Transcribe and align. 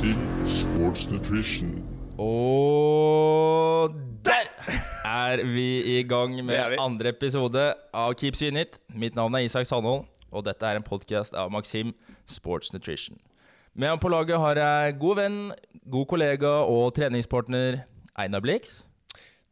Maxim 0.00 0.46
Sports 0.48 1.10
Nutrition. 1.10 1.72
Og 2.18 3.92
der 4.24 4.48
er 5.04 5.44
vi 5.44 5.98
i 5.98 6.02
gang 6.08 6.44
med 6.44 6.78
andre 6.80 7.08
episode 7.08 7.74
av 7.92 8.14
Keep 8.14 8.34
It. 8.56 8.78
Mitt 8.94 9.14
navn 9.14 9.34
er 9.34 9.44
Isak 9.44 9.66
Sandholm, 9.66 10.06
og 10.32 10.44
dette 10.46 10.64
er 10.64 10.76
en 10.80 10.82
podkast 10.82 11.34
av 11.34 11.50
Maxim 11.52 11.92
Sports 12.24 12.72
Nutrition. 12.72 13.18
Med 13.74 13.90
meg 13.90 14.00
på 14.00 14.08
laget 14.08 14.40
har 14.40 14.56
jeg 14.56 14.96
god 15.02 15.16
venn, 15.16 15.52
god 15.84 16.06
kollega 16.06 16.48
og 16.64 16.94
treningspartner 16.96 17.82
Einar 18.16 18.40
Blix. 18.40 18.86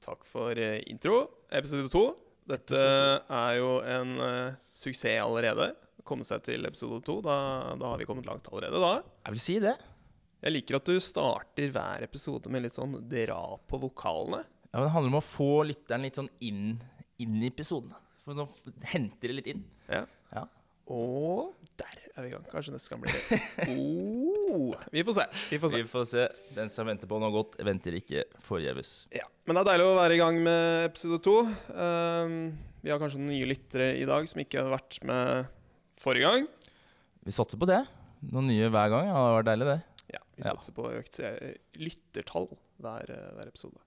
Takk 0.00 0.24
for 0.24 0.56
eh, 0.56 0.80
intro. 0.88 1.26
Episode 1.52 1.92
to. 1.92 2.06
Dette 2.48 2.80
er 3.28 3.52
jo 3.60 3.82
en 3.84 4.16
eh, 4.16 4.56
suksess 4.72 5.20
allerede. 5.20 5.74
Komme 6.08 6.24
seg 6.24 6.40
til 6.48 6.64
episode 6.64 7.04
to. 7.04 7.20
Da, 7.20 7.36
da 7.76 7.92
har 7.92 8.00
vi 8.00 8.08
kommet 8.08 8.24
langt 8.24 8.48
allerede, 8.48 8.80
da. 8.80 8.96
Jeg 9.28 9.36
vil 9.36 9.46
si 9.50 9.60
det. 9.68 9.76
Jeg 10.38 10.54
liker 10.54 10.78
at 10.78 10.86
du 10.86 11.00
starter 11.02 11.72
hver 11.74 12.04
episode 12.06 12.50
med 12.52 12.62
litt 12.62 12.76
sånn 12.76 12.94
dra 13.10 13.40
på 13.66 13.80
vokalene. 13.82 14.44
Ja, 14.68 14.78
men 14.78 14.86
det 14.86 14.92
handler 14.94 15.14
om 15.14 15.18
å 15.18 15.24
få 15.24 15.50
lytteren 15.66 16.04
litt 16.06 16.18
sånn 16.20 16.30
inn, 16.44 16.76
inn 17.18 17.40
i 17.42 17.48
episoden. 17.50 17.90
For 18.22 18.38
sånn, 18.38 18.52
henter 18.52 18.92
hente 18.92 19.30
det 19.30 19.38
litt 19.40 19.50
inn. 19.50 19.64
Ja. 19.90 20.04
Ja. 20.36 20.44
Og 20.94 21.56
der 21.80 21.96
er 22.14 22.22
vi 22.22 22.30
i 22.30 22.32
gang. 22.36 22.44
Kanskje 22.52 22.74
neste 22.76 22.92
gang 22.92 23.02
blir 23.02 23.16
det 23.16 23.40
oh, 23.74 24.78
Vi 24.94 25.04
får 25.04 25.18
se. 25.18 25.26
Vi 25.50 25.58
får 25.60 25.72
se. 25.72 25.82
Vi 25.82 25.90
får 25.90 26.06
se. 26.12 26.28
Den 26.56 26.70
som 26.72 26.86
venter 26.88 27.10
på 27.10 27.18
noe 27.20 27.34
godt, 27.34 27.58
venter 27.66 27.98
ikke 27.98 28.24
forgjeves. 28.46 28.92
Ja, 29.14 29.26
Men 29.48 29.58
det 29.58 29.64
er 29.64 29.70
deilig 29.72 29.90
å 29.90 29.98
være 29.98 30.16
i 30.16 30.22
gang 30.22 30.40
med 30.44 30.86
episode 30.86 31.20
to. 31.24 31.36
Um, 31.74 32.38
vi 32.84 32.94
har 32.94 33.02
kanskje 33.02 33.18
noen 33.20 33.34
nye 33.34 33.50
lyttere 33.50 33.90
i 33.98 34.06
dag 34.08 34.30
som 34.30 34.44
ikke 34.44 34.62
har 34.62 34.70
vært 34.76 35.00
med 35.08 35.50
forrige 35.98 36.30
gang. 36.30 36.48
Vi 37.26 37.34
satser 37.34 37.58
på 37.60 37.68
det. 37.68 37.82
Noen 38.30 38.52
nye 38.52 38.70
hver 38.70 38.92
gang. 38.94 39.10
Ja, 39.10 39.18
det 39.18 39.38
vært 39.40 39.50
deilig, 39.50 39.72
det. 39.72 39.97
Vi 40.38 40.46
satser 40.46 40.74
på 40.76 40.86
økt 40.94 41.18
lyttertall 41.78 42.50
hver, 42.82 43.10
eh, 43.10 43.30
hver 43.36 43.50
episode. 43.50 43.80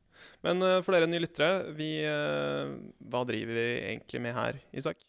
Men 0.46 0.62
uh, 0.64 0.80
for 0.84 0.94
dere 0.94 1.08
nye 1.10 1.24
lyttere, 1.24 1.72
vi, 1.78 1.94
uh, 2.04 2.76
hva 3.10 3.24
driver 3.28 3.58
vi 3.58 3.70
egentlig 3.94 4.22
med 4.28 4.36
her, 4.36 4.60
Isak? 4.76 5.06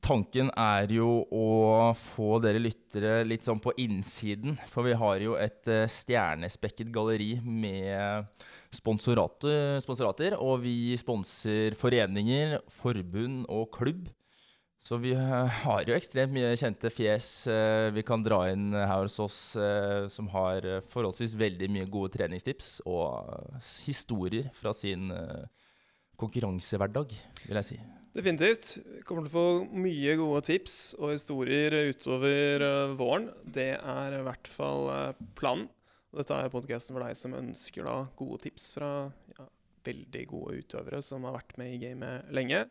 Tanken 0.00 0.48
er 0.56 0.90
jo 0.90 1.26
å 1.28 1.92
få 1.92 2.38
dere 2.42 2.62
lyttere 2.62 3.20
litt 3.28 3.44
sånn 3.44 3.60
på 3.62 3.74
innsiden. 3.78 4.56
For 4.72 4.88
vi 4.88 4.96
har 4.96 5.20
jo 5.20 5.36
et 5.36 5.68
stjernespekket 5.92 6.88
galleri 6.90 7.34
med 7.44 8.24
sponsorater, 8.74 9.76
sponsorater. 9.84 10.38
Og 10.40 10.64
vi 10.64 10.96
sponser 10.98 11.76
foreninger, 11.78 12.56
forbund 12.80 13.44
og 13.52 13.68
klubb. 13.76 14.08
Så 14.86 14.96
vi 14.96 15.12
eh, 15.12 15.60
har 15.64 15.84
jo 15.84 15.94
ekstremt 15.94 16.32
mye 16.32 16.54
kjente 16.56 16.88
fjes 16.92 17.26
eh, 17.52 17.90
vi 17.92 18.04
kan 18.06 18.22
dra 18.24 18.46
inn 18.50 18.72
her 18.72 19.04
hos 19.04 19.18
oss, 19.20 19.38
eh, 19.60 20.08
som 20.08 20.30
har 20.32 20.64
eh, 20.64 20.80
forholdsvis 20.90 21.36
veldig 21.38 21.68
mye 21.74 21.88
gode 21.92 22.14
treningstips 22.16 22.78
og 22.88 23.28
eh, 23.28 23.72
historier 23.84 24.48
fra 24.56 24.72
sin 24.76 25.12
eh, 25.12 25.44
konkurransehverdag, 26.20 27.12
vil 27.44 27.60
jeg 27.60 27.68
si. 27.68 27.80
Definitivt. 28.16 28.72
Vi 28.82 29.04
kommer 29.06 29.28
til 29.28 29.30
å 29.30 29.36
få 29.36 29.76
mye 29.84 30.16
gode 30.18 30.40
tips 30.48 30.78
og 30.98 31.12
historier 31.12 31.76
utover 31.92 32.64
eh, 32.66 32.96
våren. 32.98 33.28
Det 33.44 33.74
er 33.76 34.16
i 34.16 34.24
hvert 34.26 34.50
fall 34.50 34.88
eh, 34.96 35.22
planen. 35.38 35.68
Dette 36.10 36.34
er 36.34 36.50
podkasten 36.50 36.96
for 36.96 37.04
deg 37.06 37.14
som 37.14 37.36
ønsker 37.38 37.86
da 37.86 38.00
gode 38.18 38.40
tips 38.48 38.72
fra 38.74 38.90
ja, 39.36 39.44
veldig 39.86 40.24
gode 40.32 40.64
utøvere 40.64 40.98
som 41.06 41.22
har 41.28 41.36
vært 41.36 41.54
med 41.60 41.76
i 41.76 41.82
gamet 41.84 42.32
lenge. 42.34 42.64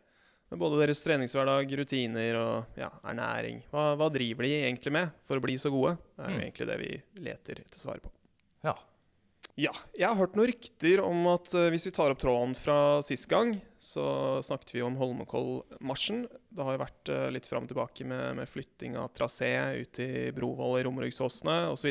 Med 0.50 0.58
både 0.58 0.80
deres 0.82 1.00
treningshverdag, 1.06 1.70
rutiner 1.78 2.36
og 2.40 2.78
ja, 2.80 2.88
ernæring. 3.06 3.60
Hva, 3.70 3.92
hva 4.00 4.08
driver 4.10 4.42
de 4.48 4.54
egentlig 4.64 4.92
med 4.96 5.12
for 5.28 5.38
å 5.38 5.44
bli 5.44 5.54
så 5.62 5.70
gode? 5.70 5.96
Det 6.16 6.24
er 6.24 6.30
jo 6.32 6.38
Mm. 6.38 6.42
egentlig 6.42 6.66
det 6.66 6.78
vi 6.80 6.92
leter 7.22 7.60
etter 7.62 7.78
svar 7.78 8.00
på. 8.02 8.10
Ja. 8.66 8.74
Ja, 9.60 9.70
jeg 9.98 10.06
har 10.08 10.16
hørt 10.16 10.34
noen 10.38 10.48
rykter 10.50 11.00
om 11.04 11.26
at 11.30 11.52
eh, 11.54 11.68
hvis 11.70 11.86
vi 11.86 11.92
tar 11.94 12.10
opp 12.12 12.18
tråden 12.22 12.54
fra 12.56 13.00
sist 13.04 13.28
gang, 13.28 13.54
så 13.78 14.40
snakket 14.42 14.74
vi 14.74 14.82
om 14.82 14.96
Holmenkollmarsjen. 14.96 16.26
Det 16.50 16.64
har 16.64 16.76
jo 16.76 16.82
vært 16.82 17.08
eh, 17.12 17.28
litt 17.34 17.46
fram 17.48 17.66
og 17.66 17.70
tilbake 17.72 18.06
med, 18.08 18.36
med 18.40 18.48
flytting 18.50 18.96
av 19.00 19.10
trasé 19.16 19.50
ut 19.82 20.00
i 20.02 20.30
Brovoll 20.36 20.80
i 20.80 20.84
Romeriksåsene 20.86 21.68
osv. 21.72 21.90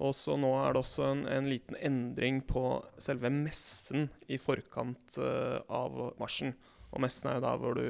Og 0.00 0.14
så 0.16 0.36
nå 0.40 0.52
er 0.64 0.72
det 0.72 0.80
også 0.80 1.04
en, 1.10 1.26
en 1.28 1.48
liten 1.50 1.76
endring 1.76 2.40
på 2.48 2.62
selve 3.02 3.28
messen 3.34 4.08
i 4.32 4.38
forkant 4.40 5.18
eh, 5.20 5.58
av 5.68 6.14
marsjen. 6.20 6.54
Og 6.90 7.02
messen 7.04 7.30
er 7.30 7.38
jo 7.38 7.44
der 7.44 7.58
hvor 7.62 7.76
du, 7.78 7.88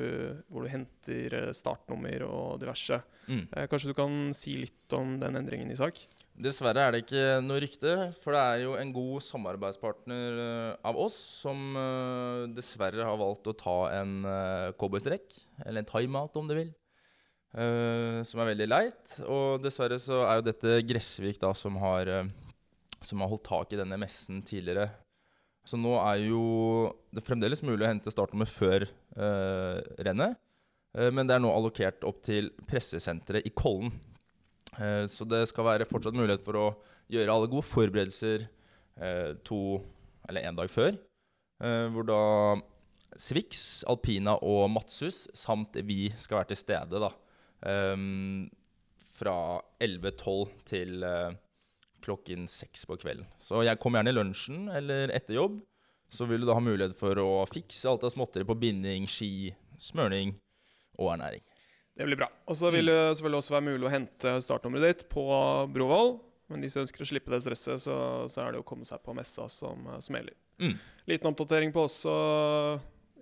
hvor 0.52 0.64
du 0.64 0.70
henter 0.72 1.36
eh, 1.38 1.52
startnummer 1.56 2.24
og 2.26 2.58
diverse. 2.60 3.00
Mm. 3.26 3.44
Eh, 3.48 3.68
kanskje 3.70 3.92
du 3.92 3.96
kan 3.96 4.16
si 4.36 4.58
litt 4.60 4.96
om 4.96 5.14
den 5.22 5.38
endringen, 5.40 5.70
Isak? 5.72 6.02
Dessverre 6.40 6.86
er 6.86 6.94
det 6.94 7.02
ikke 7.04 7.24
noe 7.44 7.60
rykte, 7.60 7.94
for 8.22 8.36
det 8.36 8.42
er 8.42 8.62
jo 8.64 8.74
en 8.80 8.92
god 8.96 9.24
samarbeidspartner 9.24 10.42
eh, 10.44 10.74
av 10.88 11.00
oss 11.00 11.16
som 11.42 11.76
eh, 11.76 12.44
dessverre 12.56 13.08
har 13.08 13.20
valgt 13.20 13.50
å 13.50 13.56
ta 13.56 13.78
en 14.00 14.20
cowboystrekk, 14.80 15.32
eller 15.64 15.82
en 15.82 15.90
timeout 15.90 16.38
om 16.40 16.48
du 16.48 16.56
vil, 16.58 16.70
Uh, 17.50 18.22
som 18.22 18.38
er 18.42 18.52
veldig 18.52 18.66
leit. 18.68 19.16
Og 19.26 19.58
dessverre 19.62 19.98
så 19.98 20.22
er 20.22 20.38
jo 20.38 20.46
dette 20.46 20.76
Gressvik 20.86 21.40
da 21.42 21.50
som 21.58 21.80
har, 21.82 22.06
uh, 22.06 22.28
som 23.02 23.22
har 23.22 23.30
holdt 23.32 23.48
tak 23.48 23.74
i 23.74 23.80
denne 23.80 23.98
messen 23.98 24.38
tidligere. 24.46 24.86
Så 25.70 25.78
nå 25.78 25.92
er 26.02 26.24
jo 26.24 26.40
det 27.14 27.22
fremdeles 27.22 27.60
mulig 27.62 27.84
å 27.86 27.90
hente 27.92 28.10
startnummer 28.10 28.48
før 28.50 28.88
eh, 28.88 29.76
rennet, 30.02 30.34
eh, 30.98 31.10
men 31.14 31.28
det 31.28 31.36
er 31.36 31.42
nå 31.44 31.52
allokert 31.54 32.02
opp 32.08 32.18
til 32.26 32.48
pressesenteret 32.66 33.46
i 33.46 33.52
Kollen. 33.54 33.92
Eh, 34.80 35.04
Så 35.06 35.26
det 35.30 35.44
skal 35.50 35.68
være 35.68 35.86
fortsatt 35.86 36.16
mulighet 36.18 36.42
for 36.42 36.58
å 36.58 36.66
gjøre 37.10 37.30
alle 37.36 37.50
gode 37.52 37.68
forberedelser 37.70 38.48
eh, 38.98 39.30
to 39.46 39.78
eller 40.28 40.48
én 40.50 40.58
dag 40.58 40.70
før. 40.70 40.98
eh, 41.62 41.86
Hvor 41.94 42.06
da 42.08 42.20
Swix, 43.20 43.82
Alpina 43.90 44.36
og 44.42 44.68
Matsus 44.70 45.24
samt 45.34 45.74
vi 45.86 46.08
skal 46.18 46.40
være 46.40 46.52
til 46.52 46.60
stede, 46.64 47.00
da. 47.02 47.10
Ehm, 47.66 48.48
Fra 49.20 49.60
11-12 49.82 50.52
til 50.64 51.02
eh, 51.04 51.34
klokken 52.04 52.46
seks 52.50 52.86
på 52.88 52.98
kvelden. 53.00 53.28
Så 53.40 53.64
jeg 53.66 53.78
kommer 53.82 54.00
gjerne 54.00 54.14
i 54.14 54.18
lunsjen 54.18 54.68
eller 54.74 55.12
etter 55.16 55.36
jobb. 55.38 55.60
Så 56.10 56.26
vil 56.26 56.42
du 56.42 56.48
da 56.48 56.56
ha 56.58 56.62
mulighet 56.62 56.96
for 56.98 57.18
å 57.22 57.44
fikse 57.46 57.86
alt 57.86 58.02
av 58.06 58.10
småtteri 58.10 58.46
på 58.46 58.56
binding, 58.58 59.06
ski, 59.06 59.52
smørning 59.78 60.34
og 60.98 61.12
ernæring. 61.14 61.44
Det 61.94 62.06
blir 62.08 62.18
bra. 62.18 62.30
Og 62.50 62.56
så 62.58 62.70
vil 62.74 62.90
det 62.90 62.98
selvfølgelig 63.14 63.42
også 63.42 63.54
være 63.54 63.66
mulig 63.68 63.86
å 63.86 63.92
hente 63.92 64.34
startnummeret 64.42 64.88
ditt 64.90 65.08
på 65.12 65.24
Brovoll. 65.70 66.16
Men 66.50 66.64
de 66.64 66.70
som 66.72 66.82
ønsker 66.82 67.04
å 67.04 67.06
slippe 67.06 67.30
det 67.30 67.42
stresset, 67.44 67.82
så, 67.84 67.96
så 68.30 68.42
er 68.42 68.54
det 68.54 68.62
å 68.62 68.66
komme 68.66 68.86
seg 68.88 69.02
på 69.04 69.14
messa 69.14 69.46
som, 69.52 69.86
som 70.02 70.16
gjelder. 70.16 70.34
Mm. 70.60 70.74
Liten 71.10 71.30
oppdatering 71.30 71.70
på 71.74 71.84
også 71.86 72.14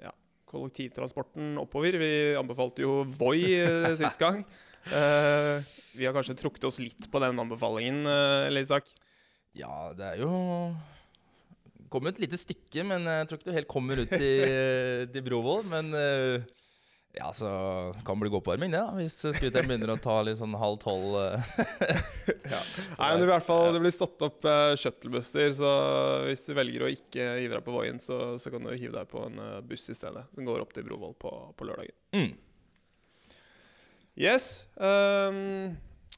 ja, 0.01 0.15
kollektivtransporten 0.49 1.59
oppover. 1.61 1.99
Vi 2.01 2.13
anbefalte 2.41 2.87
jo 2.87 3.03
Voi 3.19 3.43
eh, 3.59 3.93
sist 4.01 4.21
gang. 4.23 4.41
Eh, 4.87 5.65
vi 5.99 6.07
har 6.07 6.15
kanskje 6.17 6.37
trukket 6.39 6.69
oss 6.69 6.79
litt 6.81 7.11
på 7.11 7.21
den 7.23 7.41
anbefalingen, 7.41 8.07
eh, 8.07 8.47
eller 8.49 8.65
Isak? 8.65 8.89
Ja, 9.57 9.93
det 9.97 10.15
er 10.15 10.23
jo 10.23 10.31
Kom 11.89 12.05
et 12.05 12.19
lite 12.21 12.37
stykke, 12.37 12.83
men 12.85 13.07
jeg 13.09 13.29
tror 13.29 13.39
ikke 13.39 13.49
du 13.49 13.57
helt 13.57 13.71
kommer 13.71 14.01
ut 14.03 14.11
i, 14.13 14.33
til 15.15 15.23
Brovoll. 15.25 15.63
Men 15.65 15.87
uh, 15.97 16.43
ja, 17.17 17.31
så 17.33 17.49
kan 18.05 18.21
bli 18.21 18.29
gåpåarming, 18.29 18.75
det, 18.75 18.83
da. 18.83 18.93
Hvis 18.99 19.17
scooteren 19.23 19.71
begynner 19.71 19.95
å 19.95 19.97
ta 19.97 20.19
litt 20.21 20.37
sånn 20.37 20.53
halv 20.61 20.77
tolv. 20.83 21.17
ja. 22.53 22.61
Nei, 22.99 23.09
men 23.09 23.25
i 23.25 23.31
hvert 23.31 23.47
fall 23.47 23.73
Det 23.73 23.81
blir 23.81 23.97
satt 23.97 24.27
opp 24.29 24.45
uh, 24.45 24.75
shuttlebusser, 24.77 25.49
så 25.57 25.71
hvis 26.27 26.45
du 26.45 26.53
velger 26.61 26.85
å 26.85 26.93
ikke 26.93 27.31
hive 27.39 27.57
deg 27.57 27.65
på 27.65 27.79
Voien, 27.79 28.03
så, 28.05 28.37
så 28.37 28.53
kan 28.53 28.69
du 28.69 28.75
hive 28.75 28.93
deg 28.99 29.09
på 29.09 29.25
en 29.25 29.41
buss 29.65 29.89
i 29.89 29.97
stedet, 29.97 30.27
som 30.37 30.45
går 30.45 30.67
opp 30.67 30.77
til 30.77 30.85
Brovoll 30.91 31.17
på, 31.17 31.33
på 31.57 31.71
lørdagen. 31.71 31.97
Mm. 32.13 32.35
Yes. 34.19 34.67
Um, 34.75 35.77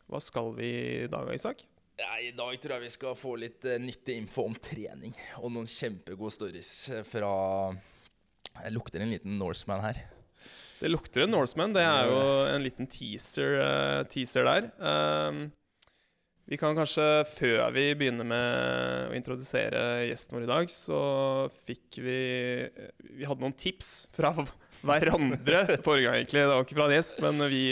hva 0.08 0.20
skal 0.24 0.54
vi 0.56 0.70
i 1.04 1.08
dag, 1.12 1.28
Isak? 1.34 1.66
I 2.00 2.30
dag 2.32 2.54
tror 2.56 2.78
jeg 2.78 2.86
vi 2.86 2.92
skal 2.94 3.16
få 3.18 3.34
litt 3.36 3.66
eh, 3.68 3.76
nyttig 3.76 4.14
info 4.16 4.46
om 4.48 4.54
trening. 4.56 5.12
Og 5.42 5.52
noen 5.52 5.68
kjempegode 5.68 6.32
stories 6.32 6.70
eh, 6.96 7.02
fra 7.04 7.32
Jeg 8.56 8.72
lukter 8.72 9.04
en 9.04 9.12
liten 9.12 9.36
Norseman 9.36 9.84
her. 9.84 10.00
Det 10.80 10.88
lukter 10.88 11.26
en 11.26 11.34
Norseman. 11.36 11.76
Det 11.76 11.84
er 11.84 12.08
jo 12.08 12.22
en 12.48 12.64
liten 12.64 12.88
teaser, 12.88 13.58
uh, 13.60 14.00
teaser 14.08 14.48
der. 14.48 14.70
Um, 14.80 15.42
vi 16.48 16.56
kan 16.56 16.72
kanskje, 16.74 17.04
før 17.28 17.68
vi 17.76 17.84
begynner 18.00 18.24
med 18.24 19.10
å 19.12 19.18
introdusere 19.18 20.06
gjesten 20.08 20.38
vår 20.38 20.48
i 20.48 20.50
dag, 20.54 20.72
så 20.72 21.02
fikk 21.68 22.00
vi 22.00 22.18
Vi 23.12 23.28
hadde 23.28 23.44
noen 23.44 23.60
tips 23.60 24.08
fra 24.16 24.32
hverandre 24.86 25.64
forrige 25.84 26.06
gang, 26.06 26.18
egentlig. 26.20 26.42
Det 26.44 26.52
var 26.52 26.64
ikke 26.64 26.78
fra 26.78 26.86
en 26.88 26.94
gjest, 26.94 27.20
men 27.24 27.46
vi, 27.52 27.64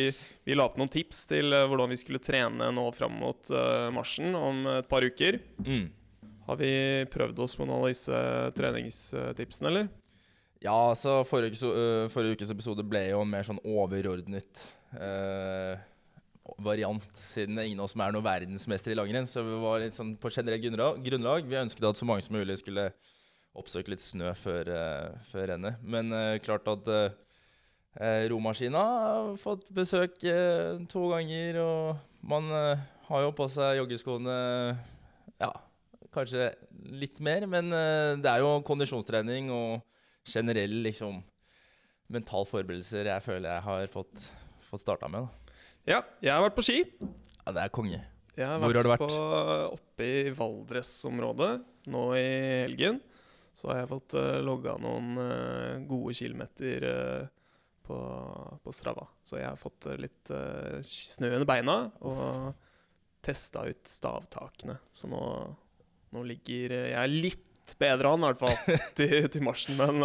vi 0.49 0.57
la 0.57 0.67
opp 0.69 0.79
noen 0.81 0.93
tips 0.93 1.23
til 1.31 1.55
eh, 1.57 1.67
hvordan 1.69 1.93
vi 1.93 2.01
skulle 2.01 2.23
trene 2.23 2.71
nå 2.75 2.89
fram 2.97 3.17
mot 3.21 3.53
uh, 3.55 3.89
marsjen 3.95 4.37
om 4.39 4.67
et 4.79 4.91
par 4.91 5.07
uker. 5.07 5.41
Mm. 5.65 5.87
Har 6.49 6.61
vi 6.61 6.73
prøvd 7.13 7.45
oss 7.45 7.57
på 7.59 7.67
noen 7.67 7.83
av 7.83 7.91
disse 7.91 8.21
treningstipsene, 8.57 9.73
eller? 9.73 9.91
Ja, 10.65 10.75
altså 10.91 11.21
forrige, 11.29 11.61
øh, 11.69 12.09
forrige 12.11 12.39
ukes 12.39 12.51
episode 12.51 12.83
ble 12.89 13.05
jo 13.13 13.21
en 13.23 13.31
mer 13.31 13.45
sånn 13.47 13.61
overordnet 13.63 14.65
uh, 14.97 15.77
variant, 16.65 17.05
siden 17.29 17.61
ingen 17.63 17.79
av 17.79 17.87
oss 17.87 17.95
som 17.95 18.03
er 18.03 18.15
noen 18.15 18.27
verdensmester 18.27 18.95
i 18.95 18.97
langrenn. 18.99 19.29
Så 19.29 19.45
vi 19.47 19.61
var 19.63 19.83
litt 19.83 19.95
sånn 19.95 20.17
på 20.19 20.33
generelt 20.35 20.65
grunnlag. 21.05 21.47
Vi 21.47 21.61
ønsket 21.61 21.87
at 21.87 22.01
så 22.01 22.09
mange 22.09 22.25
som 22.27 22.39
mulig 22.39 22.59
skulle 22.63 22.89
oppsøke 23.59 23.93
litt 23.93 24.03
snø 24.05 24.33
før, 24.39 24.71
uh, 24.73 25.25
før 25.31 25.53
rennet. 25.53 25.81
Men 25.83 26.13
uh, 26.15 26.39
klart 26.43 26.69
at 26.71 26.89
uh, 26.89 28.25
romaskina 28.31 28.83
har 28.83 29.33
fått 29.43 29.73
besøk 29.75 30.21
to 30.93 31.07
ganger, 31.11 31.59
og 31.63 32.29
man 32.31 32.53
har 33.09 33.25
jo 33.25 33.33
på 33.35 33.49
seg 33.51 33.81
joggeskoene 33.81 34.37
ja, 35.41 35.49
kanskje 36.15 36.53
litt 36.95 37.19
mer. 37.25 37.49
Men 37.51 37.73
det 38.23 38.31
er 38.31 38.45
jo 38.45 38.61
kondisjonstrening 38.69 39.51
og 39.51 39.81
generell 40.29 40.77
liksom 40.85 41.19
mental 42.13 42.47
forberedelser 42.47 43.11
jeg 43.11 43.25
føler 43.25 43.51
jeg 43.51 43.67
har 43.67 43.91
fått, 43.91 44.29
fått 44.69 44.85
starta 44.85 45.11
med. 45.11 45.27
da. 45.27 45.59
Ja, 45.89 46.01
jeg 46.23 46.35
har 46.37 46.45
vært 46.45 46.57
på 46.61 46.69
ski. 46.69 46.79
Ja, 47.01 47.53
Det 47.57 47.65
er 47.65 47.75
konge. 47.75 48.05
Har 48.39 48.61
Hvor 48.63 48.77
har 48.77 48.87
du 48.87 48.93
vært? 48.93 49.03
På, 49.03 49.75
oppe 49.75 50.07
i 50.07 50.31
Valdres-området 50.31 51.53
nå 51.91 52.03
i 52.15 52.27
helgen. 52.69 53.01
Så 53.57 53.71
har 53.71 53.83
jeg 53.83 53.91
fått 53.91 54.17
uh, 54.19 54.39
logga 54.45 54.77
noen 54.83 55.19
uh, 55.19 55.81
gode 55.89 56.15
kilometer 56.19 56.87
uh, 56.89 57.53
på, 57.89 57.99
på, 58.63 58.75
Strava. 58.75 59.07
Så 59.25 59.41
jeg 59.41 59.49
har 59.49 59.59
fått 59.59 59.89
litt 59.97 60.29
snø 60.85 61.31
under 61.31 61.47
beina 61.49 61.77
og 62.05 62.51
testa 63.25 63.65
ut 63.65 63.89
stavtakene. 63.89 64.77
Så 64.93 65.09
nå, 65.09 65.23
nå 66.13 66.25
ligger 66.29 66.75
jeg 66.93 67.15
litt 67.15 67.75
bedre 67.81 68.13
an, 68.13 68.27
i 68.27 68.29
hvert 68.29 68.45
fall, 68.45 68.77
til, 68.99 69.17
til 69.33 69.45
marsjen, 69.45 69.81
men 69.81 70.05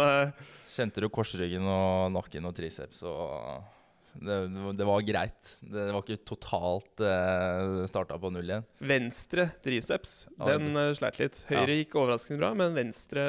Kjente 0.74 1.04
du 1.04 1.10
korsryggen 1.12 1.68
og 1.68 2.08
nakken 2.16 2.48
og 2.48 2.56
triceps 2.56 3.04
og 3.06 3.73
det, 4.14 4.38
det, 4.78 4.86
var 4.86 5.04
greit. 5.06 5.52
Det, 5.60 5.84
var 5.92 6.02
ikke 6.04 6.24
totalt 6.28 7.02
uh, 7.02 7.10
eh, 7.10 7.84
starta 7.90 8.18
på 8.20 8.30
null 8.34 8.48
igjen. 8.48 8.66
Venstre 8.78 9.48
triceps, 9.64 10.16
den 10.38 10.74
uh, 10.78 10.90
sleit 10.96 11.20
litt. 11.20 11.42
Høyre 11.50 11.78
gikk 11.80 11.96
overraskende 12.00 12.40
bra, 12.42 12.52
men 12.58 12.76
venstre 12.76 13.24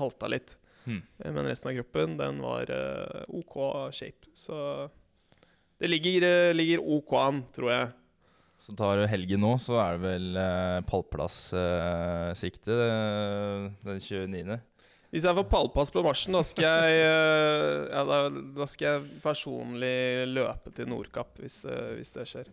halta 0.00 0.30
litt. 0.30 0.58
Hmm. 0.88 1.02
Men 1.20 1.48
resten 1.48 1.70
av 1.72 1.78
kroppen, 1.80 2.16
den 2.20 2.42
var 2.44 2.70
uh, 2.72 3.22
OK 3.36 3.56
shape. 3.92 4.30
Så 4.36 4.56
det 5.78 5.90
ligger, 5.90 6.28
uh, 6.28 6.54
ligger, 6.56 6.84
OK 6.84 7.16
an, 7.20 7.42
tror 7.54 7.72
jeg. 7.74 7.90
Så 8.58 8.74
tar 8.74 8.98
du 8.98 9.04
helgen 9.06 9.44
nå, 9.44 9.52
så 9.62 9.76
er 9.82 9.94
det 9.94 10.02
vel 10.02 10.40
uh, 10.40 10.80
pallplass-sikte 10.88 12.78
den 13.86 14.00
29. 14.02 14.58
Hvis 15.08 15.24
jeg 15.24 15.36
får 15.38 15.44
pallpass 15.48 15.90
på 15.92 16.02
marsjen, 16.04 16.36
da 16.36 16.42
skal 16.44 16.66
jeg, 16.68 16.96
eh, 17.00 17.86
ja, 17.88 18.00
da, 18.04 18.16
da 18.28 18.66
skal 18.68 18.88
jeg 18.88 19.20
personlig 19.24 20.28
løpe 20.28 20.72
til 20.76 20.90
Nordkapp 20.90 21.38
hvis, 21.40 21.62
eh, 21.64 21.94
hvis, 21.96 22.12
det 22.12 22.26
skjer. 22.28 22.50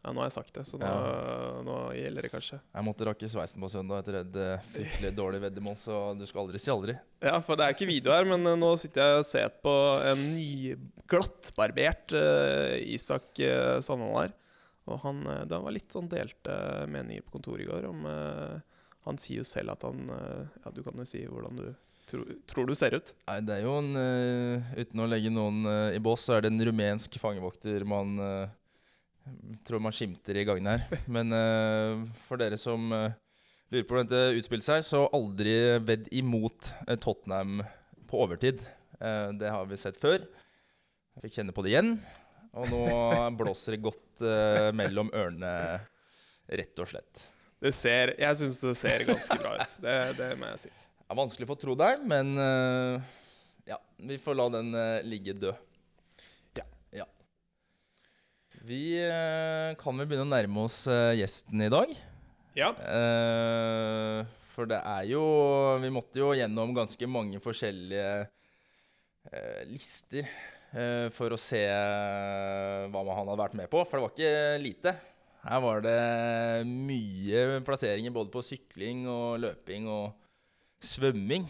Ja, 0.00 0.14
Nå 0.14 0.22
har 0.22 0.30
jeg 0.30 0.36
sagt 0.38 0.54
det, 0.56 0.62
så 0.64 0.78
nå, 0.80 0.88
ja. 0.88 1.58
nå 1.66 1.74
gjelder 1.92 2.24
det 2.24 2.30
kanskje. 2.32 2.56
Jeg 2.72 2.86
måtte 2.86 3.04
rakke 3.04 3.28
sveisen 3.28 3.60
på 3.60 3.68
søndag 3.68 4.00
etter 4.00 4.16
et 4.22 4.38
uh, 4.40 4.62
fryktelig 4.70 5.10
dårlig 5.18 5.42
veddemål, 5.42 5.76
så 5.82 5.98
du 6.16 6.24
skal 6.24 6.46
aldri 6.46 6.60
si 6.62 6.72
aldri. 6.72 6.94
Ja, 7.20 7.34
for 7.44 7.60
det 7.60 7.66
er 7.66 7.76
ikke 7.76 7.90
video 7.90 8.14
her, 8.14 8.24
men 8.30 8.48
uh, 8.48 8.56
nå 8.56 8.70
sitter 8.80 9.04
jeg 9.04 9.18
og 9.18 9.28
ser 9.28 9.52
på 9.60 9.74
en 10.08 10.22
nyglattbarbert 10.38 12.16
uh, 12.16 12.78
Isak 12.80 13.42
uh, 13.44 13.76
Sandvold 13.84 14.22
her. 14.22 14.32
Og 14.88 15.04
han, 15.04 15.20
det 15.52 15.60
var 15.60 15.76
litt 15.76 15.92
sånn 15.92 16.08
delte 16.10 16.56
meninger 16.88 17.28
på 17.28 17.36
kontoret 17.36 17.66
i 17.66 17.68
går 17.68 17.84
om 17.86 18.06
Han 19.04 19.18
sier 19.20 19.44
jo 19.44 19.46
selv 19.46 19.76
at 19.76 19.84
han 19.86 20.08
Ja, 20.08 20.72
du 20.74 20.80
kan 20.82 20.98
jo 20.98 21.04
si 21.06 21.20
hvordan 21.28 21.60
du 21.60 21.68
tro, 22.10 22.24
tror 22.48 22.68
du 22.68 22.74
ser 22.76 22.96
ut? 22.98 23.12
Nei, 23.28 23.38
det 23.46 23.56
er 23.56 23.66
jo 23.66 23.76
en 23.80 23.90
uh, 23.96 24.72
Uten 24.78 25.02
å 25.02 25.08
legge 25.10 25.32
noen 25.32 25.62
uh, 25.68 25.94
i 25.94 26.00
bås, 26.02 26.26
så 26.26 26.36
er 26.36 26.44
det 26.44 26.52
en 26.52 26.64
rumensk 26.70 27.18
fangevokter 27.22 27.86
man 27.88 28.16
uh, 28.20 28.52
tror 29.66 29.82
man 29.84 29.94
skimter 29.94 30.38
i 30.40 30.44
gangen 30.48 30.70
her. 30.72 30.86
Men 31.14 31.30
for 32.26 32.40
dere 32.40 32.56
som 32.58 32.88
lurer 32.90 33.84
på 33.86 33.94
hvordan 33.94 34.08
dette 34.10 34.40
utspilte 34.40 34.66
seg, 34.66 34.82
så 34.82 35.04
aldri 35.14 35.52
vedd 35.86 36.08
imot 36.16 36.72
Tottenham 37.04 37.60
på 38.10 38.24
overtid. 38.24 38.64
det 39.38 39.52
har 39.52 39.68
vi 39.70 39.78
sett 39.78 40.00
før. 40.00 40.24
Jeg 41.14 41.28
fikk 41.28 41.36
kjenne 41.36 41.54
på 41.54 41.62
det 41.62 41.76
igjen. 41.76 41.92
Og 42.58 42.72
nå 42.72 42.82
blåser 43.38 43.76
det 43.76 43.84
godt 43.84 44.26
mellom 44.74 45.12
ørene, 45.14 45.54
rett 46.50 46.82
og 46.82 46.90
slett. 46.90 47.26
Det 47.60 47.76
ser, 47.76 48.16
jeg 48.18 48.40
syns 48.40 48.64
det 48.64 48.78
ser 48.82 49.06
ganske 49.12 49.38
bra 49.44 49.58
ut. 49.60 49.80
Det, 49.84 49.98
det 50.18 50.32
må 50.40 50.50
jeg 50.56 50.64
si 50.64 50.74
er 51.10 51.18
vanskelig 51.18 51.48
for 51.48 51.58
å 51.58 51.60
tro 51.64 51.74
deg, 51.78 52.04
men 52.06 52.36
uh, 52.38 53.02
ja, 53.68 53.78
vi 53.98 54.18
får 54.22 54.38
la 54.38 54.46
den 54.54 54.70
uh, 54.76 55.00
ligge 55.06 55.34
død. 55.34 55.58
Ja. 56.58 56.66
ja. 57.02 57.06
Vi 58.66 58.82
uh, 59.02 59.74
kan 59.80 59.98
vel 59.98 60.06
begynne 60.10 60.28
å 60.28 60.30
nærme 60.30 60.66
oss 60.68 60.84
gjesten 61.18 61.66
i 61.66 61.72
dag. 61.72 61.98
Ja. 62.58 62.72
for 64.50 64.66
det 64.66 64.80
er 64.82 65.04
jo 65.06 65.20
Vi 65.78 65.90
måtte 65.94 66.18
jo 66.18 66.32
gjennom 66.34 66.72
ganske 66.74 67.06
mange 67.06 67.38
forskjellige 67.40 68.26
lister 69.70 70.26
for 71.14 71.30
å 71.30 71.38
se 71.38 71.60
hva 72.90 73.04
han 73.06 73.30
hadde 73.30 73.38
vært 73.38 73.54
med 73.60 73.70
på, 73.70 73.84
for 73.86 73.96
det 73.96 74.02
var 74.02 74.12
ikke 74.16 74.64
lite. 74.64 74.94
Her 75.46 75.62
var 75.62 75.86
det 75.86 75.94
mye 76.66 77.62
plasseringer 77.64 78.12
både 78.18 78.34
på 78.34 78.42
sykling 78.44 79.06
og 79.08 79.38
løping 79.46 79.86
og 79.94 80.19
svømming. 80.84 81.46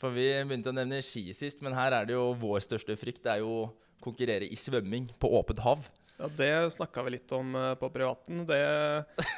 For 0.00 0.14
vi 0.14 0.30
begynte 0.48 0.72
å 0.72 0.76
nevne 0.76 1.02
ski 1.04 1.26
sist, 1.36 1.60
men 1.64 1.76
her 1.76 1.92
er 1.92 2.08
det 2.08 2.16
jo 2.16 2.30
vår 2.40 2.62
største 2.64 2.96
frykt. 2.96 3.22
Det 3.26 3.34
er 3.34 3.42
jo 3.42 3.52
å 3.66 3.70
konkurrere 4.00 4.48
i 4.48 4.56
svømming 4.56 5.10
på 5.20 5.28
åpent 5.36 5.60
hav. 5.64 5.84
Ja, 6.20 6.28
det 6.36 6.52
snakka 6.76 7.04
vi 7.04 7.16
litt 7.16 7.32
om 7.36 7.52
uh, 7.56 7.74
på 7.80 7.90
privaten. 7.92 8.46
Det, 8.48 8.60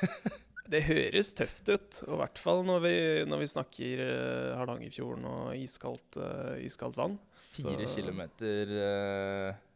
det, 0.73 0.85
høres 0.87 1.33
tøft 1.39 1.67
ut. 1.71 2.01
Og 2.07 2.15
i 2.15 2.21
hvert 2.23 2.41
fall 2.43 2.63
når 2.67 2.87
vi, 2.87 2.95
når 3.31 3.43
vi 3.43 3.51
snakker 3.51 4.05
uh, 4.07 4.55
Hardangerfjorden 4.61 5.27
og 5.31 5.59
iskaldt, 5.59 6.19
uh, 6.23 6.55
iskaldt 6.63 6.99
vann. 6.99 7.19
Fire 7.53 7.85
Så. 7.87 7.97
kilometer 7.99 8.71
uh, 8.79 9.72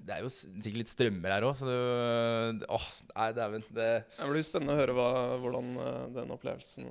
det 0.00 0.16
er 0.16 0.24
jo 0.24 0.30
sikkert 0.32 0.80
litt 0.80 0.90
strømmer 0.90 1.34
her 1.34 1.46
òg, 1.46 1.54
så 1.58 1.68
det 1.68 2.68
Åh, 2.72 2.86
nei, 3.12 3.28
dæven. 3.36 3.66
Det, 3.68 3.90
det 4.16 4.30
blir 4.32 4.46
spennende 4.46 4.74
å 4.74 4.80
høre 4.80 4.96
hva, 4.96 5.10
hvordan 5.42 5.70
den 6.16 6.34
opplevelsen 6.34 6.88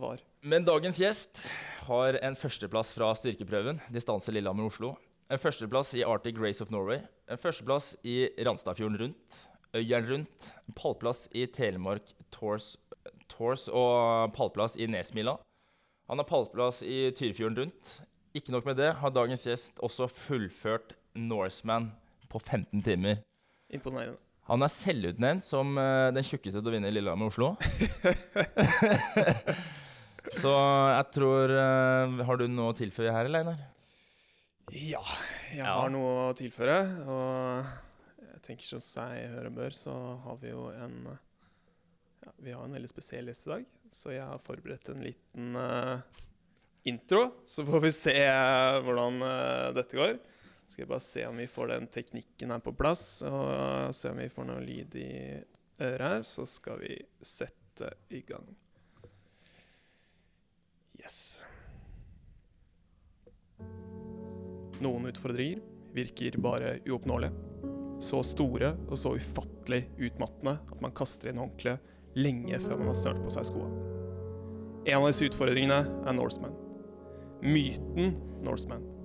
var. 0.00 0.22
Men 0.46 0.66
dagens 0.66 1.00
gjest 1.02 1.42
har 1.88 2.18
en 2.22 2.38
førsteplass 2.38 2.94
fra 2.96 3.10
styrkeprøven, 3.18 3.82
distanse 3.92 4.32
Lillehammer-Oslo. 4.34 4.94
En 5.28 5.40
førsteplass 5.40 5.92
i 5.98 6.04
Arctic 6.08 6.38
Race 6.40 6.64
of 6.64 6.70
Norway. 6.72 7.02
En 7.28 7.40
førsteplass 7.40 7.92
i 8.08 8.30
Ranstadfjorden 8.48 8.96
rundt. 9.02 9.40
Øyeren 9.76 10.08
rundt. 10.08 10.52
En 10.64 10.76
Pallplass 10.76 11.26
i 11.36 11.44
Telemark 11.52 12.14
Tours, 12.32 12.76
Tours 13.28 13.66
og 13.68 14.32
pallplass 14.36 14.78
i 14.80 14.88
Nesmila. 14.88 15.36
Han 16.08 16.22
har 16.22 16.28
pallplass 16.28 16.80
i 16.80 17.10
Tyrifjorden 17.12 17.58
rundt. 17.60 17.92
Ikke 18.36 18.54
nok 18.54 18.68
med 18.68 18.78
det, 18.80 18.94
har 19.00 19.12
dagens 19.12 19.44
gjest 19.44 19.80
også 19.84 20.08
fullført 20.08 20.94
Norseman 21.14 21.92
på 22.28 22.40
15 22.40 22.82
timer. 22.82 23.22
Imponerende. 23.72 24.18
Han 24.48 24.64
er 24.64 24.72
selvutnevnt 24.72 25.44
som 25.44 25.74
uh, 25.76 26.08
den 26.14 26.24
tjukkeste 26.24 26.62
til 26.62 26.70
å 26.70 26.72
vinne 26.72 26.92
Lillehammer-Oslo. 26.92 27.52
Så 30.38 30.52
jeg 30.52 31.04
tror 31.14 31.52
uh, 31.52 32.22
Har 32.28 32.40
du 32.40 32.46
noe 32.48 32.72
å 32.72 32.76
tilføye 32.76 33.12
her, 33.12 33.28
eller, 33.28 33.44
Einar? 33.44 33.60
Ja, 34.72 35.02
jeg 35.52 35.60
ja. 35.60 35.74
har 35.76 35.92
noe 35.92 36.30
å 36.30 36.36
tilføre. 36.36 36.78
Og 37.04 38.24
jeg 38.24 38.40
tenker 38.48 38.68
som 38.70 38.80
seg 38.84 39.34
hør 39.34 39.50
og 39.50 39.58
bør, 39.60 39.76
så 39.76 39.96
har 40.24 40.40
vi 40.40 40.54
jo 40.54 40.64
en 40.72 40.96
ja, 41.08 42.32
Vi 42.46 42.56
har 42.56 42.64
en 42.64 42.76
veldig 42.78 42.92
spesiell 42.92 43.28
gjest 43.28 43.50
i 43.50 43.52
dag. 43.52 43.68
Så 43.92 44.16
jeg 44.16 44.24
har 44.24 44.44
forberedt 44.44 44.92
en 44.94 45.04
liten 45.04 45.60
uh, 45.60 46.00
intro. 46.88 47.26
Så 47.44 47.68
får 47.68 47.84
vi 47.84 47.92
se 48.00 48.16
hvordan 48.88 49.20
dette 49.76 50.00
går. 50.00 50.16
Skal 50.68 50.84
jeg 50.84 50.90
bare 50.90 51.00
se 51.00 51.22
om 51.24 51.38
vi 51.40 51.48
får 51.48 51.70
den 51.72 51.86
teknikken 51.88 52.52
her 52.52 52.60
på 52.60 52.74
plass, 52.76 53.22
og 53.24 53.94
se 53.96 54.10
om 54.12 54.18
vi 54.20 54.28
får 54.28 54.48
noe 54.50 54.64
lyd 54.64 54.96
i 55.00 55.12
øret 55.80 56.04
her. 56.04 56.24
Så 56.28 56.44
skal 56.48 56.82
vi 56.82 56.98
sette 57.24 57.88
i 58.12 58.20
gang. 58.28 58.44
Yes. 60.98 61.40
Noen 64.84 65.08
utfordringer 65.08 65.62
virker 65.96 66.36
bare 66.42 66.76
uoppnåelige. 66.84 67.32
Så 68.04 68.20
store 68.22 68.74
og 68.86 69.00
så 69.00 69.14
ufattelig 69.16 69.86
utmattende 69.96 70.58
at 70.68 70.84
man 70.84 70.94
kaster 70.94 71.32
inn 71.32 71.40
håndkleet 71.40 71.96
lenge 72.18 72.60
før 72.60 72.78
man 72.78 72.92
har 72.92 72.98
snørt 73.00 73.24
på 73.24 73.32
seg 73.34 73.48
skoa. 73.48 73.72
En 74.84 75.00
av 75.00 75.08
disse 75.08 75.26
utfordringene 75.32 75.80
er 75.80 76.14
Norseman. 76.16 76.54
Myten 77.42 78.14
Norseman. 78.44 78.97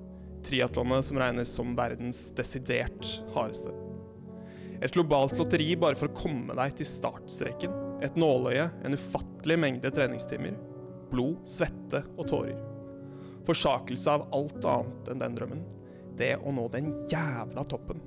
Triatlonet 0.43 1.07
som 1.07 1.19
regnes 1.21 1.53
som 1.55 1.71
verdens 1.77 2.25
desidert 2.35 3.07
hardeste. 3.35 3.71
Et 4.83 4.91
globalt 4.91 5.38
lotteri 5.39 5.69
bare 5.79 5.95
for 5.95 6.12
å 6.12 6.17
komme 6.17 6.55
deg 6.59 6.75
til 6.75 6.89
startstreken. 6.89 7.79
Et 8.03 8.17
nåløye, 8.19 8.67
en 8.83 8.97
ufattelig 8.97 9.57
mengde 9.62 9.91
treningstimer 9.95 10.57
blod, 11.13 11.41
svette 11.47 12.03
og 12.17 12.27
tårer. 12.29 12.59
Forsakelse 13.47 14.12
av 14.12 14.27
alt 14.35 14.65
annet 14.65 15.12
enn 15.12 15.21
den 15.21 15.38
drømmen. 15.38 15.63
Det 16.17 16.35
å 16.38 16.53
nå 16.53 16.67
den 16.73 16.91
jævla 17.12 17.65
toppen. 17.67 18.01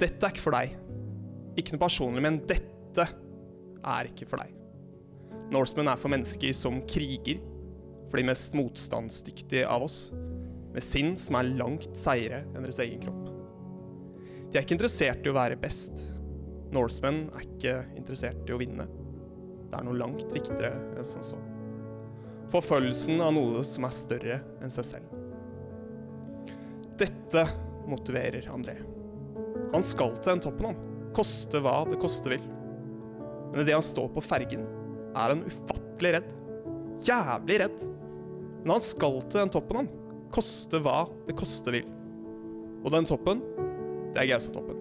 Dette 0.00 0.26
er 0.26 0.32
ikke 0.32 0.44
for 0.44 0.56
deg. 0.56 0.74
Ikke 1.58 1.74
noe 1.74 1.82
personlig, 1.82 2.24
men 2.24 2.40
dette 2.48 3.06
er 3.80 4.10
ikke 4.10 4.28
for 4.30 4.42
deg. 4.42 4.56
Norsemen 5.50 5.90
er 5.90 5.98
for 5.98 6.12
mennesker 6.12 6.54
som 6.56 6.78
kriger, 6.90 7.40
for 8.10 8.18
de 8.18 8.26
mest 8.26 8.54
motstandsdyktige 8.58 9.66
av 9.70 9.84
oss, 9.86 9.98
med 10.74 10.84
sinn 10.84 11.16
som 11.18 11.38
er 11.38 11.52
langt 11.58 11.92
seigere 11.98 12.44
enn 12.52 12.64
deres 12.64 12.80
egen 12.82 13.02
kropp. 13.02 13.28
De 14.50 14.58
er 14.58 14.64
ikke 14.64 14.76
interessert 14.76 15.26
i 15.26 15.30
å 15.30 15.36
være 15.36 15.58
best. 15.60 16.04
Norsemen 16.74 17.24
er 17.34 17.46
ikke 17.46 17.74
interessert 17.98 18.48
i 18.48 18.54
å 18.54 18.58
vinne. 18.60 18.86
Det 19.70 19.78
er 19.78 19.86
noe 19.86 19.98
langt 19.98 20.30
viktigere 20.34 20.74
enn 20.98 21.06
som 21.06 21.22
så. 21.22 21.38
Forfølgelsen 22.50 23.22
av 23.22 23.34
noe 23.36 23.62
som 23.66 23.86
er 23.86 23.94
større 23.94 24.40
enn 24.58 24.72
seg 24.74 24.88
selv. 24.88 25.12
Dette 26.98 27.44
motiverer 27.90 28.48
André. 28.52 28.74
Han 29.72 29.86
skal 29.86 30.16
til 30.18 30.34
den 30.34 30.42
toppen, 30.42 30.72
han. 30.72 30.98
Koste 31.14 31.62
hva 31.62 31.76
det 31.86 31.98
koste 32.02 32.32
vil. 32.32 32.42
Men 33.52 33.62
idet 33.62 33.76
han 33.78 33.86
står 33.86 34.10
på 34.14 34.22
fergen, 34.22 34.66
er 35.14 35.32
han 35.32 35.46
ufattelig 35.46 36.12
redd. 36.16 36.34
Jævlig 37.06 37.62
redd. 37.62 37.86
Men 38.60 38.74
han 38.76 38.84
skal 38.84 39.22
til 39.26 39.44
den 39.44 39.54
toppen, 39.54 39.84
han. 39.84 39.99
Koste 40.34 40.78
hva 40.84 41.04
det 41.26 41.36
koste 41.38 41.74
vil. 41.74 41.88
Og 42.84 42.92
den 42.94 43.08
toppen, 43.08 43.42
det 44.14 44.22
er 44.22 44.30
Gaustatoppen. 44.30 44.78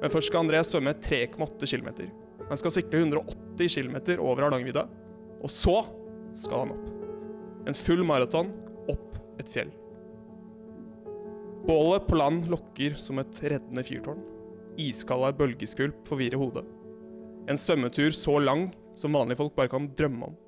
Men 0.00 0.12
først 0.12 0.30
skal 0.30 0.44
André 0.44 0.62
svømme 0.64 0.94
3,8 0.96 1.68
km. 1.70 1.90
Han 2.48 2.58
skal 2.58 2.74
sykle 2.74 3.04
180 3.04 3.76
km 3.76 3.98
over 4.18 4.46
Hardangervidda. 4.46 4.86
Og 5.40 5.52
så 5.52 5.76
skal 6.36 6.64
han 6.64 6.74
opp. 6.74 6.88
En 7.68 7.76
full 7.76 8.02
maraton 8.06 8.50
opp 8.90 9.18
et 9.40 9.48
fjell. 9.48 9.70
Bålet 11.66 12.06
på 12.08 12.16
land 12.16 12.48
lokker 12.50 12.96
som 12.98 13.20
et 13.20 13.42
reddende 13.44 13.84
fyrtårn. 13.84 14.22
Iskalde 14.80 15.34
bølgeskvulp 15.36 16.06
forvirrer 16.08 16.40
hodet. 16.40 16.64
En 17.50 17.58
svømmetur 17.60 18.14
så 18.16 18.38
lang 18.40 18.70
som 18.98 19.14
vanlige 19.14 19.40
folk 19.42 19.54
bare 19.56 19.70
kan 19.72 19.90
drømme 19.96 20.30
om. 20.30 20.38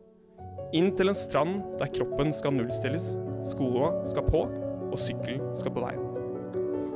Inn 0.76 0.90
til 0.96 1.12
en 1.12 1.18
strand 1.18 1.60
der 1.80 1.90
kroppen 1.92 2.32
skal 2.32 2.54
nullstilles, 2.56 3.14
skoene 3.46 4.06
skal 4.08 4.26
på, 4.28 4.46
og 4.92 4.98
sykkelen 5.00 5.52
skal 5.58 5.74
på 5.74 5.84
veien. 5.84 6.08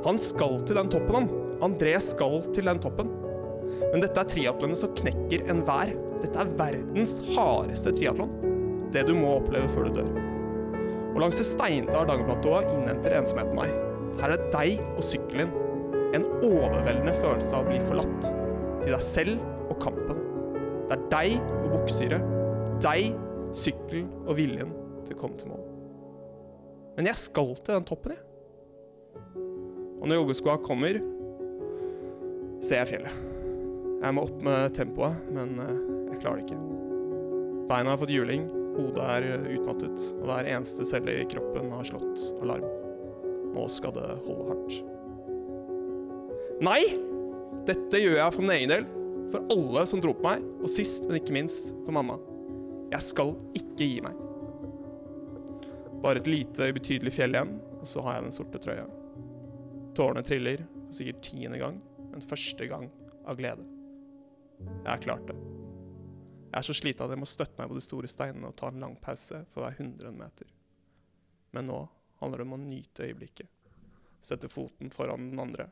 Han 0.06 0.20
skal 0.22 0.60
til 0.66 0.78
den 0.78 0.90
toppen, 0.92 1.16
han. 1.16 1.30
André 1.66 1.96
skal 2.04 2.42
til 2.54 2.68
den 2.68 2.80
toppen. 2.82 3.08
Men 3.90 4.02
dette 4.02 4.20
er 4.20 4.28
triatlonet 4.30 4.78
som 4.78 4.92
knekker 4.96 5.46
enhver. 5.50 5.94
Dette 6.22 6.40
er 6.40 6.52
verdens 6.58 7.18
hardeste 7.34 7.92
triatlon. 7.96 8.32
Det 8.94 9.02
du 9.08 9.14
må 9.16 9.38
oppleve 9.40 9.68
før 9.72 9.88
du 9.88 9.98
dør. 9.98 10.10
Og 11.14 11.22
langs 11.24 11.40
det 11.40 11.48
steinete 11.48 11.96
Hardangerplatået 11.96 12.70
innhenter 12.74 13.16
ensomheten 13.18 13.58
deg. 13.58 13.74
Her 14.20 14.36
er 14.36 14.48
deg 14.52 14.82
og 14.94 15.04
sykkelen. 15.04 15.52
En 16.16 16.26
overveldende 16.44 17.16
følelse 17.16 17.56
av 17.56 17.64
å 17.64 17.70
bli 17.72 17.80
forlatt. 17.84 18.30
Til 18.84 18.92
deg 18.92 19.04
selv 19.04 19.70
og 19.72 19.78
kampen. 19.82 20.20
Det 20.86 20.98
er 20.98 21.06
deg 21.12 21.54
og 21.64 21.70
bokstyret. 21.78 22.34
Deg, 22.84 23.16
sykkelen 23.56 24.12
og 24.26 24.36
viljen 24.38 24.76
til 25.06 25.16
å 25.16 25.24
komme 25.24 25.40
til 25.40 25.50
mål. 25.54 25.65
Men 26.96 27.10
jeg 27.10 27.20
skal 27.20 27.52
til 27.60 27.74
den 27.74 27.86
toppen, 27.88 28.16
jeg. 28.16 28.22
Og 30.00 30.08
når 30.08 30.20
joggeskoa 30.20 30.56
kommer, 30.64 30.98
ser 32.64 32.82
jeg 32.82 32.90
fjellet. 32.94 33.22
Jeg 34.00 34.14
må 34.16 34.26
opp 34.26 34.42
med 34.44 34.74
tempoet, 34.76 35.28
men 35.32 35.56
eh, 35.60 35.78
jeg 36.12 36.20
klarer 36.22 36.40
det 36.40 36.46
ikke. 36.46 36.60
Beina 37.66 37.92
har 37.92 38.00
fått 38.00 38.12
juling, 38.14 38.44
hodet 38.76 39.06
er 39.16 39.46
utmattet, 39.56 40.04
og 40.20 40.28
hver 40.28 40.48
eneste 40.52 40.86
celle 40.88 41.16
i 41.20 41.28
kroppen 41.28 41.72
har 41.74 41.88
slått 41.88 42.28
alarm. 42.44 42.66
Nå 43.56 43.64
skal 43.72 43.94
det 43.96 44.08
holde 44.26 44.50
hardt. 44.52 44.78
Nei! 46.64 46.82
Dette 47.66 47.98
gjør 47.98 48.20
jeg 48.20 48.34
for 48.36 48.44
min 48.44 48.54
egen 48.54 48.72
del, 48.72 48.86
for 49.32 49.48
alle 49.52 49.82
som 49.90 50.00
dro 50.02 50.12
på 50.16 50.28
meg, 50.28 50.44
og 50.60 50.70
sist, 50.70 51.08
men 51.08 51.18
ikke 51.18 51.34
minst, 51.34 51.72
for 51.82 51.96
mamma. 51.96 52.20
Jeg 52.92 53.02
skal 53.08 53.34
ikke 53.58 53.88
gi 53.88 53.98
meg. 54.04 54.25
Bare 56.02 56.20
et 56.20 56.28
lite, 56.28 56.68
ubetydelig 56.70 57.12
fjell 57.16 57.34
igjen, 57.34 57.56
og 57.80 57.86
så 57.88 58.02
har 58.04 58.18
jeg 58.18 58.26
den 58.26 58.34
sorte 58.36 58.60
trøya. 58.62 58.86
Tårene 59.96 60.22
triller, 60.26 60.64
sikkert 60.92 61.22
tiende 61.24 61.58
gang, 61.60 61.78
men 62.10 62.24
første 62.24 62.68
gang 62.68 62.90
av 63.26 63.38
glede. 63.38 63.64
Jeg 64.60 64.90
har 64.90 65.02
klart 65.02 65.26
det. 65.30 65.36
Jeg 66.46 66.58
er 66.60 66.66
så 66.68 66.76
sliten 66.76 67.04
at 67.04 67.12
jeg 67.12 67.20
må 67.20 67.28
støtte 67.28 67.60
meg 67.60 67.68
på 67.72 67.78
de 67.78 67.84
store 67.84 68.08
steinene 68.08 68.48
og 68.48 68.56
ta 68.60 68.70
en 68.72 68.80
lang 68.80 68.94
pause 69.02 69.42
for 69.52 69.64
hver 69.64 69.76
hundrede 69.80 70.14
meter. 70.16 70.52
Men 71.56 71.68
nå 71.68 71.80
handler 72.20 72.42
det 72.42 72.46
om 72.46 72.56
å 72.56 72.60
nyte 72.62 73.08
øyeblikket, 73.08 73.50
sette 74.24 74.48
foten 74.52 74.92
foran 74.92 75.30
den 75.30 75.42
andre 75.42 75.68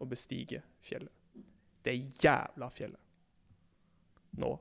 og 0.00 0.10
bestige 0.12 0.62
fjellet. 0.86 1.14
Det 1.82 1.96
jævla 2.22 2.70
fjellet. 2.74 3.00
Nå 4.38 4.52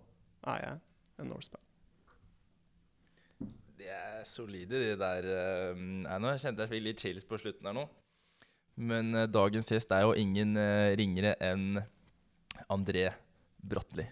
er 0.47 0.61
jeg 0.63 0.79
en 1.19 1.33
Norseman. 1.33 1.68
De 3.79 3.87
er 3.87 4.23
solide, 4.27 4.75
de 4.75 4.95
der. 4.99 5.25
eh, 5.31 5.79
Nei, 5.79 6.17
nå 6.19 6.33
kjente 6.41 6.65
jeg 6.65 6.71
fikk 6.73 6.83
litt 6.83 7.03
chills 7.03 7.23
på 7.27 7.37
slutten 7.39 7.69
her 7.69 7.77
nå. 7.77 7.85
Men 8.79 9.13
uh, 9.15 9.25
dagens 9.27 9.71
gjest 9.71 9.91
er 9.95 10.05
jo 10.05 10.13
ingen 10.19 10.51
uh, 10.59 10.91
ringere 10.99 11.33
enn 11.43 11.79
André 12.71 13.05
Bratli. 13.59 14.05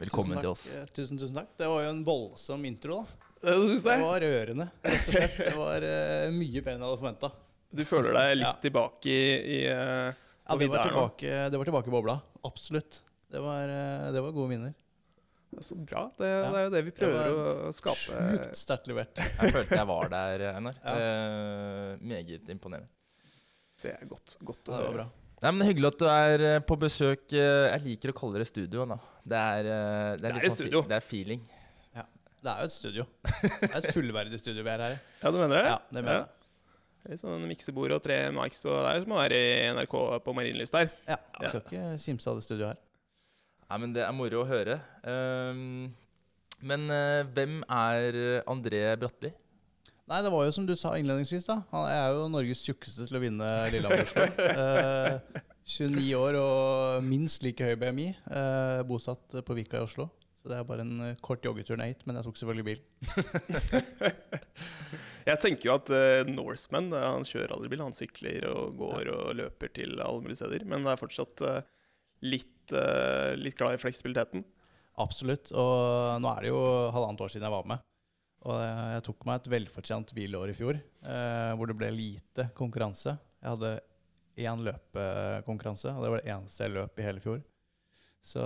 Velkommen 0.00 0.40
til 0.40 0.50
oss. 0.50 0.64
Tusen, 0.96 1.20
tusen 1.20 1.36
takk. 1.36 1.52
Det 1.60 1.68
var 1.68 1.84
jo 1.84 1.92
en 1.92 2.02
voldsom 2.06 2.64
intro, 2.68 3.02
da. 3.02 3.28
Det 3.42 3.54
Det 3.68 3.78
det? 3.84 3.96
var 4.00 4.20
rørende, 4.24 4.66
rett 4.86 5.08
og 5.08 5.14
slett. 5.16 5.38
Det 5.42 5.54
var 5.58 5.86
uh, 5.86 6.26
mye 6.36 6.60
bedre 6.60 6.74
enn 6.76 6.82
jeg 6.84 6.88
hadde 6.88 7.00
forventa. 7.04 7.32
Du 7.72 7.84
føler 7.88 8.16
deg 8.16 8.34
litt 8.40 8.48
Ja. 8.48 8.56
tilbake 8.64 9.12
i, 9.12 9.22
i 9.56 9.60
Ja, 9.68 10.56
det 10.58 10.68
var, 10.68 10.84
tilbake, 10.88 11.36
det 11.52 11.60
var 11.60 11.68
tilbake 11.68 11.88
i 11.88 11.94
bobla. 11.94 12.16
Absolutt. 12.44 13.00
Det 13.32 13.40
var, 13.40 13.68
det 14.12 14.20
var 14.24 14.34
gode 14.36 14.50
minner. 14.52 14.74
Det 15.52 15.62
Så 15.68 15.76
bra. 15.76 16.06
Det, 16.18 16.28
Ja. 16.28 16.50
det 16.50 16.58
er 16.58 16.64
jo 16.64 16.70
det 16.72 16.82
vi 16.86 16.90
Det 16.90 16.98
prøver 16.98 17.34
var 17.36 17.62
å 17.68 17.72
skape. 17.76 18.20
Sjukt 18.32 18.56
sterkt 18.56 18.86
levert. 18.88 19.16
Jeg 19.20 19.52
følte 19.52 19.76
jeg 19.76 19.86
var 19.90 20.08
der, 20.08 20.44
Einar. 20.56 20.78
Ja. 20.82 20.94
Eh, 20.96 21.96
meget 22.00 22.48
imponerende. 22.48 22.88
Det 23.82 23.92
er 24.00 24.06
godt, 24.08 24.36
godt 24.42 24.70
å 24.70 24.72
Ja, 24.72 24.78
det 24.78 24.86
høre. 24.86 24.94
bra. 24.94 25.06
Nei, 25.42 25.50
men 25.50 25.58
det 25.58 25.66
er 25.66 25.72
Hyggelig 25.72 25.90
at 25.92 25.98
du 25.98 26.06
er 26.06 26.44
eh, 26.54 26.58
på 26.60 26.76
besøk. 26.78 27.32
eh, 27.32 27.72
Jeg 27.74 27.82
liker 27.84 28.12
å 28.12 28.16
kalle 28.20 28.38
det 28.38 28.46
studio. 28.48 28.86
da 28.86 28.98
Det 29.26 29.36
er, 29.38 29.62
det 29.62 29.72
er, 29.72 30.16
Det 30.16 30.30
er 30.44 30.48
sånn 30.48 30.56
studio. 30.56 30.82
Det 30.88 30.96
er 30.96 31.00
feeling. 31.00 31.42
Det 32.42 32.50
er 32.50 32.58
jo 32.58 32.64
et 32.66 32.72
studio. 32.74 33.04
Det 33.22 33.68
er 33.70 33.76
et 33.78 33.92
fullverdig 33.94 34.38
studio 34.40 34.62
vi 34.66 34.70
er 34.72 34.80
her 34.82 34.94
i. 34.96 35.00
Ja, 35.22 35.30
du 35.30 35.36
mener 35.38 35.54
det? 35.60 35.66
Ja, 35.68 35.76
det 35.92 36.02
mener 36.02 36.16
jeg. 36.16 36.28
Litt 37.12 37.20
sånn 37.20 37.44
miksebord 37.46 37.92
og 37.94 38.02
tre 38.02 38.16
mics 38.34 38.64
og 38.66 38.80
det 38.82 38.90
er 38.96 39.02
som 39.04 39.12
å 39.14 39.20
være 39.20 39.38
i 39.38 39.70
NRK 39.76 39.94
på 40.24 40.34
Marienlyst 40.34 40.74
her. 40.74 40.90
Ja, 41.06 41.16
ja. 41.40 41.48
skal 41.52 41.60
ikke 41.62 41.84
kimse 42.02 42.26
av 42.30 42.40
det 42.40 42.42
studioet 42.46 42.72
her. 42.72 42.80
Nei, 43.72 43.78
men 43.80 43.92
Det 43.96 44.02
er 44.04 44.12
moro 44.12 44.42
å 44.42 44.44
høre. 44.44 44.74
Um, 45.08 45.86
men 46.60 46.82
uh, 46.92 47.24
hvem 47.32 47.62
er 47.64 48.18
eh, 48.20 48.42
André 48.52 48.82
Bratli? 49.00 49.30
Nei, 50.12 50.18
det 50.20 50.32
var 50.34 50.44
jo 50.44 50.52
som 50.52 50.66
du 50.68 50.74
sa 50.76 50.92
innledningsvis, 51.00 51.46
da. 51.48 51.56
Han 51.72 51.86
er 51.88 52.12
jo 52.12 52.26
Norges 52.28 52.60
tjukkeste 52.66 53.06
til 53.08 53.16
å 53.16 53.22
vinne 53.22 53.48
Lillehammer-Oslo. 53.72 54.28
Eh, 55.62 55.72
29 55.72 56.04
år 56.18 56.36
og 56.36 57.04
minst 57.06 57.44
like 57.46 57.64
høy 57.64 57.78
BMI. 57.80 58.10
Uh, 58.28 58.84
bosatt 58.84 59.40
på 59.46 59.56
Vika 59.56 59.80
i 59.80 59.86
Oslo. 59.86 60.10
Så 60.42 60.52
det 60.52 60.58
er 60.58 60.68
bare 60.68 60.84
en 60.84 61.16
kort 61.24 61.44
joggetur 61.46 61.80
ned 61.80 61.94
hit, 61.94 62.04
men 62.04 62.18
jeg 62.18 62.28
tok 62.28 62.40
selvfølgelig 62.42 62.68
bil. 62.68 62.80
Jeg 65.22 65.38
tenker 65.38 65.68
jo 65.68 65.76
at 65.78 65.90
uh, 65.94 66.28
Norseman 66.28 66.90
han 66.92 67.24
kjører 67.24 67.54
aldri 67.54 67.70
bil. 67.72 67.86
Han 67.86 67.94
sykler 67.96 68.50
og 68.50 68.74
går 68.80 69.14
og 69.14 69.36
løper 69.38 69.70
til 69.80 69.96
alle 70.02 70.20
mulige 70.20 70.42
steder. 70.42 70.66
Men 70.68 70.84
det 70.84 70.92
er 70.92 71.00
fortsatt 71.00 71.44
eh, 71.46 71.62
litt, 72.24 72.74
uh, 72.74 73.32
litt 73.38 73.58
glad 73.58 73.76
i 73.76 73.80
fleksibiliteten. 73.82 74.44
Absolutt. 75.02 75.52
Og 75.56 76.20
nå 76.22 76.34
er 76.34 76.44
det 76.44 76.52
jo 76.52 76.60
halvannet 76.94 77.24
år 77.24 77.32
siden 77.32 77.48
jeg 77.48 77.54
var 77.54 77.68
med. 77.70 77.88
Og 78.42 78.58
jeg 78.58 79.04
tok 79.06 79.24
meg 79.28 79.38
et 79.38 79.50
velfortjent 79.52 80.12
bilår 80.16 80.50
i 80.50 80.56
fjor, 80.58 80.74
eh, 81.06 81.52
hvor 81.54 81.70
det 81.70 81.76
ble 81.78 81.92
lite 81.94 82.48
konkurranse. 82.58 83.14
Jeg 83.38 83.54
hadde 83.54 83.70
én 84.42 84.64
løpekonkurranse, 84.66 85.92
og 85.94 86.02
det 86.02 86.10
var 86.10 86.22
det 86.22 86.32
eneste 86.34 86.66
jeg 86.66 86.74
løp 86.74 86.98
i 86.98 87.06
hele 87.06 87.22
fjor. 87.22 87.38
Så 88.22 88.42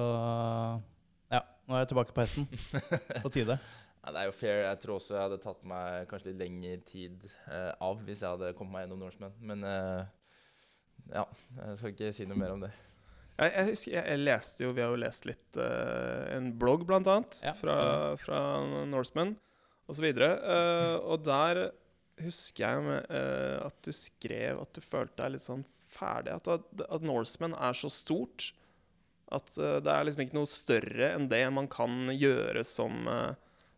ja, 1.33 1.41
nå 1.65 1.77
er 1.77 1.85
jeg 1.85 1.91
tilbake 1.95 2.17
på 2.17 2.25
hesten. 2.25 2.47
På 3.25 3.33
tide. 3.33 3.57
ja, 4.03 4.13
det 4.13 4.21
er 4.21 4.29
jo 4.29 4.37
fair. 4.37 4.61
Jeg 4.67 4.83
tror 4.85 4.99
også 4.99 5.17
jeg 5.17 5.25
hadde 5.25 5.41
tatt 5.47 5.65
meg 5.69 6.11
kanskje 6.11 6.33
litt 6.33 6.43
lengre 6.45 6.77
tid 6.91 7.25
eh, 7.49 7.73
av 7.81 8.05
hvis 8.05 8.21
jeg 8.21 8.37
hadde 8.37 8.53
kommet 8.59 8.77
meg 8.77 8.85
gjennom 8.85 9.05
Norseman. 9.07 9.41
Men 9.41 9.65
eh, 9.65 10.13
ja, 11.15 11.25
jeg 11.63 11.81
skal 11.81 11.95
ikke 11.95 12.13
si 12.17 12.29
noe 12.29 12.41
mer 12.41 12.53
om 12.59 12.69
det. 12.69 12.75
Jeg, 13.37 13.53
jeg 13.53 13.67
husker, 13.69 13.93
jeg, 13.93 14.05
jeg 14.09 14.21
leste 14.25 14.65
jo, 14.65 14.71
Vi 14.77 14.81
har 14.85 14.93
jo 14.95 15.01
lest 15.03 15.27
litt 15.29 15.59
uh, 15.61 16.25
en 16.37 16.53
blogg, 16.57 16.87
blant 16.89 17.09
annet, 17.13 17.41
Ja, 17.45 17.53
fra, 17.59 17.75
fra 18.21 18.39
Norseman 18.89 19.35
osv. 19.91 20.07
Uh, 20.17 20.97
og 21.05 21.25
der 21.27 21.67
husker 22.25 22.65
jeg 22.65 22.85
med, 22.87 23.11
uh, 23.13 23.67
at 23.69 23.77
du 23.85 23.93
skrev 23.93 24.63
at 24.65 24.73
du 24.73 24.81
følte 24.81 25.21
deg 25.21 25.35
litt 25.37 25.45
sånn 25.45 25.67
ferdig. 25.93 26.33
At, 26.39 26.49
at, 26.49 26.87
at 26.89 27.05
Norseman 27.07 27.55
er 27.61 27.77
så 27.77 27.91
stort 27.93 28.51
at 29.35 29.53
uh, 29.61 29.77
det 29.85 29.93
er 29.93 30.09
liksom 30.09 30.25
ikke 30.25 30.39
noe 30.41 30.49
større 30.51 31.13
enn 31.15 31.29
det 31.31 31.45
man 31.53 31.69
kan 31.71 32.09
gjøre 32.15 32.65
som, 32.67 33.05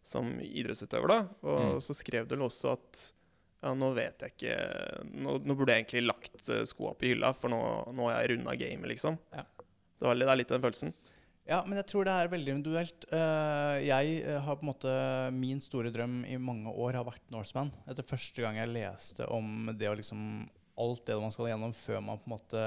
som 0.06 0.34
idrettsutøver. 0.44 1.08
da. 1.12 1.20
Og 1.42 1.60
Mm. 1.74 1.80
så 1.82 1.98
skrev 1.98 2.28
du 2.30 2.36
også 2.46 2.76
at 2.78 3.08
ja, 3.58 3.74
nå 3.74 3.90
vet 3.96 4.22
jeg 4.22 4.34
ikke 4.36 4.56
Nå, 5.18 5.38
nå 5.42 5.54
burde 5.58 5.74
jeg 5.74 5.84
egentlig 5.84 6.04
lagt 6.06 6.50
eh, 6.52 6.64
skoa 6.68 6.94
på 6.98 7.10
hylla, 7.10 7.32
for 7.34 7.50
nå, 7.52 7.60
nå 7.94 8.10
har 8.10 8.20
jeg 8.20 8.36
runda 8.36 8.54
gamet, 8.58 8.90
liksom. 8.94 9.18
Ja. 9.34 9.44
Det, 9.58 10.06
var, 10.06 10.18
det 10.18 10.28
er 10.28 10.38
litt 10.38 10.52
den 10.52 10.62
følelsen. 10.62 10.92
Ja, 11.48 11.62
men 11.64 11.80
jeg 11.80 11.88
tror 11.88 12.04
det 12.04 12.12
er 12.12 12.30
veldig 12.30 12.54
individuelt. 12.58 13.08
Eh, 13.08 13.78
jeg 13.88 14.20
eh, 14.20 14.38
har 14.44 14.58
på 14.60 14.66
en 14.66 14.70
måte 14.70 14.92
Min 15.34 15.62
store 15.64 15.90
drøm 15.94 16.20
i 16.28 16.36
mange 16.38 16.70
år 16.70 17.00
har 17.00 17.08
vært 17.08 17.24
Norseman. 17.34 17.72
Etter 17.88 18.06
første 18.06 18.44
gang 18.44 18.60
jeg 18.60 18.70
leste 18.74 19.26
om 19.32 19.72
det 19.74 19.90
å 19.90 19.96
liksom 19.98 20.22
Alt 20.78 21.08
det 21.08 21.16
man 21.18 21.32
skal 21.34 21.48
gjennom 21.50 21.72
før 21.74 22.02
man 22.06 22.20
på 22.22 22.28
en 22.28 22.32
måte 22.36 22.64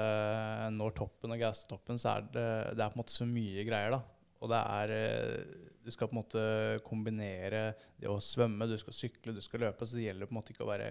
når 0.76 0.92
toppen 0.98 1.32
og 1.32 1.38
gaustetoppen, 1.40 1.96
så 1.96 2.18
er 2.18 2.26
det, 2.34 2.48
det 2.76 2.84
er 2.84 2.90
på 2.92 2.98
en 2.98 3.00
måte 3.00 3.14
så 3.14 3.24
mye 3.24 3.64
greier, 3.64 3.94
da. 3.94 4.02
Og 4.42 4.50
det 4.50 4.58
er 4.58 4.92
eh, 4.96 5.68
Du 5.82 5.90
skal 5.94 6.06
på 6.10 6.14
en 6.16 6.20
måte 6.22 6.42
kombinere 6.86 7.62
det 7.98 8.10
å 8.10 8.18
svømme, 8.22 8.66
du 8.70 8.76
skal 8.78 8.94
sykle, 8.94 9.34
du 9.34 9.40
skal 9.42 9.64
løpe. 9.64 9.86
Så 9.86 9.96
det 9.98 10.04
gjelder 10.08 10.28
på 10.30 10.34
en 10.34 10.38
måte 10.40 10.52
ikke 10.54 10.66
å 10.66 10.70
være 10.70 10.90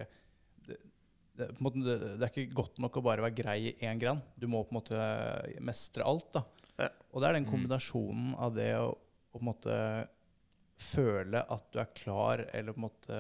det, 0.68 0.78
det, 1.40 1.48
på 1.56 1.62
en 1.62 1.68
måte, 1.68 1.84
det, 1.86 1.98
det 2.20 2.28
er 2.28 2.34
ikke 2.34 2.58
godt 2.60 2.82
nok 2.84 2.98
å 3.00 3.04
bare 3.06 3.24
være 3.24 3.38
grei 3.38 3.60
i 3.70 3.76
én 3.88 4.00
gren. 4.02 4.20
Du 4.36 4.48
må 4.52 4.64
på 4.68 4.76
en 4.76 4.80
måte 4.82 5.06
mestre 5.64 6.04
alt. 6.08 6.28
da. 6.36 6.44
Ja. 6.82 6.90
Og 7.14 7.22
det 7.24 7.30
er 7.30 7.38
den 7.40 7.46
Mm. 7.48 7.52
kombinasjonen 7.54 8.34
av 8.36 8.56
det 8.56 8.72
å, 8.80 8.90
å 8.92 9.38
på 9.38 9.40
en 9.40 9.48
måte 9.52 9.78
føle 10.82 11.44
at 11.54 11.68
du 11.72 11.80
er 11.82 11.92
klar, 11.96 12.44
eller 12.54 12.74
på 12.76 12.82
en 12.82 12.88
måte 12.88 13.18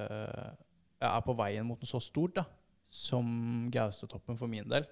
er 1.01 1.21
på 1.25 1.35
veien 1.37 1.65
mot 1.65 1.79
noe 1.81 1.89
så 1.89 2.01
stort, 2.03 2.35
da, 2.39 2.45
som 2.91 3.69
Gaustatoppen 3.73 4.37
for 4.37 4.51
min 4.51 4.67
del. 4.69 4.85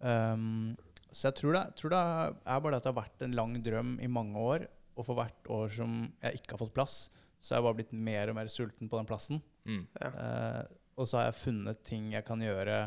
Um, 0.00 0.74
så 1.12 1.30
jeg 1.30 1.36
tror 1.38 1.54
det, 1.56 1.62
tror 1.78 1.92
det 1.94 2.00
er 2.02 2.60
bare 2.60 2.72
det 2.74 2.80
at 2.80 2.86
det 2.88 2.92
har 2.92 2.98
vært 3.02 3.22
en 3.24 3.36
lang 3.38 3.54
drøm 3.64 3.94
i 4.04 4.08
mange 4.10 4.36
år, 4.42 4.66
og 4.96 5.04
for 5.04 5.18
hvert 5.18 5.50
år 5.52 5.72
som 5.76 6.00
jeg 6.24 6.40
ikke 6.40 6.54
har 6.56 6.62
fått 6.64 6.74
plass, 6.76 6.96
så 7.40 7.54
har 7.54 7.60
jeg 7.60 7.66
bare 7.68 7.78
blitt 7.78 7.94
mer 7.94 8.32
og 8.32 8.38
mer 8.38 8.50
sulten 8.50 8.88
på 8.90 8.98
den 8.98 9.08
plassen. 9.08 9.40
Mm. 9.68 9.82
Eh, 10.00 10.62
og 10.96 11.08
så 11.08 11.20
har 11.20 11.28
jeg 11.28 11.40
funnet 11.42 11.82
ting 11.86 12.10
jeg 12.14 12.24
kan 12.26 12.40
gjøre 12.42 12.78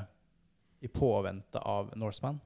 i 0.82 0.90
påvente 0.92 1.62
av 1.62 1.92
Norseman. 2.00 2.40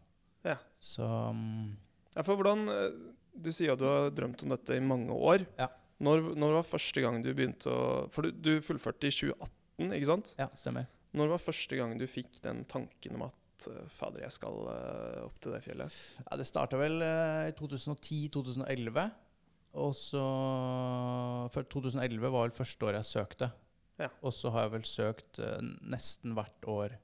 Ja. 0.43 0.57
Så 0.81 1.05
um, 1.05 1.71
Ja, 2.13 2.23
for 2.25 2.35
hvordan 2.35 2.65
eh, 2.67 2.95
Du 3.31 3.47
sier 3.55 3.71
at 3.73 3.79
du 3.79 3.85
har 3.87 4.09
drømt 4.11 4.41
om 4.43 4.51
dette 4.51 4.75
i 4.75 4.83
mange 4.83 5.15
år. 5.15 5.45
Ja. 5.57 5.69
Når, 6.03 6.33
når 6.35 6.57
var 6.57 6.67
første 6.67 6.99
gang 7.05 7.21
du 7.23 7.29
begynte 7.31 7.71
å 7.71 7.85
For 8.11 8.27
du, 8.27 8.33
du 8.35 8.65
fullførte 8.65 9.07
i 9.07 9.13
2018, 9.13 9.93
ikke 9.95 10.09
sant? 10.09 10.33
ja, 10.41 10.49
stemmer. 10.59 10.89
Når 11.15 11.31
var 11.31 11.41
første 11.45 11.77
gang 11.79 11.95
du 11.97 12.03
fikk 12.09 12.41
den 12.43 12.65
tanken 12.69 13.15
om 13.15 13.27
at 13.29 13.67
eh, 13.71 13.87
fader, 13.93 14.25
jeg 14.25 14.35
skal 14.35 14.59
opp 15.23 15.39
til 15.39 15.55
det 15.55 15.63
fjellet? 15.63 15.97
Ja, 16.25 16.37
det 16.41 16.49
starta 16.49 16.81
vel 16.81 16.99
i 16.99 17.53
2010-2011. 17.61 19.07
Og 19.73 19.95
så 19.97 20.21
For 21.53 21.65
2011 21.65 22.21
var 22.21 22.45
vel 22.45 22.55
første 22.55 22.85
året 22.85 23.01
jeg 23.01 23.09
søkte. 23.09 23.49
Ja. 24.01 24.09
Og 24.25 24.33
så 24.35 24.51
har 24.53 24.67
jeg 24.67 24.73
vel 24.75 24.85
søkt 24.89 25.39
eh, 25.41 25.59
nesten 25.89 26.33
hvert 26.37 26.69
år, 26.69 26.95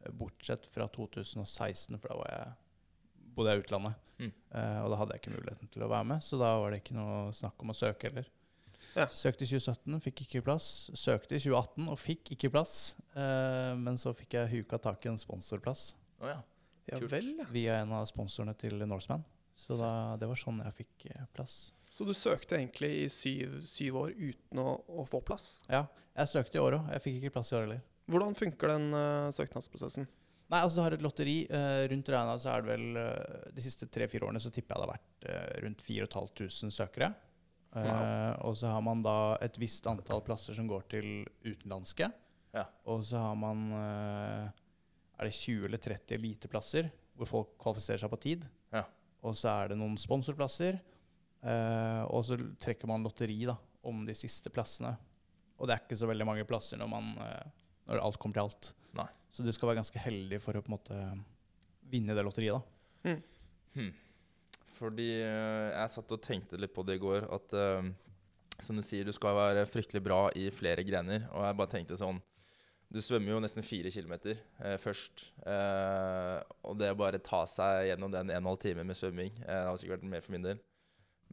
eh, 0.00 0.14
bortsett 0.16 0.64
fra 0.72 0.86
2016, 0.92 1.98
for 2.00 2.08
da 2.08 2.16
var 2.20 2.30
jeg, 2.32 2.54
bodde 3.36 3.52
jeg 3.52 3.60
i 3.60 3.64
utlandet. 3.64 4.00
Mm. 4.14 4.30
Uh, 4.54 4.78
og 4.84 4.92
da 4.92 4.98
hadde 5.00 5.16
jeg 5.16 5.22
ikke 5.24 5.34
muligheten 5.34 5.70
til 5.74 5.82
å 5.84 5.90
være 5.90 6.06
med, 6.06 6.22
så 6.22 6.38
da 6.38 6.52
var 6.62 6.70
det 6.70 6.78
ikke 6.84 6.94
noe 6.96 7.34
snakk 7.34 7.64
om 7.64 7.72
å 7.72 7.76
søke 7.76 8.08
heller. 8.08 8.28
Ja. 8.94 9.08
Søkte 9.10 9.42
i 9.42 9.50
2017, 9.50 9.98
fikk 10.04 10.22
ikke 10.24 10.44
plass. 10.46 10.68
Søkte 10.94 11.34
i 11.34 11.42
2018 11.42 11.90
og 11.90 11.98
fikk 11.98 12.30
ikke 12.36 12.52
plass. 12.54 12.94
Uh, 13.16 13.74
men 13.80 13.98
så 14.00 14.14
fikk 14.14 14.38
jeg 14.38 14.52
huka 14.52 14.78
tak 14.78 15.04
i 15.04 15.12
en 15.12 15.20
sponsorplass 15.20 15.92
Oh, 16.22 16.28
ja. 16.30 16.38
Ja 16.88 16.98
vel, 17.00 17.30
via 17.52 17.78
en 17.80 17.92
av 17.96 18.04
sponsorene 18.08 18.54
til 18.60 18.78
Norseman. 18.86 19.24
Så 19.54 19.76
da, 19.78 19.90
det 20.18 20.26
var 20.28 20.38
sånn 20.38 20.58
jeg 20.64 20.76
fikk 20.82 21.06
eh, 21.12 21.26
plass. 21.34 21.70
Så 21.86 22.06
du 22.06 22.10
søkte 22.16 22.58
egentlig 22.58 22.90
i 23.04 23.08
syv, 23.12 23.60
syv 23.70 24.00
år 24.02 24.14
uten 24.18 24.60
å, 24.60 24.72
å 24.90 25.04
få 25.06 25.20
plass. 25.22 25.60
Ja, 25.70 25.84
jeg 26.18 26.30
søkte 26.32 26.58
i 26.58 26.62
år 26.62 26.80
òg. 26.80 26.88
Jeg 26.96 27.04
fikk 27.04 27.18
ikke 27.20 27.36
plass 27.36 27.52
i 27.52 27.56
år 27.58 27.66
heller. 27.68 27.84
Hvordan 28.10 28.34
funker 28.36 28.72
den 28.74 28.88
uh, 28.92 29.30
søknadsprosessen? 29.32 30.08
Nei, 30.50 30.58
altså 30.58 30.80
du 30.80 30.82
har 30.84 30.96
et 30.96 31.04
lotteri. 31.04 31.36
Uh, 31.48 31.86
rundt 31.92 32.10
regna 32.10 32.34
så 32.42 32.50
er 32.52 32.64
det 32.64 32.74
vel 32.74 32.98
uh, 32.98 33.46
De 33.54 33.64
siste 33.64 33.88
tre-fire 33.94 34.26
årene 34.26 34.42
så 34.42 34.50
tipper 34.52 34.74
jeg 34.74 34.82
det 34.82 34.88
har 34.88 34.92
vært 34.92 35.62
rundt 35.64 35.84
4500 35.86 36.74
søkere. 36.74 37.12
Wow. 37.74 38.02
Og 38.50 38.58
så 38.60 38.70
har 38.70 38.82
man 38.86 39.00
da 39.02 39.16
et 39.42 39.56
visst 39.58 39.86
antall 39.90 40.20
plasser 40.26 40.54
som 40.54 40.68
går 40.70 40.84
til 40.92 41.08
utenlandske. 41.46 42.10
Ja. 42.54 42.66
Og 42.90 43.00
så 43.08 43.18
har 43.18 43.38
man 43.38 43.64
Er 43.74 45.26
det 45.26 45.32
20 45.34 45.64
eller 45.66 45.80
30 45.82 46.14
eliteplasser 46.18 46.92
hvor 47.18 47.30
folk 47.30 47.56
kvalifiserer 47.62 48.02
seg 48.04 48.12
på 48.12 48.20
tid. 48.22 48.46
Ja. 48.74 48.84
Og 49.24 49.36
så 49.38 49.50
er 49.50 49.72
det 49.72 49.80
noen 49.80 49.96
sponsorplasser. 50.00 50.78
Uh, 51.44 52.04
og 52.08 52.24
så 52.24 52.38
trekker 52.60 52.88
man 52.88 53.04
lotteri 53.04 53.42
da, 53.48 53.56
om 53.84 54.04
de 54.06 54.16
siste 54.16 54.52
plassene. 54.52 54.94
Og 55.58 55.68
det 55.68 55.74
er 55.74 55.84
ikke 55.84 55.98
så 56.00 56.08
veldig 56.08 56.26
mange 56.28 56.46
plasser 56.48 56.80
når, 56.80 56.90
man, 56.92 57.10
uh, 57.20 57.68
når 57.90 58.04
alt 58.04 58.20
kommer 58.20 58.38
til 58.38 58.46
alt. 58.46 58.70
Nei. 58.96 59.08
Så 59.32 59.44
du 59.44 59.52
skal 59.52 59.70
være 59.70 59.82
ganske 59.82 60.00
heldig 60.00 60.40
for 60.42 60.56
å 60.56 60.64
på 60.64 60.70
en 60.70 60.76
måte 60.76 61.00
vinne 61.92 62.16
det 62.16 62.24
lotteriet. 62.24 62.60
da. 62.60 63.16
Hmm. 63.74 63.92
Fordi 64.78 65.10
uh, 65.20 65.68
jeg 65.72 65.94
satt 65.96 66.16
og 66.16 66.24
tenkte 66.24 66.60
litt 66.60 66.74
på 66.74 66.84
det 66.86 66.98
i 66.98 67.04
går, 67.04 67.28
at 67.34 67.58
som 68.62 68.76
du 68.78 68.84
sier, 68.86 69.02
du 69.02 69.10
skal 69.12 69.34
være 69.34 69.64
fryktelig 69.66 70.00
bra 70.04 70.20
i 70.38 70.46
flere 70.54 70.84
grener. 70.86 71.26
Og 71.34 71.42
jeg 71.42 71.58
bare 71.58 71.72
tenkte 71.72 71.98
sånn 71.98 72.20
Du 72.92 73.00
svømmer 73.02 73.34
jo 73.34 73.40
nesten 73.42 73.64
fire 73.66 73.90
kilometer 73.90 74.38
eh, 74.62 74.76
først. 74.78 75.26
Eh, 75.46 76.36
og 76.68 76.76
det 76.78 76.92
å 76.92 76.98
bare 76.98 77.22
ta 77.24 77.42
seg 77.50 77.88
gjennom 77.90 78.12
den 78.12 78.30
en 78.30 78.36
og 78.36 78.40
en 78.42 78.50
halv 78.52 78.62
time 78.62 78.84
med 78.86 78.98
svømming 78.98 79.32
eh, 79.42 79.48
Det 79.48 79.68
har 79.70 79.78
sikkert 79.80 79.96
vært 79.98 80.10
mer 80.12 80.24
for 80.26 80.36
min 80.36 80.46
del. 80.46 80.60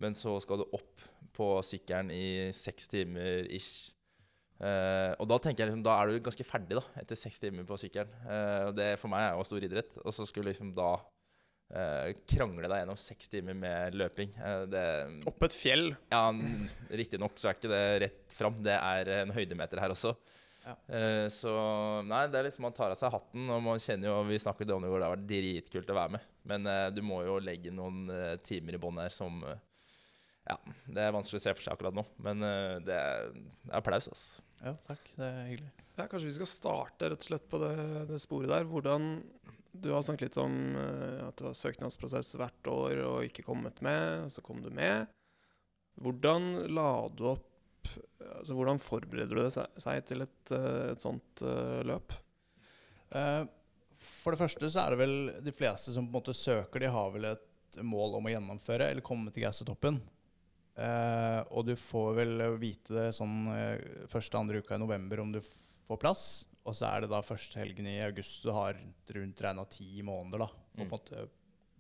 Men 0.01 0.15
så 0.17 0.33
skal 0.41 0.63
du 0.63 0.69
opp 0.73 1.03
på 1.37 1.47
sykkelen 1.65 2.09
i 2.15 2.25
seks 2.55 2.89
timer 2.91 3.45
ish. 3.53 3.91
Eh, 4.61 5.13
og 5.17 5.25
da 5.29 5.37
tenker 5.41 5.63
jeg 5.63 5.71
liksom, 5.71 5.85
da 5.85 5.95
er 6.01 6.11
du 6.11 6.19
ganske 6.25 6.45
ferdig 6.45 6.77
da, 6.77 6.83
etter 7.01 7.17
seks 7.17 7.39
timer 7.41 7.65
på 7.69 7.77
sykkelen. 7.81 8.11
Eh, 8.25 8.59
og 8.69 8.75
det 8.77 8.91
for 9.01 9.13
meg 9.13 9.27
er 9.27 9.37
jo 9.37 9.47
stor 9.47 9.65
idrett. 9.67 9.97
Og 10.03 10.13
så 10.15 10.25
skulle 10.29 10.51
liksom 10.53 10.73
da 10.77 10.91
eh, 11.73 12.11
krangle 12.29 12.69
deg 12.69 12.83
gjennom 12.83 12.99
seks 12.99 13.31
timer 13.31 13.57
med 13.57 13.97
løping. 14.01 14.33
Det, 14.73 14.85
Opp 15.29 15.47
et 15.47 15.57
fjell. 15.57 15.91
ja, 16.13 16.23
Riktignok 16.89 17.37
så 17.41 17.51
er 17.51 17.57
ikke 17.59 17.73
det 17.73 17.83
rett 18.07 18.37
fram. 18.37 18.57
Det 18.61 18.77
er 18.77 19.13
en 19.21 19.33
høydemeter 19.37 19.81
her 19.81 19.93
også. 19.93 20.15
Ja. 20.61 20.75
Eh, 20.95 21.27
så 21.33 21.51
nei, 22.05 22.25
det 22.29 22.37
er 22.37 22.45
liksom 22.45 22.67
man 22.67 22.75
tar 22.77 22.93
av 22.93 22.99
seg 22.99 23.13
hatten, 23.13 23.49
og 23.49 23.63
man 23.65 23.81
kjenner 23.81 24.11
jo 24.11 24.19
Vi 24.29 24.37
snakket 24.43 24.73
om 24.75 24.83
det 24.83 24.91
i 24.91 24.93
går, 24.93 25.01
det 25.01 25.07
har 25.07 25.15
vært 25.15 25.29
dritkult 25.31 25.89
å 25.89 25.97
være 25.97 26.15
med. 26.17 26.27
Men 26.51 26.69
uh, 26.69 26.87
du 26.93 27.01
må 27.05 27.21
jo 27.25 27.39
legge 27.41 27.73
noen 27.73 28.05
uh, 28.09 28.37
timer 28.45 28.77
i 28.77 28.81
bånn 28.81 29.01
her 29.01 29.13
som 29.13 29.41
Ja, 30.47 30.57
det 30.89 31.03
er 31.03 31.13
vanskelig 31.13 31.41
å 31.41 31.43
se 31.43 31.53
for 31.53 31.65
seg 31.65 31.75
akkurat 31.75 31.97
nå, 31.97 32.03
men 32.25 32.41
det, 32.41 32.95
er, 32.97 33.27
det 33.37 33.67
er 33.69 33.75
applaus, 33.77 34.09
altså. 34.09 34.41
Ja, 34.61 34.73
takk. 34.87 35.03
Det 35.13 35.25
er 35.25 35.45
hyggelig. 35.51 35.71
Ja, 35.97 36.07
kanskje 36.09 36.27
vi 36.27 36.33
skal 36.39 36.49
starte 36.49 37.11
rett 37.11 37.21
og 37.21 37.27
slett 37.29 37.45
på 37.49 37.59
det, 37.61 37.75
det 38.09 38.17
sporet 38.21 38.49
der. 38.49 38.65
Hvordan 38.69 39.11
Du 39.71 39.91
har 39.93 40.01
snakket 40.05 40.31
litt 40.31 40.39
om 40.41 40.55
at 41.27 41.37
du 41.37 41.45
har 41.47 41.57
søknadsprosess 41.57 42.33
hvert 42.41 42.69
år 42.69 43.03
og 43.05 43.29
ikke 43.29 43.45
kommet 43.45 43.81
med. 43.85 44.25
og 44.25 44.33
Så 44.33 44.43
kom 44.45 44.61
du 44.65 44.69
med. 44.73 45.09
Hvordan 46.01 46.73
la 46.73 46.89
du 47.13 47.25
opp 47.35 47.50
Altså 48.37 48.57
Hvordan 48.57 48.81
forbereder 48.81 49.37
du 49.37 49.49
seg, 49.53 50.03
til 50.07 50.25
et, 50.25 50.53
eh, 50.55 50.91
et 50.93 51.03
sånt 51.03 51.43
uh, 51.45 51.81
løp? 51.87 52.15
Eh, 53.11 53.43
for 54.01 54.33
det 54.33 54.41
første 54.41 54.69
så 54.71 54.83
er 54.83 54.93
det 54.93 55.01
vel 55.01 55.15
de 55.45 55.53
fleste 55.55 55.93
som 55.93 56.07
på 56.07 56.13
en 56.13 56.19
måte 56.19 56.37
søker, 56.37 56.81
de 56.81 56.91
har 56.93 57.11
vel 57.13 57.27
et 57.33 57.81
mål 57.85 58.17
om 58.17 58.27
å 58.27 58.33
gjennomføre 58.33 58.89
eller 58.91 59.05
komme 59.05 59.33
til 59.33 59.45
Gaustatoppen. 59.45 60.01
Uh, 60.71 61.41
og 61.51 61.67
du 61.67 61.75
får 61.77 62.15
vel 62.21 62.45
vite 62.57 62.95
det 62.95 63.09
sånn 63.13 63.51
uh, 63.51 64.05
første 64.09 64.39
andre 64.39 64.61
uka 64.63 64.77
i 64.77 64.81
november 64.81 65.21
om 65.21 65.33
du 65.35 65.41
får 65.43 65.99
plass. 66.01 66.25
Og 66.65 66.77
så 66.77 66.87
er 66.87 67.03
det 67.03 67.11
da 67.11 67.23
første 67.25 67.59
helgen 67.59 67.89
i 67.89 67.99
august 68.05 68.45
du 68.45 68.51
har 68.53 68.75
rundt, 68.77 69.13
rundt 69.17 69.43
regna 69.43 69.65
ti 69.69 70.01
måneder 70.05 70.45
da, 70.45 70.47
og 70.47 70.77
på 70.77 70.85
en 70.85 70.91
måte 70.91 71.27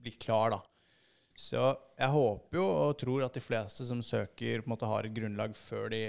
bli 0.01 0.13
klar, 0.17 0.55
da. 0.55 0.61
Så 1.37 1.61
jeg 1.97 2.11
håper 2.13 2.59
jo 2.59 2.65
og 2.65 2.97
tror 2.99 3.25
at 3.25 3.37
de 3.37 3.43
fleste 3.43 3.85
som 3.87 4.01
søker, 4.03 4.61
på 4.61 4.69
en 4.69 4.73
måte 4.73 4.89
har 4.89 5.07
et 5.07 5.15
grunnlag 5.15 5.55
før 5.57 5.89
de 5.93 6.01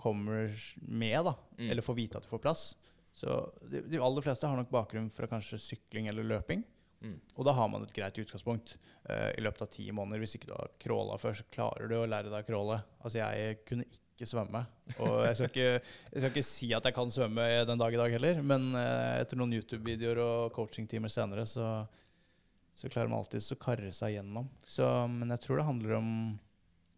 kommer 0.00 0.50
med, 0.80 1.18
da. 1.28 1.36
Mm. 1.58 1.70
Eller 1.70 1.84
får 1.84 1.98
vite 1.98 2.18
at 2.18 2.26
de 2.26 2.32
får 2.32 2.42
plass. 2.42 2.70
Så 3.12 3.40
de, 3.68 3.84
de 3.90 4.00
aller 4.00 4.24
fleste 4.24 4.48
har 4.48 4.56
nok 4.56 4.70
bakgrunn 4.72 5.10
fra 5.12 5.28
kanskje 5.28 5.60
sykling 5.60 6.08
eller 6.08 6.26
løping. 6.26 6.64
Mm. 7.00 7.16
Og 7.36 7.46
da 7.48 7.54
har 7.56 7.68
man 7.72 7.84
et 7.86 7.94
greit 7.96 8.18
utgangspunkt 8.20 8.76
Uh, 9.10 9.30
i 9.38 9.40
løpet 9.42 9.62
av 9.64 9.70
ti 9.72 9.86
måneder. 9.96 10.20
Hvis 10.22 10.36
ikke 10.36 10.50
du 10.50 10.54
har 10.54 10.68
crawla 10.78 11.16
før, 11.18 11.32
så 11.34 11.46
klarer 11.50 11.88
du 11.88 11.96
å 11.96 12.06
lære 12.06 12.28
deg 12.30 12.44
å 12.44 12.46
crawle. 12.46 12.76
Altså, 13.00 13.22
jeg 13.22 13.56
kunne 13.66 13.86
ikke 13.88 14.28
svømme. 14.28 14.60
Og 15.00 15.14
jeg 15.24 15.38
skal 15.38 15.48
ikke, 15.48 15.70
jeg 15.80 16.20
skal 16.20 16.30
ikke 16.30 16.44
si 16.46 16.68
at 16.76 16.86
jeg 16.86 16.96
kan 16.98 17.10
svømme 17.10 17.46
den 17.66 17.80
dag 17.80 17.96
i 17.96 17.98
dag 17.98 18.14
heller, 18.14 18.42
men 18.44 18.68
uh, 18.76 19.16
etter 19.16 19.40
noen 19.40 19.56
YouTube-videoer 19.56 20.20
og 20.22 20.52
coachingtimer 20.54 21.10
senere, 21.10 21.46
så, 21.48 21.70
så 22.76 22.92
klarer 22.92 23.10
man 23.10 23.22
alltid 23.22 23.48
å 23.56 23.58
karre 23.64 23.90
seg 23.96 24.18
gjennom. 24.18 24.52
Så, 24.68 24.86
men 25.10 25.32
jeg 25.34 25.46
tror 25.46 25.58
det 25.58 25.66
handler 25.72 25.96
om 25.96 26.12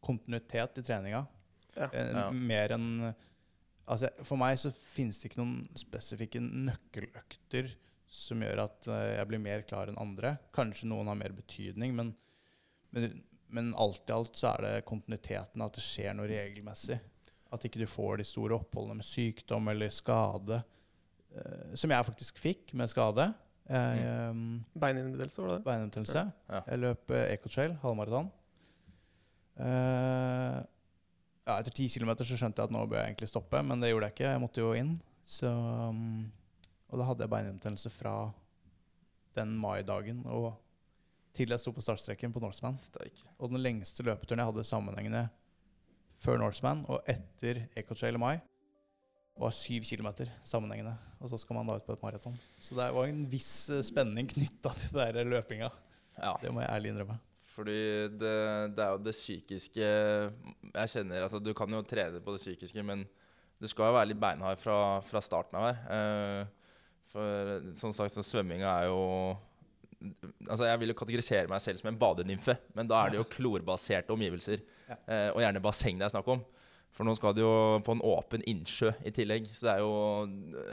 kontinuitet 0.03 0.83
i 0.83 0.85
treninga. 0.91 1.23
Ja. 1.77 1.89
Eh, 1.93 2.11
Ja. 2.17 2.31
Mer 2.31 2.75
enn 2.79 2.89
Altså, 3.93 4.09
for 4.25 4.39
meg 4.39 4.55
så 4.61 4.71
finnes 4.71 5.19
det 5.19 5.27
ikke 5.29 5.41
noen 5.41 5.65
spesifikke 5.77 6.39
nøkkeløkter 6.41 7.73
som 8.07 8.41
gjør 8.45 8.61
at 8.63 8.87
eh, 8.89 9.17
jeg 9.19 9.27
blir 9.29 9.41
mer 9.43 9.65
klar 9.67 9.91
enn 9.91 9.99
andre. 9.99 10.37
Kanskje 10.55 10.87
noen 10.89 11.09
har 11.11 11.17
mer 11.19 11.33
betydning, 11.35 11.93
men, 11.99 12.13
men, 12.95 13.17
men 13.51 13.73
alt 13.75 14.09
i 14.09 14.15
alt 14.15 14.39
så 14.39 14.53
er 14.53 14.63
det 14.65 14.85
kontinuiteten, 14.89 15.61
at 15.67 15.75
det 15.77 15.83
skjer 15.85 16.15
noe 16.15 16.29
regelmessig. 16.31 17.01
At 17.53 17.67
ikke 17.67 17.83
du 17.83 17.87
får 17.91 18.23
de 18.23 18.29
store 18.31 18.55
oppholdene 18.61 19.01
med 19.03 19.05
sykdom 19.09 19.67
eller 19.75 19.91
skade, 19.93 20.63
eh, 21.35 21.75
som 21.75 21.91
jeg 21.93 22.07
faktisk 22.13 22.39
fikk 22.41 22.73
med 22.79 22.89
skade. 22.93 23.33
Jeg, 23.67 24.07
Um, 24.33 24.65
Beininhinnebetennelse, 24.79 25.43
var 25.43 25.49
det 25.53 25.59
det? 25.59 25.65
Beininhinnebetennelse. 25.67 26.23
Ja. 26.51 26.63
Jeg 26.71 26.81
løp 26.87 27.13
eh, 27.19 27.27
Ecotrail, 27.35 27.75
halvmaraton. 27.83 28.31
Eh, 29.59 30.59
ja, 31.47 31.57
etter 31.59 31.75
ti 31.75 31.89
kilometer 31.91 32.27
så 32.27 32.39
skjønte 32.39 32.63
jeg 32.63 32.71
at 32.71 32.75
nå 32.75 32.85
bør 32.87 33.01
jeg 33.01 33.13
egentlig 33.13 33.31
stoppe, 33.31 33.63
men 33.67 33.83
det 33.83 33.91
gjorde 33.91 34.09
jeg 34.09 34.17
ikke. 34.17 34.31
Jeg 34.31 34.43
måtte 34.43 34.63
jo 34.63 34.73
inn. 34.79 34.95
Så, 35.27 35.51
um, 35.51 36.31
og 36.91 37.01
da 37.01 37.09
hadde 37.09 37.25
jeg 37.25 37.33
beinhinnebetennelse 37.33 37.93
fra 37.95 38.15
den 39.37 39.55
maidagen 39.57 40.21
og 40.29 40.53
til 41.33 41.49
jeg 41.49 41.63
sto 41.63 41.73
på 41.73 41.81
startstreken 41.81 42.35
på 42.35 42.43
Norseman. 42.43 42.77
Og 43.39 43.53
den 43.53 43.63
lengste 43.63 44.05
løpeturen 44.05 44.43
jeg 44.43 44.51
hadde 44.51 44.69
sammenhengende 44.69 45.23
før 46.23 46.39
Norseman 46.39 46.85
og 46.93 47.09
etter 47.11 47.65
Ecotrail 47.79 48.19
i 48.19 48.21
mai, 48.21 48.35
var 49.33 49.55
syv 49.57 49.87
kilometer 49.89 50.29
sammenhengende. 50.45 50.93
Og 51.19 51.33
så 51.33 51.41
skal 51.41 51.57
man 51.57 51.71
da 51.71 51.79
ut 51.81 51.87
på 51.87 51.97
et 51.97 52.05
maraton. 52.05 52.37
Så 52.61 52.77
det 52.77 52.91
var 52.95 53.09
en 53.09 53.25
viss 53.33 53.71
spenning 53.89 54.29
knytta 54.31 54.75
til 54.77 55.01
den 55.17 55.33
løpinga. 55.33 55.71
Ja. 56.19 56.37
Det 56.43 56.53
må 56.53 56.61
jeg 56.61 56.71
ærlig 56.71 56.93
innrømme. 56.93 57.17
Fordi 57.53 58.09
det, 58.17 58.37
det 58.77 58.85
er 58.85 58.95
jo 58.95 59.03
det 59.05 59.13
psykiske 59.13 59.85
Jeg 59.85 60.93
kjenner 60.95 61.27
Altså, 61.27 61.41
du 61.43 61.53
kan 61.57 61.69
jo 61.75 61.83
trene 61.85 62.23
på 62.25 62.33
det 62.35 62.41
psykiske, 62.41 62.85
men 62.87 63.05
du 63.63 63.69
skal 63.71 63.91
jo 63.91 63.97
være 63.99 64.11
litt 64.11 64.21
beinhard 64.23 64.59
fra, 64.59 64.77
fra 65.07 65.21
starten 65.23 65.59
av 65.61 65.69
her. 65.69 65.83
Eh, 65.95 66.87
for 67.13 67.69
som 67.79 67.93
sagt, 67.95 68.15
så 68.15 68.25
svømminga 68.27 68.71
er 68.73 68.89
jo 68.91 69.03
Altså, 70.49 70.65
jeg 70.67 70.81
vil 70.81 70.91
jo 70.91 70.99
kategorisere 70.99 71.51
meg 71.51 71.63
selv 71.63 71.79
som 71.79 71.93
en 71.93 71.99
badenymfe, 72.01 72.57
men 72.75 72.89
da 72.91 73.05
er 73.05 73.13
det 73.13 73.21
jo 73.21 73.29
klorbaserte 73.31 74.11
omgivelser. 74.11 74.65
Eh, 74.91 75.29
og 75.31 75.39
gjerne 75.45 75.63
basseng 75.63 76.01
det 76.01 76.09
er 76.09 76.15
snakk 76.17 76.31
om. 76.33 76.43
For 76.93 77.07
nå 77.07 77.15
skal 77.17 77.37
det 77.37 77.45
jo 77.45 77.53
på 77.87 77.95
en 77.95 78.03
åpen 78.05 78.43
innsjø 78.51 78.91
i 79.07 79.13
tillegg. 79.15 79.47
Så 79.55 79.69
det 79.69 79.77
er 79.77 79.85
jo 79.85 79.93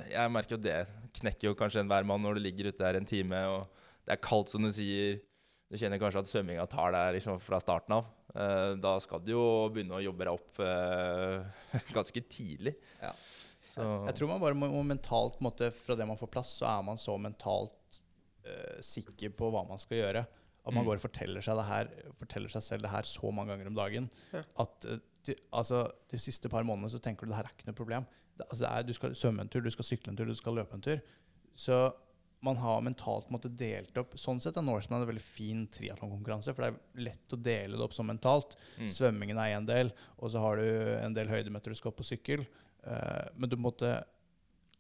Jeg 0.10 0.34
merker 0.34 0.58
jo 0.58 0.64
det 0.64 0.80
knekker 1.20 1.52
jo 1.52 1.58
kanskje 1.60 1.84
enhver 1.84 2.08
mann 2.08 2.26
når 2.26 2.38
du 2.38 2.44
ligger 2.44 2.72
ute 2.72 2.82
der 2.82 2.98
en 3.00 3.08
time, 3.08 3.40
og 3.54 3.86
det 4.06 4.16
er 4.16 4.24
kaldt, 4.24 4.50
som 4.52 4.66
du 4.66 4.72
sier. 4.74 5.22
Du 5.70 5.78
kjenner 5.78 6.00
kanskje 6.02 6.24
at 6.24 6.30
svømminga 6.32 6.64
tar 6.70 6.94
deg 6.96 7.12
liksom 7.20 7.38
fra 7.46 7.60
starten 7.62 7.94
av. 8.00 8.08
Eh, 8.34 8.72
da 8.82 8.96
skal 9.04 9.22
du 9.22 9.32
jo 9.36 9.44
begynne 9.74 10.00
å 10.00 10.02
jobbe 10.02 10.26
deg 10.26 10.34
opp 10.40 10.62
eh, 10.66 11.84
ganske 11.98 12.24
tidlig. 12.32 12.74
Ja. 13.04 13.12
Så 13.70 13.86
Jeg 14.08 14.16
tror 14.18 14.32
man 14.32 14.42
bare 14.42 14.58
må, 14.58 14.70
må 14.74 14.82
mentalt 14.88 15.36
på 15.38 15.44
en 15.44 15.50
måte, 15.52 15.68
Fra 15.76 15.94
det 16.00 16.08
man 16.10 16.18
får 16.18 16.32
plass, 16.34 16.56
så 16.62 16.66
er 16.72 16.82
man 16.88 16.98
så 16.98 17.14
mentalt 17.22 18.00
uh, 18.48 18.80
sikker 18.82 19.30
på 19.38 19.50
hva 19.54 19.62
man 19.68 19.78
skal 19.82 20.00
gjøre. 20.00 20.24
At 20.66 20.74
man 20.74 20.82
Mm. 20.84 20.88
går 20.90 21.00
og 21.00 21.04
forteller 21.06 21.42
seg, 21.46 21.58
det 21.60 21.66
her, 21.68 21.88
forteller 22.20 22.52
seg 22.54 22.64
selv 22.66 22.84
det 22.88 22.92
her 22.94 23.06
så 23.08 23.30
mange 23.34 23.54
ganger 23.54 23.70
om 23.70 23.78
dagen. 23.78 24.10
Ja. 24.34 24.42
At 24.64 24.86
de, 25.26 25.36
altså, 25.54 25.84
de 26.10 26.18
siste 26.22 26.50
par 26.50 26.66
månedene 26.66 26.90
så 26.94 27.00
tenker 27.04 27.26
du 27.26 27.32
det 27.32 27.38
her 27.40 27.48
er 27.50 27.54
ikke 27.56 27.70
noe 27.70 27.78
problem. 27.78 28.06
Det, 28.38 28.46
altså, 28.48 28.64
det 28.66 28.72
er, 28.72 28.84
du 28.90 28.94
skal 28.98 29.16
svømme 29.18 29.46
en 29.46 29.50
tur, 29.54 29.62
du 29.66 29.70
skal 29.74 29.88
sykle 29.88 30.12
en 30.14 30.18
tur, 30.20 30.30
du 30.30 30.38
skal 30.38 30.58
løpe 30.60 30.78
en 30.78 30.86
tur. 30.86 31.02
Så 31.58 31.78
man 32.46 32.60
har 32.62 32.82
mentalt 32.82 33.28
på 33.28 33.36
en 33.36 33.56
delt 33.60 33.98
opp 34.00 34.14
Sånn 34.20 34.40
sett 34.40 34.58
er 34.58 34.64
Norseman 34.64 35.02
en 35.04 35.10
veldig 35.10 35.24
fin 35.24 35.66
triatlonkonkurranse, 35.76 36.54
for 36.56 36.66
det 36.66 36.70
er 36.70 37.08
lett 37.10 37.36
å 37.36 37.40
dele 37.40 37.76
det 37.76 37.84
opp 37.84 37.96
sånn 37.96 38.08
mentalt. 38.08 38.56
mm. 38.80 38.88
Svømmingen 38.94 39.42
er 39.42 39.58
én 39.58 39.68
del, 39.68 39.92
og 40.18 40.32
så 40.32 40.44
har 40.44 40.62
du 40.62 40.70
en 41.00 41.18
del 41.18 41.32
høydemeter 41.32 41.74
du 41.74 41.80
skal 41.80 41.92
opp 41.92 42.00
på 42.00 42.08
sykkel. 42.08 42.46
Uh, 42.86 43.28
men 43.36 43.52
du 43.52 43.58
måtte 43.60 43.92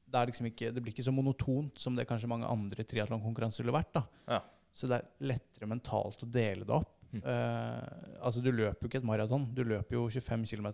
det, 0.09 0.15
er 0.15 0.31
liksom 0.31 0.47
ikke, 0.49 0.71
det 0.73 0.81
blir 0.81 0.95
ikke 0.95 1.05
så 1.05 1.13
monotont 1.13 1.81
som 1.81 1.97
det 1.97 2.07
kanskje 2.09 2.31
mange 2.31 2.47
andre 2.49 2.85
triatlonkonkurranser 2.87 3.65
ville 3.65 3.75
vært. 3.75 3.91
da. 3.99 4.05
Ja. 4.37 4.39
Så 4.71 4.87
det 4.89 5.01
er 5.01 5.27
lettere 5.33 5.69
mentalt 5.69 6.23
å 6.23 6.29
dele 6.29 6.65
det 6.65 6.77
opp. 6.79 6.95
Mm. 7.09 7.21
Uh, 7.25 8.23
altså 8.23 8.41
Du 8.45 8.51
løper 8.53 8.85
jo 8.85 8.91
ikke 8.91 9.01
et 9.01 9.09
maraton, 9.09 9.49
du 9.53 9.65
løper 9.67 9.97
jo 9.97 10.07
25 10.07 10.47
km. 10.47 10.71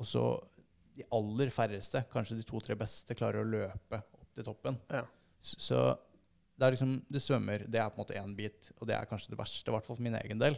Og 0.00 0.08
så 0.08 0.24
de 0.94 1.04
aller 1.14 1.50
færreste, 1.50 2.04
kanskje 2.12 2.38
de 2.38 2.46
to-tre 2.46 2.76
beste, 2.78 3.16
klarer 3.18 3.42
å 3.42 3.48
løpe 3.50 4.00
opp 4.00 4.34
til 4.34 4.46
toppen. 4.46 4.78
Ja. 4.90 5.04
Så 5.44 5.80
det 6.54 6.66
er 6.66 6.74
liksom, 6.76 6.94
du 7.10 7.18
svømmer, 7.18 7.64
det 7.66 7.80
er 7.82 7.90
på 7.90 7.98
en 7.98 8.04
måte 8.04 8.16
én 8.18 8.34
bit, 8.38 8.70
og 8.78 8.86
det 8.88 8.94
er 8.96 9.08
kanskje 9.10 9.32
det 9.32 9.38
verste, 9.40 9.66
i 9.66 9.74
hvert 9.74 9.86
fall 9.86 9.98
for 9.98 10.06
min 10.06 10.16
egen 10.20 10.42
del. 10.42 10.56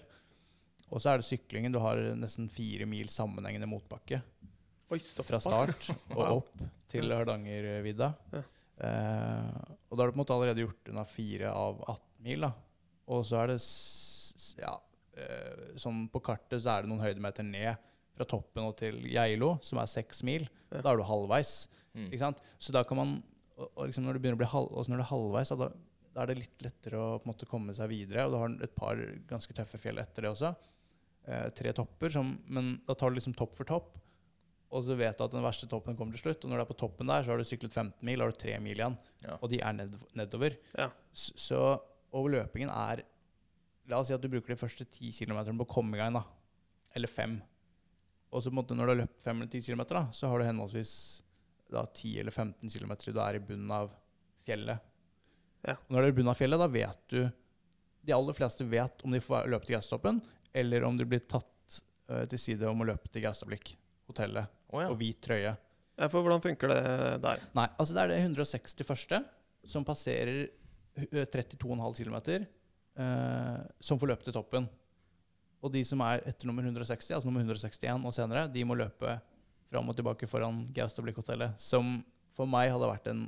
Og 0.87 1.01
så 1.03 1.13
er 1.13 1.21
det 1.21 1.27
syklingen. 1.27 1.75
Du 1.75 1.81
har 1.83 1.99
nesten 2.19 2.51
fire 2.53 2.87
mil 2.87 3.09
sammenhengende 3.11 3.69
motbakke 3.71 4.21
Oi, 4.93 5.01
fra 5.27 5.41
start 5.43 5.89
og 6.19 6.23
opp 6.29 6.67
til 6.93 7.11
Hardangervidda. 7.11 8.11
Ja. 8.37 8.43
Eh, 8.87 9.73
og 9.89 9.97
da 9.97 10.05
har 10.05 10.11
du 10.11 10.13
på 10.13 10.19
en 10.19 10.23
måte 10.23 10.37
allerede 10.37 10.63
gjort 10.63 10.93
unna 10.93 11.07
fire 11.09 11.51
av 11.51 11.81
18 11.89 12.29
mil. 12.29 12.47
da. 12.47 12.53
Og 13.11 13.25
så 13.27 13.41
er 13.41 13.55
det 13.55 13.59
ja, 14.61 14.75
eh, 15.17 15.65
sånn 15.81 16.05
På 16.13 16.21
kartet 16.25 16.63
så 16.63 16.75
er 16.75 16.85
det 16.85 16.93
noen 16.93 17.03
høydemeter 17.03 17.47
ned 17.47 17.83
fra 18.17 18.27
toppen 18.29 18.69
og 18.69 18.77
til 18.79 19.01
Geilo, 19.11 19.57
som 19.65 19.81
er 19.83 19.91
seks 19.91 20.23
mil. 20.29 20.47
Ja. 20.71 20.85
Da 20.85 20.93
er 20.93 21.01
du 21.01 21.09
halvveis. 21.09 21.65
Mm. 21.97 22.11
Ikke 22.11 22.23
sant? 22.23 22.45
Så 22.63 22.75
da 22.77 22.85
kan 22.87 23.01
man 23.01 23.17
og, 23.57 23.71
og 23.73 23.87
liksom 23.89 24.07
når 24.07 24.17
det 24.17 24.23
begynner 24.23 24.39
å 24.39 24.43
bli 24.45 24.53
halv, 24.53 24.73
og 24.73 24.85
så 24.85 24.93
når 24.93 25.01
det 25.01 25.07
er 25.07 25.13
halvveis, 25.13 25.53
da, 25.57 25.69
da 26.17 26.25
er 26.25 26.33
det 26.33 26.39
litt 26.41 26.65
lettere 26.65 26.97
å 26.97 27.21
måte 27.29 27.45
komme 27.49 27.75
seg 27.77 27.91
videre. 27.93 28.25
Og 28.25 28.33
du 28.33 28.39
har 28.41 28.57
et 28.65 28.75
par 28.77 29.01
ganske 29.29 29.53
tøffe 29.57 29.81
fjell 29.81 30.01
etter 30.01 30.25
det 30.25 30.31
også. 30.33 30.55
Eh, 31.29 31.49
tre 31.59 31.75
topper, 31.77 32.13
som, 32.15 32.31
men 32.49 32.79
da 32.87 32.97
tar 32.97 33.13
du 33.13 33.19
liksom 33.19 33.35
topp 33.37 33.53
for 33.59 33.69
topp. 33.69 33.91
Og 34.73 34.83
så 34.87 34.97
vet 34.99 35.19
du 35.19 35.27
at 35.27 35.35
den 35.35 35.45
verste 35.45 35.69
toppen 35.69 35.99
kommer 35.99 36.17
til 36.17 36.25
slutt. 36.25 36.47
Og 36.47 36.51
når 36.51 36.63
du 36.63 36.65
er 36.65 36.71
på 36.71 36.79
toppen 36.81 37.13
der, 37.13 37.21
så 37.21 37.35
har 37.35 37.43
du 37.43 37.45
syklet 37.47 37.75
15 37.75 38.01
mil, 38.09 38.25
har 38.25 38.33
du 38.33 38.41
tre 38.41 38.57
mil 38.65 38.81
igjen. 38.81 38.97
Ja. 39.27 39.37
Og 39.37 39.53
de 39.53 39.61
er 39.61 39.77
ned, 39.77 40.01
nedover. 40.17 40.57
Ja. 40.79 40.89
Så 41.13 41.61
og 42.17 42.31
løpingen 42.33 42.73
er 42.73 43.05
La 43.87 44.01
oss 44.01 44.09
si 44.11 44.15
at 44.17 44.23
du 44.23 44.27
bruker 44.27 44.51
de 44.51 44.59
første 44.59 44.83
10 44.83 45.13
kilometerne 45.15 45.61
på 45.61 45.63
å 45.69 45.75
komme 45.77 45.95
i 45.95 46.01
gang, 46.01 46.17
da. 46.17 46.25
Eller 46.99 47.07
fem. 47.07 47.37
Og 48.35 48.43
så 48.43 48.51
på 48.51 48.57
en 48.57 48.59
måte 48.59 48.75
når 48.75 48.89
du 48.89 48.93
har 48.93 48.99
løpt 49.05 49.23
fem 49.23 49.39
eller 49.39 49.51
ti 49.53 49.61
kilometer, 49.63 50.01
da, 50.01 50.09
så 50.11 50.27
har 50.33 50.43
du 50.43 50.47
henholdsvis 50.49 50.95
da 51.71 51.85
10 51.87 52.17
eller 52.25 52.35
15 52.35 52.73
km 52.73 52.97
du 53.05 53.21
er 53.23 53.39
i 53.39 53.43
bunnen 53.47 53.71
av 53.71 53.93
fjellet. 54.43 54.83
Ja. 55.67 55.75
Når 55.91 55.99
du 55.99 56.07
er 56.07 56.13
i 56.13 56.17
bunnen 56.17 56.33
av 56.33 56.39
fjellet, 56.39 56.63
da 56.63 56.69
vet 56.71 57.01
du 57.11 57.21
De 58.07 58.15
aller 58.15 58.37
fleste 58.39 58.65
vet 58.71 59.03
om 59.03 59.15
de 59.15 59.21
får 59.23 59.49
løpe 59.51 59.67
til 59.67 59.75
Gaustatoppen, 59.75 60.21
eller 60.55 60.85
om 60.87 60.97
de 60.97 61.07
blir 61.09 61.25
tatt 61.27 61.81
uh, 62.11 62.23
til 62.31 62.39
side 62.39 62.69
om 62.71 62.85
å 62.85 62.87
løpe 62.87 63.11
til 63.11 63.25
Gaustablikk, 63.25 63.73
hotellet, 64.07 64.47
oh, 64.71 64.79
ja. 64.85 64.93
og 64.93 65.01
hvit 65.01 65.19
trøye. 65.27 65.57
Ja, 65.97 66.07
for 66.13 66.21
hvordan 66.21 66.45
funker 66.45 66.71
det 66.71 66.83
der? 67.25 67.43
Nei, 67.57 67.67
altså 67.75 67.97
det 67.97 68.05
er 68.05 68.13
det 68.13 68.21
161. 68.29 69.27
som 69.67 69.85
passerer 69.85 70.45
eh, 70.47 71.27
32,5 71.35 71.59
km, 71.99 72.47
uh, 73.01 73.65
som 73.81 73.99
får 73.99 74.13
løpe 74.13 74.29
til 74.29 74.37
toppen. 74.37 74.69
Og 75.65 75.73
de 75.75 75.83
som 75.89 76.03
er 76.07 76.23
etter 76.29 76.47
nummer 76.47 76.63
160, 76.63 77.11
altså 77.17 77.27
nummer 77.27 77.43
161 77.43 78.07
og 78.07 78.15
senere, 78.15 78.47
de 78.53 78.63
må 78.69 78.77
løpe 78.79 79.17
fram 79.67 79.91
og 79.91 79.99
tilbake 79.99 80.29
foran 80.31 80.63
Gaustablikk-hotellet. 80.77 81.59
Som 81.59 82.05
for 82.37 82.47
meg 82.47 82.71
hadde 82.71 82.93
vært 82.93 83.11
en 83.11 83.27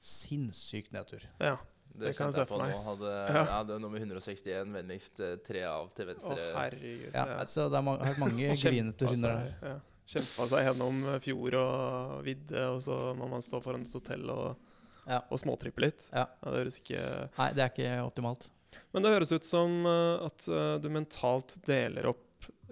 sinnssyk 0.00 0.90
nedtur. 0.94 1.26
Ja. 1.42 1.58
Det, 1.94 2.08
Det 2.08 2.12
kan 2.18 2.26
jeg 2.26 2.34
se 2.34 2.44
for 2.50 2.58
på 2.58 2.66
nå. 2.66 2.78
Hadde, 2.88 3.10
Ja. 3.30 3.42
ja. 3.46 3.58
det 3.68 3.74
er 3.76 3.82
nummer 3.84 4.00
161, 4.02 4.70
vennligst 4.74 5.20
eh, 5.22 5.34
tre 5.46 5.60
av 5.70 5.92
til 5.94 6.08
venstre. 6.10 6.34
Å, 6.34 6.48
herregud. 6.58 7.12
Ja, 7.14 7.24
altså 7.38 7.68
det 7.70 7.78
har 7.80 8.00
vært 8.02 8.18
mange 8.18 8.48
grinete 8.64 9.10
runder 9.12 9.36
her. 9.38 9.52
Ja. 9.62 9.76
Kjempa 10.14 10.48
seg 10.50 10.66
gjennom 10.66 10.98
fjord 11.24 11.54
og 11.60 12.18
vidde, 12.26 12.64
og 12.74 12.82
så 12.84 12.98
må 13.16 13.28
man 13.30 13.44
stå 13.46 13.60
foran 13.64 13.86
et 13.86 13.94
hotell 13.94 14.26
og, 14.34 14.58
Ja. 15.06 15.20
og 15.30 15.38
småtrippe 15.40 15.80
litt. 15.86 16.08
Ja. 16.12 16.26
det 16.42 16.58
høres 16.58 16.80
ikke 16.82 17.00
Nei, 17.38 17.48
det 17.56 17.62
er 17.64 17.70
ikke 17.72 17.94
optimalt. 18.08 18.50
Men 18.92 19.04
det 19.06 19.12
høres 19.14 19.30
ut 19.32 19.46
som 19.46 19.86
eh, 19.86 20.26
at 20.26 20.48
eh, 20.50 20.74
du 20.82 20.90
mentalt 20.90 21.56
deler 21.64 22.10
opp 22.10 22.20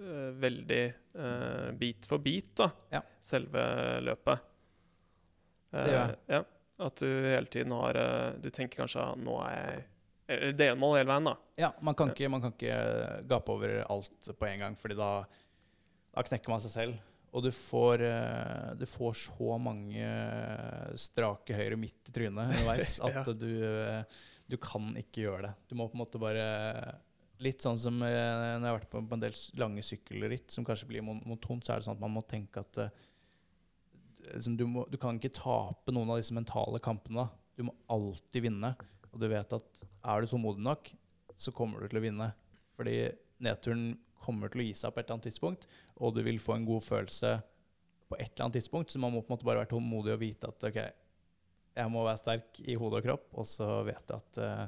veldig 0.03 0.83
bit 1.79 2.07
for 2.09 2.17
bit, 2.19 2.49
da. 2.59 2.65
Ja. 2.91 2.99
Selve 3.23 3.61
løpet. 4.03 4.41
Det 5.71 5.83
gjør 5.93 6.01
jeg. 6.09 6.17
Ja, 6.33 6.39
at 6.85 7.01
du 7.01 7.07
hele 7.07 7.47
tiden 7.51 7.71
har 7.75 7.95
eh, 7.99 8.33
Du 8.43 8.49
tenker 8.53 8.83
kanskje 8.83 9.01
at 9.13 9.19
nå 9.23 9.37
er 9.47 9.57
jeg 10.29 10.53
delmål 10.57 10.97
hele 11.01 11.09
veien, 11.11 11.25
da. 11.27 11.33
Ja, 11.59 11.71
man 11.83 11.95
kan 11.99 12.09
ikke, 12.13 12.29
man 12.31 12.41
kan 12.41 12.53
ikke 12.55 12.77
gape 13.27 13.51
over 13.51 13.73
alt 13.91 14.29
på 14.39 14.47
en 14.47 14.61
gang, 14.63 14.77
Fordi 14.79 14.95
da, 14.97 15.09
da 16.15 16.23
knekker 16.23 16.49
man 16.53 16.63
seg 16.63 16.71
selv. 16.73 17.01
Og 17.33 17.43
du 17.43 17.49
får, 17.51 18.01
eh, 18.05 18.69
du 18.79 18.85
får 18.87 19.15
så 19.25 19.55
mange 19.61 20.05
strake 21.01 21.55
høyre 21.57 21.77
midt 21.79 22.09
i 22.11 22.13
trynet 22.15 22.45
underveis 22.53 22.95
at 23.05 23.15
Ja. 23.19 23.23
du, 23.33 23.49
eh, 23.67 24.03
du 24.49 24.57
kan 24.61 24.91
ikke 24.99 25.25
gjøre 25.25 25.47
det. 25.49 25.53
Du 25.69 25.75
må 25.79 25.87
på 25.89 25.97
en 25.97 26.03
måte 26.05 26.21
bare 26.21 26.45
Litt 27.43 27.59
sånn 27.65 27.75
som 27.81 27.97
eh, 28.05 28.13
når 28.13 28.61
jeg 28.61 28.69
har 28.69 28.75
vært 28.77 28.91
på, 28.93 28.99
en 29.17 29.19
del 29.23 29.33
lange 29.59 29.81
sykkelritt, 29.83 30.51
som 30.53 30.63
kanskje 30.63 30.87
blir 30.87 31.01
mon- 31.03 31.19
monotont, 31.25 31.65
så 31.65 31.73
er 31.73 31.81
det 31.81 31.87
sånn 31.89 31.97
at 31.97 32.03
man 32.05 32.13
må 32.13 32.21
tenke 32.29 32.61
at 32.61 32.77
eh, 32.79 32.91
liksom, 34.31 34.57
du, 34.59 34.65
må, 34.69 34.85
du 34.89 34.97
kan 35.01 35.19
ikke 35.19 35.33
tape 35.35 35.93
noen 35.93 36.11
av 36.13 36.21
disse 36.21 36.35
mentale 36.35 36.81
kampene. 36.83 37.27
Du 37.57 37.65
må 37.67 37.75
alltid 37.91 38.47
vinne. 38.47 38.73
Og 39.13 39.21
du 39.21 39.27
vet 39.29 39.55
at 39.55 39.83
er 39.83 40.23
du 40.23 40.29
tålmodig 40.29 40.63
nok, 40.65 40.89
så 41.37 41.53
kommer 41.55 41.83
du 41.83 41.91
til 41.91 42.01
å 42.01 42.05
vinne. 42.05 42.31
Fordi 42.77 42.97
nedturen 43.43 43.91
kommer 44.23 44.51
til 44.51 44.63
å 44.63 44.67
gi 44.67 44.75
seg 44.77 44.93
på 44.93 45.01
et 45.01 45.05
eller 45.05 45.17
annet 45.17 45.27
tidspunkt, 45.29 45.65
og 45.99 46.15
du 46.15 46.21
vil 46.25 46.39
få 46.41 46.55
en 46.57 46.67
god 46.67 46.85
følelse 46.85 47.33
på 48.09 48.17
et 48.17 48.29
eller 48.29 48.45
annet 48.45 48.59
tidspunkt. 48.61 48.93
Så 48.93 49.01
man 49.01 49.13
må 49.13 49.21
på 49.21 49.31
en 49.31 49.35
måte 49.35 49.47
bare 49.47 49.63
være 49.63 49.73
tålmodig 49.73 50.15
og 50.15 50.21
vite 50.21 50.49
at 50.49 50.69
ok, 50.69 50.79
jeg 51.73 51.91
må 51.91 52.05
være 52.05 52.21
sterk 52.21 52.61
i 52.63 52.77
hode 52.79 53.01
og 53.01 53.05
kropp, 53.05 53.27
og 53.41 53.49
så 53.49 53.67
vet 53.87 54.13
jeg 54.13 54.21
at 54.21 54.41
uh, 54.41 54.65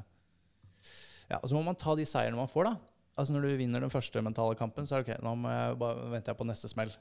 Ja, 1.29 1.39
og 1.39 1.49
så 1.49 1.57
må 1.57 1.63
man 1.65 1.77
ta 1.79 1.95
de 1.97 2.05
seirene 2.05 2.37
man 2.37 2.51
får, 2.51 2.69
da. 2.69 2.75
Altså 3.15 3.33
Når 3.33 3.45
du 3.45 3.59
vinner 3.61 3.81
den 3.81 3.93
første 3.93 4.21
mentale 4.21 4.57
kampen, 4.59 4.85
så 4.85 4.97
er 4.97 5.05
det 5.05 5.15
ok, 5.15 5.23
nå 5.23 5.35
jeg 5.49 5.77
bare, 5.81 6.09
venter 6.11 6.33
jeg 6.33 6.41
på 6.41 6.47
neste 6.49 6.69
smell. 6.69 6.91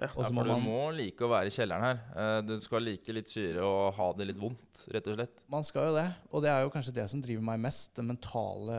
Ja. 0.00 0.08
Ja, 0.08 0.12
for 0.14 0.32
må 0.34 0.42
du 0.44 0.50
må 0.58 0.78
like 0.96 1.22
å 1.22 1.28
være 1.30 1.46
i 1.46 1.54
kjelleren 1.54 1.84
her. 1.86 1.98
Eh, 2.16 2.40
Du 2.42 2.58
skal 2.58 2.82
like 2.82 3.12
litt 3.14 3.28
syre 3.30 3.62
og 3.62 3.94
ha 3.94 4.12
det 4.18 4.26
litt 4.26 4.40
vondt, 4.40 4.88
rett 4.90 5.06
og 5.06 5.14
slett. 5.16 5.36
man 5.48 5.62
skal 5.62 5.86
jo 5.86 5.94
det. 5.94 6.08
Og 6.32 6.42
det 6.42 6.50
er 6.50 6.62
jo 6.64 6.70
kanskje 6.74 6.94
det 6.94 7.08
som 7.10 7.20
driver 7.22 7.42
meg 7.42 7.60
mest. 7.60 7.94
Det 7.94 8.02
mentale 8.04 8.78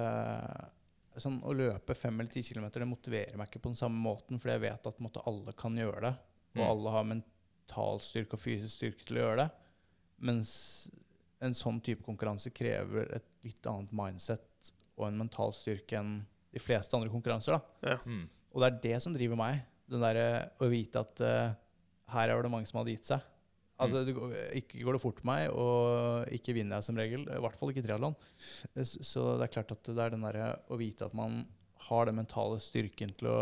sånn, 1.16 1.38
Å 1.48 1.54
løpe 1.56 1.96
fem 1.96 2.20
eller 2.20 2.32
ti 2.32 2.42
kilometer 2.44 2.80
det 2.84 2.88
motiverer 2.90 3.38
meg 3.40 3.48
ikke 3.50 3.62
på 3.64 3.72
den 3.72 3.80
samme 3.80 3.96
måten, 4.04 4.40
fordi 4.42 4.58
jeg 4.58 4.66
vet 4.66 4.88
at 4.92 5.00
måte, 5.00 5.24
alle 5.26 5.54
kan 5.56 5.76
gjøre 5.80 6.02
det. 6.02 6.16
Og 6.56 6.62
Mm. 6.62 6.70
alle 6.70 6.92
har 6.92 7.04
mental 7.06 8.00
styrke 8.00 8.34
og 8.34 8.40
fysisk 8.40 8.76
styrke 8.76 9.06
til 9.06 9.18
å 9.18 9.22
gjøre 9.24 9.38
det. 9.38 9.52
Mens 10.22 10.90
en 11.42 11.52
sånn 11.54 11.82
type 11.82 12.04
konkurranse 12.04 12.52
krever 12.54 13.14
et 13.16 13.26
litt 13.44 13.62
annet 13.68 13.92
mindset 13.92 14.72
og 14.98 15.08
en 15.08 15.18
mental 15.18 15.52
styrke 15.54 15.94
enn 16.00 16.26
de 16.54 16.60
fleste 16.60 16.94
andre 16.94 17.10
konkurranser. 17.10 17.60
da. 17.84 17.98
Mm. 18.06 18.28
Og 18.54 18.62
det 18.62 18.68
er 18.74 18.80
det 18.94 19.02
som 19.02 19.14
driver 19.14 19.36
meg. 19.38 19.64
Den 19.92 20.04
derre 20.04 20.28
å 20.62 20.70
vite 20.72 21.02
at 21.06 21.22
uh, 21.22 21.56
her 22.16 22.32
er 22.32 22.46
det 22.46 22.52
mange 22.54 22.70
som 22.70 22.82
hadde 22.82 22.96
gitt 22.96 23.10
seg. 23.10 23.24
Altså, 23.82 24.06
det 24.08 24.16
går, 24.16 24.34
Ikke 24.62 24.80
går 24.86 24.96
det 24.96 25.04
fort 25.04 25.20
for 25.20 25.28
meg, 25.28 25.50
og 25.52 26.32
ikke 26.34 26.56
vinner 26.56 26.80
jeg 26.80 26.88
som 26.88 27.00
regel. 27.00 27.26
I 27.28 27.42
hvert 27.44 27.60
fall 27.60 27.74
ikke 27.74 27.84
triatlon. 27.84 28.16
Så 28.86 29.36
det 29.36 29.50
er 29.50 29.54
klart 29.58 29.74
at 29.76 29.90
det 29.90 30.00
er 30.00 30.14
den 30.16 30.24
der, 30.24 30.40
å 30.72 30.80
vite 30.80 31.10
at 31.10 31.18
man 31.18 31.42
har 31.90 32.08
den 32.08 32.18
mentale 32.22 32.62
styrken 32.64 33.14
til 33.20 33.32
å 33.32 33.40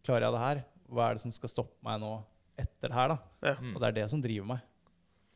Klarer 0.00 0.24
jeg 0.24 0.32
det 0.32 0.40
her? 0.40 0.58
Hva 0.88 1.06
er 1.06 1.18
det 1.18 1.20
som 1.20 1.32
skal 1.34 1.50
stoppe 1.52 1.76
meg 1.84 1.98
nå 2.00 2.14
etter 2.56 2.88
det 2.88 2.96
her? 2.96 3.10
da? 3.12 3.16
Ja. 3.44 3.50
Mm. 3.60 3.74
Og 3.74 3.82
det 3.82 3.88
er 3.90 3.96
det 3.98 4.04
som 4.08 4.22
driver 4.24 4.46
meg. 4.54 4.62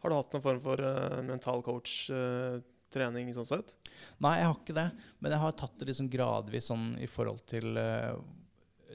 Har 0.00 0.12
du 0.12 0.16
hatt 0.16 0.32
noen 0.32 0.44
form 0.46 0.62
for 0.64 0.80
uh, 0.80 1.18
mental 1.24 1.60
coach-trening 1.66 3.28
sånn 3.36 3.50
sett? 3.50 3.74
Nei, 4.24 4.38
jeg 4.40 4.48
har 4.48 4.56
ikke 4.56 4.76
det. 4.78 4.86
Men 5.20 5.36
jeg 5.36 5.42
har 5.44 5.58
tatt 5.60 5.76
det 5.80 5.90
liksom 5.90 6.08
gradvis 6.12 6.70
sånn 6.72 6.86
i 6.96 7.10
forhold 7.12 7.44
til 7.52 7.76
eh, 7.76 8.16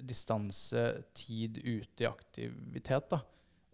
distanse, 0.06 1.04
tid 1.18 1.58
ute 1.64 2.04
i 2.04 2.08
aktivitet. 2.10 3.10
da. 3.10 3.22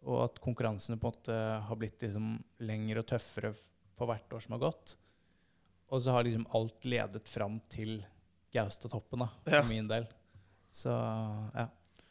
Og 0.05 0.23
at 0.27 0.41
konkurransene 0.43 0.99
på 1.01 1.09
en 1.09 1.15
måte 1.15 1.37
har 1.67 1.79
blitt 1.81 2.01
liksom 2.05 2.35
lengre 2.65 3.01
og 3.01 3.07
tøffere 3.09 3.53
for 3.95 4.09
hvert 4.09 4.33
år 4.35 4.43
som 4.43 4.57
har 4.57 4.65
gått. 4.67 4.95
Og 5.93 6.01
så 6.01 6.11
har 6.15 6.25
liksom 6.25 6.47
alt 6.57 6.85
ledet 6.85 7.27
fram 7.29 7.59
til 7.69 7.99
Gaustatoppen, 8.53 9.19
da, 9.25 9.29
Ja. 9.51 9.61
for 9.61 9.69
min 9.69 9.87
del. 9.87 10.07
Så 10.71 10.89
ja. 11.53 11.67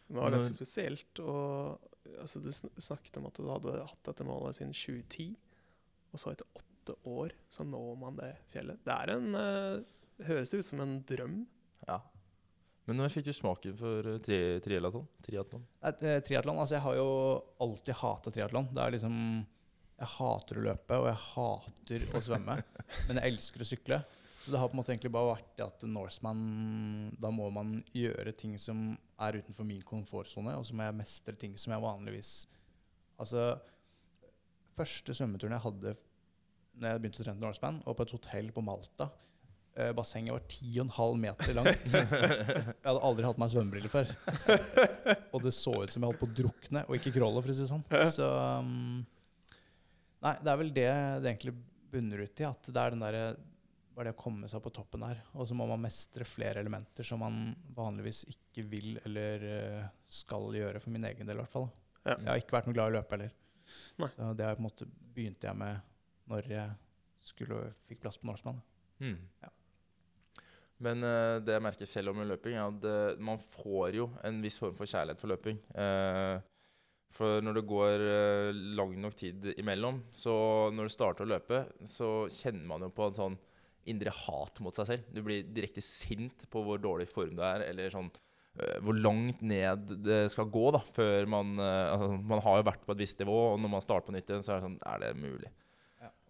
Det 0.09 0.15
var 0.17 0.31
ganske 0.31 0.55
spesielt. 0.55 1.19
Og 1.21 1.81
altså, 2.21 2.41
du 2.41 2.51
snakket 2.53 3.17
om 3.17 3.27
at 3.27 3.35
du 3.39 3.49
hadde 3.49 3.79
hatt 3.87 4.03
dette 4.05 4.25
målet 4.27 4.57
siden 4.59 4.73
2010. 4.77 5.37
Og 6.13 6.21
så 6.21 6.33
etter 6.35 6.47
åtte 6.55 6.95
år 7.09 7.33
så 7.49 7.65
når 7.65 7.97
man 7.99 8.17
det 8.17 8.35
fjellet. 8.53 8.83
Det 8.85 8.93
er 8.93 9.15
en 9.17 9.35
uh, 9.35 9.85
Høres 10.25 10.53
ut 10.55 10.63
som 10.65 10.81
en 10.85 10.99
drøm. 11.09 11.41
Ja. 11.89 11.97
Men 12.85 12.99
når 13.01 13.13
fikk 13.15 13.29
du 13.31 13.33
smaken 13.33 13.77
for 13.81 14.11
eh, 14.11 14.21
tri 14.25 14.39
triatlon? 14.65 15.07
triatlon? 15.25 15.63
Eh, 15.81 16.19
Triatlon, 16.25 16.59
altså 16.61 16.77
jeg 16.77 16.85
har 16.85 16.99
jo 16.99 17.09
alltid 17.65 17.97
hata 18.03 18.33
triatlon. 18.35 18.69
Det 18.77 18.83
er 18.85 18.97
liksom 18.97 19.17
Jeg 19.95 20.11
hater 20.17 20.59
å 20.59 20.65
løpe, 20.67 20.99
og 21.01 21.09
jeg 21.09 21.21
hater 21.31 22.05
å 22.13 22.21
svømme. 22.27 22.59
men 23.09 23.21
jeg 23.21 23.33
elsker 23.33 23.65
å 23.65 23.69
sykle. 23.69 24.01
Så 24.45 24.53
det 24.53 24.61
har 24.61 24.69
på 24.69 24.77
en 24.77 24.83
måte 24.83 24.93
egentlig 24.93 25.13
bare 25.15 25.31
vært 25.39 25.53
det 25.57 25.65
at 25.65 25.85
Norseman 25.89 26.41
Da 27.17 27.31
må 27.33 27.47
man 27.55 27.79
gjøre 27.97 28.35
ting 28.37 28.59
som 28.61 28.91
er 29.25 29.39
utenfor 29.41 29.65
min 29.65 29.81
komfortsone, 29.89 30.53
og 30.59 30.67
så 30.69 30.77
må 30.77 30.85
jeg 30.85 30.99
mestre 30.99 31.37
ting 31.41 31.55
som 31.57 31.73
jeg 31.73 31.81
vanligvis 31.81 32.33
Altså 33.23 33.55
Første 34.77 35.15
svømmeturen 35.17 35.55
jeg 35.57 35.65
hadde 35.65 35.95
Når 36.75 36.91
jeg 36.91 37.01
begynte 37.01 37.23
å 37.23 37.27
trene 37.29 37.41
Norseman, 37.41 37.81
var 37.87 37.97
på 37.97 38.05
et 38.05 38.15
hotell 38.19 38.53
på 38.53 38.65
Malta. 38.67 39.09
Eh, 39.77 39.93
bassenget 39.93 40.33
var 40.33 40.41
10,5 40.41 41.17
meter 41.19 41.55
langt. 41.55 41.87
Jeg 41.93 42.67
hadde 42.85 43.01
aldri 43.09 43.27
hatt 43.27 43.41
meg 43.43 43.51
svømmebriller 43.51 43.91
før. 43.91 44.13
Og 45.35 45.43
det 45.43 45.51
så 45.57 45.73
ut 45.83 45.91
som 45.91 46.05
jeg 46.05 46.13
holdt 46.13 46.21
på 46.21 46.29
å 46.29 46.37
drukne, 46.43 46.85
og 46.87 46.95
ikke 46.95 47.11
crawle, 47.17 47.43
for 47.43 47.51
å 47.51 47.57
si 47.57 47.65
det 47.65 47.73
sånn. 47.73 47.83
Så 48.13 48.29
um, 48.29 49.01
Nei, 50.23 50.35
det 50.41 50.53
er 50.53 50.61
vel 50.61 50.71
det 50.77 50.87
det 51.25 51.33
egentlig 51.33 51.55
bunner 51.91 52.23
ut 52.23 52.41
i. 52.41 52.47
At 52.47 52.71
det 52.71 52.85
er 52.85 52.95
den 52.95 53.03
der, 53.03 53.19
bare 53.97 54.13
det 54.13 54.15
å 54.15 54.21
komme 54.23 54.51
seg 54.51 54.63
på 54.63 54.73
toppen 54.79 55.03
her. 55.09 55.25
Og 55.35 55.49
så 55.51 55.57
må 55.59 55.67
man 55.69 55.83
mestre 55.83 56.27
flere 56.29 56.63
elementer 56.63 57.07
som 57.09 57.25
man 57.25 57.41
vanligvis 57.75 58.23
ikke 58.31 58.65
vil 58.71 59.01
eller 59.03 59.49
eh, 59.49 59.89
skal 60.23 60.55
gjøre, 60.55 60.83
for 60.85 60.95
min 60.95 61.09
egen 61.11 61.27
del 61.27 61.41
i 61.41 61.43
hvert 61.43 61.57
fall. 61.57 61.67
Ja. 62.05 62.15
Jeg 62.15 62.31
har 62.31 62.45
ikke 62.45 62.59
vært 62.61 62.71
noe 62.71 62.79
glad 62.79 62.93
i 62.93 62.95
å 62.95 62.99
løpe 63.01 63.19
heller. 63.19 63.35
Nei. 63.99 64.13
Så 64.15 64.31
det 64.39 64.47
har 64.47 64.55
jeg 64.55 64.61
på 64.61 64.65
en 64.65 64.69
måte 64.71 64.89
begynte 65.19 65.51
jeg 65.51 65.61
med 65.65 65.93
når 66.31 66.49
jeg 66.53 66.79
skulle, 67.25 67.61
fikk 67.89 68.05
plass 68.07 68.23
på 68.23 68.31
Norseman. 68.31 68.63
Mm. 69.03 69.19
Ja. 69.43 69.51
Men 70.85 71.05
uh, 71.07 71.41
det 71.45 71.57
jeg 71.57 71.65
merker 71.65 71.89
selv 71.89 72.13
om 72.13 72.25
løping, 72.27 72.59
er 72.59 72.67
at 72.67 72.89
eh, 72.89 73.23
man 73.23 73.41
får 73.41 73.97
jo 74.01 74.09
en 74.27 74.43
viss 74.45 74.59
form 74.61 74.75
for 74.77 74.91
kjærlighet 74.91 75.23
for 75.23 75.33
løping. 75.33 75.61
Uh, 75.73 76.43
for 77.15 77.45
når 77.47 77.61
det 77.61 77.69
går 77.71 78.05
lang 78.75 78.97
nok 78.99 79.15
tid 79.15 79.53
imellom, 79.53 80.01
så 80.11 80.33
når 80.75 80.89
du 80.89 80.93
starter 80.97 81.23
å 81.23 81.31
løpe, 81.31 81.61
så 81.87 82.25
kjenner 82.27 82.67
man 82.73 82.83
jo 82.83 82.89
på 82.91 83.07
en 83.07 83.15
sånn 83.15 83.37
indre 83.87 84.11
hat 84.11 84.59
mot 84.65 84.75
seg 84.75 84.89
selv. 84.89 85.13
Du 85.15 85.21
blir 85.23 85.47
direkte 85.47 85.85
sint 85.85 86.43
på 86.51 86.65
hvor 86.67 86.83
dårlig 86.83 87.07
form 87.07 87.37
du 87.39 87.45
er, 87.47 87.63
eller 87.69 87.95
sånn 87.95 88.11
hvor 88.83 88.99
langt 88.99 89.41
ned 89.47 89.95
det 90.03 90.25
skal 90.35 90.51
gå 90.51 90.65
da, 90.75 90.81
før 90.95 91.27
man 91.31 91.57
altså, 91.59 92.19
Man 92.23 92.43
har 92.43 92.61
jo 92.61 92.67
vært 92.69 92.85
på 92.87 92.95
et 92.95 93.01
visst 93.03 93.23
nivå, 93.23 93.39
og 93.53 93.63
når 93.63 93.73
man 93.73 93.83
starter 93.83 94.11
på 94.11 94.15
nytt 94.15 94.31
igjen, 94.31 94.45
så 94.47 94.57
er 94.57 94.59
det 94.59 94.67
sånn 94.67 94.77
Er 94.91 95.01
det 95.03 95.15
mulig? 95.19 95.55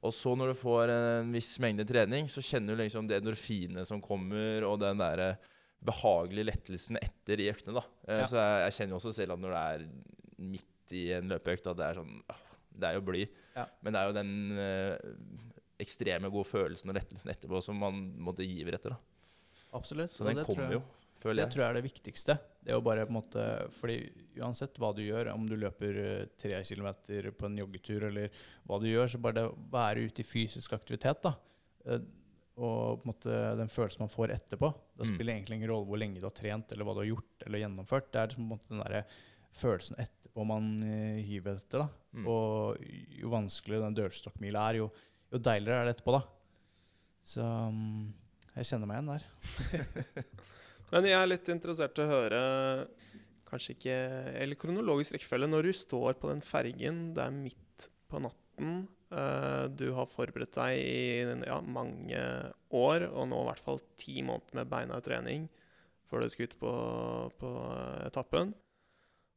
Og 0.05 0.13
så 0.13 0.35
når 0.37 0.53
du 0.53 0.59
får 0.61 0.91
en 0.93 1.31
viss 1.33 1.55
mengde 1.65 1.87
trening, 1.89 2.27
så 2.29 2.43
kjenner 2.45 2.77
du 2.77 2.83
liksom 2.83 3.07
det 3.09 3.23
endorfinet 3.23 3.89
som 3.89 4.03
kommer, 4.05 4.67
og 4.69 4.79
den 4.83 5.01
der 5.01 5.23
eh, 5.31 5.51
behagelige 5.85 6.49
lettelsen 6.51 6.99
etter 7.01 7.41
de 7.41 7.47
øktene. 7.53 7.79
da. 7.81 7.85
Eh, 8.09 8.19
Ja. 8.21 8.27
Så 8.29 8.37
jeg, 8.37 8.61
jeg 8.67 8.77
kjenner 8.79 8.95
jo 8.95 9.01
også 9.01 9.15
selv 9.17 9.33
at 9.37 9.41
når 9.41 9.55
det 9.57 9.63
er 9.65 9.87
midt 10.45 10.93
i 10.93 11.05
en 11.17 11.29
løpeøkt, 11.33 11.67
at 11.73 11.77
det 11.81 11.87
er 11.89 12.01
sånn 12.03 12.19
åh, 12.31 12.43
Det 12.75 12.89
er 12.91 12.95
jo 12.99 13.05
blid. 13.07 13.29
Ja. 13.57 13.65
Men 13.87 13.95
det 13.95 14.01
er 14.03 14.07
jo 14.11 14.17
den 14.19 14.33
øh, 14.59 14.97
ekstreme 15.81 16.31
gode 16.31 16.49
følelsen 16.49 16.91
og 16.91 16.97
lettelsen 16.99 17.31
etterpå 17.33 17.61
som 17.63 17.77
man 17.79 18.01
måtte 18.19 18.45
giver 18.47 18.75
etter. 18.77 18.91
da. 18.97 18.99
Absolutt. 19.79 20.11
Så 20.11 20.25
den 20.27 20.37
det 20.37 20.45
tror 20.47 20.55
kommer 20.59 20.73
jeg- 20.77 20.83
jo, 21.31 21.35
jeg. 21.35 21.41
Det 21.41 21.55
tror 21.55 21.63
jeg 21.63 21.71
er 21.71 21.79
det 21.79 21.87
viktigste. 21.87 22.37
Det 22.65 22.75
å 22.77 22.83
bare 22.85 23.05
på 23.05 23.13
en 23.13 23.19
måte 23.19 23.45
Fordi 23.77 23.97
uansett 24.41 24.79
hva 24.81 24.91
du 24.97 25.03
gjør, 25.05 25.31
om 25.35 25.47
du 25.49 25.55
løper 25.61 26.01
eh, 26.01 26.27
tre 26.41 26.59
kilometer 26.67 27.31
på 27.37 27.49
en 27.49 27.59
joggetur 27.61 28.09
eller 28.11 28.45
hva 28.65 28.81
du 28.83 28.89
gjør, 28.89 29.11
så 29.13 29.21
bare 29.23 29.39
det 29.39 29.47
å 29.49 29.57
være 29.73 30.07
ute 30.09 30.25
i 30.25 30.27
fysisk 30.27 30.75
aktivitet, 30.77 31.23
da. 31.25 31.35
eh, 31.87 32.03
Og 32.55 33.01
på 33.01 33.07
en 33.07 33.13
måte 33.13 33.39
den 33.61 33.73
følelsen 33.73 34.05
man 34.05 34.13
får 34.13 34.35
etterpå. 34.39 34.73
Mm. 34.73 35.07
spiller 35.11 35.31
mm. 35.33 35.37
egentlig 35.37 35.61
ingen 35.61 35.73
rolle 35.73 35.89
hvor 35.91 36.01
lenge 36.01 36.21
du 36.21 36.29
har 36.29 36.37
trent, 36.37 36.73
eller 36.73 36.89
hva 36.89 36.97
du 36.97 37.03
har 37.05 37.13
gjort 37.13 37.47
eller 37.47 37.65
gjennomført. 37.65 38.13
Det 38.13 38.21
er 38.21 38.31
liksom 38.31 38.45
på 38.45 38.49
en 38.49 38.55
måte 38.57 38.75
den 38.75 38.85
der 38.85 39.17
følelsen 39.55 40.01
etterpå 40.03 40.47
man 40.51 40.71
eh, 40.87 41.23
hyver 41.27 41.59
etter. 41.59 41.85
da. 41.85 41.89
Mm. 42.15 42.29
Og 42.31 42.85
jo 43.21 43.33
vanskeligere 43.33 43.89
den 43.89 43.99
dørstokkmila 43.99 44.69
er, 44.71 44.83
jo, 44.83 44.91
jo 45.35 45.43
deiligere 45.43 45.83
er 45.83 45.91
det 45.91 45.97
etterpå, 45.97 46.17
da. 46.19 46.25
Så 47.25 47.45
mm, 47.45 48.09
jeg 48.59 48.69
kjenner 48.69 48.91
meg 48.91 49.01
igjen 49.01 49.13
der. 49.15 50.27
Men 50.93 51.09
jeg 51.09 51.17
er 51.19 51.31
litt 51.31 51.49
interessert 51.53 51.95
til 51.97 52.07
å 52.07 52.13
høre 52.13 52.41
Kanskje 53.49 53.77
ikke 53.77 53.97
Eller 54.41 54.59
kronologisk 54.59 55.15
rekkefølge. 55.15 55.51
Når 55.51 55.69
du 55.69 55.73
står 55.77 56.19
på 56.21 56.31
den 56.33 56.43
fergen, 56.45 57.07
det 57.17 57.25
er 57.25 57.35
midt 57.35 57.89
på 58.11 58.21
natten 58.23 58.87
eh, 59.15 59.65
Du 59.75 59.87
har 59.97 60.11
forberedt 60.11 60.57
deg 60.59 60.81
i 60.81 61.45
ja, 61.47 61.61
mange 61.61 62.25
år, 62.75 63.09
og 63.11 63.29
nå 63.31 63.45
i 63.45 63.49
hvert 63.51 63.65
fall 63.65 63.81
ti 64.01 64.21
måneder 64.27 64.61
med 64.61 64.73
beina 64.73 64.99
i 64.99 65.07
trening 65.07 65.47
før 66.05 66.25
du 66.25 66.31
skal 66.31 66.51
ut 66.51 66.59
på, 66.61 66.73
på 67.41 67.51
etappen. 68.05 68.53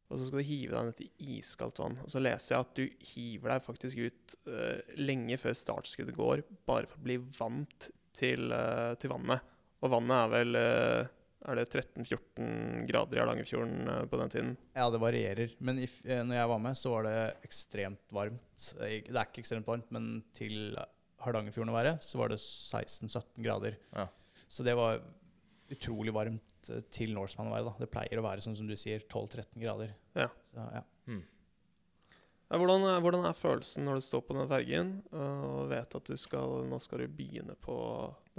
Og 0.08 0.20
så 0.20 0.28
skal 0.28 0.40
du 0.40 0.48
hive 0.48 0.76
deg 0.76 0.88
ned 0.88 0.98
til 1.00 1.38
iskaldt 1.38 1.80
vann. 1.82 1.98
Og 2.04 2.12
så 2.12 2.22
leser 2.22 2.54
jeg 2.54 2.66
at 2.66 2.80
du 2.80 3.08
hiver 3.10 3.54
deg 3.54 3.66
faktisk 3.66 4.02
ut 4.04 4.36
uh, 4.48 4.80
lenge 5.00 5.40
før 5.42 5.56
startskuddet 5.58 6.16
går, 6.16 6.44
bare 6.68 6.88
for 6.88 7.00
å 7.00 7.06
bli 7.08 7.18
vant 7.40 7.90
til, 8.16 8.52
uh, 8.54 8.94
til 9.00 9.12
vannet. 9.12 9.56
Og 9.84 9.94
vannet 9.94 10.18
er 10.18 10.30
vel 10.32 10.58
eh, 10.58 11.10
Er 11.46 11.60
det 11.60 11.68
13-14 11.70 12.88
grader 12.90 13.20
i 13.20 13.22
Hardangerfjorden 13.22 13.90
eh, 13.94 14.06
på 14.10 14.18
den 14.20 14.32
tiden? 14.34 14.54
Ja, 14.74 14.88
det 14.90 15.00
varierer. 15.02 15.52
Men 15.62 15.78
if, 15.84 16.00
eh, 16.06 16.24
når 16.26 16.40
jeg 16.40 16.50
var 16.50 16.62
med, 16.64 16.78
så 16.80 16.90
var 16.96 17.06
det 17.06 17.18
ekstremt 17.46 18.10
varmt. 18.16 18.72
Eh, 18.82 19.04
Det 19.06 19.14
er 19.14 19.28
ikke 19.30 19.44
ekstremt 19.44 19.70
varmt, 19.70 19.92
men 19.94 20.24
til 20.34 20.74
Hardangerfjorden 21.22 21.70
å 21.74 21.78
være, 21.78 21.94
så 22.02 22.18
var 22.18 22.34
det 22.34 22.40
16-17 22.42 23.46
grader. 23.46 23.78
Ja. 23.94 24.08
Så 24.50 24.66
det 24.66 24.74
var 24.78 25.00
utrolig 25.70 26.14
varmt 26.16 26.72
til 26.92 27.14
Norseman 27.14 27.52
å 27.52 27.56
være. 27.56 27.70
da. 27.70 27.76
Det 27.86 27.92
pleier 27.94 28.20
å 28.20 28.26
være 28.26 28.42
sånn 28.44 28.58
som 28.58 28.68
du 28.68 28.76
sier, 28.80 29.04
12-13 29.06 29.62
grader. 29.62 29.94
Ja. 30.18 30.28
Så, 30.52 30.68
ja. 30.74 30.84
Hmm. 31.06 31.24
Hvordan, 32.48 32.86
er, 32.88 33.02
hvordan 33.04 33.26
er 33.28 33.36
følelsen 33.36 33.84
når 33.86 34.00
du 34.00 34.06
står 34.08 34.22
på 34.24 34.36
den 34.38 34.48
fergen 34.48 34.92
og 35.12 35.66
vet 35.68 35.98
at 36.00 36.08
du 36.08 36.16
skal, 36.16 36.62
nå 36.72 36.80
skal 36.80 37.04
du 37.04 37.12
begynne 37.12 37.58
på 37.60 37.76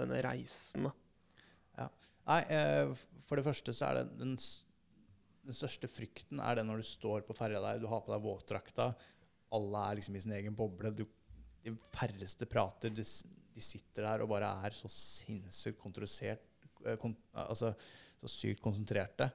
denne 0.00 0.22
reisen? 0.24 0.88
da? 0.88 1.88
Nei, 2.28 2.40
eh, 2.52 2.90
for 3.28 3.40
det 3.40 3.46
første 3.46 3.74
så 3.76 3.88
er 3.88 4.00
det 4.00 4.18
den, 4.20 4.34
den 5.48 5.56
største 5.56 5.88
frykten 5.90 6.42
er 6.44 6.58
det 6.58 6.66
når 6.68 6.82
du 6.82 6.88
står 6.88 7.24
på 7.26 7.36
ferja 7.36 7.62
der, 7.64 7.80
du 7.80 7.88
har 7.90 8.02
på 8.04 8.12
deg 8.12 8.24
våtdrakta, 8.24 8.90
alle 9.56 9.84
er 9.88 9.98
liksom 9.98 10.18
i 10.18 10.22
sin 10.24 10.36
egen 10.36 10.56
boble, 10.56 10.92
du, 10.92 11.06
de 11.64 11.72
færreste 11.94 12.48
prater, 12.50 12.92
de, 12.92 13.04
de 13.04 13.64
sitter 13.64 14.04
der 14.04 14.24
og 14.24 14.32
bare 14.34 14.50
er 14.66 14.76
så 14.76 14.90
sinnssykt 14.92 15.80
kontrollert, 15.80 16.44
eh, 16.84 16.98
kon, 17.00 17.16
altså 17.32 17.72
så 18.18 18.30
sykt 18.30 18.62
konsentrerte 18.64 19.30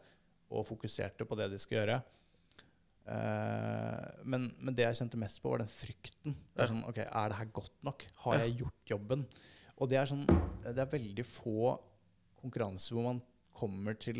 og 0.53 0.67
fokuserte 0.67 1.25
på 1.25 1.37
det 1.39 1.49
de 1.53 1.59
skal 1.61 1.79
gjøre. 1.79 2.01
Uh, 3.03 4.23
men, 4.23 4.45
men 4.63 4.75
det 4.75 4.85
jeg 4.85 4.99
kjente 5.01 5.19
mest 5.19 5.41
på, 5.43 5.49
var 5.51 5.63
den 5.63 5.71
frykten. 5.71 6.35
Det 6.53 6.63
er 6.63 6.69
sånn, 6.69 6.83
ok, 6.87 6.99
er 7.03 7.31
det 7.31 7.39
her 7.39 7.49
godt 7.55 7.73
nok? 7.83 8.05
Har 8.25 8.43
jeg 8.43 8.53
gjort 8.61 8.93
jobben? 8.93 9.25
Og 9.81 9.89
det 9.91 9.97
er 9.99 10.07
sånn, 10.07 10.23
det 10.63 10.79
er 10.79 10.91
veldig 10.91 11.25
få 11.27 11.73
konkurranser 12.43 12.95
hvor 12.97 13.07
man 13.07 13.21
kommer 13.55 13.97
til 13.99 14.19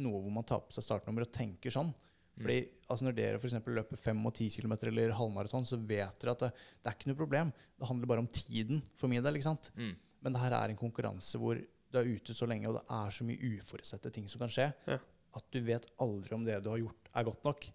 noe 0.00 0.20
hvor 0.20 0.32
man 0.34 0.44
tar 0.48 0.60
på 0.66 0.74
seg 0.76 0.84
startnummer 0.84 1.24
og 1.26 1.32
tenker 1.34 1.72
sånn. 1.72 1.92
Fordi 2.36 2.58
altså 2.92 3.06
Når 3.06 3.14
dere 3.16 3.38
for 3.40 3.70
løper 3.72 3.96
5 3.96 4.26
og 4.28 4.34
10 4.36 4.50
km 4.60 4.74
eller 4.90 5.14
halvmaraton, 5.16 5.64
så 5.64 5.78
vet 5.80 6.18
dere 6.20 6.34
at 6.36 6.42
det, 6.44 6.50
det 6.84 6.90
er 6.90 6.96
ikke 6.98 7.08
noe 7.08 7.16
problem. 7.22 7.52
Det 7.80 7.88
handler 7.88 8.10
bare 8.10 8.24
om 8.24 8.28
tiden 8.28 8.82
for 8.94 9.08
min 9.08 9.24
del. 9.24 9.38
ikke 9.38 9.48
sant? 9.48 9.70
Mm. 9.76 9.94
Men 10.20 10.34
det 10.36 10.42
her 10.42 10.52
er 10.58 10.72
en 10.74 10.76
konkurranse 10.80 11.40
hvor 11.40 11.56
du 11.56 11.98
er 11.98 12.10
ute 12.10 12.34
så 12.36 12.44
lenge, 12.50 12.68
og 12.68 12.76
det 12.76 12.84
er 12.92 13.14
så 13.16 13.24
mye 13.24 13.40
uforutsette 13.56 14.12
ting 14.12 14.28
som 14.28 14.42
kan 14.42 14.52
skje, 14.52 14.68
Ja. 14.90 14.98
at 15.38 15.48
du 15.54 15.60
vet 15.64 15.86
aldri 16.02 16.34
om 16.36 16.44
det 16.44 16.58
du 16.64 16.68
har 16.74 16.82
gjort, 16.82 17.08
er 17.14 17.24
godt 17.24 17.44
nok. 17.46 17.68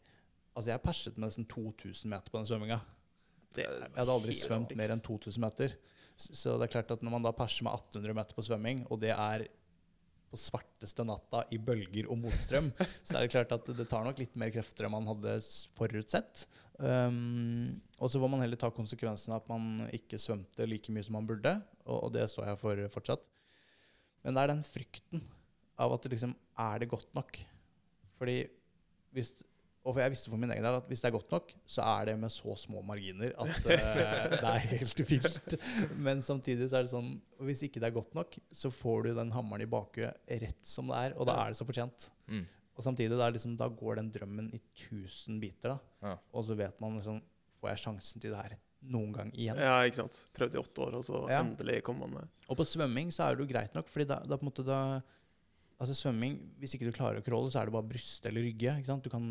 Altså, 0.54 0.70
jeg 0.76 0.84
perset 0.84 1.18
med 1.18 1.30
nesten 1.32 1.48
2000 1.50 2.10
meter 2.12 2.30
på 2.30 2.38
den 2.38 2.46
svømminga. 2.50 2.82
Jeg 3.58 3.68
hadde 3.96 4.14
aldri 4.14 4.36
svømt 4.38 4.76
mer 4.78 4.94
enn 4.94 5.02
2000 5.02 5.42
meter. 5.42 5.74
Så 6.16 6.58
det 6.60 6.68
er 6.68 6.76
klart 6.76 6.94
at 6.94 7.04
når 7.04 7.16
man 7.16 7.26
da 7.26 7.34
perser 7.36 7.66
med 7.66 7.74
1800 7.78 8.18
meter 8.18 8.38
på 8.38 8.46
svømming, 8.46 8.86
og 8.92 9.02
det 9.02 9.14
er 9.16 9.48
på 10.32 10.40
svarteste 10.40 11.04
natta 11.04 11.44
i 11.52 11.60
bølger 11.60 12.08
og 12.12 12.20
motstrøm, 12.22 12.70
så 13.06 13.18
er 13.18 13.26
det 13.26 13.34
klart 13.34 13.56
at 13.56 13.72
det 13.76 13.88
tar 13.92 14.06
nok 14.08 14.22
litt 14.22 14.38
mer 14.40 14.54
krefter 14.54 14.88
enn 14.88 14.96
man 14.96 15.10
hadde 15.10 15.36
forutsett. 15.76 16.46
Um, 16.82 17.82
og 18.00 18.10
så 18.10 18.22
får 18.22 18.32
man 18.32 18.42
heller 18.42 18.58
ta 18.60 18.72
konsekvensen 18.74 19.36
av 19.36 19.44
at 19.44 19.52
man 19.52 19.92
ikke 19.94 20.20
svømte 20.22 20.66
like 20.70 20.94
mye 20.94 21.06
som 21.06 21.20
man 21.20 21.28
burde, 21.30 21.58
og, 21.84 21.98
og 22.08 22.16
det 22.16 22.26
står 22.32 22.52
jeg 22.52 22.62
for 22.64 22.88
fortsatt. 22.96 23.28
Men 24.24 24.38
det 24.38 24.44
er 24.44 24.54
den 24.54 24.66
frykten 24.66 25.24
av 25.82 25.96
at 25.96 26.04
det 26.06 26.14
liksom 26.14 26.36
Er 26.62 26.82
det 26.82 26.92
godt 26.92 27.16
nok? 27.18 27.40
Fordi 28.22 28.44
hvis 29.16 29.40
og 29.82 29.96
for 29.96 30.02
jeg 30.04 30.14
visste 30.14 30.30
for 30.30 30.38
min 30.38 30.52
egen 30.54 30.66
del 30.66 30.76
at 30.78 30.90
hvis 30.90 31.02
det 31.02 31.08
er 31.10 31.16
godt 31.16 31.32
nok, 31.34 31.52
så 31.66 31.82
er 31.98 32.12
det 32.12 32.14
med 32.22 32.30
så 32.34 32.54
små 32.60 32.84
marginer 32.86 33.34
at 33.34 33.56
uh, 33.66 33.72
det 34.36 34.52
er 34.52 34.66
helt 34.76 35.04
vilt. 35.10 35.56
Men 35.98 36.22
samtidig 36.22 36.68
så 36.70 36.78
er 36.78 36.86
det 36.86 36.92
sånn 36.94 37.16
Hvis 37.42 37.64
ikke 37.66 37.82
det 37.82 37.90
er 37.90 37.96
godt 37.96 38.14
nok, 38.18 38.38
så 38.54 38.70
får 38.70 39.08
du 39.08 39.14
den 39.18 39.34
hammeren 39.34 39.66
i 39.66 39.70
bakhuet 39.70 40.22
rett 40.46 40.62
som 40.62 40.92
det 40.92 41.00
er, 41.08 41.16
og 41.18 41.26
da 41.30 41.40
er 41.42 41.54
det 41.54 41.58
så 41.58 41.66
fortjent. 41.66 42.12
Mm. 42.30 42.44
Og 42.78 42.86
samtidig, 42.86 43.18
liksom, 43.34 43.58
da 43.58 43.68
går 43.68 44.00
den 44.00 44.12
drømmen 44.14 44.52
i 44.56 44.62
tusen 44.78 45.42
biter, 45.42 45.74
da. 45.74 45.80
Ja. 46.12 46.18
Og 46.34 46.46
så 46.48 46.58
vet 46.58 46.78
man 46.82 47.00
liksom 47.00 47.22
Får 47.62 47.70
jeg 47.76 47.82
sjansen 47.84 48.22
til 48.24 48.32
det 48.34 48.40
her 48.40 48.54
noen 48.90 49.12
gang 49.14 49.28
igjen? 49.38 49.60
Ja, 49.62 49.76
ikke 49.86 50.00
sant. 50.00 50.24
Prøvd 50.34 50.56
i 50.56 50.58
åtte 50.58 50.82
år, 50.82 50.96
og 50.98 51.04
så 51.06 51.20
Ja. 51.30 51.44
endelig 51.44 51.84
kom 51.86 52.00
man 52.02 52.10
med. 52.16 52.30
Og 52.50 52.58
på 52.58 52.66
svømming 52.66 53.12
så 53.14 53.28
er 53.28 53.36
det 53.36 53.46
jo 53.46 53.52
greit 53.52 53.76
nok, 53.78 53.86
fordi 53.88 54.08
da, 54.10 54.18
da 54.26 54.38
på 54.38 54.42
en 54.42 54.50
måte 54.50 54.66
da 54.66 54.80
Altså 55.82 55.96
svømming, 55.98 56.36
hvis 56.62 56.76
ikke 56.78 56.88
du 56.88 56.94
klarer 56.96 57.20
å 57.22 57.26
crawle, 57.26 57.50
så 57.50 57.62
er 57.62 57.70
det 57.70 57.74
bare 57.74 57.90
bryste 57.90 58.30
eller 58.30 58.46
rygge. 58.46 58.76
ikke 58.78 58.92
sant? 58.92 59.06
Du 59.06 59.10
kan 59.10 59.26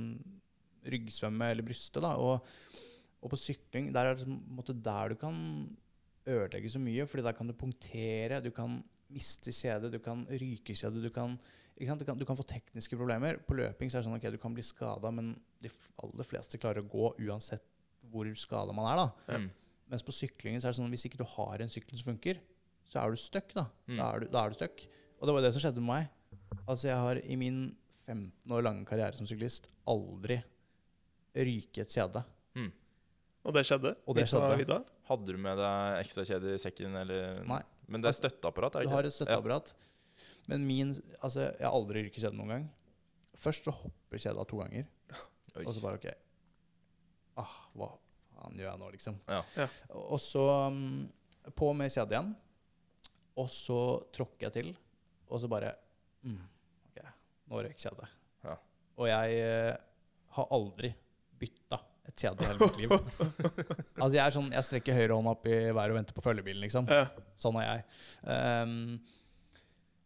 ryggsvømme 0.91 1.51
eller 1.53 1.67
bryste, 1.67 2.03
da. 2.03 2.17
Og, 2.19 2.43
og 3.21 3.33
på 3.33 3.39
sykling, 3.39 3.93
der 3.95 4.11
er 4.11 4.19
det 4.19 4.27
en 4.27 4.41
måte 4.57 4.75
der 4.75 5.13
du 5.13 5.21
kan 5.21 5.37
ødelegge 6.31 6.73
så 6.73 6.81
mye, 6.83 7.07
fordi 7.09 7.25
der 7.27 7.37
kan 7.37 7.49
du 7.49 7.55
punktere, 7.57 8.41
du 8.43 8.51
kan 8.55 8.81
miste 9.11 9.53
kjede, 9.55 9.91
du 9.93 9.99
kan 10.03 10.25
ryke 10.31 10.75
kjede, 10.77 11.03
du 11.03 11.11
kan, 11.15 11.35
ikke 11.77 11.91
sant? 11.91 12.03
Du, 12.03 12.07
kan, 12.09 12.19
du 12.19 12.27
kan 12.29 12.39
få 12.39 12.47
tekniske 12.47 12.99
problemer. 12.99 13.41
På 13.47 13.57
løping 13.59 13.91
så 13.91 13.99
er 13.99 14.03
det 14.03 14.11
sånn 14.11 14.19
ok, 14.19 14.29
du 14.35 14.43
kan 14.43 14.55
bli 14.57 14.65
skada, 14.67 15.11
men 15.15 15.33
de 15.63 15.73
aller 16.03 16.29
fleste 16.29 16.61
klarer 16.61 16.85
å 16.85 16.91
gå 16.91 17.13
uansett 17.29 17.65
hvor 18.11 18.29
skada 18.39 18.75
man 18.75 18.91
er. 18.91 19.03
da. 19.03 19.37
Mm. 19.39 19.51
Mens 19.91 20.07
på 20.07 20.15
syklingen 20.15 20.63
så 20.63 20.69
er 20.69 20.75
det 20.75 20.81
sånn 20.81 20.93
hvis 20.95 21.07
ikke 21.09 21.21
du 21.21 21.27
har 21.37 21.63
en 21.63 21.73
sykkel 21.73 21.99
som 21.99 22.13
funker, 22.13 22.39
så 22.91 23.03
er 23.03 23.13
du 23.15 23.21
stuck. 23.21 23.53
Da 23.55 23.69
Mm. 23.91 23.99
Da 23.99 24.07
er 24.15 24.23
du, 24.23 24.27
da 24.31 24.45
er 24.45 24.53
du 24.53 24.59
stuck. 24.59 24.83
Og 25.19 25.27
det 25.27 25.35
var 25.35 25.43
det 25.43 25.53
som 25.55 25.63
skjedde 25.63 25.83
med 25.83 25.91
meg. 25.91 26.20
Altså 26.67 26.91
Jeg 26.91 26.99
har 26.99 27.21
i 27.23 27.37
min 27.39 27.61
15 28.07 28.55
år 28.57 28.65
lange 28.67 28.87
karriere 28.89 29.17
som 29.17 29.29
syklist 29.29 29.69
aldri 29.89 30.41
ryket 31.37 31.85
et 31.85 31.95
kjede. 31.95 32.23
Mm. 32.59 32.71
Og 33.47 33.55
det 33.55 33.65
skjedde. 33.69 33.95
Og 34.07 34.17
det 34.19 34.27
skjedde. 34.29 34.81
Hadde 35.11 35.31
du 35.31 35.39
med 35.41 35.61
deg 35.61 36.01
ekstra 36.01 36.25
kjede 36.27 36.57
i 36.57 36.61
sekken, 36.61 36.97
eller 37.01 37.41
Nei. 37.49 37.63
Men 37.91 38.03
det 38.05 38.13
er 38.13 38.19
støtteapparat, 38.19 38.77
er 38.77 38.83
det 38.83 38.87
ikke? 38.87 38.93
Du 38.93 38.99
har 38.99 39.09
et 39.09 39.17
støtteapparat. 39.17 39.73
Men 40.51 40.67
min 40.67 40.93
Altså, 41.21 41.49
jeg 41.49 41.67
har 41.67 41.75
aldri 41.75 42.05
ryket 42.07 42.23
kjede 42.23 42.39
noen 42.39 42.55
gang. 42.55 42.69
Først 43.41 43.67
så 43.67 43.75
hopper 43.75 44.21
kjeda 44.21 44.45
to 44.47 44.61
ganger, 44.61 44.87
Oi. 45.57 45.65
og 45.65 45.73
så 45.73 45.81
bare 45.83 45.97
OK 45.99 46.07
ah, 47.41 47.55
Hva 47.75 47.89
faen 48.35 48.59
gjør 48.59 48.69
jeg 48.69 48.81
nå, 48.83 48.91
liksom? 48.95 49.17
Ja. 49.31 49.41
Ja. 49.57 49.67
Og 49.97 50.21
så 50.23 50.45
um, 50.69 51.09
på 51.57 51.71
med 51.77 51.93
kjede 51.93 52.17
igjen. 52.17 52.35
Og 53.41 53.49
så 53.55 53.79
tråkker 54.13 54.49
jeg 54.49 54.57
til, 54.59 54.71
og 55.31 55.41
så 55.41 55.49
bare 55.49 55.73
mm, 56.27 56.41
OK, 56.91 56.99
nå 57.51 57.63
røyk 57.67 57.79
kjedet. 57.81 58.11
Ja. 58.47 58.57
Og 59.01 59.09
jeg 59.11 59.39
eh, 59.45 59.79
har 60.37 60.53
aldri 60.57 60.93
bytta 61.41 61.81
et 62.11 62.25
kjede 62.25 62.45
i 62.45 62.51
hele 62.51 62.67
mitt 62.67 62.81
liv. 62.81 62.93
altså 64.03 64.13
Jeg 64.17 64.25
er 64.25 64.35
sånn, 64.35 64.51
jeg 64.55 64.67
strekker 64.67 64.99
høyre 64.99 65.17
hånd 65.17 65.31
opp 65.31 65.49
i 65.49 65.57
været 65.71 65.95
og 65.95 65.99
venter 66.01 66.17
på 66.17 66.25
følgebilen, 66.25 66.63
liksom. 66.65 66.91
Ja. 66.91 67.07
Sånn 67.39 67.59
er 67.63 67.69
jeg. 67.69 67.87
Um, 68.27 68.77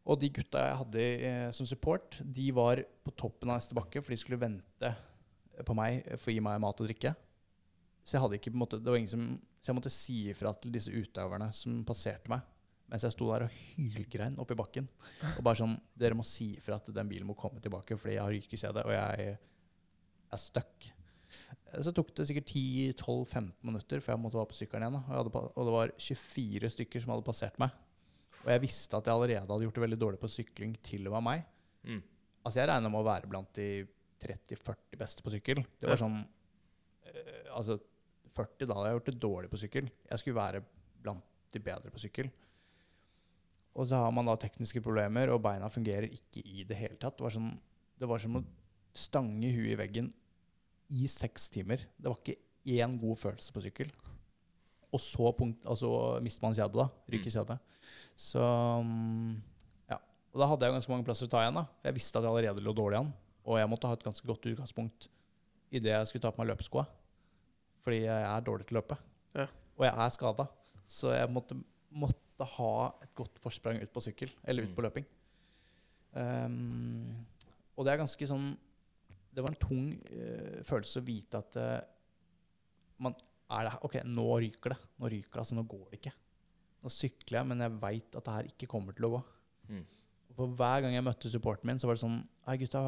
og 0.04 0.20
de 0.20 0.28
gutta 0.36 0.60
jeg 0.66 0.78
hadde 0.82 1.04
eh, 1.30 1.50
som 1.56 1.68
support, 1.68 2.18
de 2.20 2.50
var 2.52 2.82
på 3.04 3.14
toppen 3.16 3.50
av 3.50 3.60
neste 3.60 3.76
bakke, 3.76 4.02
for 4.04 4.12
de 4.12 4.20
skulle 4.20 4.40
vente 4.40 4.90
på 5.64 5.76
meg 5.78 6.02
for 6.18 6.32
å 6.32 6.34
gi 6.34 6.42
meg 6.44 6.60
mat 6.60 6.82
og 6.82 6.90
drikke. 6.90 7.14
Så 8.04 8.18
jeg 8.18 8.24
hadde 8.24 8.36
ikke 8.36 8.52
på 8.52 8.58
en 8.58 8.64
måte, 8.66 8.80
det 8.82 8.90
var 8.90 9.00
ingen 9.00 9.12
som, 9.14 9.28
så 9.62 9.70
jeg 9.70 9.78
måtte 9.78 9.92
si 9.92 10.18
ifra 10.28 10.52
til 10.60 10.74
disse 10.74 10.92
utøverne 10.92 11.48
som 11.56 11.78
passerte 11.88 12.28
meg, 12.32 12.44
mens 12.90 13.06
jeg 13.06 13.14
sto 13.14 13.30
der 13.30 13.46
og 13.46 13.54
hylgrein 13.54 14.36
oppi 14.42 14.56
bakken. 14.58 14.88
Og 15.36 15.40
bare 15.46 15.60
sånn 15.60 15.76
Dere 15.98 16.18
må 16.18 16.26
si 16.26 16.52
ifra 16.58 16.78
at 16.78 16.90
den 16.94 17.10
bilen 17.10 17.28
må 17.28 17.36
komme 17.38 17.62
tilbake, 17.64 17.96
fordi 18.00 18.18
jeg 18.18 18.24
har 18.24 18.34
rykekjede, 18.34 18.84
og 18.84 18.94
jeg 18.94 19.32
er 20.34 20.40
stuck. 20.40 20.90
Så 21.82 21.90
tok 21.94 22.12
det 22.14 22.28
sikkert 22.28 22.52
10-12-15 22.52 23.48
minutter 23.66 24.02
før 24.02 24.14
jeg 24.14 24.22
måtte 24.22 24.38
være 24.38 24.50
på 24.52 24.58
sykkelen 24.58 24.84
igjen. 24.86 24.98
Og, 25.00 25.08
hadde, 25.10 25.42
og 25.48 25.68
det 25.68 25.74
var 25.74 25.94
24 25.98 26.70
stykker 26.76 27.02
som 27.02 27.14
hadde 27.14 27.26
passert 27.26 27.58
meg. 27.62 27.74
Og 28.44 28.52
jeg 28.52 28.62
visste 28.62 28.98
at 28.98 29.08
jeg 29.08 29.16
allerede 29.16 29.48
hadde 29.48 29.66
gjort 29.66 29.78
det 29.78 29.84
veldig 29.86 30.00
dårlig 30.00 30.20
på 30.20 30.30
sykling 30.30 30.76
til 30.84 31.08
og 31.08 31.16
med 31.16 31.26
meg. 31.28 31.44
Mm. 31.88 32.02
Altså 32.44 32.60
Jeg 32.60 32.70
regna 32.70 32.92
med 32.92 33.00
å 33.00 33.08
være 33.08 33.30
blant 33.30 33.50
de 33.56 33.68
30-40 34.24 35.00
beste 35.00 35.24
på 35.24 35.32
sykkel. 35.34 35.64
Det 35.80 35.88
var 35.90 36.00
sånn 36.00 36.20
øh, 36.20 37.50
Altså 37.56 37.78
40, 38.34 38.66
da 38.66 38.76
hadde 38.76 38.90
jeg 38.90 38.98
gjort 38.98 39.10
det 39.10 39.20
dårlig 39.22 39.50
på 39.52 39.60
sykkel. 39.62 39.90
Jeg 40.10 40.20
skulle 40.20 40.38
være 40.38 40.62
blant 41.02 41.24
de 41.54 41.62
bedre 41.62 41.92
på 41.94 42.02
sykkel. 42.02 42.30
Og 43.74 43.88
så 43.90 43.98
har 43.98 44.12
man 44.14 44.28
da 44.28 44.36
tekniske 44.38 44.80
problemer, 44.84 45.32
og 45.34 45.42
beina 45.42 45.68
fungerer 45.72 46.06
ikke 46.14 46.42
i 46.46 46.62
det 46.68 46.76
hele 46.78 46.98
tatt. 47.00 47.16
Det 47.18 47.24
var, 47.26 47.34
sånn, 47.34 47.52
det 47.98 48.06
var 48.10 48.22
som 48.22 48.38
å 48.38 48.44
stange 48.94 49.50
huet 49.50 49.72
i 49.74 49.78
veggen 49.80 50.12
i 50.94 51.08
seks 51.10 51.48
timer. 51.50 51.82
Det 51.98 52.06
var 52.06 52.20
ikke 52.20 52.38
én 52.78 52.94
god 53.00 53.18
følelse 53.18 53.54
på 53.54 53.64
sykkel. 53.64 53.90
Og 54.94 55.02
så 55.02 55.32
punkt, 55.34 55.64
altså, 55.66 55.88
mister 56.22 56.44
man 56.46 56.54
kjedet, 56.54 56.78
da. 56.78 56.86
Ryker 57.10 57.26
Mm. 57.32 57.34
kjedet. 57.34 57.58
Så 58.14 58.38
mm, 58.86 59.32
ja. 59.90 59.98
Og 60.32 60.38
da 60.38 60.46
hadde 60.52 60.68
jeg 60.68 60.76
ganske 60.76 60.92
mange 60.92 61.04
plasser 61.08 61.26
å 61.26 61.32
ta 61.32 61.42
igjen. 61.42 61.58
da. 61.58 61.64
For 61.80 61.90
jeg 61.90 61.98
visste 61.98 62.20
at 62.20 62.28
jeg 62.28 62.30
allerede 62.30 62.62
lå 62.62 62.74
dårlig 62.78 63.00
an. 63.02 63.10
Og 63.44 63.58
jeg 63.58 63.68
måtte 63.68 63.90
ha 63.90 63.96
et 63.98 64.06
ganske 64.06 64.26
godt 64.26 64.46
utgangspunkt 64.52 65.08
idet 65.74 65.90
jeg 65.90 66.06
skulle 66.06 66.22
ta 66.22 66.30
på 66.30 66.38
meg 66.44 66.52
løpeskoa. 66.52 66.86
Fordi 67.82 68.04
jeg 68.06 68.22
er 68.30 68.46
dårlig 68.46 68.68
til 68.68 68.76
å 68.76 68.80
løpe. 68.80 68.96
Ja. 69.34 69.48
Og 69.74 69.84
jeg 69.88 69.94
er 70.06 70.14
skada. 70.14 70.46
Så 70.86 71.10
jeg 71.10 71.28
måtte, 71.34 71.58
måtte 71.90 72.22
ha 72.42 72.70
et 73.04 73.14
godt 73.14 73.38
forsprang 73.38 73.78
ut 73.82 73.92
på 73.94 74.02
sykkel, 74.02 74.32
eller 74.44 74.64
ut 74.66 74.70
Mm. 74.70 74.74
på 74.74 74.82
løping. 74.82 75.06
Um, 76.14 77.26
og 77.76 77.84
det 77.86 77.92
er 77.94 77.98
ganske 77.98 78.26
sånn 78.30 78.52
Det 79.34 79.42
var 79.42 79.50
en 79.50 79.58
tung 79.58 79.86
uh, 80.14 80.60
følelse 80.62 81.00
å 81.00 81.06
vite 81.06 81.38
at 81.40 81.56
uh, 81.58 81.80
man 83.02 83.16
er 83.50 83.64
det, 83.66 83.72
her- 83.74 83.82
OK, 83.82 83.96
nå 84.06 84.26
ryker 84.38 84.70
det. 84.70 84.76
Nå 85.02 85.08
ryker 85.10 85.32
det, 85.34 85.40
altså 85.42 85.56
nå 85.58 85.64
går 85.66 85.88
det 85.90 85.98
ikke. 85.98 86.12
Nå 86.84 86.90
sykler 86.94 87.40
jeg, 87.40 87.46
men 87.50 87.58
jeg 87.64 87.74
veit 87.82 88.14
at 88.16 88.24
det 88.28 88.34
her 88.36 88.48
ikke 88.52 88.68
kommer 88.70 88.94
til 88.94 89.08
å 89.08 89.10
gå. 89.16 89.20
Mm. 89.72 89.82
For 90.34 90.46
hver 90.58 90.80
gang 90.82 90.94
jeg 90.94 91.04
møtte 91.06 91.30
supporten 91.30 91.66
min, 91.66 91.78
så 91.82 91.86
var 91.90 91.94
det 91.98 92.02
sånn 92.04 92.20
Hei, 92.46 92.56
gutta, 92.60 92.80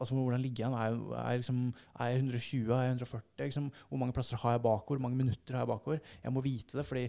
altså, 0.00 0.14
hvordan 0.16 0.40
ligger 0.42 0.64
jeg? 0.64 0.72
Er 0.72 0.94
er 1.20 1.30
jeg, 1.34 1.40
liksom, 1.42 1.58
er 2.00 2.10
jeg 2.10 2.20
120? 2.22 2.70
Er 2.72 2.82
jeg 2.86 2.92
140? 2.96 3.46
Liksom, 3.46 3.66
hvor 3.90 3.98
mange 4.00 4.14
plasser 4.16 4.36
har 4.42 4.54
jeg 4.56 4.62
bakover? 4.64 4.98
Hvor 4.98 5.02
mange 5.06 5.18
minutter 5.22 5.54
har 5.54 5.62
jeg 5.66 5.70
bakover? 5.72 6.00
Jeg 6.24 6.32
må 6.32 6.42
vite 6.42 6.78
det, 6.78 6.86
fordi 6.88 7.02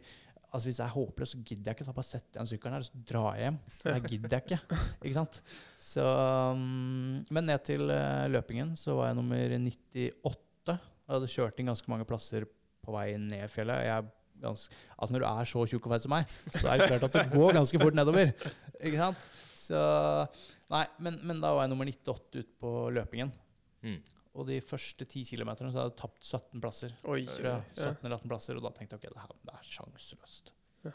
altså, 0.53 0.69
hvis 0.69 0.79
jeg 0.79 0.85
er 0.85 0.93
håpløs, 0.93 1.33
så 1.33 1.41
gidder 1.41 1.69
jeg 1.71 1.77
ikke. 1.77 1.87
Så 1.87 1.95
bare 1.97 2.07
setter 2.07 2.37
jeg 2.37 2.39
den 2.39 2.49
sykkelen 2.51 2.75
her, 2.75 2.85
og 2.85 2.87
så 2.87 3.03
drar 3.09 3.37
jeg 3.37 3.47
hjem. 3.47 3.59
Det 3.83 3.95
gidder 4.11 4.35
jeg 4.37 4.43
ikke. 4.45 4.79
Ikke 5.03 5.17
sant? 5.17 5.39
Så, 5.81 6.03
um, 6.53 7.23
men 7.33 7.47
ned 7.49 7.63
til 7.67 7.89
eh, 7.91 8.25
løpingen 8.31 8.75
så 8.79 8.97
var 8.99 9.11
jeg 9.11 9.19
nummer 9.19 9.55
98. 9.59 10.75
Jeg 10.77 11.15
hadde 11.15 11.31
kjørt 11.35 11.59
inn 11.59 11.71
ganske 11.73 11.91
mange 11.91 12.07
plasser 12.07 12.47
på 12.83 12.95
vei 12.95 13.09
ned 13.19 13.49
fjellet. 13.51 13.85
Jeg 13.87 14.11
ganske, 14.43 14.81
altså 14.97 15.15
Når 15.15 15.23
du 15.23 15.27
er 15.29 15.49
så 15.53 15.65
tjukk 15.71 15.87
og 15.87 15.95
feit 15.95 16.05
som 16.05 16.13
meg, 16.15 16.33
så 16.55 16.67
er 16.67 16.81
det 16.81 16.89
klart 16.91 17.07
at 17.07 17.17
det 17.19 17.25
går 17.33 17.57
ganske 17.59 17.79
fort 17.81 17.97
nedover. 17.97 18.33
Ikke 18.79 18.99
sant? 18.99 19.29
Så 19.55 19.79
Nei, 20.73 20.85
men, 21.05 21.19
men 21.27 21.41
da 21.43 21.51
var 21.53 21.67
jeg 21.67 21.73
nummer 21.73 21.89
98 21.89 22.41
ut 22.41 22.53
på 22.59 22.69
løpingen. 22.95 23.29
Mm. 23.85 23.99
Og 24.33 24.47
de 24.49 24.55
første 24.65 25.05
ti 25.05 25.21
kilometerne 25.29 25.69
så 25.69 25.77
hadde 25.83 25.91
jeg 25.93 25.99
tapt 26.01 26.23
17 26.25 26.61
plasser. 26.63 26.93
Oi. 27.05 27.19
Ja. 27.43 27.59
17 27.77 27.99
eller 28.07 28.17
18 28.17 28.31
plasser, 28.31 28.57
og 28.57 28.63
da 28.65 28.71
tenkte 28.73 28.97
jeg 28.97 29.03
ok, 29.03 29.13
det, 29.13 29.21
her, 29.21 29.35
det 29.45 29.53
er 29.59 29.67
sjanseløst. 29.69 30.49
Ja. 30.87 30.93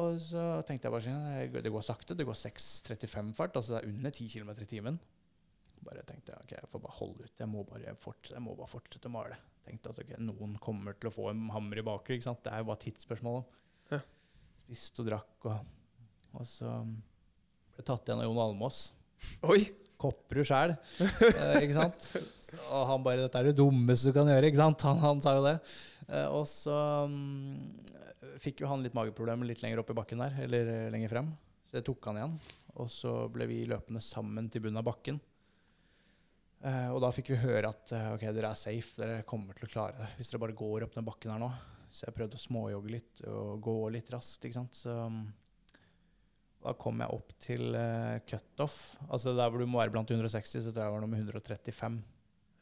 Og 0.00 0.18
så 0.22 0.42
tenkte 0.68 0.86
jeg 0.86 0.94
bare 0.94 1.06
sånn, 1.06 1.62
det 1.64 1.72
går- 1.72 1.86
sakte. 1.86 2.14
Det 2.18 2.26
går 2.28 2.36
6.35 2.36 3.32
fart, 3.38 3.56
altså 3.56 3.78
det 3.78 3.80
er 3.80 3.88
under 3.94 4.10
10 4.12 4.28
km 4.34 4.50
i 4.52 4.68
timen. 4.68 5.00
Bare 5.80 6.04
tenkte 6.04 6.34
jeg, 6.34 6.44
ok, 6.44 6.52
jeg 6.58 6.68
får 6.74 6.82
bare 6.84 6.98
holde 6.98 7.24
ut. 7.24 7.38
Jeg 7.40 7.48
må 7.48 7.64
bare 7.64 7.96
fortsette, 7.96 8.36
jeg 8.36 8.44
må 8.44 8.54
bare 8.58 8.68
fortsette 8.68 9.08
å 9.08 9.14
male. 9.16 9.38
Tenkte 9.64 9.94
at 9.94 10.02
ok, 10.04 10.12
noen 10.20 10.58
kommer 10.60 10.92
til 11.00 11.08
å 11.08 11.14
få 11.16 11.30
en 11.32 11.46
hammer 11.54 11.80
i 11.80 11.86
baker. 11.88 12.18
ikke 12.18 12.28
sant? 12.28 12.42
Det 12.44 12.52
er 12.52 12.60
jo 12.60 12.68
bare 12.68 12.82
tidsspørsmål. 12.84 13.40
Ja. 13.94 14.02
Spiste 14.60 15.00
og 15.00 15.08
drakk, 15.08 15.48
og, 15.48 15.64
og 16.36 16.44
så 16.46 16.74
ble 16.84 17.82
tatt 17.88 18.04
igjen 18.12 18.20
av 18.20 18.28
Jon 18.28 18.42
Almås. 18.44 18.90
Oi! 19.48 19.62
Kopperud 20.00 20.48
sjæl, 20.48 20.74
eh, 21.04 21.56
ikke 21.62 21.76
sant? 21.76 22.10
Og 22.74 22.82
han 22.88 23.04
bare 23.04 23.22
'Dette 23.22 23.38
er 23.38 23.50
det 23.50 23.58
dummeste 23.60 24.10
du 24.10 24.16
kan 24.16 24.26
gjøre', 24.26 24.48
ikke 24.50 24.58
sant? 24.58 24.82
Han, 24.88 24.98
han 25.04 25.22
sa 25.22 25.36
jo 25.36 25.44
det. 25.46 25.56
Eh, 26.10 26.26
og 26.26 26.46
så 26.50 26.74
um, 27.06 27.68
fikk 28.42 28.64
jo 28.64 28.70
han 28.70 28.82
litt 28.82 28.96
mageproblemer 28.96 29.46
litt 29.46 29.62
lenger 29.62 29.82
opp 29.82 29.92
i 29.92 29.98
bakken 30.00 30.24
der, 30.24 30.40
eller 30.46 30.70
lenger 30.90 31.12
frem. 31.12 31.28
Så 31.68 31.78
det 31.78 31.84
tok 31.86 32.10
han 32.10 32.18
igjen. 32.18 32.38
Og 32.82 32.90
så 32.90 33.12
ble 33.30 33.46
vi 33.50 33.60
løpende 33.70 34.02
sammen 34.02 34.48
til 34.50 34.64
bunnen 34.64 34.80
av 34.82 34.88
bakken. 34.88 35.20
Uh, 36.60 36.90
og 36.92 37.00
da 37.04 37.12
fikk 37.14 37.30
vi 37.32 37.42
høre 37.44 37.70
at 37.70 37.94
uh, 37.94 38.08
ok, 38.16 38.26
dere 38.36 38.50
er 38.50 38.58
safe, 38.58 38.98
dere 38.98 39.22
kommer 39.28 39.56
til 39.56 39.64
å 39.64 39.70
klare 39.70 39.96
det 39.96 40.10
hvis 40.18 40.28
dere 40.28 40.42
bare 40.42 40.58
går 40.58 40.84
opp 40.84 40.98
den 40.98 41.06
bakken 41.06 41.32
her 41.32 41.40
nå. 41.40 41.52
Så 41.90 42.04
jeg 42.06 42.14
prøvde 42.14 42.38
å 42.38 42.42
småjogge 42.42 42.92
litt 42.92 43.22
og 43.30 43.62
gå 43.64 43.76
litt 43.94 44.10
raskt, 44.12 44.44
ikke 44.46 44.58
sant. 44.58 44.76
Så 44.76 44.92
mm, 44.92 45.22
da 46.60 46.74
kom 46.76 47.00
jeg 47.00 47.16
opp 47.16 47.32
til 47.40 47.72
uh, 47.72 48.18
cutoff. 48.28 48.78
Altså 49.08 49.32
der 49.36 49.48
hvor 49.48 49.62
du 49.62 49.68
må 49.70 49.80
være 49.80 49.94
blant 49.94 50.10
160, 50.12 50.60
så 50.66 50.72
tror 50.72 50.82
jeg 50.84 50.90
jeg 50.90 50.96
var 50.96 51.04
nummer 51.06 51.22
135. 51.22 52.00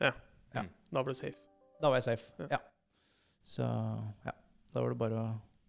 Ja. 0.04 0.12
Da 0.54 1.02
ble 1.04 1.12
du 1.12 1.18
safe. 1.18 1.40
Da 1.82 1.90
var 1.90 2.00
jeg 2.00 2.06
safe. 2.06 2.30
Ja. 2.44 2.56
Ja. 2.56 2.60
Så 3.42 3.66
ja. 4.24 4.34
Da 4.72 4.84
var 4.84 4.94
det 4.94 5.00
bare 5.00 5.20
å 5.20 5.26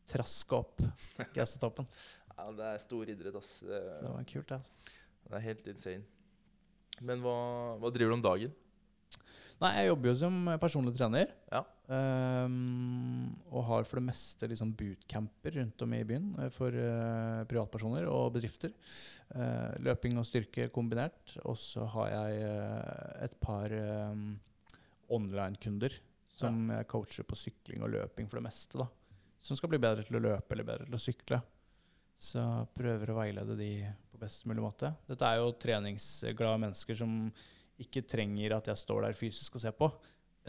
traske 0.10 0.58
opp 0.58 0.82
gassetoppen. 1.36 1.88
Ja, 2.36 2.48
det 2.56 2.70
er 2.70 2.82
stor 2.84 3.12
idrett, 3.12 3.36
ass. 3.40 3.52
Det, 3.60 3.82
Så 3.82 4.06
det 4.06 4.14
var 4.14 4.30
kult, 4.32 4.48
det. 4.48 4.60
Altså. 4.62 4.96
det 5.26 5.38
er 5.40 5.46
helt 5.50 5.70
insane. 5.74 6.06
Men 7.10 7.24
hva, 7.24 7.36
hva 7.80 7.92
driver 7.96 8.14
du 8.14 8.18
om 8.20 8.26
dagen? 8.26 8.56
Nei, 9.60 9.74
jeg 9.76 9.90
jobber 9.90 10.12
jo 10.12 10.16
som 10.22 10.36
personlig 10.62 10.94
trener. 10.96 11.32
Ja. 11.52 11.66
Um, 11.90 13.32
og 13.50 13.66
har 13.68 13.88
for 13.90 14.00
det 14.00 14.06
meste 14.08 14.48
liksom 14.48 14.72
bootcamper 14.78 15.58
rundt 15.58 15.84
om 15.84 15.96
i 15.98 16.04
byen 16.08 16.28
eh, 16.38 16.52
for 16.54 16.76
uh, 16.76 17.42
privatpersoner 17.50 18.06
og 18.08 18.36
bedrifter. 18.38 18.72
Uh, 19.34 19.74
løping 19.84 20.20
og 20.22 20.28
styrke 20.30 20.70
kombinert. 20.72 21.36
Og 21.44 21.58
så 21.60 21.88
har 21.96 22.14
jeg 22.14 22.46
uh, 22.46 23.26
et 23.26 23.36
par 23.44 23.74
um, 23.76 24.32
online-kunder 25.18 25.98
som 26.40 26.70
jeg 26.72 26.88
coacher 26.88 27.28
på 27.28 27.36
sykling 27.36 27.84
og 27.84 27.92
løping 27.98 28.30
for 28.32 28.40
det 28.40 28.48
meste. 28.48 28.80
da. 28.80 28.88
Som 29.44 29.60
skal 29.60 29.74
bli 29.74 29.82
bedre 29.82 30.06
til 30.08 30.20
å 30.20 30.24
løpe 30.24 30.56
eller 30.56 30.68
bedre 30.68 30.88
til 30.88 30.96
å 30.96 31.04
sykle. 31.04 31.44
Så 32.20 32.44
prøver 32.76 33.12
å 33.12 33.20
veilede 33.20 33.56
de 33.60 33.74
på 34.12 34.20
best 34.22 34.48
mulig 34.48 34.64
måte. 34.64 34.94
Dette 35.08 35.28
er 35.28 35.40
jo 35.40 35.56
treningsglade 35.60 36.64
mennesker 36.64 37.00
som 37.00 37.16
ikke 37.80 38.04
trenger 38.08 38.58
at 38.58 38.68
jeg 38.72 38.78
står 38.82 39.08
der 39.08 39.18
fysisk 39.18 39.56
og 39.56 39.64
ser 39.64 39.76
på. 39.78 39.90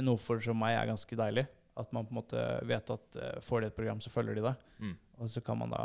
Noe 0.00 0.20
for 0.20 0.40
som 0.42 0.58
meg 0.58 0.76
er 0.78 0.88
ganske 0.90 1.16
deilig. 1.18 1.46
At 1.80 1.92
man 1.94 2.04
på 2.06 2.12
en 2.14 2.18
måte 2.20 2.42
vet 2.68 2.90
at 2.92 3.16
uh, 3.20 3.40
får 3.44 3.62
de 3.62 3.70
et 3.70 3.76
program, 3.76 4.00
så 4.02 4.10
følger 4.12 4.36
de 4.40 4.44
det. 4.48 4.54
Mm. 4.82 4.94
Og 5.20 5.30
så 5.32 5.40
kan 5.44 5.58
man 5.60 5.70
da 5.72 5.84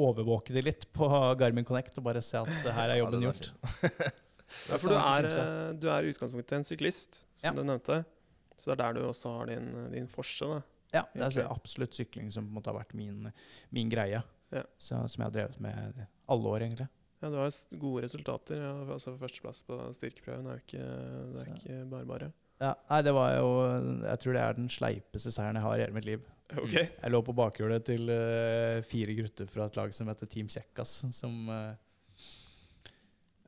overvåke 0.00 0.54
de 0.54 0.62
litt 0.64 0.88
på 0.96 1.06
Garmin 1.38 1.66
Connect 1.66 1.98
og 2.00 2.06
bare 2.08 2.22
se 2.24 2.40
at 2.40 2.50
det 2.64 2.72
her 2.74 2.90
er 2.94 2.98
jobben 3.02 3.22
Ja, 3.22 3.32
det 3.32 3.32
gjort. 3.32 4.14
Ja, 4.68 4.76
for 4.78 4.92
du 4.92 4.94
er, 4.94 5.26
eh, 5.26 5.70
du 5.80 5.86
er 5.90 6.04
i 6.04 6.10
utgangspunktet 6.12 6.52
en 6.58 6.66
syklist, 6.68 7.22
som 7.34 7.48
Ja. 7.48 7.52
du 7.56 7.64
nevnte. 7.66 8.02
Så 8.60 8.70
det 8.70 8.74
er 8.74 8.80
der 8.84 8.98
du 9.00 9.06
også 9.08 9.32
har 9.38 9.48
din, 9.50 9.70
din 9.90 10.06
forse. 10.06 10.46
da. 10.46 10.60
Ja, 10.94 11.02
det 11.14 11.24
er 11.26 11.32
så 11.34 11.46
absolutt 11.50 11.96
sykling 11.96 12.28
som 12.30 12.44
på 12.46 12.52
en 12.52 12.58
måte 12.60 12.70
har 12.70 12.76
vært 12.76 12.92
min, 12.94 13.32
min 13.74 13.90
greie. 13.90 14.20
Ja. 14.54 14.62
Så, 14.78 15.00
som 15.10 15.24
jeg 15.24 15.26
har 15.26 15.34
drevet 15.34 15.58
med 15.64 16.04
alle 16.30 16.52
år, 16.52 16.62
egentlig. 16.68 16.86
Ja, 17.24 17.30
Du 17.32 17.38
har 17.40 17.80
gode 17.80 18.04
resultater. 18.04 18.60
Ja, 18.60 18.72
altså 18.92 19.14
Førsteplass 19.16 19.62
på 19.64 19.78
styrkeprøven 19.96 20.48
er 20.50 20.58
jo 20.58 20.64
ikke, 20.66 20.88
det 21.32 21.44
er 21.44 21.52
ikke 21.54 21.78
bare 21.88 22.08
bare. 22.08 22.32
Ja, 22.62 22.74
nei, 22.90 23.00
det 23.02 23.14
var 23.16 23.32
jo 23.34 23.48
Jeg 24.04 24.20
tror 24.22 24.36
det 24.36 24.42
er 24.44 24.58
den 24.58 24.70
sleipeste 24.70 25.32
seieren 25.34 25.58
jeg 25.58 25.64
har 25.64 25.78
i 25.78 25.84
hele 25.86 25.96
mitt 25.96 26.08
liv. 26.08 26.28
Ok. 26.52 26.74
Jeg 26.76 27.10
lå 27.10 27.22
på 27.24 27.34
bakhjulet 27.36 27.86
til 27.88 28.12
uh, 28.12 28.84
fire 28.84 29.16
gutter 29.16 29.48
fra 29.50 29.66
et 29.70 29.78
lag 29.80 29.94
som 29.96 30.10
heter 30.12 30.28
Team 30.30 30.50
Kjekkas, 30.52 30.92
som 31.16 31.48
uh, 31.48 31.72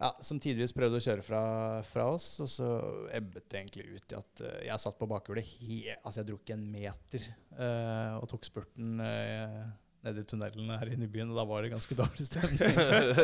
ja, 0.01 0.11
som 0.24 0.41
tidvis 0.43 0.74
prøvde 0.77 0.99
å 0.99 1.05
kjøre 1.05 1.24
fra, 1.24 1.43
fra 1.87 2.09
oss, 2.16 2.31
og 2.45 2.49
så 2.51 2.70
ebbet 3.16 3.47
det 3.53 3.61
egentlig 3.61 3.87
ut 3.93 4.12
i 4.12 4.18
at 4.18 4.43
uh, 4.45 4.59
jeg 4.70 4.83
satt 4.83 4.99
på 4.99 5.09
bakhjulet 5.12 5.53
he 5.53 5.83
Altså, 5.99 6.22
jeg 6.22 6.31
dro 6.31 6.41
ikke 6.41 6.57
en 6.57 6.66
meter 6.72 7.29
og 8.16 8.27
tok 8.29 8.45
spurten 8.49 8.99
nede 10.07 10.22
i 10.22 10.28
tunnelen 10.28 10.70
her 10.72 10.92
inne 10.94 11.09
i 11.09 11.11
byen, 11.11 11.32
og 11.34 11.40
da 11.40 11.44
var 11.48 11.64
det 11.66 11.72
ganske 11.74 11.96
dårlig 12.00 12.28
stemning. 12.28 12.78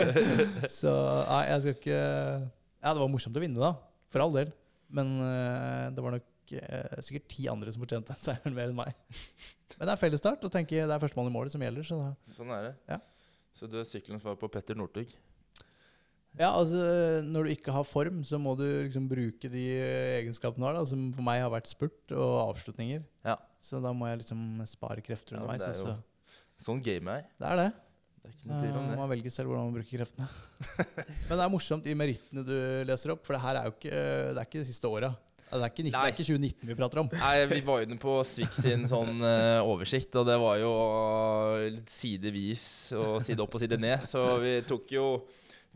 så 0.81 0.93
nei, 1.29 1.45
jeg 1.49 1.65
skal 1.65 1.79
ikke 1.79 2.01
Ja, 2.03 2.93
det 2.93 2.99
var 3.01 3.11
morsomt 3.13 3.39
å 3.39 3.43
vinne, 3.43 3.63
da. 3.63 3.73
For 4.13 4.25
all 4.25 4.35
del. 4.37 4.53
Men 4.93 5.15
uh, 5.23 5.89
det 5.95 6.05
var 6.05 6.19
nok 6.19 6.55
uh, 6.59 7.01
sikkert 7.07 7.31
ti 7.33 7.47
andre 7.49 7.73
som 7.73 7.85
fortjente 7.85 8.17
seieren 8.21 8.57
mer 8.57 8.73
enn 8.73 8.77
meg. 8.77 8.93
Men 9.79 9.89
det 9.89 9.95
er 9.95 10.01
fellesstart, 10.01 10.43
og 10.45 10.53
tenker 10.53 10.85
det 10.85 10.95
er 10.97 11.03
førstemann 11.03 11.31
i 11.31 11.35
målet 11.35 11.55
som 11.55 11.63
gjelder. 11.65 11.87
Så 11.87 12.01
da. 12.01 12.11
Sånn 12.35 12.53
er 12.53 12.69
det. 12.69 12.75
Ja. 12.93 12.99
Så 13.57 13.69
du 13.71 13.79
er 13.81 13.89
sykkelens 13.89 14.25
svar 14.25 14.37
på 14.41 14.51
Petter 14.53 14.77
Northug? 14.79 15.11
Ja, 16.39 16.49
altså 16.57 16.81
Når 17.29 17.45
du 17.45 17.53
ikke 17.53 17.75
har 17.75 17.85
form, 17.85 18.23
så 18.25 18.39
må 18.41 18.55
du 18.57 18.65
liksom 18.65 19.05
bruke 19.11 19.51
de 19.53 19.65
egenskapene 20.23 20.65
du 20.65 20.69
har, 20.71 20.79
da, 20.79 20.85
som 20.89 21.11
for 21.13 21.25
meg 21.27 21.43
har 21.45 21.53
vært 21.53 21.69
spurt 21.69 22.15
og 22.17 22.37
avslutninger. 22.47 23.03
Ja. 23.27 23.37
Så 23.61 23.83
da 23.85 23.93
må 23.97 24.09
jeg 24.09 24.23
liksom 24.23 24.63
spare 24.69 25.05
krefter 25.05 25.37
underveis. 25.37 25.67
er 25.67 25.77
så- 25.77 25.99
Sånn 26.63 26.83
game 26.85 27.19
er. 27.19 27.27
Det 27.41 27.49
er 27.51 27.61
det. 27.61 27.73
Det 28.23 28.55
er 28.55 28.63
Eh, 28.63 28.63
det. 28.63 28.97
Man 28.99 29.11
velger 29.11 29.35
selv 29.35 29.51
hvordan 29.51 29.69
man 29.69 29.75
bruker 29.77 29.99
kreftene. 29.99 30.29
Men 31.29 31.35
det 31.35 31.43
er 31.43 31.51
morsomt 31.51 31.85
de 31.87 31.95
merittene 31.99 32.45
du 32.47 32.55
leser 32.87 33.15
opp, 33.15 33.25
for 33.27 33.35
det 33.37 33.43
her 33.43 33.59
er 33.59 33.69
jo 33.69 33.75
ikke 33.75 33.91
det 33.93 34.39
er 34.39 34.47
ikke 34.47 34.63
det 34.63 34.69
siste 34.71 34.91
åra. 34.91 35.11
Det, 35.53 35.59
er 35.59 35.69
ikke 35.69 35.85
19 35.85 35.93
det 35.93 36.01
er 36.01 36.15
ikke 36.15 36.25
2019 36.25 36.71
vi 36.71 36.77
prater 36.79 37.01
om. 37.03 37.09
Nei, 37.13 37.35
Vi 37.51 37.59
var 37.67 37.83
inne 37.85 37.99
på 38.01 38.15
Swix 38.25 38.63
sin 38.65 38.87
sånn 38.89 39.21
uh, 39.21 39.61
oversikt, 39.69 40.15
og 40.17 40.25
det 40.31 40.39
var 40.41 40.57
jo 40.63 40.71
sidevis 41.93 42.65
og 42.97 43.19
side 43.27 43.45
opp 43.45 43.59
og 43.59 43.61
side 43.61 43.77
ned. 43.83 44.07
Så 44.09 44.23
vi 44.41 44.55
tok 44.65 44.95
jo, 44.97 45.07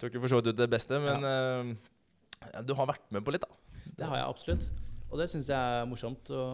tok 0.01 0.16
jo 0.16 0.22
for 0.22 0.32
så 0.32 0.41
vidt 0.41 0.55
ut 0.55 0.62
det 0.62 0.70
beste, 0.72 1.03
men 1.03 1.28
uh, 1.28 2.62
du 2.64 2.72
har 2.78 2.89
vært 2.95 3.05
med 3.12 3.26
på 3.26 3.37
litt, 3.37 3.45
da. 3.45 3.82
Det 3.97 4.09
har 4.09 4.22
jeg 4.22 4.30
absolutt. 4.32 4.86
Og 5.07 5.20
det 5.20 5.28
syns 5.30 5.48
jeg 5.52 5.57
er 5.57 5.86
morsomt 5.86 6.30
å, 6.34 6.44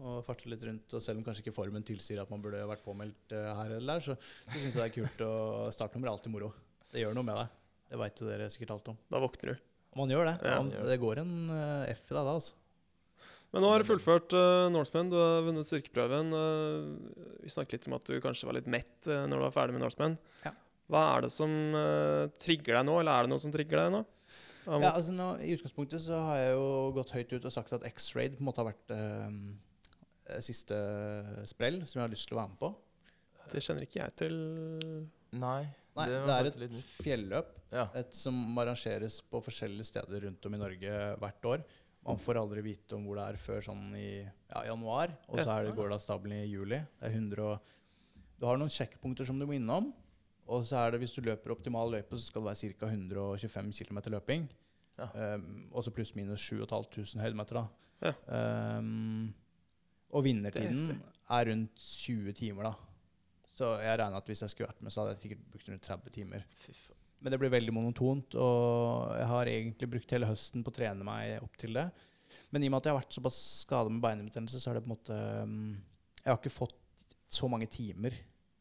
å 0.00 0.12
farte 0.24 0.48
litt 0.48 0.62
rundt. 0.64 0.94
Og 0.96 1.04
selv 1.04 1.20
om 1.20 1.26
kanskje 1.26 1.44
ikke 1.44 1.56
formen 1.56 1.84
tilsier 1.86 2.22
at 2.22 2.30
man 2.32 2.42
burde 2.44 2.62
vært 2.70 2.84
påmeldt 2.84 3.34
eh, 3.36 3.50
her 3.58 3.74
eller 3.76 3.98
der, 3.98 4.04
så, 4.06 4.16
så 4.46 4.56
syns 4.56 4.72
jeg 4.72 4.80
det 4.80 4.86
er 4.86 4.94
kult 4.94 5.24
å 5.26 5.32
startnummer 5.74 6.08
er 6.08 6.14
alltid 6.14 6.32
moro. 6.32 6.52
Det 6.90 7.04
gjør 7.04 7.18
noe 7.18 7.28
med 7.28 7.36
deg. 7.42 7.58
Det 7.90 8.00
veit 8.00 8.22
jo 8.22 8.30
dere 8.30 8.48
sikkert 8.52 8.72
alt 8.76 8.88
om. 8.94 8.98
Da 9.12 9.20
våkner 9.22 9.52
du. 9.52 9.66
Man 9.98 10.12
gjør 10.14 10.30
det. 10.30 10.34
Man, 10.46 10.72
ja, 10.72 10.86
det 10.86 10.98
går 11.02 11.20
en 11.24 11.36
eh, 11.52 11.92
F 11.92 12.08
i 12.08 12.16
deg 12.16 12.24
da, 12.24 12.38
altså. 12.38 12.56
Men 13.50 13.64
nå 13.64 13.70
har 13.72 13.82
du 13.82 13.88
fullført 13.88 14.34
uh, 14.38 14.68
Norseman, 14.70 15.08
du 15.10 15.16
har 15.18 15.40
vunnet 15.42 15.66
styrkeprøven. 15.66 16.28
Uh, 16.30 17.40
vi 17.42 17.50
snakket 17.50 17.80
litt 17.80 17.88
om 17.90 17.96
at 17.96 18.06
du 18.06 18.20
kanskje 18.22 18.46
var 18.46 18.54
litt 18.54 18.68
mett 18.70 19.08
uh, 19.10 19.24
når 19.26 19.40
du 19.40 19.44
var 19.48 19.56
ferdig 19.56 19.74
med 19.74 19.82
Norseman. 19.82 20.14
Ja. 20.44 20.52
Hva 20.90 21.02
er 21.16 21.26
det 21.26 21.32
som 21.34 21.50
uh, 21.74 22.30
trigger 22.38 22.78
deg 22.78 22.86
nå, 22.86 22.94
eller 23.00 23.10
er 23.10 23.26
det 23.26 23.32
noe 23.32 23.42
som 23.42 23.50
trigger 23.54 23.82
deg 23.82 23.90
nå? 23.96 24.04
Ja, 24.66 24.92
altså 24.92 25.14
nå, 25.16 25.32
I 25.40 25.54
utgangspunktet 25.56 26.02
så 26.04 26.20
har 26.26 26.38
jeg 26.40 26.54
jo 26.56 26.68
gått 26.96 27.14
høyt 27.16 27.34
ut 27.36 27.48
og 27.48 27.54
sagt 27.54 27.72
at 27.76 27.86
X-Raid 27.88 28.36
på 28.36 28.44
en 28.44 28.48
måte 28.50 28.62
har 28.62 28.70
vært 28.70 28.94
eh, 28.94 30.40
siste 30.44 30.76
sprell 31.48 31.80
som 31.86 32.00
jeg 32.00 32.06
har 32.06 32.12
lyst 32.12 32.28
til 32.28 32.36
å 32.36 32.42
være 32.42 32.52
med 32.52 32.60
på. 32.60 32.72
Det 33.50 33.62
kjenner 33.64 33.86
ikke 33.86 34.02
jeg 34.02 34.16
til. 34.20 34.36
Nei. 35.40 35.62
Nei, 35.96 36.06
det 36.06 36.20
det, 36.22 36.34
er 36.34 36.48
et 36.48 36.58
litt 36.60 36.76
fjelløp 37.02 37.48
Ja. 37.74 37.88
et 37.98 38.14
som 38.14 38.36
arrangeres 38.62 39.20
på 39.26 39.40
forskjellige 39.42 39.88
steder 39.88 40.26
rundt 40.26 40.46
om 40.46 40.54
i 40.54 40.60
Norge 40.60 40.98
hvert 41.22 41.48
år. 41.50 41.64
Man 42.06 42.20
får 42.20 42.38
aldri 42.40 42.62
vite 42.64 42.96
om 42.96 43.04
hvor 43.04 43.18
det 43.18 43.26
er 43.26 43.40
før 43.42 43.64
sånn 43.64 43.82
i 43.98 44.22
ja, 44.22 44.62
januar, 44.70 45.12
og 45.28 45.42
så 45.42 45.50
er 45.52 45.66
det, 45.66 45.74
går 45.76 45.90
det 45.90 45.98
av 45.98 46.04
stabelen 46.04 46.38
i 46.38 46.48
juli. 46.48 46.78
Det 47.00 47.10
er 47.10 47.16
100 47.18 47.44
og, 47.44 47.74
du 48.40 48.46
har 48.48 48.56
noen 48.56 48.72
sjekkpunkter 48.72 49.28
som 49.28 49.36
du 49.36 49.44
må 49.44 49.58
innom, 49.58 49.90
og 50.50 50.66
så 50.66 50.80
er 50.80 50.92
det 50.92 51.00
hvis 51.02 51.14
du 51.14 51.22
løper 51.22 51.54
optimal 51.54 51.92
løype, 51.94 52.18
så 52.18 52.26
skal 52.26 52.42
det 52.42 52.50
være 52.50 52.74
ca. 52.80 52.90
125 52.90 53.86
km 53.86 54.00
løping. 54.16 54.48
Ja. 54.98 55.36
Um, 55.36 55.68
og 55.70 55.84
så 55.86 55.92
pluss-minus 55.94 56.42
7500 56.42 57.22
høydemeter. 57.24 57.60
da. 57.60 57.66
Ja. 58.10 58.78
Um, 58.78 59.32
og 60.10 60.24
vinnertiden 60.26 60.90
er 60.90 61.00
er, 61.30 61.50
rundt 61.52 61.78
20 61.78 62.32
timer, 62.34 62.70
da. 62.70 62.72
Så 63.46 63.74
jeg 63.78 63.98
regner 64.00 64.18
at 64.18 64.26
hvis 64.26 64.42
jeg 64.42 64.50
skulle 64.50 64.70
vært 64.70 64.82
med, 64.82 64.92
så 64.92 65.02
hadde 65.02 65.14
jeg 65.14 65.22
sikkert 65.24 65.44
brukt 65.52 65.68
rundt 65.70 65.86
30 65.86 66.14
timer. 66.16 66.46
Men 67.20 67.32
det 67.32 67.38
blir 67.38 67.52
veldig 67.52 67.74
monotont, 67.76 68.34
og 68.40 69.12
jeg 69.20 69.28
har 69.28 69.50
egentlig 69.52 69.90
brukt 69.92 70.14
hele 70.16 70.26
høsten 70.30 70.64
på 70.64 70.72
å 70.72 70.76
trene 70.78 71.06
meg 71.06 71.44
opp 71.44 71.58
til 71.60 71.76
det. 71.76 71.86
Men 72.50 72.64
i 72.64 72.70
og 72.70 72.72
med 72.72 72.80
at 72.80 72.88
jeg 72.88 72.94
har 72.94 73.02
vært 73.02 73.18
såpass 73.18 73.38
skada 73.60 73.92
med 73.92 74.02
beinbetennelse, 74.02 74.60
så 74.62 74.70
har 74.70 74.78
det 74.78 74.84
på 74.86 74.90
en 74.90 74.96
måte 74.96 75.16
um, 75.44 75.74
Jeg 76.22 76.30
har 76.30 76.38
ikke 76.38 76.54
fått 76.54 77.14
så 77.30 77.48
mange 77.50 77.68
timer 77.70 78.16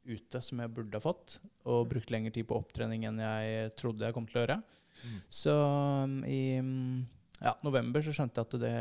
ute 0.10 0.42
som 0.44 0.60
jeg 0.62 0.74
burde 0.74 0.98
ha 0.98 1.04
fått, 1.04 1.38
og 1.70 1.88
brukt 1.92 2.12
lengre 2.14 2.34
tid 2.36 2.48
på 2.50 2.58
opptrening 2.58 3.06
enn 3.10 3.22
jeg 3.22 3.72
trodde 3.80 4.06
jeg 4.06 4.16
kom 4.16 4.28
til 4.30 4.42
å 4.42 4.44
gjøre. 4.44 4.60
Mm. 5.00 5.16
Så 5.40 5.56
um, 5.56 6.18
i 6.28 6.42
um, 6.60 7.06
ja, 7.40 7.54
november 7.64 8.04
så 8.04 8.14
skjønte 8.16 8.42
jeg 8.42 8.50
at 8.50 8.58
det 8.66 8.76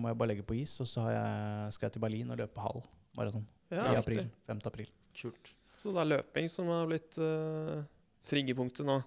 må 0.00 0.10
jeg 0.10 0.18
bare 0.22 0.32
legge 0.32 0.46
på 0.46 0.56
is, 0.58 0.74
og 0.82 0.88
så 0.90 1.06
har 1.06 1.14
jeg, 1.14 1.76
skal 1.76 1.88
jeg 1.88 1.96
til 1.96 2.04
Berlin 2.06 2.34
og 2.34 2.40
løpe 2.42 2.64
halv 2.64 2.84
maraton 3.18 3.46
Ja, 3.70 3.92
i 3.92 4.00
april. 4.00 4.24
5. 4.50 4.62
april. 4.72 4.90
Kult. 5.20 5.54
Så 5.80 5.94
det 5.94 6.02
er 6.02 6.12
løping 6.16 6.50
som 6.52 6.68
har 6.72 6.88
blitt 6.90 7.16
uh, 7.22 7.80
triggerpunktet 8.28 8.88
nå. 8.88 9.00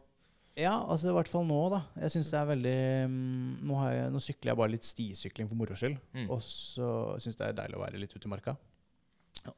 Ja, 0.54 0.76
altså 0.86 1.10
i 1.10 1.16
hvert 1.16 1.30
fall 1.32 1.48
nå, 1.50 1.58
da. 1.74 1.80
Jeg 2.04 2.14
synes 2.14 2.30
det 2.30 2.38
er 2.38 2.50
veldig 2.52 2.80
um, 3.10 3.16
Nå, 3.66 3.78
har 3.82 3.94
jeg, 3.96 4.12
nå 4.14 4.20
sykler 4.22 4.52
jeg 4.52 4.60
bare 4.60 4.74
litt 4.76 4.86
stisykling 4.86 5.50
for 5.50 5.58
moro 5.58 5.78
skyld. 5.78 5.98
Mm. 6.14 6.28
Og 6.30 6.44
så 6.46 6.90
syns 7.18 7.34
jeg 7.34 7.42
det 7.42 7.50
er 7.50 7.60
deilig 7.64 7.80
å 7.80 7.84
være 7.84 8.02
litt 8.02 8.14
ute 8.14 8.30
i 8.30 8.34
marka. 8.34 8.56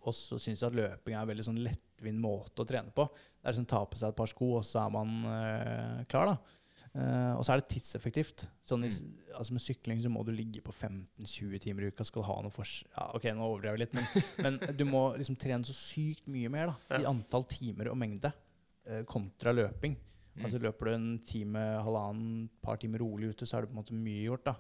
Og 0.01 0.13
så 0.17 0.39
syns 0.41 0.63
jeg 0.63 0.71
at 0.71 0.77
løping 0.77 1.15
er 1.15 1.21
en 1.21 1.29
veldig 1.29 1.45
sånn 1.47 1.61
lettvint 1.63 2.21
måte 2.21 2.63
å 2.63 2.67
trene 2.67 2.93
på. 2.95 3.07
Det 3.13 3.45
er 3.45 3.53
liksom 3.53 3.69
Ta 3.69 3.83
på 3.85 3.99
seg 3.99 4.11
et 4.11 4.19
par 4.19 4.29
sko, 4.31 4.51
og 4.59 4.65
så 4.65 4.81
er 4.83 4.93
man 4.95 5.15
øh, 5.29 6.05
klar, 6.09 6.33
da. 6.33 6.55
Uh, 6.95 7.35
og 7.35 7.41
så 7.43 7.51
er 7.51 7.59
det 7.59 7.67
tidseffektivt. 7.73 8.45
Sånn 8.63 8.85
i, 8.87 8.89
mm. 8.89 9.07
altså 9.35 9.55
Med 9.57 9.63
sykling 9.65 9.99
så 9.99 10.07
må 10.11 10.21
du 10.23 10.29
ligge 10.31 10.61
på 10.63 10.71
15-20 10.71 11.63
timer 11.65 11.83
i 11.83 11.89
uka. 11.91 12.05
Skal 12.07 12.23
ha 12.23 12.37
noe 12.45 12.53
for, 12.55 12.69
Ja, 12.93 13.09
ok, 13.17 13.27
nå 13.35 13.49
overdrev 13.49 13.75
jeg 13.75 13.83
litt, 13.83 13.97
men, 13.97 14.05
men 14.45 14.77
du 14.79 14.85
må 14.87 15.01
liksom 15.19 15.35
trene 15.39 15.67
så 15.67 15.75
sykt 15.75 16.29
mye 16.31 16.51
mer 16.53 16.71
da, 16.71 17.01
i 17.01 17.09
antall 17.09 17.43
timer 17.51 17.91
og 17.91 17.99
mengde 17.99 18.31
uh, 18.31 19.01
kontra 19.11 19.51
løping. 19.55 19.97
Mm. 20.35 20.45
Altså 20.47 20.61
Løper 20.63 20.87
du 20.87 20.93
en 20.93 21.09
time, 21.27 21.65
halvannen, 21.83 22.47
par 22.63 22.79
timer 22.79 23.03
rolig 23.03 23.33
ute, 23.33 23.47
så 23.47 23.57
er 23.57 23.65
det 23.65 23.73
på 23.73 23.75
en 23.75 23.81
måte 23.83 23.99
mye 23.99 24.23
gjort. 24.29 24.47
da. 24.47 24.55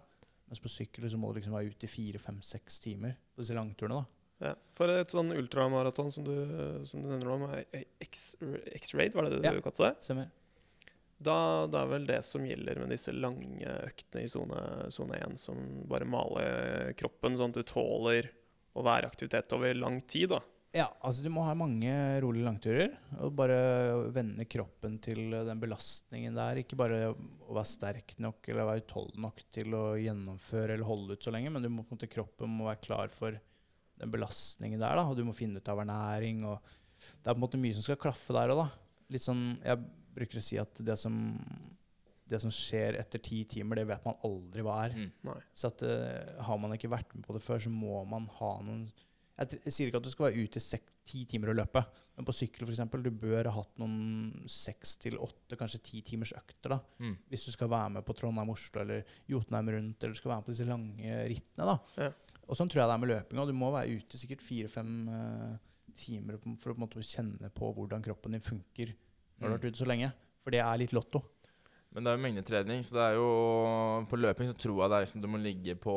Mens 0.49 0.61
på 0.61 0.71
sykkel 0.71 1.07
så 1.11 1.19
må 1.19 1.31
du 1.31 1.39
liksom 1.39 1.55
være 1.55 1.71
ute 1.71 1.87
i 1.87 1.91
fire, 1.91 2.19
fem, 2.21 2.43
seks 2.43 2.83
timer 2.83 3.15
på 3.31 3.45
disse 3.45 3.55
langturene. 3.55 4.03
da. 4.03 4.24
Ja. 4.45 4.55
For 4.75 4.91
et 4.91 5.13
sånn 5.13 5.31
ultramaraton 5.35 6.09
som, 6.11 6.25
du- 6.27 6.85
som 6.85 7.01
du 7.03 7.07
nevner 7.13 7.31
om, 7.31 7.45
X- 8.03 8.35
X-Raid, 8.75 9.13
var 9.15 9.23
det 9.29 9.39
det 9.41 9.45
Ja. 9.47 9.53
du 9.53 9.61
kalte 9.65 9.87
det? 9.89 9.93
Stemmer. 10.03 10.29
Da, 11.25 11.65
det 11.71 11.79
er 11.79 11.87
vel 11.87 12.05
det 12.09 12.17
som 12.27 12.43
gjelder 12.45 12.77
med 12.81 12.89
disse 12.91 13.13
lange 13.15 13.63
øktene 13.87 14.25
i 14.25 14.27
sone 14.27 15.15
1, 15.21 15.37
som 15.39 15.61
bare 15.87 16.03
maler 16.05 16.91
kroppen 16.99 17.37
sånn 17.39 17.53
at 17.55 17.61
du 17.61 17.63
tåler 17.63 18.27
å 18.75 18.83
være 18.83 19.07
i 19.07 19.11
aktivitet 19.13 19.53
over 19.55 19.73
lang 19.79 20.01
tid. 20.01 20.29
da. 20.35 20.41
Ja, 20.75 20.89
altså 21.07 21.23
du 21.23 21.29
må 21.31 21.45
ha 21.47 21.53
mange 21.55 21.87
rolige 22.19 22.43
langturer. 22.43 22.97
Og 23.23 23.31
bare 23.33 23.55
vende 24.11 24.43
kroppen 24.43 24.97
til 25.01 25.31
den 25.31 25.61
belastningen 25.61 26.35
der. 26.35 26.59
Ikke 26.59 26.75
bare 26.75 27.13
å 27.15 27.53
være 27.55 27.63
sterk 27.71 28.17
nok 28.19 28.49
eller 28.51 28.67
være 28.67 28.81
utholden 28.83 29.21
nok 29.23 29.39
til 29.55 29.71
å 29.71 29.95
gjennomføre 29.95 30.73
eller 30.75 30.83
holde 30.83 31.15
ut 31.15 31.23
så 31.23 31.31
lenge, 31.31 31.49
men 31.49 31.63
du 31.63 31.69
må 31.71 31.85
på 31.87 31.95
en 31.95 31.97
måte 32.01 32.11
kroppen 32.11 32.51
må 32.51 32.67
være 32.67 32.81
klar 32.83 33.07
for 33.15 33.39
den 33.99 34.11
belastningen 34.11 34.79
der. 34.79 34.95
da, 34.95 35.05
Og 35.09 35.15
du 35.17 35.23
må 35.23 35.33
finne 35.35 35.57
ut 35.57 35.69
av 35.69 35.79
ernæring. 35.79 36.43
og 36.45 36.59
Det 37.23 37.27
er 37.29 37.33
på 37.33 37.37
en 37.39 37.45
måte 37.47 37.59
mye 37.61 37.73
som 37.73 37.81
skal 37.85 37.95
klaffe 38.01 38.33
der 38.33 38.51
òg, 38.53 38.57
da. 38.65 38.69
Litt 39.09 39.21
sånn, 39.21 39.59
Jeg 39.63 39.77
bruker 40.15 40.39
å 40.39 40.41
si 40.43 40.57
at 40.57 40.73
det 40.83 40.97
som, 40.97 41.15
det 42.27 42.39
som 42.41 42.49
skjer 42.53 42.95
etter 42.99 43.19
ti 43.21 43.43
timer, 43.45 43.75
det 43.75 43.87
vet 43.87 44.05
man 44.07 44.15
aldri 44.23 44.63
hva 44.65 44.77
er. 44.85 44.95
Mm. 44.95 45.41
Så 45.53 45.67
at, 45.67 45.83
uh, 45.83 46.41
har 46.47 46.57
man 46.57 46.71
ikke 46.73 46.89
vært 46.89 47.13
med 47.13 47.25
på 47.27 47.33
det 47.35 47.43
før, 47.43 47.59
så 47.61 47.69
må 47.69 48.03
man 48.07 48.27
ha 48.39 48.53
noen 48.63 48.87
Jeg, 49.37 49.59
jeg 49.65 49.73
sier 49.75 49.89
ikke 49.89 49.97
at 49.99 50.03
du 50.05 50.09
skal 50.13 50.29
være 50.29 50.43
ute 50.47 50.55
i 50.61 50.63
sek- 50.63 50.93
ti 51.03 51.25
timer 51.27 51.49
og 51.51 51.57
løpe, 51.57 51.81
men 52.15 52.23
på 52.23 52.31
sykkel 52.31 52.63
f.eks. 52.69 52.79
Du 53.03 53.09
bør 53.11 53.43
ha 53.49 53.51
hatt 53.57 53.73
noen 53.81 54.45
seks 54.47 54.93
til 55.03 55.17
åtte, 55.19 55.57
kanskje 55.59 55.81
ti 55.83 55.99
timers 56.07 56.31
økter. 56.31 56.69
da, 56.69 56.79
Mm. 57.03 57.17
Hvis 57.29 57.43
du 57.45 57.51
skal 57.51 57.67
være 57.67 57.89
med 57.91 58.05
på 58.05 58.15
Trondheim-Oslo 58.15 58.79
eller 58.79 59.03
Jotunheim 59.27 59.67
rundt, 59.75 60.01
eller 60.05 60.15
skal 60.15 60.29
være 60.31 60.37
med 60.39 60.45
på 60.45 60.53
disse 60.55 60.65
lange 60.69 61.27
rittene. 61.27 61.65
da. 61.67 61.79
Ja. 61.97 62.11
Og 62.47 62.55
sånn 62.57 62.69
tror 62.69 62.83
jeg 62.83 62.89
det 62.89 62.95
er 62.95 63.01
med 63.03 63.09
løpinga. 63.13 63.45
Du 63.47 63.53
må 63.57 63.71
være 63.73 63.95
ute 63.97 64.17
sikkert 64.21 64.41
fire-fem 64.45 64.91
eh, 65.09 65.55
timer 65.95 66.37
for 66.59 66.71
å 66.71 66.75
på 66.75 66.81
en 66.81 66.83
måte 66.87 67.01
kjenne 67.05 67.49
på 67.55 67.71
hvordan 67.73 68.03
kroppen 68.05 68.35
din 68.35 68.41
funker 68.45 68.91
når 68.93 69.39
du 69.39 69.45
har 69.47 69.49
Mm. 69.49 69.59
vært 69.59 69.71
ute 69.71 69.81
så 69.83 69.87
lenge. 69.89 70.11
For 70.43 70.51
det 70.51 70.59
er 70.61 70.77
litt 70.77 70.93
lotto. 70.93 71.23
Men 71.95 72.03
det 72.03 72.11
er 72.11 72.17
jo 72.17 72.23
mengdetrening, 72.25 72.81
så 72.83 72.91
det 72.97 73.03
er 73.05 73.13
jo 73.15 74.05
På 74.09 74.17
løping 74.19 74.49
så 74.51 74.55
tror 74.59 74.81
jeg 74.83 74.89
det 74.91 74.95
er 74.97 75.05
liksom 75.05 75.21
du 75.23 75.27
må 75.31 75.39
ligge 75.41 75.75
på 75.79 75.93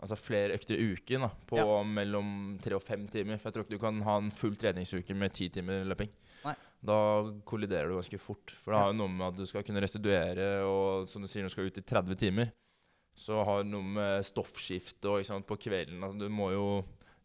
altså 0.00 0.16
flere 0.16 0.54
økter 0.56 0.74
i 0.80 0.94
uken. 0.96 1.20
da 1.20 1.28
På 1.46 1.84
mellom 1.84 2.58
tre 2.62 2.74
og 2.74 2.82
fem 2.82 3.06
timer. 3.06 3.36
For 3.38 3.50
jeg 3.50 3.54
tror 3.54 3.64
ikke 3.66 3.76
du 3.76 3.84
kan 3.84 4.00
ha 4.02 4.16
en 4.16 4.30
full 4.30 4.56
treningsuke 4.56 5.14
med 5.14 5.32
ti 5.36 5.48
timer 5.52 5.84
løping. 5.84 6.08
Nei. 6.44 6.54
Da 6.82 6.96
kolliderer 7.44 7.88
du 7.88 7.96
ganske 8.00 8.18
fort. 8.18 8.50
For 8.64 8.72
det 8.72 8.80
har 8.80 8.92
jo 8.92 8.98
noe 8.98 9.08
med 9.12 9.26
at 9.28 9.36
du 9.36 9.44
skal 9.46 9.62
kunne 9.62 9.80
restituere, 9.84 10.64
og 10.64 11.06
som 11.08 11.20
du 11.22 11.28
sier, 11.28 11.42
du 11.44 11.48
skal 11.52 11.66
ut 11.68 11.78
i 11.78 11.82
30 11.82 12.16
timer, 12.16 12.50
så 13.16 13.42
har 13.44 13.62
det 13.62 13.70
noe 13.72 13.82
med 13.82 14.24
stoffskifte 14.28 15.08
og 15.08 15.20
ikke 15.22 15.30
sant, 15.30 15.46
på 15.48 15.56
kvelden 15.56 16.02
altså, 16.04 16.18
Du 16.18 16.28
må 16.28 16.50
jo 16.52 16.66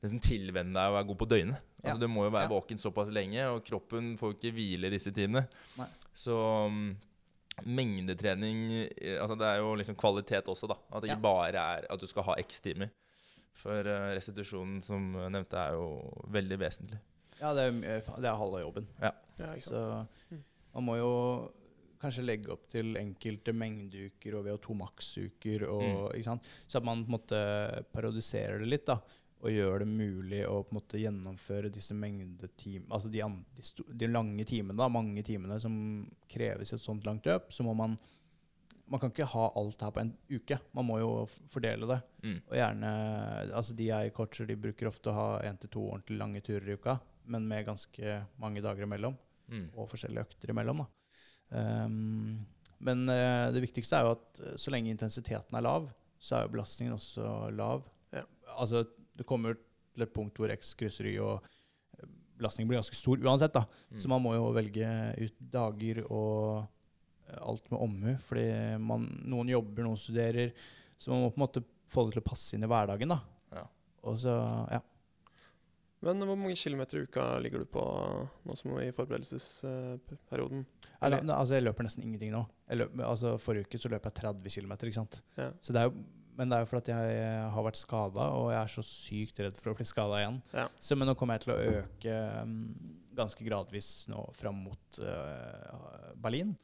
nesten 0.02 0.22
tilvenne 0.24 0.74
deg 0.74 0.90
å 0.90 0.96
være 0.96 1.08
god 1.12 1.18
på 1.20 1.28
døgnet. 1.30 1.60
Altså, 1.84 1.98
Ja. 1.98 1.98
Du 2.00 2.08
må 2.08 2.24
jo 2.26 2.32
være 2.32 2.48
Ja. 2.48 2.54
våken 2.54 2.78
såpass 2.80 3.10
lenge, 3.14 3.44
og 3.52 3.64
kroppen 3.66 4.16
får 4.18 4.32
jo 4.32 4.38
ikke 4.38 4.54
hvile 4.56 4.88
i 4.88 4.94
disse 4.96 5.12
timene. 5.14 5.48
Nei. 5.78 5.88
Så 6.16 6.34
um, 6.68 6.96
mengdetrening 7.66 8.62
eh, 8.98 9.18
altså 9.22 9.36
Det 9.40 9.48
er 9.48 9.62
jo 9.62 9.76
liksom 9.80 9.96
kvalitet 10.00 10.48
også, 10.52 10.68
da. 10.72 10.78
At 10.92 11.02
det 11.04 11.10
Ja. 11.12 11.16
ikke 11.16 11.22
bare 11.28 11.56
er 11.78 11.86
at 11.90 12.00
du 12.00 12.08
skal 12.08 12.24
ha 12.24 12.36
x 12.40 12.62
timer. 12.62 12.90
For 13.54 13.82
uh, 13.84 14.14
restitusjonen, 14.16 14.82
som 14.82 15.14
jeg 15.20 15.32
nevnte, 15.36 15.58
er 15.60 15.74
jo 15.76 15.88
veldig 16.32 16.58
vesentlig. 16.62 17.00
Ja, 17.42 17.54
det 17.54 17.66
er, 17.68 17.72
mye- 17.76 18.22
det 18.22 18.30
er 18.30 18.38
halve 18.38 18.62
jobben. 18.64 18.88
Ja? 19.02 19.12
Så 19.60 20.08
Mm. 20.32 20.44
man 20.76 20.84
må 20.86 20.96
jo 20.98 21.52
kanskje 22.02 22.26
legge 22.26 22.52
opp 22.54 22.68
til 22.72 22.96
enkelte 23.00 23.54
mengdeuker 23.54 24.36
og 24.40 24.46
VO2 24.48 24.76
maks-uker, 24.82 25.66
Mm. 25.70 26.42
så 26.68 26.78
at 26.78 26.84
man 26.84 27.06
på 27.06 27.12
en 27.12 27.18
måte 27.20 27.42
parodiserer 27.94 28.60
det 28.60 28.68
litt. 28.68 28.86
da, 28.86 29.00
Og 29.44 29.50
gjør 29.50 29.80
det 29.80 29.88
mulig 29.88 30.44
å 30.46 30.62
på 30.64 30.70
en 30.76 30.78
måte 30.82 31.00
gjennomføre 31.02 31.72
disse 31.74 31.94
mengdetim, 31.98 32.84
altså 32.92 33.10
de, 33.10 33.22
de, 33.56 33.94
de 33.98 34.08
lange 34.08 34.46
timene, 34.46 34.78
da, 34.78 34.88
mange 34.88 35.24
timene 35.26 35.60
som 35.60 36.06
kreves 36.30 36.72
i 36.72 36.76
et 36.76 36.82
sånt 36.82 37.04
langt 37.06 37.26
løp. 37.26 37.50
Så 37.52 37.64
må 37.64 37.74
man 37.76 37.98
Man 38.92 39.00
kan 39.00 39.10
ikke 39.10 39.24
ha 39.26 39.46
alt 39.56 39.80
her 39.82 39.90
på 39.96 40.02
en 40.02 40.10
uke. 40.30 40.58
Man 40.76 40.84
må 40.86 40.98
jo 41.00 41.26
fordele 41.48 41.88
det. 41.88 42.02
Mm. 42.26 42.42
Og 42.50 42.56
gjerne 42.58 42.90
Altså 43.56 43.74
de 43.74 43.86
jeg 43.88 44.14
coacher, 44.14 44.46
de 44.46 44.56
bruker 44.56 44.88
ofte 44.90 45.08
å 45.10 45.14
ha 45.16 45.40
én 45.48 45.58
til 45.58 45.70
to 45.70 45.80
ordentlig 45.94 46.18
lange 46.20 46.42
turer 46.44 46.68
i 46.68 46.74
uka, 46.76 47.00
men 47.26 47.48
med 47.48 47.66
ganske 47.66 48.26
mange 48.38 48.62
dager 48.62 48.84
imellom 48.84 49.16
Mm. 49.50 49.70
og 49.78 49.88
forskjellige 49.90 50.26
økter 50.28 50.50
imellom. 50.52 50.78
Da. 50.78 50.86
Ehm, 51.52 52.42
men 52.82 53.06
uh, 53.10 53.52
det 53.54 53.64
viktigste 53.66 53.98
er 53.98 54.08
jo 54.08 54.16
at 54.16 54.42
eh, 54.42 54.58
så 54.60 54.74
lenge 54.74 54.90
intensiteten 54.94 55.58
er 55.58 55.66
lav, 55.66 55.90
så 56.22 56.38
er 56.38 56.46
jo 56.46 56.54
belastningen 56.56 56.96
også 56.96 57.50
lav. 57.54 57.84
Ja. 58.14 58.24
Altså, 58.56 58.86
det 59.18 59.28
kommer 59.30 59.58
til 59.94 60.06
et 60.06 60.14
punkt 60.16 60.40
hvor 60.40 60.54
X 60.54 60.74
krysser 60.80 61.10
Y, 61.12 61.18
og 61.22 61.46
eh, 62.00 62.10
belastningen 62.40 62.72
blir 62.72 62.82
ganske 62.82 62.98
stor 62.98 63.22
uansett. 63.22 63.54
da. 63.54 63.66
Mm. 63.92 64.00
Så 64.02 64.12
man 64.12 64.24
må 64.24 64.36
jo 64.38 64.50
velge 64.56 64.94
ut 65.22 65.44
dager 65.54 66.04
og 66.08 66.64
alt 67.38 67.70
med 67.72 67.80
omhu. 67.80 68.16
Fordi 68.26 68.48
man, 68.82 69.06
noen 69.30 69.54
jobber, 69.54 69.86
noen 69.86 70.00
studerer. 70.00 70.56
Så 70.98 71.14
man 71.14 71.26
må 71.26 71.30
på 71.32 71.40
en 71.40 71.46
måte 71.46 71.66
få 71.92 72.08
det 72.08 72.16
til 72.16 72.24
å 72.24 72.30
passe 72.32 72.58
inn 72.58 72.66
i 72.66 72.72
hverdagen. 72.72 73.14
da. 73.14 73.22
Ja. 73.60 73.68
Og 74.10 74.18
så, 74.24 74.34
ja. 74.74 74.82
Men 76.02 76.24
hvor 76.26 76.38
mange 76.40 76.58
kilometer 76.58 76.98
i 76.98 77.04
uka 77.06 77.26
ligger 77.44 77.62
du 77.62 77.68
på 77.70 77.82
nå 78.48 78.56
som 78.58 78.72
i 78.82 78.88
forberedelsesperioden? 78.96 80.64
Eller- 81.02 81.22
da- 81.22 81.38
altså, 81.38 81.54
jeg 81.60 81.64
løper 81.68 81.86
nesten 81.86 82.04
ingenting 82.04 82.32
nå. 82.34 82.48
Jeg 82.70 82.80
løp, 82.80 82.96
altså, 83.06 83.36
forrige 83.38 83.68
uke 83.68 83.78
så 83.80 83.90
løp 83.90 84.04
jeg 84.10 84.14
30 84.14 84.50
km. 84.50 84.72
Ikke 84.88 84.94
sant? 84.98 85.22
Ja. 85.38 85.52
Det 85.52 85.84
jo, 85.86 85.94
men 86.38 86.50
det 86.50 86.58
er 86.58 86.64
jo 86.66 86.72
fordi 86.72 86.92
jeg 86.92 87.52
har 87.54 87.64
vært 87.64 87.78
skada, 87.78 88.26
og 88.34 88.50
jeg 88.52 88.62
er 88.62 88.74
så 88.74 88.84
sykt 88.88 89.40
redd 89.40 89.58
for 89.62 89.72
å 89.72 89.78
bli 89.78 89.86
skada 89.86 90.18
igjen. 90.24 90.42
Ja. 90.54 90.68
Så, 90.80 90.98
men 90.98 91.08
nå 91.08 91.16
kommer 91.16 91.38
jeg 91.38 91.46
til 91.46 91.54
å 91.54 91.60
øke 91.84 92.18
mm, 92.48 92.66
ganske 93.14 93.46
gradvis 93.46 94.08
nå 94.10 94.24
fram 94.34 94.64
mot 94.64 95.00
uh, 95.04 96.14
Berlin. 96.16 96.56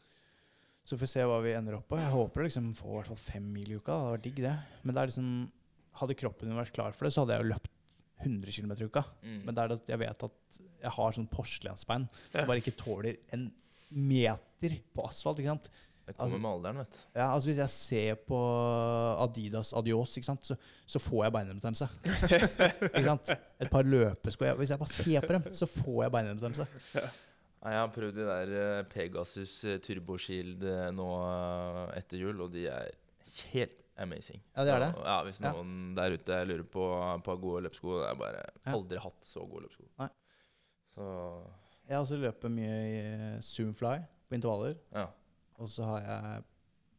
Så 0.88 0.96
får 0.96 1.04
vi 1.04 1.12
se 1.12 1.22
hva 1.28 1.42
vi 1.44 1.52
ender 1.54 1.76
opp 1.78 1.90
på. 1.92 2.00
Jeg 2.00 2.10
håper 2.14 2.42
å 2.42 2.48
liksom 2.48 2.74
få 2.74 2.90
i 2.90 2.96
hvert 3.02 3.12
fall 3.12 3.22
fem 3.22 3.54
mil 3.54 3.70
i 3.70 3.76
uka. 3.78 3.92
Det 3.92 4.00
hadde 4.02 4.14
vært 4.18 4.28
digg, 4.30 4.42
det. 4.48 4.56
Men 4.84 4.96
det 4.96 5.08
liksom, 5.12 5.32
hadde 6.02 6.16
kroppen 6.24 6.48
min 6.50 6.58
vært 6.62 6.74
klar 6.74 6.96
for 6.96 7.06
det, 7.06 7.14
så 7.14 7.26
hadde 7.26 7.36
jeg 7.36 7.44
jo 7.46 7.52
løpt 7.54 7.74
100 8.20 8.52
km 8.52 8.72
i 8.82 8.86
uka. 8.88 9.04
Mm. 9.24 9.42
Men 9.46 9.56
det 9.56 9.64
er 9.64 9.68
det 9.68 9.80
at 9.82 9.90
jeg 9.90 10.00
vet 10.00 10.24
at 10.24 10.62
jeg 10.82 10.92
har 10.92 11.12
sånn 11.12 11.28
porselensbein 11.30 12.08
Ja. 12.34 12.40
som 12.40 12.48
bare 12.48 12.62
ikke 12.64 12.76
tåler 12.78 13.18
en 13.34 13.52
meter 13.92 14.80
på 14.96 15.06
asfalt. 15.08 15.40
ikke 15.40 15.54
sant? 15.54 15.70
Det 16.08 16.16
kommer 16.16 16.32
Altså- 16.32 16.40
med 16.42 16.52
alderen, 16.52 16.78
vet 16.78 16.90
du. 16.92 16.98
Ja, 17.20 17.34
altså 17.34 17.50
Hvis 17.50 17.58
jeg 17.58 17.70
ser 17.70 18.16
på 18.16 18.38
Adidas 19.26 19.74
Adios, 19.74 20.16
ikke 20.18 20.26
sant? 20.26 20.46
Så, 20.46 20.56
så 20.88 21.00
får 21.00 21.24
jeg 21.26 21.34
beinhinnebetennelse. 21.34 21.90
Et 23.60 23.70
par 23.70 23.84
løpesko 23.84 24.46
jeg- 24.46 24.56
Hvis 24.58 24.70
jeg 24.70 24.80
bare 24.80 24.88
ser 24.94 25.22
på 25.22 25.34
dem, 25.34 25.44
så 25.54 25.66
får 25.68 26.04
jeg 26.04 26.12
beinhinnebetennelse. 26.12 26.68
Ja. 26.96 27.10
jeg 27.70 27.80
har 27.80 27.88
prøvd 27.92 28.16
de 28.16 28.26
der 28.28 28.80
eh, 28.80 28.84
Pegasus 28.84 29.64
eh, 29.66 29.78
Turbo 29.84 30.18
Shield 30.18 30.64
eh, 30.64 30.92
nå 30.96 31.08
etter 31.98 32.18
jul, 32.22 32.42
og 32.42 32.52
de 32.54 32.68
er 32.68 32.92
helt 33.52 33.72
amazing. 33.98 34.42
Ja, 34.56 34.64
det 34.68 34.74
er 34.74 34.80
det. 34.86 34.90
Så, 34.96 35.04
ja, 35.06 35.18
Hvis 35.28 35.40
Ja. 35.42 35.52
noen 35.54 35.96
der 35.96 36.12
ute 36.18 36.40
lurer 36.46 36.64
på, 36.64 36.86
på 37.24 37.36
gode 37.42 37.64
løpsko 37.68 38.00
Jeg 38.02 38.08
har 38.08 38.16
bare 38.16 38.44
Ja. 38.66 38.74
aldri 38.74 38.98
hatt 39.00 39.22
så 39.26 39.46
gode 39.50 39.64
løpsko. 39.68 39.88
Nei. 40.00 40.10
Så 40.96 41.08
Jeg 41.88 41.96
har 41.98 42.04
også 42.04 42.18
løpet 42.20 42.52
mye 42.52 42.78
i 42.88 43.42
Zoomfly 43.42 44.00
på 44.30 44.36
intervaller. 44.36 44.76
ja. 44.94 45.08
Og 45.60 45.70
så 45.70 45.84
har 45.86 46.02
jeg 46.02 46.44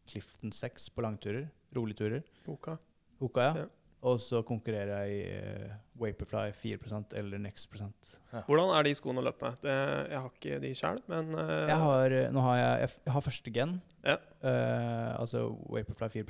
Clifton 0.09 0.51
6 0.51 0.88
på 0.90 1.03
langturer. 1.05 1.49
Roligturer. 1.76 2.22
Hoka. 2.46 2.76
Hoka, 3.20 3.40
ja. 3.40 3.55
Ja. 3.55 3.66
Og 4.03 4.18
så 4.22 4.42
konkurrerer 4.46 5.07
jeg 5.07 5.11
i 5.11 5.66
uh, 5.66 5.72
Vaporfly 6.01 6.53
4 6.55 7.05
eller 7.18 7.38
Next 7.38 7.66
prosent. 7.70 8.18
Hvordan 8.46 8.70
er 8.78 8.82
de 8.86 8.94
skoene 8.94 9.18
å 9.18 9.24
løpe 9.26 9.42
med? 9.42 9.59
Det, 9.61 9.74
jeg 10.11 10.20
har 10.22 10.30
ikke 10.30 10.61
de 10.62 10.70
sjøl, 10.74 11.01
men 11.09 11.34
uh, 11.34 11.66
Jeg 11.68 11.76
har, 11.76 12.14
nå 12.32 12.40
har 12.40 12.57
jeg, 12.57 12.90
jeg 13.05 13.12
har 13.12 13.20
første 13.20 13.53
gen, 13.55 13.82
Ja. 14.05 14.16
uh, 14.42 15.20
altså 15.20 15.49
Vaporfly 15.68 16.09
4 16.22 16.24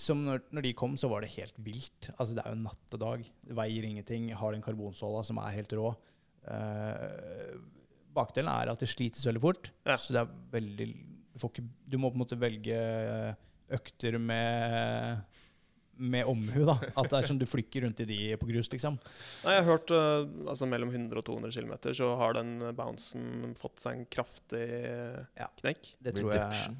Som 0.00 0.22
når, 0.24 0.40
når 0.56 0.64
de 0.64 0.72
kom, 0.78 0.94
så 0.96 1.08
var 1.12 1.20
det 1.20 1.32
helt 1.34 1.58
vilt. 1.60 2.08
Altså 2.16 2.34
Det 2.38 2.44
er 2.46 2.54
jo 2.54 2.62
natt 2.62 2.94
og 2.96 3.00
dag. 3.02 3.26
Det 3.44 3.56
veier 3.58 3.84
ingenting. 3.84 4.30
Har 4.40 4.54
den 4.56 4.64
karbonsåla 4.64 5.20
som 5.26 5.40
er 5.42 5.52
helt 5.58 5.74
rå. 5.76 5.90
Uh, 6.48 7.58
bakdelen 8.16 8.50
er 8.52 8.72
at 8.72 8.80
det 8.82 8.88
slites 8.90 9.24
veldig 9.28 9.42
fort, 9.42 9.70
Ja. 9.86 9.94
så 9.96 10.12
det 10.16 10.20
er 10.24 10.32
veldig 10.52 10.86
du, 11.32 11.38
får 11.40 11.52
ikke, 11.54 11.68
du 11.88 11.94
må 12.00 12.10
på 12.10 12.18
en 12.18 12.22
måte 12.26 12.36
velge 12.40 12.80
økter 13.72 14.18
med 14.20 15.22
med 16.02 16.24
omhu, 16.26 16.64
da. 16.66 16.74
At 16.98 17.10
det 17.12 17.18
er 17.20 17.26
som 17.28 17.38
du 17.38 17.44
flykker 17.46 17.84
rundt 17.84 18.00
i 18.02 18.06
de 18.08 18.16
på 18.40 18.48
grus, 18.48 18.70
liksom. 18.72 18.96
Nei, 19.44 19.52
jeg 19.54 19.62
har 19.62 19.68
hørt 19.68 19.92
uh, 19.94 20.24
altså 20.50 20.66
mellom 20.66 20.88
100 20.90 21.20
og 21.20 21.26
200 21.28 21.52
km 21.54 21.74
så 21.94 22.08
har 22.18 22.34
den 22.40 22.54
bouncen 22.74 23.52
fått 23.60 23.84
seg 23.84 24.00
en 24.00 24.06
kraftig 24.10 24.64
Ja. 25.38 25.46
knekk. 25.60 25.92
Det 26.02 26.16
tror 26.16 26.32
jeg. 26.34 26.72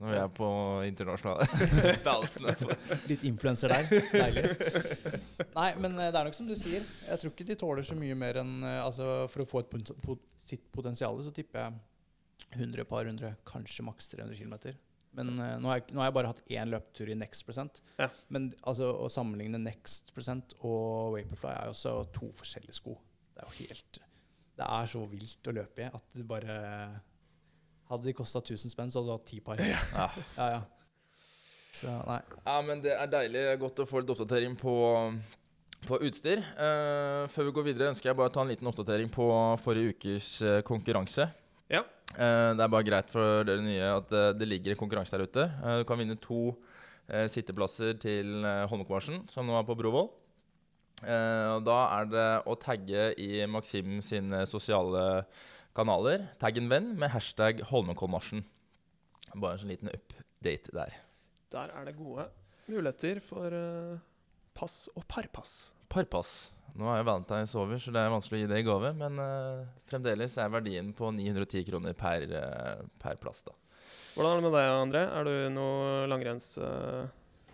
Når 0.00 0.14
vi 0.14 0.16
er 0.16 0.30
på 0.32 0.46
internasjonale 0.88 1.94
dansene. 2.08 2.54
Litt 3.10 3.24
influenser 3.28 3.74
der. 3.74 3.90
Deilig. 4.14 4.44
Nei, 5.52 5.68
men 5.76 5.98
eh, 5.98 6.08
det 6.08 6.16
er 6.16 6.30
nok 6.30 6.38
som 6.38 6.48
du 6.48 6.54
sier. 6.56 6.86
Jeg 7.04 7.20
tror 7.20 7.34
ikke 7.34 7.48
de 7.50 7.56
tåler 7.60 7.84
så 7.84 7.98
mye 7.98 8.16
mer 8.16 8.40
enn 8.40 8.54
eh, 8.64 8.78
altså 8.80 9.26
For 9.28 9.44
å 9.44 9.48
få 9.50 9.64
et 9.64 9.68
pot 9.74 9.92
pot 10.00 10.24
sitt 10.50 10.64
potensial, 10.72 11.20
så 11.22 11.32
tipper 11.34 11.66
jeg 11.66 12.60
100 12.64 12.86
par 12.88 13.06
hundre, 13.06 13.34
kanskje 13.46 13.84
maks 13.86 14.08
300 14.14 14.40
km. 14.40 14.56
Men 15.18 15.34
uh, 15.36 15.56
nå, 15.58 15.70
har 15.70 15.80
jeg, 15.80 15.90
nå 15.94 16.02
har 16.02 16.08
jeg 16.08 16.16
bare 16.16 16.30
hatt 16.30 16.42
én 16.54 16.70
løptur 16.70 17.10
i 17.10 17.16
Next 17.18 17.44
Present. 17.46 17.82
Ja. 17.98 18.08
Men 18.32 18.50
altså, 18.62 18.90
å 18.94 19.10
sammenligne 19.12 19.60
Next 19.62 20.12
Present 20.14 20.54
og 20.60 21.16
Vaporfly 21.16 21.52
er 21.52 21.68
jo 21.68 21.74
også 21.74 21.94
to 22.16 22.30
forskjellige 22.40 22.78
sko. 22.78 22.96
Det 23.34 23.42
er 23.44 23.50
jo 23.50 23.58
helt 23.60 24.00
Det 24.60 24.66
er 24.80 24.90
så 24.92 25.04
vilt 25.10 25.50
å 25.50 25.56
løpe 25.56 25.84
i 25.84 25.90
at 25.90 26.16
det 26.16 26.26
bare 26.28 26.56
Hadde 27.90 28.06
de 28.06 28.14
kosta 28.14 28.38
1000 28.42 28.70
spenn, 28.70 28.92
så 28.92 29.00
hadde 29.00 29.10
du 29.10 29.16
hatt 29.16 29.28
ti 29.28 29.40
par. 29.42 29.60
Ja. 29.60 30.06
Ja, 30.36 30.48
ja. 30.54 30.60
Så 31.74 31.90
nei. 32.06 32.20
Ja, 32.46 32.56
men 32.66 32.82
det 32.82 32.94
er 32.96 33.10
deilig 33.10 33.44
godt 33.62 33.82
å 33.82 33.86
få 33.86 34.02
litt 34.02 34.10
oppdatering 34.14 34.56
på, 34.58 34.74
på 35.86 36.00
utstyr. 36.06 36.42
Uh, 36.58 37.26
før 37.30 37.48
vi 37.48 37.54
går 37.58 37.68
videre, 37.70 37.90
ønsker 37.94 38.10
jeg 38.10 38.18
bare 38.18 38.30
å 38.30 38.34
ta 38.34 38.44
en 38.44 38.50
liten 38.50 38.70
oppdatering 38.70 39.10
på 39.14 39.26
forrige 39.62 39.94
ukes 39.94 40.32
eh, 40.42 40.60
konkurranse. 40.66 41.28
Ja. 41.70 41.84
Uh, 42.14 42.54
det 42.58 42.64
er 42.64 42.72
bare 42.74 42.86
greit 42.86 43.10
for 43.12 43.46
dere 43.46 43.62
nye 43.62 43.92
at 44.00 44.10
det 44.38 44.50
ligger 44.50 44.74
en 44.74 44.82
konkurranse 44.82 45.14
der 45.14 45.26
ute. 45.30 45.46
Du 45.82 45.86
kan 45.86 46.02
vinne 46.02 46.18
to 46.22 46.42
eh, 47.10 47.26
sitteplasser 47.30 47.98
til 48.02 48.40
uh, 48.44 48.66
Holmenkollmarsjen, 48.70 49.24
som 49.30 49.46
nå 49.46 49.58
er 49.58 49.66
på 49.66 49.78
Brovoll. 49.78 50.10
Eh, 51.00 51.46
og 51.54 51.64
da 51.64 51.78
er 51.96 52.10
det 52.10 52.28
å 52.44 52.56
tagge 52.60 53.06
i 53.20 53.40
Maxim 53.48 54.00
sine 54.04 54.44
sosiale 54.48 55.24
kanaler. 55.76 56.28
Tagg 56.42 56.58
en 56.60 56.70
venn 56.70 56.92
med 56.98 57.12
hashtag 57.14 57.62
Holmenkollmarsjen. 57.70 58.44
Bare 59.34 59.56
en 59.56 59.62
sånn 59.62 59.72
liten 59.72 59.92
update 59.92 60.74
der. 60.74 60.96
Der 61.50 61.74
er 61.74 61.86
det 61.88 61.98
gode 61.98 62.28
muligheter 62.70 63.18
for 63.24 63.50
uh, 63.50 63.98
pass 64.54 64.84
og 64.94 65.06
parpass. 65.10 65.72
Parpass. 65.90 66.50
Nå 66.78 66.86
er 66.86 67.00
jo 67.00 67.06
Valentine's 67.08 67.54
over, 67.58 67.80
så 67.82 67.90
det 67.90 68.02
er 68.02 68.12
vanskelig 68.12 68.38
å 68.38 68.42
gi 68.44 68.50
det 68.52 68.60
i 68.62 68.66
gave. 68.66 68.92
Men 68.98 69.18
uh, 69.18 69.64
fremdeles 69.90 70.36
er 70.38 70.52
verdien 70.52 70.92
på 70.96 71.10
910 71.14 71.66
kroner 71.70 71.96
per, 71.98 72.26
uh, 72.30 72.84
per 73.02 73.18
plass. 73.22 73.42
da. 73.46 73.56
Hvordan 74.14 74.30
er 74.30 74.38
det 74.38 74.46
med 74.46 74.56
deg, 74.58 74.70
André? 74.76 75.02
Er 75.06 75.26
du 75.26 75.34
noe 75.54 76.06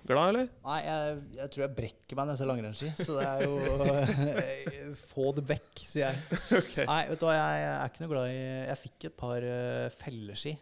langrennsglad, 0.07 0.29
eller? 0.31 0.51
Nei, 0.67 0.79
jeg, 0.87 1.17
jeg 1.41 1.53
tror 1.55 1.65
jeg 1.65 1.77
brekker 1.81 2.19
meg 2.19 2.29
når 2.29 2.33
jeg 2.33 2.41
ser 2.41 2.51
langrennsski, 2.51 2.91
så 3.01 3.17
det 3.19 3.27
er 3.27 3.41
jo 3.47 4.95
Få 5.11 5.33
det 5.37 5.45
vekk, 5.49 5.83
sier 5.83 6.05
jeg. 6.07 6.41
Okay. 6.61 6.87
Nei, 6.87 7.01
vet 7.11 7.21
du 7.21 7.27
hva, 7.27 7.35
jeg 7.37 7.65
er 7.73 7.91
ikke 7.91 8.05
noe 8.05 8.13
glad 8.13 8.31
i 8.31 8.39
Jeg 8.39 8.81
fikk 8.85 9.09
et 9.09 9.17
par 9.19 9.49
uh, 9.49 9.89
felleski. 9.99 10.55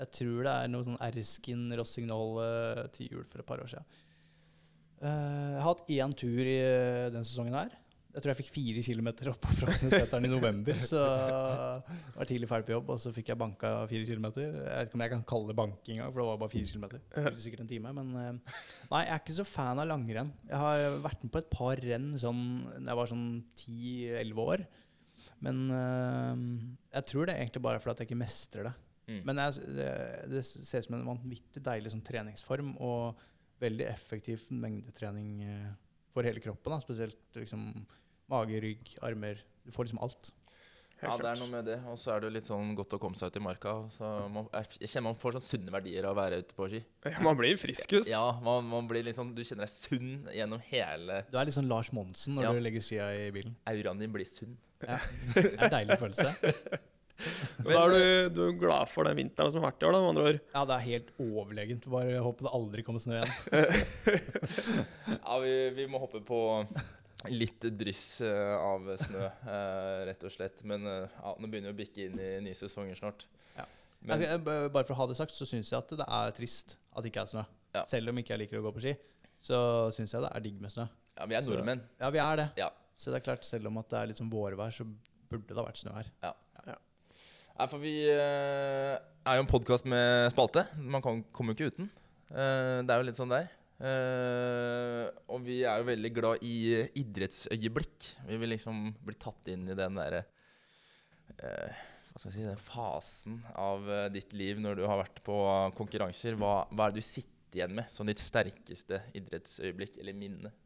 Jeg 0.00 0.12
tror 0.16 0.46
det 0.46 0.54
er 0.54 0.70
noe 0.72 0.86
sånn 0.86 1.00
R-skin 1.10 1.66
Rossignol 1.76 2.38
uh, 2.40 2.86
til 2.94 3.10
jul 3.16 3.26
for 3.28 3.42
et 3.42 3.48
par 3.48 3.60
år 3.64 3.72
siden. 3.74 3.88
Eh, 5.00 5.50
jeg 5.54 5.60
har 5.60 5.64
hatt 5.64 5.92
én 5.94 6.12
tur 6.12 6.44
i 6.44 6.58
den 7.12 7.24
sesongen 7.24 7.56
her. 7.56 7.72
Jeg 8.10 8.24
tror 8.24 8.32
jeg 8.32 8.38
fikk 8.40 8.50
fire 8.50 8.82
kilometer 8.82 9.28
opp 9.30 9.38
på 9.44 9.52
Frognerseteren 9.60 10.26
i 10.26 10.30
november. 10.32 10.74
Så 10.82 10.98
jeg 10.98 12.16
var 12.16 12.28
tidlig 12.28 12.48
ferdig 12.50 12.66
på 12.66 12.74
jobb, 12.74 12.90
og 12.96 12.98
så 13.02 13.12
fikk 13.14 13.30
jeg 13.30 13.38
banka 13.38 13.70
fire 13.90 14.08
kilometer. 14.08 14.48
Jeg 14.48 14.66
vet 14.66 14.90
ikke 14.90 14.98
om 14.98 15.04
jeg 15.04 15.12
kan 15.12 15.22
kalle 15.30 15.50
det 15.50 15.56
banking 15.60 15.98
engang, 15.98 16.10
for 16.10 16.22
det 16.22 16.26
var 16.28 16.40
bare 16.42 16.54
fire 16.56 16.70
kilometer. 16.72 17.04
Tok 17.14 17.40
sikkert 17.44 17.64
en 17.64 17.70
time, 17.70 17.94
men 18.00 18.12
eh, 18.18 18.58
Nei, 18.90 19.04
jeg 19.06 19.14
er 19.14 19.22
ikke 19.22 19.38
så 19.38 19.46
fan 19.46 19.82
av 19.82 19.86
langrenn. 19.92 20.32
Jeg 20.50 20.62
har 20.64 20.98
vært 21.06 21.24
med 21.24 21.34
på 21.36 21.42
et 21.44 21.50
par 21.54 21.82
renn 21.86 22.10
sånn 22.18 22.44
da 22.80 22.90
jeg 22.90 23.00
var 23.00 23.12
sånn 23.12 23.26
10-11 23.62 24.44
år. 24.46 24.64
Men 25.46 25.64
eh, 25.78 26.46
jeg 26.98 27.10
tror 27.12 27.28
det 27.28 27.36
er 27.36 27.44
egentlig 27.44 27.64
bare 27.68 27.82
fordi 27.82 28.02
jeg 28.02 28.10
ikke 28.10 28.22
mestrer 28.24 28.70
det. 28.72 28.74
Mm. 29.10 29.20
Men 29.26 29.42
jeg, 29.44 29.68
det, 29.78 29.92
det 30.34 30.42
ser 30.46 30.82
ut 30.82 30.88
som 30.88 30.98
en 30.98 31.08
vanvittig 31.12 31.62
deilig 31.66 31.94
sånn 31.94 32.04
treningsform 32.06 32.74
og 32.82 33.22
veldig 33.60 33.86
effektiv 33.90 34.44
mengdetrening 34.50 35.30
eh, 35.46 35.70
for 36.14 36.26
hele 36.26 36.42
kroppen. 36.42 36.72
Da. 36.74 36.80
Spesielt 36.82 37.18
liksom 37.38 37.70
mage, 38.30 38.60
rygg, 38.62 38.94
armer. 39.06 39.40
Du 39.66 39.72
får 39.74 39.88
liksom 39.88 40.02
alt. 40.02 40.32
Helt 41.00 41.14
Ja, 41.14 41.16
det 41.16 41.28
er 41.30 41.38
noe 41.40 41.48
med 41.48 41.64
det. 41.64 41.76
Og 41.88 41.96
så 41.96 42.10
er 42.12 42.20
det 42.20 42.28
jo 42.28 42.32
litt 42.34 42.48
sånn 42.50 42.74
godt 42.76 42.92
å 42.92 42.98
komme 43.00 43.16
seg 43.16 43.30
ut 43.32 43.38
i 43.40 43.40
marka. 43.40 43.72
Så 43.94 44.08
man, 44.34 44.50
jeg, 44.52 44.90
kjenner 44.90 45.06
man 45.08 45.16
får 45.22 45.38
sånn 45.38 45.46
sunne 45.46 45.72
verdier 45.72 46.04
av 46.04 46.12
å 46.12 46.18
være 46.20 46.42
ute 46.42 46.56
på 46.58 46.68
ski. 46.68 46.82
Ja, 47.08 47.22
man 47.24 47.38
blir 47.40 47.56
friskus. 47.56 48.10
Ja, 48.10 48.24
man, 48.44 48.68
man 48.68 48.90
blir 48.90 49.08
sånn, 49.16 49.30
Du 49.34 49.40
kjenner 49.40 49.64
deg 49.64 49.72
sunn 49.72 50.10
gjennom 50.36 50.60
hele 50.68 51.22
Du 51.32 51.38
er 51.40 51.48
litt 51.48 51.56
sånn 51.56 51.70
Lars 51.72 51.88
Monsen 51.96 52.36
når 52.36 52.44
Ja. 52.44 52.52
du 52.52 52.60
legger 52.60 52.84
skia 52.84 53.08
i 53.16 53.30
bilen. 53.32 53.56
Auraen 53.72 54.02
din 54.04 54.12
blir 54.12 54.28
sunn. 54.28 54.58
Ja. 54.84 54.98
Det 55.34 55.46
er 55.56 55.64
en 55.70 55.76
deilig 55.78 55.98
følelse. 56.04 56.34
Og 57.64 57.68
da 57.72 57.80
er 57.84 57.92
du, 57.94 58.02
du 58.36 58.40
er 58.48 58.56
glad 58.60 58.88
for 58.90 59.08
den 59.08 59.18
vinteren 59.20 59.52
som 59.52 59.62
har 59.62 59.70
vært 59.72 59.82
i 59.84 59.88
år, 59.88 59.92
da, 59.96 60.00
med 60.04 60.10
andre 60.12 60.24
ord. 60.30 60.38
Ja, 60.54 60.62
det 60.70 60.76
er 60.76 60.86
helt 60.86 61.10
overlegent. 61.20 61.88
Bare 61.92 62.22
håper 62.24 62.46
det 62.48 62.52
aldri 62.60 62.84
kommer 62.86 63.02
snø 63.04 63.20
igjen. 63.20 64.20
Ja, 65.24 65.38
vi, 65.42 65.52
vi 65.76 65.86
må 65.90 66.00
hoppe 66.02 66.20
på 66.26 66.38
litt 67.30 67.66
dryss 67.76 68.20
eh, 68.24 68.54
av 68.56 68.86
snø, 69.02 69.26
eh, 69.28 69.98
rett 70.08 70.22
og 70.24 70.32
slett. 70.32 70.62
Men 70.68 70.86
eh, 70.88 71.04
ja, 71.20 71.34
nå 71.36 71.50
begynner 71.52 71.74
vi 71.74 71.76
å 71.76 71.80
bikke 71.82 72.06
inn 72.08 72.16
i 72.22 72.30
nye 72.46 72.56
sesonger 72.56 72.96
snart. 72.98 73.26
Ja. 73.58 73.66
Men, 74.00 74.16
Altså, 74.16 74.38
bare 74.72 74.86
for 74.88 74.94
å 74.96 75.00
ha 75.02 75.08
det 75.10 75.18
sagt, 75.18 75.36
så 75.36 75.44
syns 75.48 75.68
jeg 75.72 75.76
at 75.82 75.92
det 76.00 76.06
er 76.06 76.32
trist 76.36 76.78
at 76.96 77.04
det 77.04 77.12
ikke 77.12 77.26
er 77.26 77.32
snø. 77.34 77.44
Ja. 77.76 77.84
Selv 77.90 78.10
om 78.10 78.18
ikke 78.22 78.32
jeg 78.34 78.46
liker 78.46 78.62
å 78.62 78.64
gå 78.64 78.72
på 78.78 78.82
ski, 78.86 78.94
så 79.44 79.58
syns 79.94 80.14
jeg 80.16 80.24
det 80.24 80.32
er 80.36 80.46
digg 80.48 80.56
med 80.64 80.72
snø. 80.72 80.88
ja, 81.18 81.26
vi 81.28 81.36
er 81.36 81.44
så- 81.44 81.52
nordmenn. 81.52 81.84
Ja, 82.00 82.08
vi 82.14 82.22
er 82.24 82.40
det. 82.40 82.48
Ja. 82.64 82.70
Så 82.96 83.12
det 83.12 83.20
er 83.20 83.26
klart, 83.28 83.44
selv 83.48 83.68
om 83.68 83.76
det 83.80 83.96
er 84.00 84.08
litt 84.10 84.18
sånn 84.20 84.32
vårvær, 84.32 84.72
så 84.74 84.84
burde 85.30 85.46
det 85.52 85.56
ha 85.60 85.64
vært 85.68 85.78
snø 85.84 85.92
her. 85.94 86.08
Nei, 87.60 87.66
for 87.68 87.82
vi 87.82 87.90
eh, 88.08 88.94
er 88.96 89.36
jo 89.36 89.42
en 89.42 89.48
podkast 89.50 89.84
med 89.84 90.30
spalte. 90.32 90.62
Man 90.80 91.02
kan, 91.04 91.18
kommer 91.28 91.52
jo 91.52 91.58
ikke 91.58 91.74
uten. 91.74 91.90
Eh, 92.32 92.78
det 92.80 92.94
er 92.94 93.02
jo 93.02 93.04
litt 93.04 93.18
sånn 93.18 93.34
der. 93.34 93.50
Eh, 93.84 95.10
og 95.28 95.42
vi 95.44 95.58
er 95.68 95.82
jo 95.82 95.88
veldig 95.90 96.10
glad 96.16 96.46
i 96.46 96.54
idrettsøyeblikk. 97.02 98.06
Vi 98.30 98.38
vil 98.40 98.54
liksom 98.54 98.80
bli 99.04 99.18
tatt 99.20 99.52
inn 99.52 99.68
i 99.68 99.76
den 99.76 100.00
derre 100.00 100.22
eh, 101.36 101.84
Hva 102.08 102.22
skal 102.22 102.30
jeg 102.30 102.38
si 102.38 102.48
Den 102.48 102.64
fasen 102.64 103.36
av 103.52 103.84
eh, 103.92 104.08
ditt 104.16 104.32
liv 104.32 104.64
når 104.64 104.80
du 104.80 104.86
har 104.88 105.02
vært 105.02 105.20
på 105.28 105.36
konkurranser. 105.76 106.40
Hva, 106.40 106.62
hva 106.72 106.88
er 106.88 106.96
det 106.96 107.04
du 107.04 107.10
sitter 107.10 107.60
igjen 107.60 107.76
med 107.76 107.92
som 107.92 108.08
ditt 108.08 108.24
sterkeste 108.24 109.02
idrettsøyeblikk 109.20 110.00
eller 110.00 110.16
minne? 110.16 110.56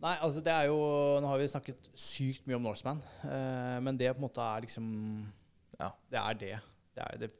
Nei, 0.00 0.14
altså 0.24 0.40
det 0.44 0.52
er 0.52 0.70
jo 0.70 0.78
Nå 1.20 1.28
har 1.28 1.40
vi 1.40 1.48
snakket 1.52 1.90
sykt 1.98 2.46
mye 2.48 2.56
om 2.56 2.64
Norseman, 2.64 3.02
eh, 3.28 3.76
men 3.84 3.98
det 4.00 4.12
på 4.14 4.20
en 4.22 4.26
måte 4.28 4.44
er 4.44 4.64
liksom 4.66 4.86
Ja. 5.80 5.90
Det 6.12 6.20
er 6.20 6.38
det. 6.40 6.54
Det, 6.96 7.04
er, 7.04 7.20
det 7.20 7.30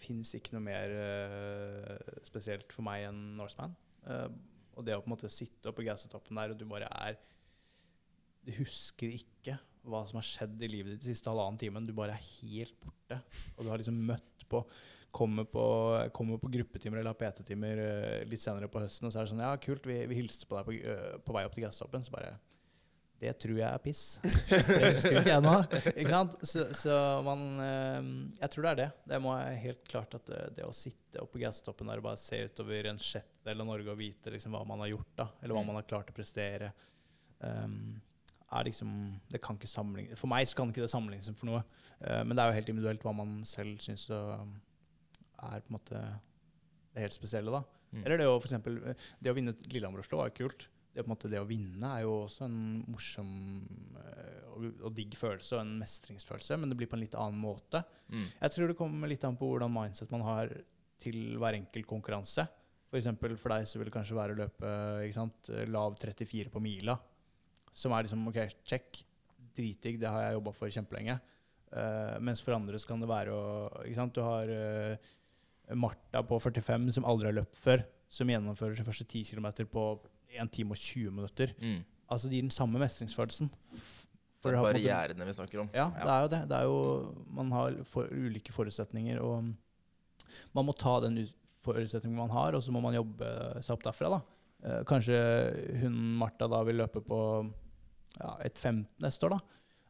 fins 0.00 0.32
ikke 0.34 0.56
noe 0.56 0.64
mer 0.66 0.94
eh, 0.94 2.16
spesielt 2.26 2.72
for 2.74 2.86
meg 2.86 3.06
enn 3.08 3.20
Norseman. 3.38 3.74
Eh, 4.06 4.28
og 4.76 4.86
det 4.86 4.96
å 4.96 5.02
på 5.02 5.08
en 5.08 5.14
måte 5.14 5.32
sitte 5.32 5.70
oppe 5.70 5.80
på 5.80 5.88
gassetoppen 5.88 6.38
der, 6.38 6.52
og 6.52 6.60
du 6.60 6.66
bare 6.68 6.90
er 7.06 7.18
Du 8.46 8.52
husker 8.60 9.10
ikke 9.10 9.56
hva 9.86 10.02
som 10.06 10.18
har 10.18 10.26
skjedd 10.26 10.62
i 10.62 10.70
livet 10.70 10.94
ditt 10.94 11.04
de 11.04 11.12
siste 11.12 11.30
halvannen 11.30 11.58
timen. 11.58 11.86
Du 11.86 11.94
bare 11.94 12.14
er 12.14 12.28
helt 12.42 12.74
borte. 12.82 13.20
Og 13.54 13.64
du 13.64 13.70
har 13.70 13.78
liksom 13.78 13.98
møtt 14.08 14.46
på 14.50 14.62
Kommer 15.16 15.46
på, 15.48 15.62
kommer 16.12 16.36
på 16.42 16.50
gruppetimer 16.52 17.00
eller 17.00 17.16
PT-timer 17.16 17.78
eh, 17.80 18.24
litt 18.28 18.42
senere 18.42 18.68
på 18.68 18.82
høsten, 18.84 19.08
og 19.08 19.14
så 19.14 19.22
er 19.22 19.24
det 19.24 19.32
sånn 19.32 19.40
Ja, 19.46 19.54
kult, 19.62 19.86
vi, 19.88 20.02
vi 20.10 20.18
hilste 20.18 20.44
på 20.50 20.58
deg 20.58 20.68
på, 20.68 20.74
eh, 20.76 21.16
på 21.24 21.36
vei 21.38 21.46
opp 21.48 21.54
til 21.56 21.64
gasstoppen. 21.64 22.04
Så 22.04 22.12
bare 22.12 22.34
Det 23.16 23.30
tror 23.40 23.56
jeg 23.56 23.64
er 23.70 23.80
piss. 23.80 24.02
Det 24.50 24.90
husker 24.92 25.14
ikke 25.22 25.30
jeg 25.32 25.44
nå. 25.46 25.54
Ikke 25.94 26.10
sant? 26.12 26.34
Så, 26.44 26.66
så 26.76 26.96
man 27.24 27.46
eh, 27.64 28.10
Jeg 28.42 28.52
tror 28.52 28.66
det 28.66 28.72
er 28.74 28.80
det. 28.82 28.88
Det 29.14 29.20
må 29.24 29.32
jeg 29.40 29.62
helt 29.62 29.86
klart 29.88 30.18
at 30.18 30.26
det, 30.28 30.42
det 30.58 30.66
å 30.68 30.74
sitte 30.76 31.22
oppe 31.22 31.38
på 31.38 31.44
gasstoppen 31.46 31.88
der 31.88 32.02
og 32.02 32.10
bare 32.10 32.20
se 32.20 32.42
utover 32.50 32.90
en 32.92 33.00
sjettedel 33.00 33.64
av 33.64 33.70
Norge 33.70 33.94
og 33.94 34.02
vite 34.02 34.34
liksom 34.34 34.52
hva 34.52 34.66
man 34.68 34.84
har 34.84 34.92
gjort, 34.92 35.14
da, 35.22 35.30
eller 35.40 35.56
hva 35.56 35.64
Mm. 35.64 35.70
man 35.72 35.80
har 35.80 35.88
klart 35.88 36.12
å 36.12 36.18
prestere 36.18 36.68
um, 37.40 37.96
er 38.52 38.68
liksom 38.68 38.92
Det 39.32 39.40
kan 39.42 39.56
ikke 39.56 39.68
samling, 39.72 40.12
For 40.14 40.28
meg 40.30 40.46
så 40.46 40.60
kan 40.60 40.68
ikke 40.70 40.84
det 40.84 40.92
sammenlignes 40.92 41.32
for 41.40 41.48
noe. 41.48 41.64
Uh, 42.04 42.20
men 42.20 42.36
det 42.36 42.44
er 42.44 42.52
jo 42.52 42.58
helt 42.60 42.68
individuelt 42.74 43.02
hva 43.08 43.16
man 43.16 43.38
selv 43.48 43.80
syns 43.82 44.04
er 45.52 45.64
på 45.64 45.72
en 45.72 45.78
måte 45.78 46.00
det 46.96 47.04
helt 47.04 47.16
spesielle, 47.16 47.52
da. 47.52 47.62
Mm. 47.92 48.00
Eller 48.02 48.20
det 48.20 48.26
å 48.28 48.38
for 48.38 48.48
eksempel, 48.48 48.80
Det 49.20 49.30
å 49.30 49.36
vinne 49.36 49.54
Lillehammer-Oslo 49.70 50.22
er 50.24 50.34
kult. 50.36 50.66
Det, 50.96 51.04
måte, 51.04 51.28
det 51.28 51.40
å 51.42 51.48
vinne 51.48 51.90
er 51.92 52.06
jo 52.06 52.22
også 52.22 52.46
en 52.46 52.60
morsom 52.88 53.30
eh, 54.00 54.46
og, 54.54 54.62
og 54.88 54.94
digg 54.96 55.12
følelse 55.18 55.58
og 55.58 55.60
en 55.60 55.74
mestringsfølelse, 55.82 56.56
men 56.56 56.72
det 56.72 56.78
blir 56.80 56.88
på 56.88 56.96
en 56.96 57.02
litt 57.04 57.16
annen 57.20 57.36
måte. 57.36 57.82
Mm. 58.08 58.30
Jeg 58.30 58.54
tror 58.54 58.72
det 58.72 58.78
kommer 58.78 59.12
litt 59.12 59.26
an 59.28 59.36
på 59.36 59.50
hvordan 59.50 59.74
mindset 59.74 60.14
man 60.16 60.24
har 60.24 60.54
til 61.02 61.36
hver 61.36 61.58
enkelt 61.58 61.88
konkurranse. 61.90 62.46
For 62.88 63.00
eksempel 63.00 63.36
for 63.36 63.52
deg 63.52 63.68
så 63.68 63.76
vil 63.76 63.90
det 63.90 63.96
kanskje 63.98 64.16
være 64.16 64.32
å 64.32 64.40
løpe 64.40 64.72
sant, 65.12 65.52
lav 65.68 65.98
34 66.00 66.52
på 66.54 66.62
mila. 66.64 66.96
Som 67.76 67.92
er 67.92 68.06
liksom 68.06 68.24
OK, 68.30 68.40
check. 68.64 69.02
Dritdigg, 69.56 70.00
det 70.00 70.08
har 70.12 70.22
jeg 70.22 70.36
jobba 70.36 70.52
for 70.56 70.72
kjempelenge. 70.72 71.18
Uh, 71.66 72.16
mens 72.24 72.40
for 72.44 72.56
andre 72.56 72.78
så 72.80 72.88
kan 72.88 73.02
det 73.02 73.08
være 73.10 73.36
å 73.36 73.44
ikke 73.84 73.98
sant? 73.98 74.16
Du 74.16 74.22
har 74.24 74.48
eh, 74.52 75.12
Martha 75.74 76.22
på 76.22 76.38
45 76.40 76.92
som 76.92 77.04
aldri 77.04 77.26
har 77.30 77.34
løpt 77.40 77.56
før, 77.56 77.84
som 78.08 78.28
gjennomfører 78.30 78.76
sin 78.76 78.86
første 78.86 79.04
10 79.08 79.24
km 79.34 79.48
på 79.66 79.86
1 80.38 80.50
time 80.52 80.70
og 80.72 80.76
20 80.78 81.10
minutter. 81.10 81.54
Mm. 81.60 81.80
Altså 82.10 82.28
det 82.28 82.36
gir 82.38 82.42
den 82.46 82.50
samme 82.54 82.78
mestringsfølelsen. 82.78 83.50
For 84.42 84.50
Det 84.50 84.54
er 84.54 84.56
har 84.56 84.64
måte- 84.64 84.84
barrierene 84.84 85.24
vi 85.26 85.32
snakker 85.32 85.60
om. 85.60 85.70
ja, 85.74 85.88
det 85.90 86.06
er 86.06 86.22
jo 86.22 86.28
det. 86.28 86.48
det 86.48 86.56
er 86.56 86.62
jo, 86.64 87.24
man 87.30 87.50
har 87.50 87.82
for, 87.84 88.06
ulike 88.12 88.52
forutsetninger, 88.52 89.18
og 89.20 89.42
man 90.54 90.64
må 90.66 90.76
ta 90.76 91.00
den 91.00 91.18
ut- 91.18 91.34
forutsetningen 91.62 92.14
man 92.16 92.30
har, 92.30 92.54
og 92.54 92.62
så 92.62 92.70
må 92.70 92.80
man 92.80 92.94
jobbe 92.94 93.60
seg 93.60 93.72
opp 93.74 93.82
derfra. 93.82 94.08
da. 94.10 94.20
Eh, 94.62 94.82
kanskje 94.84 95.80
hun 95.80 95.92
Martha 96.18 96.46
da 96.46 96.62
vil 96.62 96.76
løpe 96.76 97.00
på 97.02 97.18
ja, 98.20 98.36
et 98.44 98.54
15 98.56 98.86
neste 99.00 99.24
år. 99.26 99.30
da. 99.30 99.38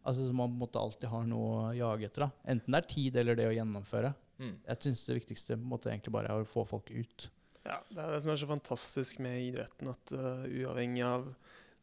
Altså 0.06 0.26
så 0.28 0.32
Man 0.32 0.56
måtte 0.58 0.80
alltid 0.80 1.08
ha 1.10 1.22
noe 1.22 1.72
å 1.72 1.76
jage 1.76 2.04
etter. 2.06 2.20
da. 2.20 2.30
Enten 2.46 2.72
det 2.72 2.76
er 2.84 2.88
tid 2.94 3.16
eller 3.16 3.34
det 3.34 3.44
å 3.50 3.54
gjennomføre. 3.54 4.14
Mm. 4.40 4.56
Jeg 4.66 4.82
syns 4.84 5.04
det 5.06 5.18
viktigste 5.20 5.56
på 5.56 5.70
måte 5.70 5.90
egentlig 5.90 6.12
bare 6.14 6.32
er 6.32 6.44
å 6.44 6.48
få 6.48 6.66
folk 6.68 6.90
ut. 6.92 7.28
Ja, 7.66 7.80
Det 7.88 7.98
er 8.02 8.12
det 8.14 8.22
som 8.22 8.32
er 8.32 8.40
så 8.40 8.48
fantastisk 8.50 9.20
med 9.24 9.40
idretten, 9.48 9.90
at 9.90 10.14
uh, 10.14 10.44
uavhengig 10.46 11.02
av 11.06 11.26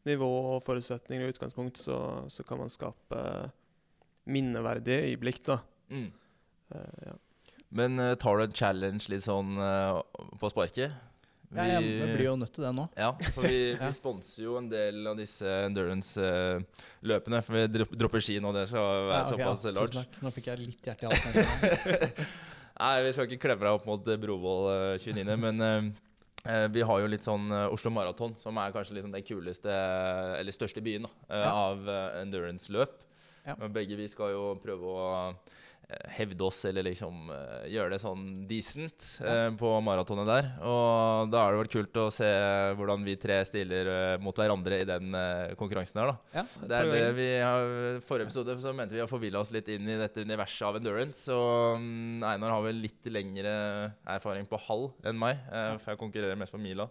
nivå 0.08 0.28
og 0.54 0.62
forutsetninger 0.64 1.26
og 1.26 1.34
utgangspunkt, 1.34 1.80
så, 1.80 1.98
så 2.32 2.44
kan 2.46 2.60
man 2.60 2.72
skape 2.72 3.20
minneverdige 4.24 5.10
øyeblikk, 5.10 5.42
da. 5.44 5.58
Mm. 5.92 6.08
Uh, 6.72 7.02
ja. 7.10 7.16
Men 7.74 8.00
uh, 8.00 8.14
tar 8.20 8.38
du 8.38 8.46
en 8.46 8.56
challenge 8.56 9.10
litt 9.12 9.26
sånn 9.26 9.58
på 10.40 10.52
sparket? 10.52 10.94
Ja, 11.54 11.64
jeg, 11.78 11.90
jeg 12.00 12.14
blir 12.16 12.24
jo 12.26 12.36
nødt 12.40 12.52
til 12.56 12.64
det 12.66 12.72
nå. 12.74 12.84
Ja, 12.98 13.12
for 13.34 13.46
vi, 13.46 13.58
Ja. 13.78 13.86
vi 13.88 13.92
sponser 13.96 14.42
jo 14.46 14.56
en 14.58 14.68
del 14.72 15.06
av 15.06 15.16
disse 15.18 15.46
endurance-løpene. 15.68 17.40
For 17.46 17.56
vi 17.58 17.84
dropper 17.98 18.22
ski 18.24 18.38
nå, 18.42 18.52
det 18.56 18.66
skal 18.70 19.08
være 19.08 19.18
Ja, 19.18 19.24
ok, 19.24 19.38
ja, 19.38 19.52
såpass 19.54 19.62
tusen 19.62 19.78
large. 19.78 19.94
takk. 20.02 20.22
Nå 20.24 20.32
fikk 20.34 20.48
jeg 20.52 20.64
litt 20.64 20.88
hjerte 20.90 21.06
i 21.06 21.10
halsen. 21.12 21.32
Nei, 22.80 22.94
vi 23.06 23.12
skal 23.14 23.28
ikke 23.30 23.42
klemme 23.46 23.62
deg 23.68 23.76
opp 23.78 23.84
mot 23.86 24.08
eh, 24.10 24.18
Brovoll 24.18 24.64
eh, 24.72 24.98
29., 24.98 25.36
men 25.38 25.62
eh, 25.62 25.84
eh, 26.50 26.64
vi 26.74 26.82
har 26.82 27.04
jo 27.04 27.10
litt 27.12 27.22
sånn 27.26 27.46
eh, 27.54 27.68
Oslo 27.70 27.92
Maraton, 27.94 28.34
som 28.40 28.58
er 28.58 28.72
kanskje 28.74 28.96
liksom 28.98 29.14
den 29.14 29.22
kuleste, 29.26 29.70
eh, 29.70 30.32
eller 30.40 30.56
største 30.56 30.82
byen 30.82 31.06
da, 31.06 31.12
uh, 31.30 31.38
Ja. 31.38 31.52
av 31.70 31.86
eh, 31.88 32.16
endurance-løp. 32.24 32.96
Ja. 33.46 33.54
Men 33.60 33.70
begge 33.76 33.94
vi 34.00 34.08
skal 34.10 34.32
jo 34.34 34.48
prøve 34.58 34.90
å 34.90 35.06
eh, 35.28 35.60
hevde 36.16 36.44
oss, 36.46 36.62
eller 36.68 36.86
liksom 36.86 37.28
eh, 37.34 37.66
gjøre 37.74 37.94
det 37.94 38.00
sånn 38.02 38.24
decent 38.48 39.08
eh, 39.24 39.48
på 39.58 39.72
maratonet 39.84 40.28
der. 40.28 40.48
Og 40.64 41.30
da 41.32 41.44
har 41.44 41.54
det 41.54 41.60
vært 41.62 41.74
kult 41.76 42.00
å 42.00 42.06
se 42.14 42.30
hvordan 42.78 43.04
vi 43.06 43.16
tre 43.20 43.40
stiller 43.48 43.90
eh, 43.92 44.16
mot 44.22 44.36
hverandre 44.38 44.80
i 44.80 44.88
den 44.88 45.14
eh, 45.18 45.54
konkurransen 45.60 46.02
her, 46.02 46.14
da. 46.14 46.40
Ja, 46.40 46.46
Det 46.64 46.80
er 46.80 46.92
det 46.94 47.04
vi 47.18 47.28
har 47.42 48.00
Forrige 48.08 48.30
episode 48.30 48.56
så 48.62 48.72
mente 48.76 48.96
vi 48.96 49.04
å 49.04 49.10
forville 49.10 49.40
oss 49.40 49.52
litt 49.54 49.68
inn 49.72 49.88
i 49.90 50.00
dette 50.00 50.24
universet 50.24 50.68
av 50.70 50.80
endurance. 50.80 51.28
Og 51.32 51.80
mm, 51.80 52.24
Einar 52.32 52.56
har 52.56 52.66
vel 52.66 52.82
litt 52.84 53.12
lengre 53.12 53.54
erfaring 54.16 54.48
på 54.48 54.60
halv 54.68 54.92
enn 55.06 55.20
meg, 55.20 55.40
eh, 55.52 55.74
for 55.78 55.94
jeg 55.94 56.02
konkurrerer 56.02 56.40
mest 56.40 56.54
på 56.54 56.62
mila. 56.62 56.88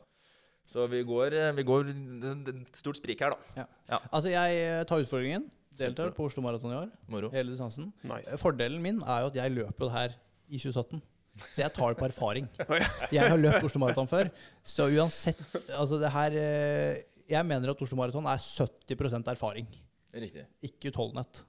Så 0.73 0.87
vi 0.89 1.03
går, 1.05 1.33
eh, 1.37 1.51
vi 1.53 1.63
går 1.67 1.89
er 1.91 2.63
stort 2.73 2.97
sprik 2.97 3.21
her, 3.21 3.35
da. 3.35 3.67
Altså, 4.11 4.31
jeg 4.31 4.63
eh, 4.63 4.83
tar 4.89 5.03
utfordringen. 5.03 5.49
Deltar 5.79 6.11
på 6.15 6.25
Oslo 6.27 6.43
Maraton 6.45 6.71
i 6.73 6.77
år. 6.77 6.91
Moro. 7.09 7.29
Hele 7.33 7.51
distansen. 7.53 7.91
Nice. 8.05 8.37
Fordelen 8.41 8.81
min 8.83 8.99
er 9.01 9.23
jo 9.25 9.31
at 9.31 9.39
jeg 9.41 9.51
løper 9.55 9.85
jo 9.85 9.89
det 9.89 9.95
her 9.97 10.15
i 10.49 10.59
2017. 10.61 11.01
Så 11.49 11.63
jeg 11.63 11.73
tar 11.73 11.93
det 11.95 11.97
på 11.97 12.05
erfaring. 12.05 12.45
Jeg 13.15 13.25
har 13.25 13.39
løpt 13.41 13.63
Oslo 13.65 13.79
Maraton 13.81 14.05
før, 14.11 14.27
så 14.61 14.85
uansett 14.93 15.39
Altså, 15.73 15.97
det 15.97 16.11
her 16.13 16.35
eh, 16.37 16.99
Jeg 17.31 17.47
mener 17.49 17.71
at 17.73 17.81
Oslo 17.81 17.97
Maraton 17.97 18.27
er 18.29 18.37
70% 18.37 19.31
erfaring, 19.33 19.65
Riktig. 20.13 20.43
ikke 20.61 20.91
utholdenhet. 20.91 21.41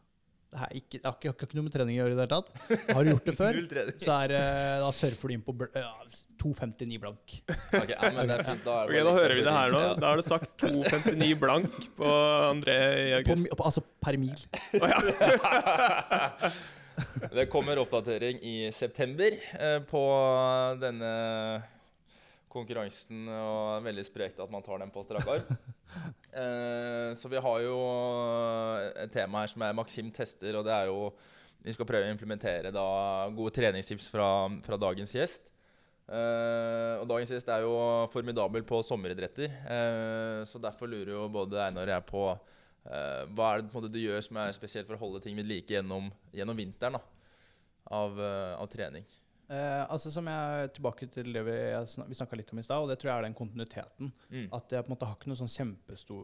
Det 0.55 0.63
er 0.63 0.75
ikke, 0.79 0.99
det 1.01 1.09
har 1.09 1.17
ikke, 1.19 1.49
ikke 1.49 1.57
noe 1.59 1.67
med 1.67 1.73
trening 1.75 1.97
å 1.97 1.99
gjøre 2.05 2.15
i 2.15 2.17
det 2.19 2.25
hele 2.25 2.37
tatt. 2.37 2.49
Har 2.95 3.01
du 3.03 3.09
gjort 3.11 3.27
det 3.27 3.35
før, 3.41 3.57
så 3.99 4.19
er, 4.21 4.35
eh, 4.39 4.75
da 4.85 4.91
surfer 4.95 5.33
du 5.33 5.35
inn 5.35 5.43
på 5.43 5.55
bl 5.59 5.67
ja, 5.75 5.91
2,59 6.45 7.01
blank. 7.03 7.35
Ok, 7.81 7.91
ja, 7.91 8.13
men 8.15 8.31
det 8.31 8.37
er 8.37 8.47
fint. 8.47 8.63
Da, 8.63 8.77
er 8.77 8.87
det 8.87 8.95
okay, 8.95 9.03
Da 9.09 9.15
hører 9.17 9.35
vi 9.35 9.43
det 9.49 9.57
her 9.57 9.75
nå. 9.75 9.83
Da 10.05 10.13
har 10.13 10.23
du 10.23 10.27
sagt 10.27 10.55
2,59 10.63 11.33
blank 11.43 11.75
på 11.99 12.15
André 12.53 12.79
i 13.09 13.13
august. 13.19 13.51
på, 13.51 13.67
altså 13.67 13.83
per 14.05 14.21
mil. 14.23 14.39
Det 17.35 17.49
kommer 17.51 17.81
oppdatering 17.83 18.39
i 18.47 18.71
september 18.71 19.35
eh, 19.35 19.81
på 19.83 20.03
denne 20.79 21.09
konkurransen, 22.55 23.27
og 23.29 23.59
det 23.69 23.77
er 23.77 23.87
veldig 23.89 24.05
sprekt 24.07 24.41
at 24.43 24.53
man 24.53 24.65
tar 24.65 24.81
den 24.83 24.93
på 24.95 25.07
strak 25.07 25.33
arm. 25.37 25.49
Eh, 26.35 27.13
så 27.15 27.29
vi 27.31 27.39
har 27.39 27.59
jo 27.63 27.75
et 28.99 29.13
tema 29.15 29.45
her 29.45 29.51
som 29.53 29.63
er 29.63 29.77
Maxim 29.79 30.09
tester, 30.11 30.57
og 30.59 30.65
det 30.67 30.73
er 30.75 30.89
jo 30.89 31.13
Vi 31.63 31.71
skal 31.77 31.87
prøve 31.87 32.09
å 32.09 32.11
implementere 32.11 32.73
da 32.75 32.87
gode 33.31 33.55
treningstips 33.55 34.09
fra, 34.11 34.27
fra 34.67 34.79
dagens 34.81 35.15
gjest. 35.15 35.47
Eh, 36.05 36.95
og 36.99 37.07
dagens 37.09 37.31
gjest 37.33 37.49
er 37.49 37.63
jo 37.65 37.77
formidabel 38.13 38.67
på 38.69 38.83
sommeridretter, 38.85 39.49
eh, 39.49 40.41
så 40.45 40.61
derfor 40.61 40.91
lurer 40.91 41.15
jo 41.15 41.29
både 41.33 41.63
Einar 41.65 41.87
og 41.89 41.95
jeg 41.95 42.07
på 42.11 42.25
eh, 42.35 43.23
hva 43.33 43.55
er 43.55 43.63
det 43.63 43.73
på 43.73 43.85
du 43.87 44.01
gjør 44.03 44.21
som 44.27 44.43
er 44.43 44.53
spesielt 44.53 44.91
for 44.91 44.99
å 44.99 45.05
holde 45.07 45.23
ting 45.25 45.39
ved 45.39 45.49
like 45.49 45.73
gjennom, 45.73 46.11
gjennom 46.35 46.59
vinteren 46.59 46.99
da, 46.99 47.05
av, 48.03 48.21
eh, 48.21 48.53
av 48.59 48.69
trening? 48.69 49.07
Eh, 49.45 49.83
altså 49.93 50.09
som 50.09 50.25
jeg 50.31 50.71
Tilbake 50.73 51.07
til 51.13 51.27
det 51.35 51.43
vi, 51.45 51.57
snak, 51.91 52.07
vi 52.09 52.17
snakka 52.17 52.39
litt 52.39 52.53
om 52.55 52.61
i 52.61 52.65
stad, 52.65 52.81
og 52.81 52.89
det 52.89 52.97
tror 53.01 53.11
jeg 53.11 53.19
er 53.19 53.27
den 53.27 53.37
kontinuiteten. 53.37 54.13
Mm. 54.31 54.47
At 54.57 54.73
jeg 54.73 54.87
på 54.87 54.89
en 54.89 54.95
måte 54.95 55.09
har 55.09 55.19
ikke 55.19 55.33
noen 55.33 55.43
sånn, 55.43 55.75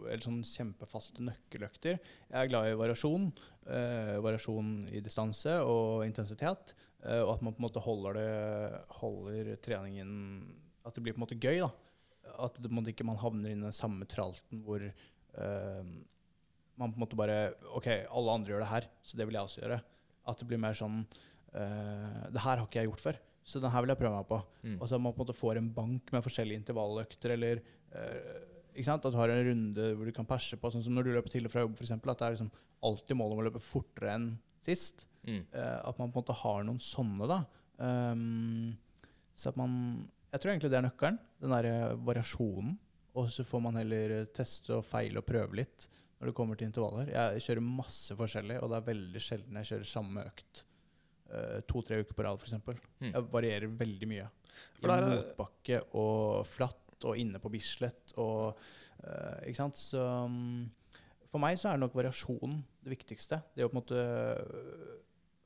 eller 0.08 0.24
sånn 0.24 0.40
kjempefaste 0.46 1.26
nøkkeløkter. 1.26 1.98
Jeg 2.00 2.38
er 2.40 2.50
glad 2.52 2.70
i 2.70 2.78
variasjon. 2.80 3.30
eh, 3.66 4.16
variasjon 4.24 4.88
i 4.88 5.02
distanse 5.04 5.58
og 5.60 6.06
intensitet. 6.06 6.74
eh, 7.04 7.20
og 7.20 7.34
at 7.36 7.42
man 7.42 7.54
på 7.54 7.60
en 7.60 7.68
måte 7.68 7.84
holder, 7.84 8.14
det, 8.14 8.80
holder 9.00 9.56
treningen 9.56 10.56
At 10.84 10.94
det 10.94 11.02
blir 11.02 11.12
på 11.12 11.20
en 11.20 11.26
måte 11.26 11.40
gøy. 11.40 11.60
da. 11.60 11.70
At 12.40 12.56
det, 12.56 12.70
måte 12.70 12.90
ikke 12.90 13.04
man 13.04 13.20
havner 13.20 13.50
i 13.50 13.58
den 13.58 13.72
samme 13.72 14.06
tralten 14.06 14.62
hvor 14.64 14.80
eh, 14.80 15.84
man 16.80 16.92
på 16.92 16.96
en 16.96 17.04
måte 17.04 17.16
bare 17.16 17.52
OK, 17.76 17.86
alle 18.08 18.32
andre 18.32 18.54
gjør 18.54 18.64
det 18.64 18.70
her, 18.70 18.86
så 19.02 19.18
det 19.18 19.26
vil 19.28 19.36
jeg 19.36 19.44
også 19.44 19.60
gjøre. 19.60 19.82
At 20.30 20.40
det 20.40 20.46
blir 20.48 20.60
mer 20.62 20.76
sånn 20.78 21.02
Det 21.50 22.42
her 22.44 22.60
har 22.60 22.64
ikke 22.64 22.78
jeg 22.78 22.90
gjort 22.90 23.02
før, 23.02 23.16
så 23.42 23.60
den 23.62 23.72
her 23.72 23.82
vil 23.82 23.92
jeg 23.92 24.00
prøve 24.00 24.18
meg 24.18 24.28
på. 24.28 24.38
Mm. 24.62 24.76
Og 24.78 24.88
så 24.88 24.98
man 25.00 25.14
på 25.14 25.20
en 25.20 25.24
måte 25.24 25.36
får 25.38 25.60
en 25.60 25.70
bank 25.74 26.12
med 26.14 26.24
forskjellige 26.24 26.60
intervalløkter, 26.60 27.34
eller 27.34 27.62
eh, 27.96 28.42
ikke 28.74 28.86
sant? 28.86 29.06
At 29.06 29.14
du 29.14 29.18
har 29.18 29.32
en 29.32 29.46
runde 29.48 29.88
hvor 29.96 30.08
du 30.08 30.14
kan 30.14 30.28
perse 30.28 30.58
på, 30.60 30.72
sånn 30.72 30.84
som 30.84 30.94
når 30.94 31.08
du 31.08 31.14
løper 31.16 31.32
til 31.32 31.48
og 31.48 31.54
fra 31.54 31.64
jobb, 31.64 31.74
f.eks. 31.78 31.94
At 31.96 32.06
det 32.10 32.28
er 32.28 32.36
liksom 32.36 32.52
alltid 32.90 33.18
målet 33.18 33.36
om 33.36 33.42
å 33.42 33.48
løpe 33.48 33.64
fortere 33.64 34.14
enn 34.14 34.28
sist. 34.62 35.06
Mm. 35.26 35.42
Eh, 35.42 35.78
at 35.88 35.98
man 35.98 36.12
på 36.12 36.20
en 36.20 36.22
måte 36.22 36.38
har 36.42 36.62
noen 36.68 36.80
sånne, 36.84 37.30
da. 37.30 37.40
Um, 37.80 38.76
så 39.32 39.48
at 39.48 39.56
man 39.56 39.72
Jeg 40.30 40.42
tror 40.42 40.50
egentlig 40.52 40.68
det 40.70 40.76
er 40.78 40.84
nøkkelen. 40.84 41.16
Den 41.42 41.54
derre 41.54 41.94
variasjonen. 42.06 42.76
Og 43.18 43.30
så 43.34 43.42
får 43.42 43.62
man 43.64 43.80
heller 43.80 44.12
eh, 44.20 44.28
teste 44.30 44.76
og 44.76 44.86
feile 44.86 45.18
og 45.18 45.26
prøve 45.26 45.58
litt 45.58 45.88
når 46.20 46.28
det 46.28 46.34
kommer 46.36 46.58
til 46.58 46.68
intervaller. 46.68 47.10
Jeg 47.10 47.42
kjører 47.46 47.64
masse 47.64 48.14
forskjellig, 48.14 48.58
og 48.60 48.70
det 48.70 48.76
er 48.76 48.88
veldig 48.90 49.22
sjelden 49.24 49.56
jeg 49.58 49.70
kjører 49.70 49.88
samme 49.88 50.24
økt 50.28 50.60
eh, 50.60 50.69
to-tre 51.70 52.00
uker 52.02 52.16
på 52.18 52.24
rad, 52.26 52.40
f.eks. 52.42 52.54
Mm. 53.00 53.12
Jeg 53.12 53.24
varierer 53.32 53.68
veldig 53.80 54.08
mye. 54.10 54.28
For 54.80 54.90
I 54.90 54.96
er- 54.98 55.08
motbakke 55.14 55.80
og 55.98 56.46
flatt 56.50 57.06
og 57.08 57.16
inne 57.16 57.38
på 57.40 57.48
Bislett 57.54 58.12
og 58.20 58.58
uh, 59.06 59.38
Ikke 59.46 59.56
sant. 59.56 59.78
Så 59.80 60.00
um, 60.26 60.66
for 61.30 61.40
meg 61.40 61.56
så 61.60 61.70
er 61.70 61.78
nok 61.80 61.94
variasjonen 61.96 62.58
det 62.84 62.92
viktigste. 62.96 63.38
Det 63.56 63.64
å 63.64 63.70
på 63.70 63.78
en 63.78 63.80
måte 63.80 64.02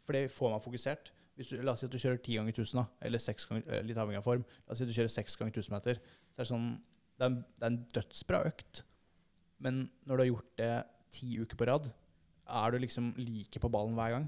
For 0.05 0.16
det 0.16 0.24
får 0.35 0.51
meg 0.55 0.64
fokusert. 0.64 1.12
Hvis 1.39 1.51
du, 1.51 1.57
la 1.66 1.72
oss 1.74 1.80
si 1.82 1.87
at 1.89 1.95
du 1.95 1.99
kjører 1.99 2.20
ti 2.22 2.37
ganger 2.39 2.55
1000, 2.55 2.78
da, 2.78 2.85
eller 3.07 3.18
seks 3.22 3.47
ganger, 3.51 3.64
eh, 3.74 3.80
litt 3.87 3.99
avhengig 3.99 4.20
av 4.20 4.26
form. 4.26 4.45
La 4.68 4.74
oss 4.74 4.78
si 4.78 4.85
at 4.87 4.91
du 4.91 4.95
kjører 4.95 5.11
seks 5.11 5.35
ganger 5.41 5.57
1000 5.59 5.74
meter. 5.74 5.99
Så 6.30 6.39
er 6.39 6.45
det 6.45 6.51
sånn 6.53 6.68
Det 7.14 7.22
er, 7.22 7.30
en- 7.30 7.45
det 7.59 7.62
er 7.62 7.70
en 7.70 7.82
dødsbra 7.95 8.39
økt. 8.51 8.82
Men 9.62 9.85
når 10.07 10.16
du 10.16 10.22
har 10.24 10.30
gjort 10.32 10.57
det 10.59 10.72
ti 11.14 11.28
uker 11.39 11.57
på 11.61 11.66
rad, 11.70 11.85
er 12.51 12.70
du 12.74 12.78
liksom 12.82 13.12
like 13.16 13.61
på 13.62 13.70
ballen 13.70 13.95
hver 13.95 14.11
gang? 14.16 14.24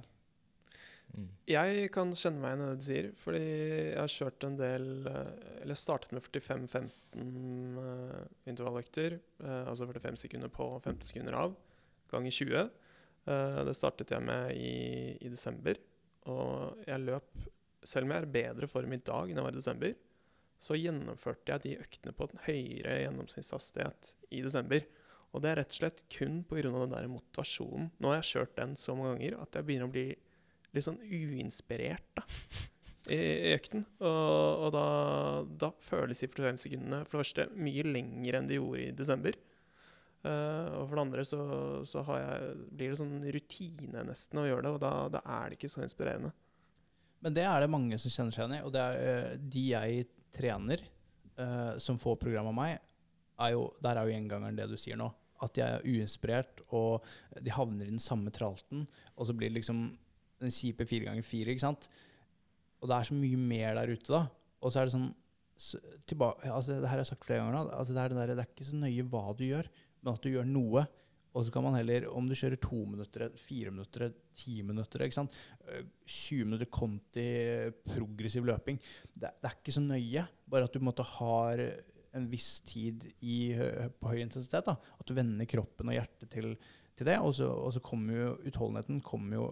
Mm. 1.17 1.29
Jeg 1.49 1.91
kan 1.95 2.11
kjenne 2.13 2.43
meg 2.43 2.53
igjen 2.53 2.63
i 2.63 2.69
det 2.69 2.77
du 2.77 2.85
sier, 2.85 3.07
fordi 3.17 3.43
jeg 3.43 3.97
har 3.97 4.13
kjørt 4.13 4.45
en 4.45 4.59
del 4.59 4.89
eh, 5.09 5.31
Eller 5.63 5.79
startet 5.81 6.13
med 6.13 6.25
45-15 6.27 6.91
eh, 7.81 8.27
intervalløkter, 8.53 9.17
eh, 9.41 9.63
altså 9.71 9.89
45 9.89 10.21
sekunder 10.27 10.53
på 10.53 10.67
og 10.75 10.83
15 10.83 11.09
sekunder 11.09 11.39
av, 11.41 11.55
ganger 12.13 12.37
20. 12.37 12.67
Eh, 13.33 13.61
det 13.67 13.77
startet 13.79 14.13
jeg 14.13 14.27
med 14.29 14.53
i, 14.61 15.17
i 15.17 15.33
desember, 15.33 15.81
og 16.29 16.83
jeg 16.87 17.05
løp 17.07 17.47
Selv 17.87 18.07
om 18.07 18.13
jeg 18.13 18.25
er 18.25 18.35
bedre 18.35 18.67
form 18.67 18.93
i 18.93 19.01
dag 19.07 19.31
enn 19.31 19.39
jeg 19.39 19.47
var 19.47 19.55
i 19.55 19.61
desember, 19.61 19.97
så 20.59 20.75
gjennomførte 20.75 21.53
jeg 21.53 21.63
de 21.63 21.75
øktene 21.85 22.15
på 22.17 22.27
en 22.27 22.41
høyere 22.47 22.97
gjennomsnittshastighet 23.05 24.15
i 24.35 24.41
desember. 24.43 24.83
Og 25.31 25.43
det 25.45 25.51
er 25.53 25.61
rett 25.61 25.75
og 25.75 25.79
slett 25.79 26.01
kun 26.11 26.41
pga. 26.49 26.65
den 26.67 26.95
der 26.95 27.07
motivasjonen. 27.13 27.91
Nå 28.01 28.11
har 28.11 28.19
jeg 28.19 28.31
kjørt 28.33 28.57
den 28.57 28.75
så 28.81 28.97
mange 28.97 29.15
ganger 29.15 29.37
at 29.45 29.55
jeg 29.55 29.69
begynner 29.69 29.87
å 29.87 29.95
bli 29.95 30.07
litt 30.77 30.87
sånn 30.87 31.01
uinspirert 31.03 32.07
da, 32.19 32.25
i, 33.13 33.19
økten. 33.57 33.85
Og, 33.99 34.65
og 34.67 34.71
da, 34.77 34.87
da 35.67 35.73
føles 35.83 36.23
de 36.23 36.31
45 36.31 36.63
sekundene 36.67 37.03
for 37.05 37.17
det 37.17 37.25
første 37.25 37.51
mye 37.57 37.85
lenger 37.87 38.41
enn 38.41 38.51
de 38.51 38.61
gjorde 38.61 38.87
i 38.87 38.97
desember. 38.97 39.39
Uh, 40.27 40.81
og 40.81 40.89
for 40.89 40.97
det 40.97 41.03
andre 41.05 41.25
så, 41.29 41.41
så 41.87 42.03
jeg, 42.19 42.55
blir 42.75 42.91
det 42.91 42.99
sånn 42.99 43.19
rutine 43.37 44.03
nesten 44.09 44.41
å 44.41 44.47
gjøre 44.49 44.65
det, 44.65 44.73
og 44.75 44.81
da, 44.83 44.93
da 45.19 45.21
er 45.37 45.53
det 45.53 45.59
ikke 45.59 45.71
så 45.71 45.85
inspirerende. 45.85 46.33
Men 47.23 47.37
det 47.37 47.45
er 47.47 47.63
det 47.63 47.71
mange 47.73 47.99
som 48.01 48.13
kjenner 48.13 48.35
seg 48.35 48.45
igjen 48.45 48.57
i. 48.59 48.65
Og 48.67 48.73
det 48.75 48.83
er 48.83 48.99
eh, 49.03 49.37
de 49.55 49.63
jeg 49.71 50.09
trener, 50.35 50.83
uh, 51.39 51.77
som 51.83 52.01
får 52.01 52.19
program 52.23 52.51
av 52.51 52.57
meg, 52.59 52.75
er 53.47 53.55
jo, 53.55 53.69
der 53.85 54.01
er 54.01 54.09
jo 54.09 54.17
gjengangeren 54.17 54.59
det 54.59 54.69
du 54.71 54.77
sier 54.81 54.99
nå. 55.01 55.09
At 55.45 55.55
de 55.57 55.63
er 55.65 55.85
uinspirert, 55.85 56.63
og 56.75 57.05
de 57.45 57.53
havner 57.53 57.87
i 57.87 57.93
den 57.93 58.03
samme 58.03 58.33
tralten. 58.35 58.87
Og 59.15 59.29
så 59.29 59.37
blir 59.37 59.53
det 59.53 59.61
liksom 59.61 59.89
den 60.43 60.53
kjipe 60.53 60.87
fire 60.89 61.09
ganger 61.09 61.27
fire, 61.27 61.53
ikke 61.53 61.65
sant. 61.65 61.89
Og 62.83 62.91
det 62.91 62.97
er 62.97 63.09
så 63.09 63.17
mye 63.17 63.39
mer 63.41 63.79
der 63.79 63.95
ute, 63.95 64.11
da. 64.13 64.27
Og 64.63 64.73
så 64.73 64.83
er 64.83 64.89
det 64.89 64.97
sånn 64.97 65.09
så, 65.57 65.81
tilbake, 66.05 66.51
altså 66.53 66.75
Det 66.77 66.85
her 66.85 66.93
har 66.93 67.01
jeg 67.01 67.09
sagt 67.09 67.25
flere 67.25 67.41
ganger 67.41 67.57
nå. 67.57 67.65
Altså 67.79 67.97
det, 67.97 68.03
er 68.03 68.13
det, 68.13 68.21
der, 68.21 68.35
det 68.37 68.45
er 68.45 68.53
ikke 68.53 68.69
så 68.69 68.79
nøye 68.81 69.09
hva 69.13 69.25
du 69.37 69.45
gjør, 69.47 69.69
men 70.03 70.13
at 70.13 70.25
du 70.25 70.33
gjør 70.35 70.49
noe. 70.51 70.85
Og 71.37 71.45
så 71.45 71.53
kan 71.53 71.67
man 71.67 71.77
heller, 71.77 72.07
om 72.17 72.29
du 72.29 72.37
kjører 72.37 72.61
to 72.61 72.79
minutter, 72.89 73.27
fire 73.37 73.73
minutter, 73.73 74.13
ti 74.37 74.63
minutter 74.65 75.05
ikke 75.05 75.19
sant? 75.19 75.37
Øh, 75.69 75.83
20 76.09 76.49
minutter 76.49 76.71
konti 76.73 77.27
progressiv 77.85 78.47
løping 78.49 78.79
det, 78.81 79.35
det 79.43 79.51
er 79.51 79.59
ikke 79.59 79.75
så 79.77 79.85
nøye. 79.85 80.25
Bare 80.49 80.69
at 80.69 80.73
du 80.73 80.85
måte 80.85 81.05
har 81.17 81.61
en 82.17 82.31
viss 82.31 82.55
tid 82.65 83.05
i, 83.21 83.53
på 84.01 84.13
høy 84.13 84.23
intensitet. 84.23 84.69
Da. 84.69 84.77
At 84.77 85.09
du 85.09 85.13
vender 85.17 85.49
kroppen 85.51 85.93
og 85.93 85.99
hjertet 85.99 86.33
til, 86.33 86.55
til 86.97 87.11
det. 87.11 87.19
Og 87.21 87.35
så, 87.37 87.51
og 87.53 87.75
så 87.77 87.85
kommer 87.85 88.17
jo 88.17 88.35
utholdenheten 88.49 89.03
kommer 89.05 89.41
jo 89.41 89.51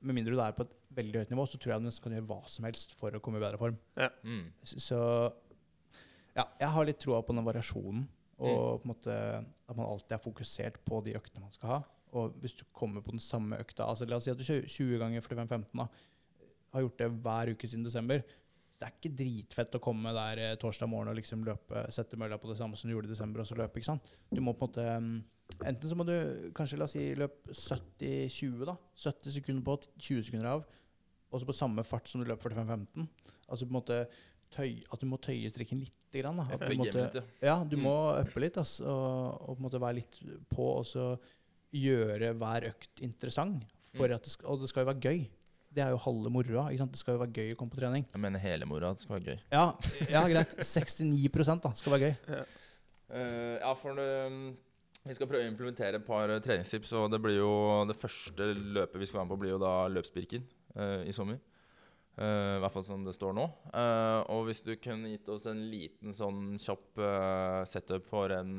Med 0.00 0.18
mindre 0.18 0.34
du 0.36 0.42
er 0.42 0.54
på 0.56 0.66
et 0.66 0.74
veldig 0.96 1.22
høyt 1.22 1.32
nivå, 1.32 1.46
så 1.48 1.58
tror 1.60 1.74
jeg 1.74 1.84
du 1.84 2.02
kan 2.04 2.14
gjøre 2.16 2.28
hva 2.28 2.38
som 2.50 2.66
helst 2.68 2.94
for 3.00 3.16
å 3.16 3.20
komme 3.22 3.40
i 3.40 3.44
bedre 3.44 3.60
form. 3.60 3.78
Mm. 4.26 4.46
Så 4.64 4.98
ja, 6.36 6.44
jeg 6.60 6.70
har 6.74 6.88
litt 6.88 7.00
troa 7.02 7.22
på 7.24 7.36
den 7.36 7.46
variasjonen. 7.46 8.06
Og 8.36 8.82
på 8.82 8.84
en 8.84 8.92
måte 8.92 9.12
at 9.16 9.76
man 9.76 9.86
alltid 9.86 10.16
er 10.18 10.24
fokusert 10.24 10.80
på 10.84 11.00
de 11.06 11.14
øktene 11.16 11.46
man 11.46 11.54
skal 11.54 11.72
ha. 11.72 11.78
Og 12.16 12.34
hvis 12.42 12.56
du 12.58 12.66
kommer 12.76 13.04
på 13.04 13.14
den 13.14 13.22
samme 13.22 13.58
økta 13.60 13.86
altså 13.88 14.06
La 14.08 14.18
oss 14.18 14.26
si 14.28 14.32
at 14.32 14.38
du 14.38 14.44
kjører 14.46 14.68
20 14.68 15.00
ganger 15.02 15.24
45-15. 15.24 15.80
da, 15.80 15.86
Har 16.74 16.84
gjort 16.84 17.00
det 17.00 17.08
hver 17.24 17.52
uke 17.54 17.70
siden 17.70 17.86
desember. 17.86 18.22
Så 18.70 18.82
det 18.82 18.88
er 18.88 18.96
ikke 18.98 19.16
dritfett 19.16 19.78
å 19.78 19.80
komme 19.80 20.12
der 20.12 20.42
eh, 20.42 20.58
torsdag 20.60 20.90
morgen 20.92 21.08
og 21.08 21.16
liksom 21.16 21.46
løpe, 21.46 21.86
sette 21.94 22.18
mølla 22.20 22.36
på 22.36 22.50
det 22.50 22.58
samme 22.58 22.76
som 22.76 22.90
du 22.90 22.92
gjorde 22.92 23.08
i 23.08 23.14
desember, 23.14 23.40
og 23.40 23.48
så 23.48 23.56
løpe. 23.56 23.80
ikke 23.80 23.88
sant? 23.88 24.10
Du 24.28 24.42
må 24.44 24.52
på 24.52 24.66
en 24.66 24.68
måte 24.68 24.84
mm, 25.00 25.14
Enten 25.64 25.88
så 25.88 25.96
må 25.96 26.04
du 26.04 26.50
kanskje 26.56 26.76
la 26.78 26.84
oss 26.88 26.92
si 26.96 27.14
løpe 27.16 27.54
70-20, 27.54 28.64
da. 28.68 28.74
70 28.98 29.36
sekunder 29.38 29.62
på, 29.64 29.76
20 29.98 30.24
sekunder 30.26 30.48
av. 30.56 30.64
Og 31.32 31.40
så 31.42 31.46
på 31.48 31.54
samme 31.56 31.84
fart 31.86 32.08
som 32.10 32.20
du 32.22 32.28
løper 32.28 32.50
45-15. 32.54 33.06
Altså 33.48 33.66
på 33.66 33.70
en 33.72 33.78
måte 33.78 34.00
tøy, 34.52 34.82
at 34.92 35.00
du 35.02 35.06
må 35.10 35.18
tøye 35.22 35.48
strikken 35.50 35.80
litt. 35.84 35.94
grann. 36.16 36.36
Da. 36.38 36.46
At 36.54 36.60
du 36.70 36.76
måtte- 36.78 37.08
ja. 37.14 37.22
ja, 37.42 37.56
du 37.64 37.76
må 37.76 37.92
uppe 38.22 38.40
litt, 38.40 38.56
ass, 38.56 38.80
og, 38.80 39.40
og 39.48 39.56
på 39.56 39.58
en 39.58 39.64
måte 39.66 39.80
være 39.82 39.98
litt 39.98 40.20
på, 40.48 40.68
og 40.78 40.84
så 40.88 41.18
gjøre 41.76 42.30
hver 42.38 42.70
økt 42.70 43.02
interessant. 43.04 43.64
For 43.96 44.08
Mm. 44.08 44.14
at 44.14 44.22
det 44.24 44.30
skal, 44.32 44.48
og 44.52 44.60
det 44.60 44.68
skal 44.68 44.84
jo 44.84 44.90
være 44.92 45.00
gøy. 45.00 45.26
Det 45.76 45.82
er 45.84 45.90
jo 45.92 45.98
halve 46.00 46.30
moroa. 46.32 46.70
Det 46.72 46.96
skal 46.96 47.14
jo 47.14 47.20
være 47.20 47.32
gøy 47.36 47.52
å 47.52 47.56
komme 47.56 47.70
på 47.70 47.76
trening. 47.80 48.06
Jeg 48.12 48.20
mener 48.20 48.38
hele 48.40 48.64
moroa. 48.64 48.92
Det 48.96 49.00
skal 49.04 49.18
være 49.20 49.34
gøy. 49.34 49.40
Ja, 49.52 49.66
ja 50.10 50.22
greit. 50.28 50.56
69% 50.56 51.60
da, 51.62 51.72
skal 51.76 51.92
være 51.92 52.10
gøy. 52.10 52.44
Eh, 53.10 53.58
ja, 53.60 53.74
for 53.74 53.94
det, 53.94 54.56
vi 55.06 55.14
skal 55.14 55.28
prøve 55.30 55.46
å 55.46 55.50
implementere 55.50 56.00
et 56.00 56.06
par 56.06 56.30
eh, 56.32 56.40
treningstips. 56.42 56.94
Og 56.98 57.10
det 57.12 57.20
blir 57.22 57.38
jo 57.38 57.50
det 57.88 57.98
første 57.98 58.48
løpet 58.54 58.98
vi 59.00 59.08
skal 59.08 59.20
være 59.20 59.28
med 59.28 59.34
på, 59.34 59.42
blir 59.44 59.54
jo 59.54 59.62
da 59.62 59.74
løpsbirken 59.92 60.46
uh, 60.78 61.02
i 61.06 61.14
sommer. 61.14 61.38
Uh, 62.16 62.56
I 62.56 62.60
hvert 62.64 62.72
fall 62.72 62.86
som 62.86 63.04
det 63.06 63.14
står 63.16 63.36
nå. 63.36 63.46
Uh, 63.70 64.20
og 64.34 64.46
hvis 64.48 64.64
du 64.66 64.72
kunne 64.80 65.12
gitt 65.12 65.28
oss 65.32 65.46
en 65.50 65.62
liten 65.70 66.16
sånn 66.16 66.56
kjapp 66.60 67.02
setup 67.68 68.08
for 68.08 68.34
en 68.34 68.58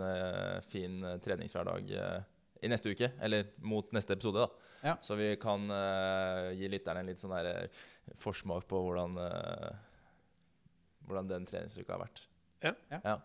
fin 0.70 1.02
treningshverdag 1.24 1.94
i 2.58 2.72
neste 2.72 2.94
uke, 2.94 3.12
eller 3.22 3.52
mot 3.62 3.92
neste 3.94 4.16
episode, 4.18 4.46
da. 4.48 4.74
Ja. 4.88 4.96
Så 5.04 5.18
vi 5.18 5.32
kan 5.42 5.66
gi 6.58 6.70
lytterne 6.70 7.02
en 7.04 7.10
litt 7.10 7.22
sånn 7.22 7.34
der, 7.34 7.68
forsmak 8.22 8.66
på 8.70 8.80
hvordan, 8.86 9.18
hvordan 11.10 11.30
den 11.34 11.50
treningsuka 11.50 11.98
har 11.98 12.06
vært. 12.06 12.22
Ja. 12.64 12.74
Ja. 12.94 13.18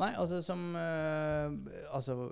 Nei, 0.00 0.14
altså 0.16 0.40
som 0.44 0.70
uh, 0.76 1.50
Altså 1.92 2.30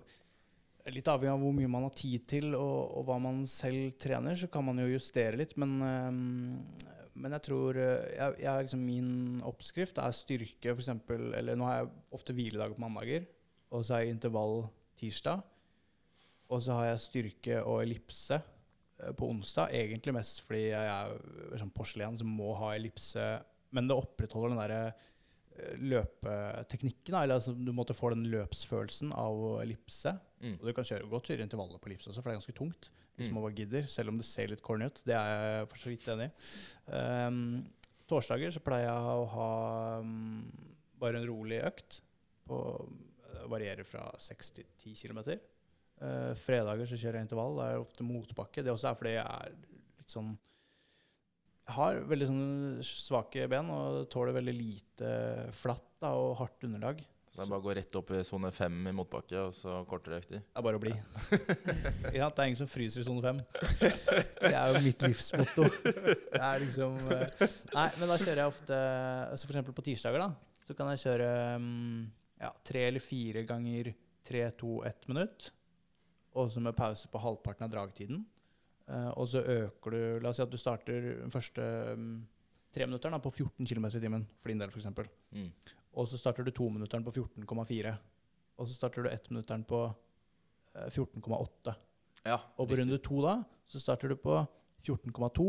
Litt 0.89 1.09
avhengig 1.11 1.35
av 1.35 1.43
hvor 1.43 1.53
mye 1.53 1.69
man 1.69 1.85
har 1.85 1.93
tid 1.93 2.23
til, 2.31 2.55
og, 2.57 2.95
og 2.97 3.03
hva 3.05 3.19
man 3.21 3.43
selv 3.51 3.99
trener, 4.01 4.39
så 4.41 4.47
kan 4.49 4.65
man 4.65 4.79
jo 4.81 4.87
justere 4.89 5.37
litt. 5.37 5.51
Men, 5.61 5.75
eh, 5.85 6.87
men 7.13 7.35
jeg 7.37 7.45
tror 7.45 7.77
eh, 7.77 8.07
jeg, 8.15 8.39
jeg, 8.41 8.65
liksom 8.65 8.87
Min 8.87 9.11
oppskrift 9.45 10.01
er 10.01 10.17
styrke, 10.17 10.73
f.eks. 10.73 10.89
Eller 11.37 11.59
nå 11.61 11.67
har 11.69 11.83
jeg 11.83 11.91
ofte 12.17 12.33
hviledag 12.33 12.73
på 12.73 12.81
mandager, 12.87 13.27
og 13.69 13.85
så 13.85 13.99
har 13.99 14.07
jeg 14.07 14.15
intervall 14.17 14.63
tirsdag. 14.97 15.45
Og 16.49 16.65
så 16.65 16.79
har 16.79 16.89
jeg 16.95 17.05
styrke 17.05 17.61
og 17.69 17.83
ellipse 17.83 18.41
på 19.19 19.29
onsdag. 19.29 19.77
Egentlig 19.77 20.17
mest 20.17 20.41
fordi 20.47 20.71
jeg 20.71 20.89
er 20.95 21.61
sånn 21.61 21.75
porselen 21.75 22.17
som 22.17 22.33
må 22.33 22.55
ha 22.63 22.73
ellipse. 22.79 23.29
Men 23.77 23.91
det 23.91 23.99
opprettholder 23.99 24.55
den 24.55 24.63
derre 24.63 24.83
løpeteknikken. 25.79 27.15
Eller 27.23 27.39
altså, 27.39 27.55
du 27.55 27.73
måtte 27.77 27.97
få 27.97 28.13
den 28.15 28.27
løpsfølelsen 28.33 29.13
av 29.17 29.41
ellipse. 29.63 30.15
Mm. 30.43 30.57
Og 30.61 30.67
du 30.69 30.73
kan 30.77 30.87
kjøre 30.87 31.11
godt 31.11 31.31
kjøre 31.33 31.47
intervaller 31.47 31.81
på 31.83 31.91
ellipse 31.91 32.11
også, 32.13 32.23
for 32.23 32.31
det 32.31 32.37
er 32.37 32.41
ganske 32.41 32.57
tungt. 32.59 32.91
Hvis 33.19 33.29
Mm. 33.29 33.35
man 33.35 33.43
bare 33.49 33.59
gidder, 33.59 33.87
selv 33.91 34.09
om 34.13 34.17
det 34.21 34.27
ser 34.27 34.47
litt 34.47 34.63
corny 34.63 34.87
ut. 34.87 35.03
Det 35.05 35.15
er 35.15 35.59
jeg 35.59 35.69
for 35.69 35.79
så 35.79 35.91
vidt 35.91 36.07
enig 36.09 36.29
i. 36.31 36.33
Um, 36.95 37.67
torsdager 38.07 38.53
så 38.55 38.61
pleier 38.63 38.87
jeg 38.87 38.95
å 39.19 39.25
ha 39.33 39.99
um, 39.99 40.45
bare 41.01 41.19
en 41.19 41.27
rolig 41.27 41.59
økt. 41.67 42.01
På, 42.47 42.61
det 43.35 43.49
varierer 43.51 43.85
fra 43.85 44.07
6 44.19 44.51
til 44.55 44.65
10 44.79 44.95
km. 45.03 45.19
Uh, 45.99 46.31
fredager 46.39 46.87
så 46.87 46.95
kjører 46.97 47.19
jeg 47.19 47.27
intervall. 47.27 47.59
Det 47.59 47.67
er 47.73 47.83
ofte 47.83 48.07
motbakke. 48.07 48.63
Det 48.63 48.71
også 48.73 48.93
er 48.93 48.95
fordi 49.03 49.17
jeg 49.17 49.27
er 49.27 49.57
litt 49.99 50.15
sånn 50.15 50.31
har 51.75 52.01
veldig 52.09 52.27
sånne 52.31 52.87
svake 52.87 53.47
ben 53.51 53.69
og 53.73 54.07
tåler 54.13 54.37
veldig 54.39 54.57
lite 54.57 55.13
flatt 55.57 55.87
da, 56.01 56.15
og 56.17 56.37
hardt 56.41 56.67
underlag. 56.69 57.03
Så 57.29 57.37
det 57.37 57.45
er 57.45 57.51
bare 57.51 57.61
å 57.61 57.67
gå 57.67 57.75
rett 57.77 57.97
opp 58.01 58.11
i 58.17 58.21
sone 58.25 58.49
fem 58.57 58.77
i 58.89 58.93
motbakke, 58.97 59.43
og 59.47 59.53
så 59.55 59.75
kortere 59.89 60.19
økter. 60.23 60.41
Det 60.41 60.59
er 60.61 60.65
bare 60.65 60.79
å 60.79 60.83
bli. 60.83 60.95
ja, 62.17 62.31
det 62.31 62.41
er 62.41 62.49
ingen 62.49 62.59
som 62.59 62.71
fryser 62.71 63.05
i 63.05 63.07
sone 63.07 63.23
fem. 63.23 63.43
Det 64.49 64.55
er 64.55 64.73
jo 64.73 64.81
mitt 64.87 65.05
livsmotto. 65.05 65.67
Det 65.85 66.41
er 66.41 66.63
liksom 66.63 66.97
eh, 67.13 67.45
Nei, 67.75 67.87
men 68.01 68.11
da 68.11 68.17
kjører 68.23 68.41
jeg 68.41 68.53
ofte 68.53 68.77
altså 68.79 69.49
For 69.49 69.55
eksempel 69.55 69.77
på 69.77 69.85
tirsdager, 69.91 70.25
da. 70.25 70.57
Så 70.65 70.77
kan 70.79 70.91
jeg 70.93 71.03
kjøre 71.05 71.29
mm, 71.61 72.01
ja, 72.47 72.51
tre 72.71 72.85
eller 72.89 73.03
fire 73.03 73.45
ganger 73.49 73.93
tre, 74.29 74.43
to, 74.57 74.81
ett 74.89 75.09
minutt. 75.11 75.51
Og 76.39 76.51
så 76.53 76.63
med 76.65 76.77
pause 76.79 77.11
på 77.13 77.23
halvparten 77.23 77.67
av 77.67 77.73
dragtiden. 77.73 78.25
Eh, 78.89 79.11
og 79.21 79.29
så 79.29 79.43
øker 79.43 79.95
du 79.95 80.01
La 80.25 80.33
oss 80.33 80.41
si 80.41 80.45
at 80.45 80.53
du 80.53 80.59
starter 80.61 81.09
den 81.21 81.33
første 81.33 81.63
tre 82.69 82.85
treminutteren 82.85 83.21
på 83.25 83.33
14 83.33 83.67
km 83.67 83.87
i 83.89 84.01
timen, 84.01 84.27
for 84.41 84.53
din 84.53 84.61
del 84.61 84.73
f.eks. 84.73 84.89
Mm. 85.33 85.49
Og 85.99 86.09
så 86.09 86.19
starter 86.21 86.45
du 86.45 86.53
tominutteren 86.55 87.05
på 87.05 87.13
14,4. 87.17 87.95
Og 88.59 88.69
så 88.69 88.75
starter 88.75 89.05
du 89.05 89.11
ettminutteren 89.11 89.65
på 89.69 89.83
eh, 90.75 90.89
14,8. 90.89 91.75
Ja, 92.27 92.39
Og 92.57 92.67
på 92.67 92.75
riktig. 92.75 92.83
runde 92.83 92.99
to 93.05 93.23
da, 93.25 93.35
så 93.71 93.81
starter 93.81 94.13
du 94.13 94.17
på 94.21 94.41
14,2, 94.85 95.49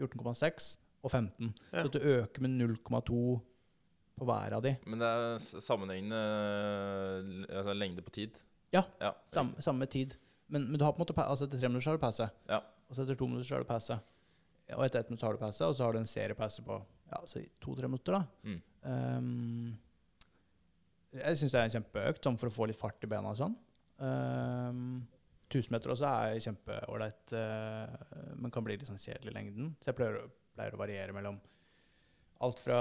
14,6 0.00 0.76
og 1.02 1.10
15. 1.10 1.54
Ja. 1.72 1.82
Så 1.82 1.92
du 1.92 1.98
øker 1.98 2.44
med 2.44 2.56
0,2 2.60 3.40
på 4.12 4.28
hver 4.28 4.56
av 4.56 4.62
de. 4.64 4.76
Men 4.86 5.00
det 5.00 5.08
er 5.08 5.38
sammenhengende 5.60 6.22
eh, 7.48 7.58
altså 7.58 7.76
lengde 7.76 8.04
på 8.04 8.14
tid. 8.14 8.40
Ja, 8.72 8.84
ja 9.00 9.12
Samme, 9.32 9.60
samme 9.60 9.86
tid. 9.86 10.16
Men, 10.52 10.66
men 10.68 10.78
du 10.78 10.84
har 10.84 10.92
på 10.92 11.00
en 11.00 11.06
måte 11.06 11.16
altså 11.24 11.46
etter 11.48 11.58
tre 11.62 11.68
minutter 11.70 11.86
så 11.86 11.92
har 11.94 11.98
du 12.00 12.04
pause. 12.04 12.26
Ja. 12.50 12.58
Og 12.88 12.96
så 12.96 13.04
etter 13.06 13.16
to 13.18 13.28
minutter 13.30 13.48
så 13.48 13.56
har 13.56 13.64
du 13.64 13.68
pause. 13.70 13.96
Og 14.72 14.84
etter 14.86 15.00
ett 15.02 15.10
minutt 15.10 15.24
har 15.26 15.34
du 15.36 15.40
pause, 15.40 15.64
og 15.68 15.74
så 15.76 15.84
har 15.86 15.92
du 15.96 15.98
en 16.00 16.08
seriepause 16.08 16.62
på 16.64 16.76
ja, 17.12 17.18
så 17.28 17.40
to-tre 17.60 17.88
minutter. 17.90 18.14
da. 18.16 18.22
Mm. 18.48 18.60
Um, 18.88 19.72
jeg 21.12 21.36
syns 21.40 21.52
det 21.52 21.60
er 21.60 21.66
en 21.68 21.74
kjempeøkt 21.74 22.24
sånn 22.24 22.38
for 22.40 22.48
å 22.48 22.54
få 22.54 22.68
litt 22.70 22.78
fart 22.80 23.04
i 23.04 23.10
bena 23.10 23.32
og 23.34 23.40
sånn. 23.40 23.56
Um, 24.00 25.02
1000 25.52 25.74
meter 25.74 25.92
også 25.92 26.08
er 26.08 26.38
kjempeålreit, 26.40 27.34
uh, 27.36 28.32
men 28.40 28.54
kan 28.54 28.64
bli 28.64 28.78
litt 28.80 28.88
sånn 28.88 29.00
kjedelig 29.02 29.34
i 29.34 29.36
lengden. 29.36 29.74
Så 29.82 29.90
jeg 29.90 29.98
pleier, 29.98 30.22
pleier 30.56 30.76
å 30.76 30.80
variere 30.80 31.16
mellom 31.16 31.36
alt 32.42 32.62
fra 32.64 32.78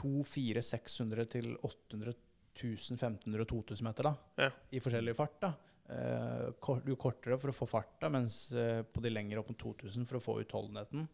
200, 0.00 0.24
400, 0.30 0.64
600 0.70 1.28
til 1.36 1.52
800, 1.60 2.16
1000, 2.56 2.96
1500 2.96 3.44
og 3.44 3.52
2000 3.52 3.86
meter 3.90 4.08
da, 4.08 4.14
Ja. 4.46 4.50
i 4.72 4.80
forskjellig 4.82 5.14
fart. 5.18 5.36
da. 5.44 5.52
Eh, 5.84 6.70
jo 6.88 6.96
kortere 6.96 7.36
for 7.36 7.52
å 7.52 7.56
få 7.56 7.68
fart, 7.68 7.98
da, 8.00 8.08
mens 8.12 8.48
eh, 8.56 8.80
på 8.88 9.02
de 9.04 9.12
lengre 9.12 9.42
opp 9.42 9.50
mot 9.52 9.60
2000 9.60 10.08
for 10.08 10.16
å 10.16 10.24
få 10.24 10.38
utholdenheten 10.40 11.04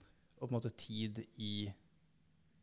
og 0.41 0.45
på 0.47 0.55
en 0.55 0.57
måte 0.57 0.71
tid 0.79 1.19
i 1.43 1.71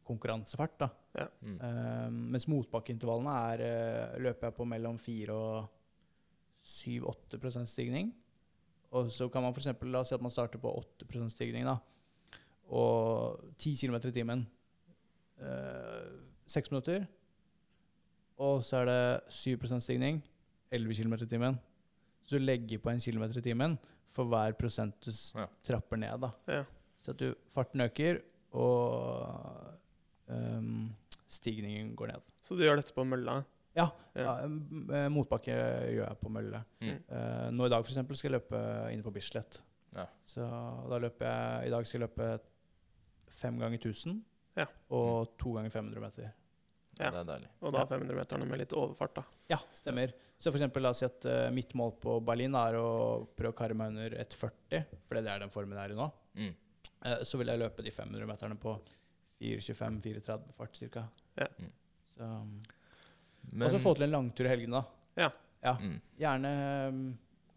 konkurransefart. 0.08 0.78
da. 0.80 1.28
Mm. 1.44 1.58
Eh, 1.62 2.08
mens 2.34 2.48
motbakkeintervallene 2.50 3.34
er 3.52 3.66
eh, 3.66 4.16
løper 4.24 4.50
jeg 4.50 4.58
på 4.58 4.68
mellom 4.72 4.98
4 5.02 5.36
og 5.36 5.68
7-8 6.64 7.66
stigning. 7.68 8.14
Og 8.96 9.12
så 9.12 9.28
kan 9.30 9.44
man 9.44 9.54
f.eks. 9.54 9.68
la 9.84 10.02
oss 10.02 10.10
si 10.14 10.16
at 10.16 10.24
man 10.24 10.34
starter 10.34 10.62
på 10.64 10.72
8 10.72 11.28
stigning, 11.30 11.68
da. 11.68 11.78
Og 12.72 13.54
10 13.60 13.76
km 13.84 14.00
i 14.08 14.16
timen. 14.16 14.48
Eh, 15.44 16.10
6 16.48 16.72
minutter. 16.72 17.06
Og 18.40 18.64
så 18.64 18.82
er 18.82 18.86
det 18.86 19.34
7 19.34 19.80
stigning. 19.82 20.24
11 20.72 21.04
km 21.04 21.14
i 21.14 21.30
timen. 21.30 21.60
Så 22.28 22.36
du 22.38 22.44
legger 22.44 22.82
på 22.84 22.92
en 22.92 23.00
kilometer 23.00 23.40
i 23.40 23.46
timen 23.46 23.78
for 24.12 24.28
hver 24.28 24.54
prosent 24.60 24.98
du 25.06 25.12
Ja. 25.40 25.46
trapper 25.64 25.98
ned. 26.02 26.20
da. 26.22 26.32
Ja. 26.48 26.64
Så 27.00 27.12
at 27.14 27.18
du, 27.22 27.34
farten 27.56 27.82
øker, 27.86 28.20
og 28.52 29.78
um, 30.28 30.90
stigningen 31.28 31.94
går 31.96 32.08
ned. 32.12 32.34
Så 32.44 32.56
du 32.58 32.64
gjør 32.66 32.82
dette 32.82 32.94
på 32.96 33.06
mølla? 33.08 33.40
Ja, 33.78 33.88
Ja. 34.16 34.24
ja. 34.24 34.34
eh, 34.48 35.08
motbakke 35.14 35.54
gjør 35.54 36.08
jeg 36.08 36.18
på 36.22 36.30
mølle. 36.34 36.64
Mm. 36.82 36.96
Uh, 37.12 37.50
nå 37.54 37.68
i 37.68 37.70
dag 37.70 37.84
for 37.86 37.92
eksempel 37.94 38.18
skal 38.18 38.32
jeg 38.32 38.40
løpe 38.42 38.62
inne 38.94 39.06
på 39.06 39.14
Bislett. 39.14 39.62
Ja. 39.96 40.06
Så 40.26 40.42
da 40.90 40.98
løper 41.00 41.26
jeg 41.30 41.68
I 41.68 41.70
dag 41.76 41.86
skal 41.88 42.02
jeg 42.02 42.10
løpe 42.10 42.40
fem 43.38 43.60
ganger 43.62 43.78
1000 43.80 44.18
Ja. 44.58 44.66
og 44.90 45.38
to 45.38 45.54
ganger 45.54 45.70
500 45.70 46.02
meter. 46.02 46.32
Ja. 46.98 47.12
Det 47.14 47.20
er 47.22 47.28
deilig. 47.30 47.50
Og 47.62 47.74
da 47.76 47.84
500-meterne 47.90 48.48
med 48.50 48.62
litt 48.64 48.74
overfart, 48.74 49.20
da. 49.20 49.24
Ja, 49.54 49.60
stemmer. 49.76 50.14
Så 50.38 50.50
for 50.50 50.58
eksempel, 50.58 50.84
la 50.86 50.94
oss 50.94 51.02
si 51.04 51.08
at 51.08 51.28
uh, 51.30 51.48
mitt 51.54 51.76
mål 51.78 51.94
på 52.02 52.18
Berlin 52.26 52.56
er 52.58 52.78
å 52.80 52.88
prøve 53.38 53.54
å 53.54 53.58
karre 53.58 53.78
meg 53.78 53.94
under 53.94 54.16
1,40, 54.24 54.96
for 55.06 55.20
det 55.20 55.34
er 55.34 55.44
den 55.46 55.54
formen 55.54 55.78
jeg 55.78 55.92
er 55.92 55.96
i 55.96 56.00
nå. 56.00 56.08
Mm. 56.38 56.56
Uh, 57.06 57.20
så 57.28 57.42
vil 57.42 57.54
jeg 57.54 57.62
løpe 57.62 57.86
de 57.86 57.94
500 57.94 58.30
meterne 58.30 58.58
på 58.62 58.74
4,25-4,30 59.44 60.58
fart 60.58 60.82
ca. 60.96 61.06
Ja. 61.38 61.50
Mm. 61.62 61.72
Så, 62.14 62.32
um, 62.34 62.58
Men 63.52 63.70
og 63.70 63.78
så 63.78 63.84
få 63.84 63.94
til 63.98 64.08
en 64.08 64.16
langtur 64.18 64.50
i 64.50 64.54
helgene, 64.56 64.82
da. 64.82 65.24
Ja. 65.24 65.32
ja. 65.70 65.78
mm. 65.78 65.96
Gjerne 66.24 66.58
um, 66.90 67.08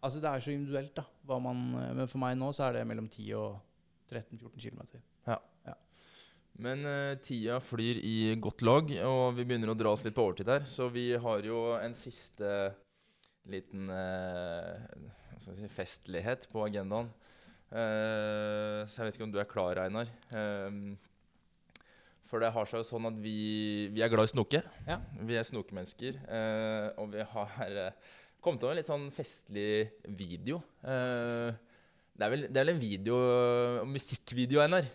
Altså, 0.01 0.17
det 0.17 0.29
er 0.31 0.41
så 0.41 0.49
individuelt, 0.49 0.95
da. 0.97 1.03
Hva 1.29 1.35
man, 1.37 1.59
eh, 1.77 1.91
men 1.93 2.07
for 2.09 2.17
meg 2.23 2.33
nå 2.33 2.47
så 2.57 2.63
er 2.65 2.79
det 2.79 2.87
mellom 2.89 3.05
10 3.05 3.35
og 3.37 3.59
13-14 4.09 4.55
km. 4.63 4.79
Men 6.59 6.83
uh, 6.85 7.17
tida 7.23 7.59
flyr 7.63 8.01
i 8.03 8.15
godt 8.41 8.63
lag, 8.65 8.91
og 9.07 9.37
vi 9.37 9.45
begynner 9.47 9.71
å 9.71 9.77
dra 9.77 9.93
oss 9.95 10.03
litt 10.05 10.15
på 10.17 10.25
overtid 10.27 10.51
her. 10.51 10.65
Så 10.69 10.89
vi 10.93 11.11
har 11.15 11.45
jo 11.47 11.71
en 11.77 11.95
siste 11.97 12.71
liten 13.49 13.89
uh, 13.89 14.75
si, 15.41 15.69
festlighet 15.71 16.47
på 16.51 16.65
agendaen. 16.67 17.09
Uh, 17.71 18.83
så 18.91 18.99
jeg 18.99 19.07
vet 19.07 19.17
ikke 19.17 19.29
om 19.29 19.33
du 19.33 19.39
er 19.41 19.49
klar, 19.49 19.79
Einar. 19.85 20.11
Eh, 20.35 20.81
for 22.27 22.43
det 22.43 22.51
har 22.55 22.67
seg 22.67 22.79
jo 22.79 22.87
sånn 22.87 23.09
at 23.09 23.17
vi, 23.19 23.89
vi 23.91 24.03
er 24.03 24.11
glad 24.11 24.29
i 24.29 24.31
snoke. 24.31 24.61
Ja. 24.87 25.01
Vi 25.27 25.35
er 25.35 25.47
snokemennesker. 25.47 26.19
og 26.95 27.09
vi 27.11 27.25
har 27.27 27.89
kommet 28.39 28.63
over 28.63 28.71
en 28.71 28.79
litt 28.79 28.87
sånn 28.87 29.09
festlig 29.11 29.89
video. 30.07 30.61
Det, 30.79 32.23
er 32.23 32.31
vel, 32.31 32.45
det 32.47 32.55
er 32.55 32.63
vel 32.63 32.71
en 32.71 32.79
video, 32.79 33.17
musikkvideo, 33.91 34.63
Einar? 34.63 34.87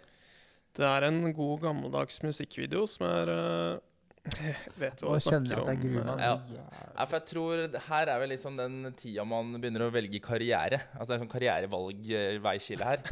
Det 0.77 0.85
er 0.87 1.07
en 1.09 1.21
god, 1.33 1.61
gammeldags 1.65 2.19
musikkvideo 2.25 2.85
som 2.91 3.07
er 3.09 3.31
uh, 3.33 3.85
Vet 4.81 4.99
du 4.99 5.07
hva 5.07 5.17
jeg 5.17 5.25
snakker 5.29 5.61
om? 5.63 5.69
jeg 5.71 5.77
om? 5.77 5.83
gruer 5.85 6.07
meg. 6.09 6.23
Ja. 6.25 6.65
Ja, 6.97 7.05
for 7.05 7.15
jeg 7.19 7.27
tror 7.31 7.63
her 7.87 8.11
er 8.11 8.21
vel 8.23 8.33
liksom 8.35 8.57
den 8.59 8.91
tida 8.99 9.25
man 9.29 9.55
begynner 9.61 9.87
å 9.87 9.93
velge 9.95 10.21
karriere. 10.25 10.81
Altså 10.97 11.13
Det 11.13 11.17
er 11.17 11.23
sånn 11.23 11.33
karrierevalg-veiskille 11.37 12.89
her. 12.91 13.05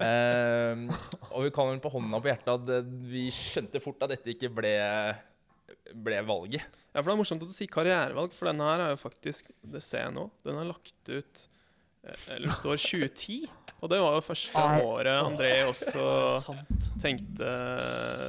uh, 0.00 1.04
og 1.34 1.44
vi 1.46 1.52
kan 1.54 1.70
vel 1.70 1.82
på 1.84 1.92
hånda 1.94 2.22
på 2.24 2.32
hjertet 2.32 2.52
at 2.54 2.74
eh, 2.78 2.92
vi 3.12 3.26
skjønte 3.34 3.82
fort 3.84 4.06
at 4.06 4.14
dette 4.16 4.32
ikke 4.34 4.50
ble, 4.56 4.74
ble 6.06 6.22
valget. 6.26 6.64
Ja, 6.94 7.00
for 7.02 7.10
det 7.10 7.16
er 7.16 7.20
morsomt 7.20 7.44
at 7.44 7.50
du 7.50 7.56
sier 7.56 7.70
karrierevalg, 7.74 8.32
for 8.32 8.48
denne 8.48 8.70
her 8.70 8.84
er 8.84 8.92
jo 8.94 9.00
faktisk 9.02 9.48
Det 9.66 9.82
ser 9.82 10.06
jeg 10.06 10.14
nå. 10.16 10.28
Den 10.46 10.60
er 10.62 10.70
lagt 10.70 11.10
ut 11.10 11.48
Eller 12.28 12.46
det 12.48 12.56
står 12.58 12.76
2010. 12.80 13.38
Og 13.84 13.90
det 13.92 13.98
var 14.00 14.14
jo 14.16 14.20
første 14.24 14.66
året 14.88 15.18
André 15.20 15.50
også 15.68 16.04
tenkte, 17.04 17.50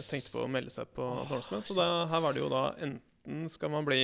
tenkte 0.09 0.34
på 0.34 0.43
å 0.43 0.49
melde 0.51 0.73
seg 0.73 0.89
på 0.95 1.05
Norseman. 1.30 1.63
Så 1.63 1.78
da, 1.78 1.86
her 2.11 2.23
var 2.23 2.36
det 2.36 2.43
jo 2.43 2.49
da 2.51 2.65
enten 2.84 3.47
skal 3.51 3.71
man 3.71 3.88
bli 3.88 4.01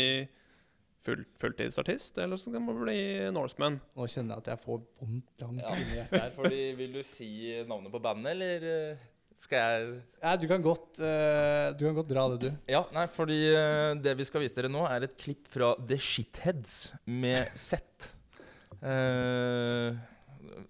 full, 1.06 1.24
fulltidsartist, 1.42 2.20
eller 2.24 2.40
så 2.40 2.52
skal 2.52 2.64
man 2.64 2.80
bli 2.84 3.00
Norseman. 3.36 3.80
Nå 3.98 4.08
kjenner 4.12 4.38
jeg 4.38 4.46
at 4.46 4.52
jeg 4.54 4.64
får 4.66 4.84
vondt 5.02 5.44
langt 5.44 5.64
Ja. 5.66 5.76
inni 5.76 5.98
hjertet. 6.00 6.36
Fordi, 6.38 6.62
vil 6.80 6.94
du 7.00 7.02
si 7.08 7.32
navnet 7.68 7.92
på 7.94 8.02
bandet, 8.04 8.32
eller 8.36 8.68
eh, 8.72 9.04
skal 9.42 9.58
jeg 9.58 9.92
Ja, 10.22 10.36
du 10.38 10.48
kan 10.48 10.62
godt, 10.62 11.00
uh, 11.02 11.74
du 11.76 11.86
kan 11.88 11.98
godt 11.98 12.12
dra 12.12 12.28
det, 12.34 12.40
du. 12.46 12.50
Ja, 12.70 12.86
nei, 12.94 13.08
fordi 13.12 13.40
uh, 13.56 13.92
det 13.98 14.16
vi 14.20 14.28
skal 14.30 14.44
vise 14.46 14.56
dere 14.58 14.72
nå, 14.72 14.86
er 14.88 15.08
et 15.08 15.18
klipp 15.20 15.50
fra 15.52 15.74
The 15.82 15.98
Shitheads 15.98 16.92
med 17.10 17.50
Z. 17.58 17.82
Eh, 18.82 19.96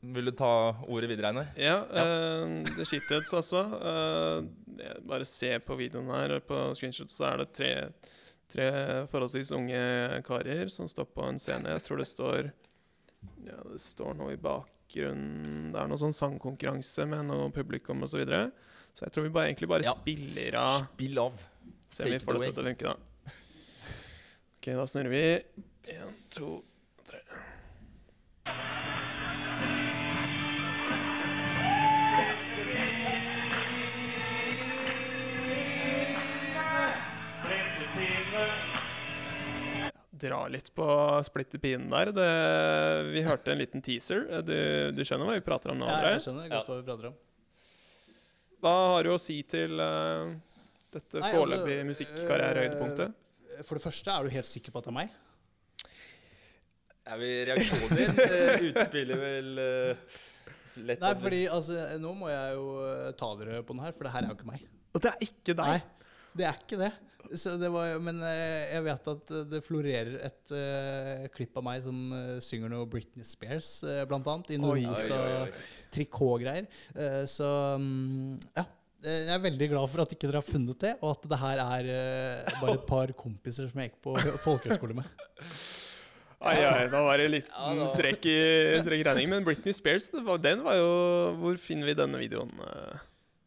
vil 0.02 0.26
du 0.28 0.32
ta 0.36 0.54
ordet 0.88 1.10
videre, 1.10 1.32
Einar? 1.32 1.52
Ja, 1.56 1.78
uh, 1.88 2.64
The 2.76 2.86
Shitheads, 2.88 3.32
altså. 3.38 3.62
Uh, 3.64 4.98
bare 5.08 5.28
se 5.28 5.54
på 5.64 5.78
videoen 5.80 6.10
her, 6.12 6.40
på 6.44 6.58
screenshot, 6.76 7.12
så 7.12 7.30
er 7.30 7.44
det 7.44 7.52
tre, 7.56 7.72
tre 8.52 8.68
forholdsvis 9.12 9.54
unge 9.56 9.84
karer 10.28 10.72
som 10.74 10.90
står 10.92 11.08
på 11.16 11.28
en 11.30 11.40
scene. 11.40 11.78
Jeg 11.78 11.86
tror 11.88 12.02
det 12.02 12.10
står 12.10 12.52
Ja, 13.46 13.60
det 13.70 13.78
står 13.84 14.16
noe 14.18 14.34
i 14.34 14.40
bakgrunnen 14.42 15.70
Det 15.70 15.78
er 15.78 15.90
noe 15.92 16.02
sånn 16.02 16.16
sangkonkurranse 16.16 17.06
med 17.10 17.28
noe 17.30 17.52
publikum 17.54 18.02
osv. 18.02 18.16
Så, 18.16 18.22
videre. 18.24 18.42
så 18.98 19.06
jeg 19.06 19.16
tror 19.16 19.28
vi 19.28 19.34
bare, 19.38 19.52
egentlig 19.52 19.70
bare 19.70 19.86
Ja. 19.86 19.94
spiller 19.94 20.58
av 20.58 20.90
Spill 20.96 21.22
av. 21.22 21.48
Se 21.92 22.04
om 22.04 22.12
vi 22.12 22.20
får 22.20 22.40
det 22.40 22.52
til 22.56 22.64
å 22.64 22.68
funke, 22.72 22.92
da. 22.92 22.98
Ok, 24.58 24.68
da 24.78 24.86
snurrer 24.88 25.14
vi. 25.14 25.24
Én, 25.96 26.20
to, 26.34 26.64
tre. 27.08 27.22
Dra 40.22 40.44
litt 40.54 40.70
på 40.78 40.86
splitter 41.26 41.62
pinen 41.64 41.88
der. 41.90 42.12
Det, 42.14 42.28
vi 43.10 43.24
hørte 43.26 43.54
en 43.56 43.62
liten 43.62 43.82
teaser. 43.82 44.28
Du, 44.46 44.54
du 44.94 45.02
skjønner 45.08 45.26
hva 45.30 45.38
vi 45.40 45.44
prater 45.46 45.74
om 45.74 45.80
nå? 45.82 45.88
Ja, 45.90 46.12
jeg 46.14 46.24
skjønner 46.28 46.52
godt 46.52 46.70
hva 46.70 46.78
vi 46.78 46.86
prater 46.92 47.10
om. 47.10 47.16
Hva 48.62 48.74
har 48.94 49.08
du 49.08 49.16
å 49.16 49.18
si 49.22 49.40
til 49.50 49.82
uh, 49.82 50.30
dette 50.94 51.24
foreløpig 51.26 51.80
altså, 51.80 51.88
musikkarrierehøydepunktet? 51.90 53.16
eh, 53.56 53.64
For 53.66 53.80
det 53.80 53.86
første, 53.88 54.14
er 54.14 54.28
du 54.28 54.36
helt 54.36 54.50
sikker 54.50 54.76
på 54.76 54.84
at 54.84 54.90
det 54.90 54.94
er 54.94 54.98
meg? 55.00 55.16
Er 57.12 57.18
vi 57.18 57.32
reaksjoner? 57.50 58.22
Eh, 58.28 58.68
Utspiller 58.70 59.18
vel 59.24 59.50
lett 60.86 61.02
Nei, 61.02 61.16
fordi 61.20 61.40
altså, 61.50 61.80
nå 62.00 62.14
må 62.20 62.30
jeg 62.30 62.54
jo 62.60 62.68
ta 63.18 63.32
dere 63.40 63.64
på 63.66 63.74
den 63.74 63.82
her, 63.88 63.96
for 63.98 64.06
det 64.06 64.14
her 64.14 64.28
er 64.28 64.30
jo 64.30 64.38
ikke 64.38 64.52
meg. 64.52 64.68
Og 64.94 65.02
det 65.02 65.10
er 65.16 65.26
ikke 65.26 65.56
deg! 65.58 65.74
Nei, 65.74 66.12
det 66.38 66.46
er 66.52 66.62
ikke 66.62 66.80
det. 66.80 66.92
Så 67.38 67.56
det 67.60 67.70
var, 67.72 67.94
men 68.04 68.20
eh, 68.28 68.74
jeg 68.74 68.84
vet 68.86 69.08
at 69.14 69.34
det 69.52 69.62
florerer 69.64 70.18
et 70.28 70.54
uh, 70.54 71.28
klipp 71.32 71.56
av 71.60 71.66
meg 71.66 71.84
som 71.86 71.98
eh, 72.18 72.38
synger 72.44 72.72
noe 72.74 72.88
Britney 72.92 73.26
Spears, 73.28 73.70
uh, 73.88 74.02
blant 74.10 74.28
annet, 74.28 74.52
i 74.56 74.60
noe 74.60 74.76
og 74.92 75.62
trikotgreier. 75.94 76.68
Uh, 76.98 77.24
så 77.30 77.50
um, 77.80 78.38
ja. 78.58 78.68
Jeg 79.02 79.32
er 79.34 79.40
veldig 79.42 79.68
glad 79.72 79.90
for 79.90 80.04
at 80.04 80.12
ikke 80.14 80.28
dere 80.28 80.38
har 80.44 80.46
funnet 80.46 80.78
det, 80.84 80.92
og 81.02 81.16
at 81.16 81.24
det 81.32 81.40
her 81.42 81.62
er 81.64 81.88
uh, 81.90 82.58
bare 82.60 82.76
et 82.78 82.84
par 82.90 83.14
kompiser 83.18 83.72
som 83.72 83.82
jeg 83.82 83.90
gikk 83.90 84.04
på 84.06 84.14
folkehøyskole 84.44 85.00
med. 85.00 85.24
Ai, 86.42 86.58
ai, 86.66 86.86
da 86.90 87.04
var 87.06 87.22
det 87.22 87.26
en 87.30 87.34
liten 87.36 87.82
strek 87.94 87.96
strekk 87.96 88.28
i 88.30 88.38
strekk 88.82 89.04
i 89.04 89.08
regning. 89.08 89.30
Men 89.30 89.44
Britney 89.46 89.74
Spears, 89.78 90.10
var, 90.26 90.42
den 90.42 90.64
var 90.66 90.78
jo 90.78 90.92
Hvor 91.38 91.60
finner 91.62 91.90
vi 91.90 91.98
denne 91.98 92.22
videoen? 92.22 92.54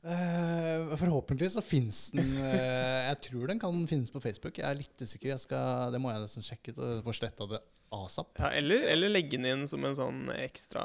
Eh? 0.05 0.75
Eh, 0.85 0.97
forhåpentlig 1.01 1.51
så 1.55 1.63
fins 1.65 2.11
den 2.15 2.37
eh, 2.37 3.09
Jeg 3.09 3.21
tror 3.29 3.49
den 3.51 3.61
kan 3.63 3.87
finnes 3.91 4.13
på 4.13 4.23
Facebook. 4.23 4.59
Jeg 4.61 4.69
er 4.69 4.79
litt 4.79 5.01
usikker. 5.01 5.33
Jeg 5.33 5.43
skal, 5.43 5.93
det 5.95 6.01
må 6.03 6.13
jeg 6.13 6.25
nesten 6.25 6.45
sjekke 6.45 6.75
ut 6.75 6.81
og 6.85 7.05
få 7.07 7.17
sletta 7.17 7.49
det 7.51 7.61
asap. 7.95 8.35
Ja, 8.39 8.53
eller, 8.59 8.87
eller 8.93 9.13
legge 9.13 9.39
den 9.39 9.49
inn 9.49 9.69
som 9.71 9.85
en 9.87 9.97
sånn 9.99 10.27
ekstra 10.37 10.85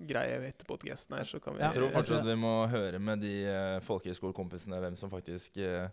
greie 0.00 0.20
greie 0.30 0.48
etter 0.48 0.68
podcasten 0.68 1.18
her, 1.18 1.28
så 1.28 1.40
kan 1.42 1.56
vi 1.56 1.62
Ja, 1.62 1.70
Jeg 1.70 1.80
tror 1.80 1.92
fortsatt 1.94 2.26
vi 2.26 2.38
må 2.40 2.54
høre 2.70 3.00
med 3.02 3.22
de 3.24 3.34
uh, 3.46 3.76
folkehøyskolekompisene 3.84 4.80
hvem 4.80 4.96
som 4.96 5.12
faktisk 5.12 5.58
eh, 5.60 5.88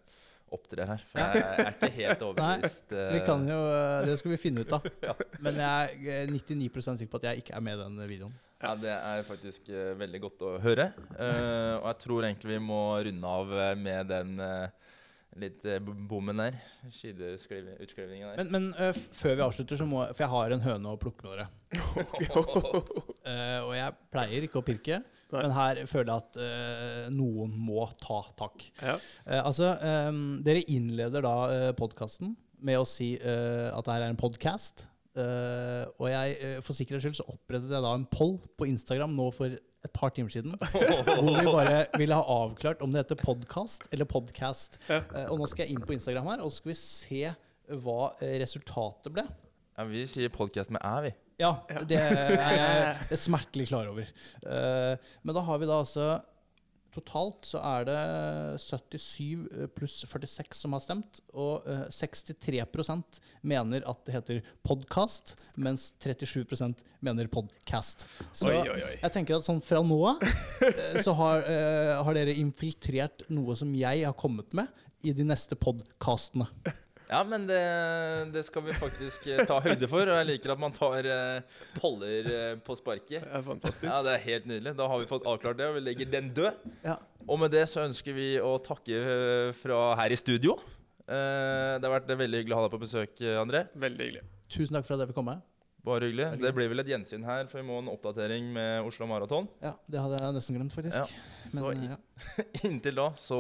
opptrer 0.54 0.88
her. 0.90 1.06
For 1.12 1.22
jeg 1.22 1.44
er 1.44 1.72
ikke 1.72 1.92
helt 1.98 2.24
overbevist. 2.28 2.92
Nei, 2.94 3.06
Vi 3.18 3.22
kan 3.28 3.48
jo, 3.50 3.62
eh, 3.76 4.08
Det 4.08 4.18
skal 4.22 4.34
vi 4.34 4.42
finne 4.42 4.64
ut 4.64 4.76
av. 4.78 4.90
Men 5.46 5.64
jeg 5.64 6.18
er 6.22 6.36
99% 6.36 7.02
sikker 7.02 7.14
på 7.14 7.22
at 7.24 7.32
jeg 7.32 7.44
ikke 7.44 7.58
er 7.58 7.66
med 7.66 7.80
i 7.80 7.82
den 7.84 8.04
videoen. 8.08 8.36
Ja, 8.58 8.74
Det 8.76 8.90
er 8.90 9.24
faktisk 9.28 9.70
eh, 9.70 9.94
veldig 10.00 10.22
godt 10.24 10.44
å 10.48 10.56
høre. 10.62 10.90
Uh, 11.14 11.78
og 11.78 11.88
jeg 11.92 12.00
tror 12.04 12.26
egentlig 12.26 12.56
vi 12.56 12.64
må 12.66 12.82
runde 13.06 13.34
av 13.40 13.54
eh, 13.54 13.74
med 13.78 14.10
den 14.10 14.32
uh, 14.42 14.94
litt 15.38 15.68
uh, 15.70 15.78
bommen 16.10 16.42
der. 16.42 16.58
Skideutskrivningen 16.90 18.32
der. 18.32 18.42
Men, 18.42 18.50
men 18.56 18.72
uh, 18.80 18.98
før 19.14 19.38
vi 19.38 19.46
avslutter, 19.46 19.78
så 19.78 19.86
må 19.86 20.08
For 20.10 20.26
jeg 20.26 20.34
har 20.34 20.56
en 20.56 20.66
høne 20.66 20.96
å 20.96 21.02
plukke 21.02 21.28
med 21.28 21.38
dere. 21.38 21.48
Eh, 23.28 23.60
og 23.66 23.74
jeg 23.76 23.96
pleier 24.14 24.46
ikke 24.48 24.62
å 24.62 24.66
pirke, 24.66 25.00
Nei. 25.34 25.42
men 25.42 25.56
her 25.56 25.82
føler 25.90 26.12
jeg 26.14 26.24
at 26.24 26.38
uh, 26.40 27.08
noen 27.12 27.56
må 27.60 27.88
ta 28.00 28.22
tak. 28.40 28.68
Ja. 28.80 28.96
Uh, 29.28 29.42
altså, 29.42 29.74
um, 30.08 30.38
dere 30.46 30.64
innleder 30.72 31.26
da 31.26 31.38
uh, 31.52 31.72
podkasten 31.78 32.36
med 32.64 32.80
å 32.80 32.86
si 32.88 33.16
uh, 33.20 33.74
at 33.74 33.88
det 33.88 33.98
her 33.98 34.06
er 34.06 34.14
en 34.14 34.20
podkast. 34.20 34.88
og 35.18 36.06
jeg, 36.12 36.62
for 36.62 36.78
sikkerhets 36.78 37.08
skyld 37.08 37.16
så 37.18 37.24
opprettet 37.32 37.72
jeg 37.74 37.82
da 37.82 37.94
en 37.98 38.04
poll 38.06 38.36
på 38.54 38.68
Instagram 38.70 39.16
nå 39.18 39.32
for 39.34 39.50
et 39.50 39.94
par 39.94 40.12
timer 40.14 40.30
siden. 40.30 40.54
hvor 40.62 41.40
vi 41.40 41.50
bare 41.50 41.88
ville 41.98 42.20
ha 42.20 42.36
avklart 42.46 42.84
om 42.86 42.94
det 42.94 43.02
heter 43.02 43.18
podkast 43.24 43.90
eller 43.90 44.06
podcast. 44.06 44.78
Ja. 44.86 45.02
Og 45.32 45.42
nå 45.42 45.50
skal 45.50 45.66
jeg 45.66 45.74
inn 45.74 45.82
på 45.82 45.98
Instagram 45.98 46.30
her, 46.36 46.46
og 46.46 46.54
så 46.54 46.62
skal 46.62 46.76
vi 46.76 46.80
se 46.84 47.24
hva 47.82 48.12
resultatet 48.44 49.16
ble. 49.18 49.26
Ja, 49.74 49.90
vi 49.90 50.06
sier 50.10 50.30
podkast 50.34 50.70
med 50.74 50.86
æ, 50.86 51.10
vi. 51.10 51.18
Ja, 51.38 51.52
det 51.86 52.00
er 52.02 52.56
jeg 52.58 53.20
smertelig 53.28 53.68
klar 53.70 53.92
over. 53.92 54.10
Eh, 54.42 55.12
men 55.22 55.38
da 55.38 55.44
har 55.46 55.62
vi 55.62 55.70
da 55.70 55.84
altså 55.84 56.18
Totalt 56.98 57.46
så 57.46 57.60
er 57.62 57.84
det 57.86 57.98
77 58.64 59.68
pluss 59.76 60.00
46 60.08 60.58
som 60.64 60.74
har 60.74 60.82
stemt, 60.82 61.20
og 61.38 61.68
eh, 61.70 61.84
63% 61.94 63.20
mener 63.46 63.86
at 63.86 64.02
det 64.08 64.16
heter 64.16 64.40
podkast, 64.66 65.36
mens 65.62 65.92
37% 66.02 66.82
mener 67.06 67.30
podcast. 67.30 68.08
Så 68.32 68.50
Oi, 68.50 68.58
oi, 68.64 68.80
oi. 68.80 68.96
jeg 69.04 69.14
tenker 69.14 69.38
at 69.38 69.46
sånn 69.46 69.62
fra 69.62 69.84
nå 69.86 70.00
av 70.10 70.26
eh, 70.26 70.98
så 71.06 71.14
har, 71.20 71.46
eh, 71.46 71.94
har 72.02 72.18
dere 72.18 72.34
infiltrert 72.42 73.28
noe 73.30 73.54
som 73.60 73.76
jeg 73.78 74.02
har 74.08 74.18
kommet 74.18 74.58
med 74.58 74.86
i 75.06 75.14
de 75.14 75.28
neste 75.28 75.60
podkastene. 75.60 76.50
Ja, 77.10 77.22
men 77.24 77.46
det, 77.48 77.58
det 78.34 78.42
skal 78.48 78.64
vi 78.66 78.74
faktisk 78.76 79.28
eh, 79.32 79.44
ta 79.48 79.60
høyde 79.64 79.88
for. 79.88 80.04
Og 80.12 80.18
jeg 80.20 80.28
liker 80.28 80.52
at 80.56 80.60
man 80.60 80.74
tar 80.76 81.08
eh, 81.08 81.60
poller 81.80 82.28
eh, 82.28 82.56
på 82.64 82.76
sparket. 82.76 83.22
Det 83.24 83.36
er 83.40 83.46
fantastisk. 83.46 83.92
Ja, 83.94 84.02
Det 84.04 84.16
er 84.18 84.24
helt 84.26 84.48
nydelig. 84.52 84.74
Da 84.80 84.88
har 84.92 85.00
vi 85.00 85.08
fått 85.08 85.28
avklart 85.30 85.58
det, 85.62 85.70
og 85.72 85.78
vi 85.80 85.86
legger 85.86 86.10
den 86.12 86.32
død. 86.36 86.66
Ja. 86.84 86.98
Og 87.28 87.40
med 87.40 87.52
det 87.56 87.64
så 87.72 87.86
ønsker 87.88 88.16
vi 88.16 88.34
å 88.44 88.58
takke 88.64 89.00
fra 89.62 89.80
her 90.02 90.12
i 90.12 90.20
studio. 90.20 90.58
Eh, 91.08 91.78
Det 91.80 91.88
har 91.88 91.94
vært 92.02 92.12
veldig 92.12 92.42
hyggelig 92.44 92.56
å 92.58 92.60
ha 92.60 92.66
deg 92.68 92.74
på 92.76 92.82
besøk, 92.84 93.22
André. 93.40 93.64
Veldig 93.80 94.04
hyggelig. 94.10 94.26
Tusen 94.52 94.76
takk 94.76 94.88
for 94.88 94.96
at 94.98 95.06
jeg 95.06 95.12
fikk 95.14 95.20
komme. 95.22 95.38
Bare 95.88 96.10
hyggelig. 96.10 96.26
Det 96.44 96.50
blir 96.56 96.68
vel 96.74 96.84
et 96.84 96.90
gjensyn 96.92 97.24
her, 97.24 97.46
for 97.48 97.62
vi 97.62 97.66
må 97.70 97.78
ha 97.78 97.86
en 97.86 97.94
oppdatering 97.94 98.50
med 98.52 98.84
Oslo 98.90 99.08
Maraton. 99.08 99.48
Ja, 99.64 99.72
Det 99.88 100.02
hadde 100.04 100.20
jeg 100.20 100.36
nesten 100.36 100.58
glemt, 100.60 100.76
faktisk. 100.76 101.00
Ja, 101.00 101.48
så 101.48 101.64
Men 101.72 101.86
i- 101.86 101.88
ja, 101.94 101.98
Inntil 102.68 103.00
da 103.00 103.06
så 103.16 103.40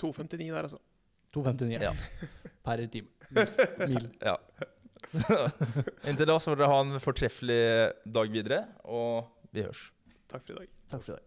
2,59 0.00 0.48
der, 0.48 0.62
altså. 0.64 0.80
2,59 1.34 1.82
Ja. 1.82 1.92
Per 2.64 2.84
time. 2.92 3.10
Mil. 3.90 4.08
Ja. 4.24 4.38
Inntil 6.08 6.28
da 6.30 6.38
så 6.40 6.52
får 6.52 6.60
dere 6.60 6.72
ha 6.72 6.80
en 6.84 6.96
fortreffelig 7.02 7.62
dag 8.16 8.32
videre, 8.34 8.64
og 8.88 9.30
vi 9.54 9.66
hørs. 9.66 9.86
Takk 10.30 10.46
for 10.46 10.56
i 10.56 10.64
dag. 10.64 10.74
Takk 10.90 11.04
for 11.04 11.14
i 11.14 11.18
dag. 11.18 11.24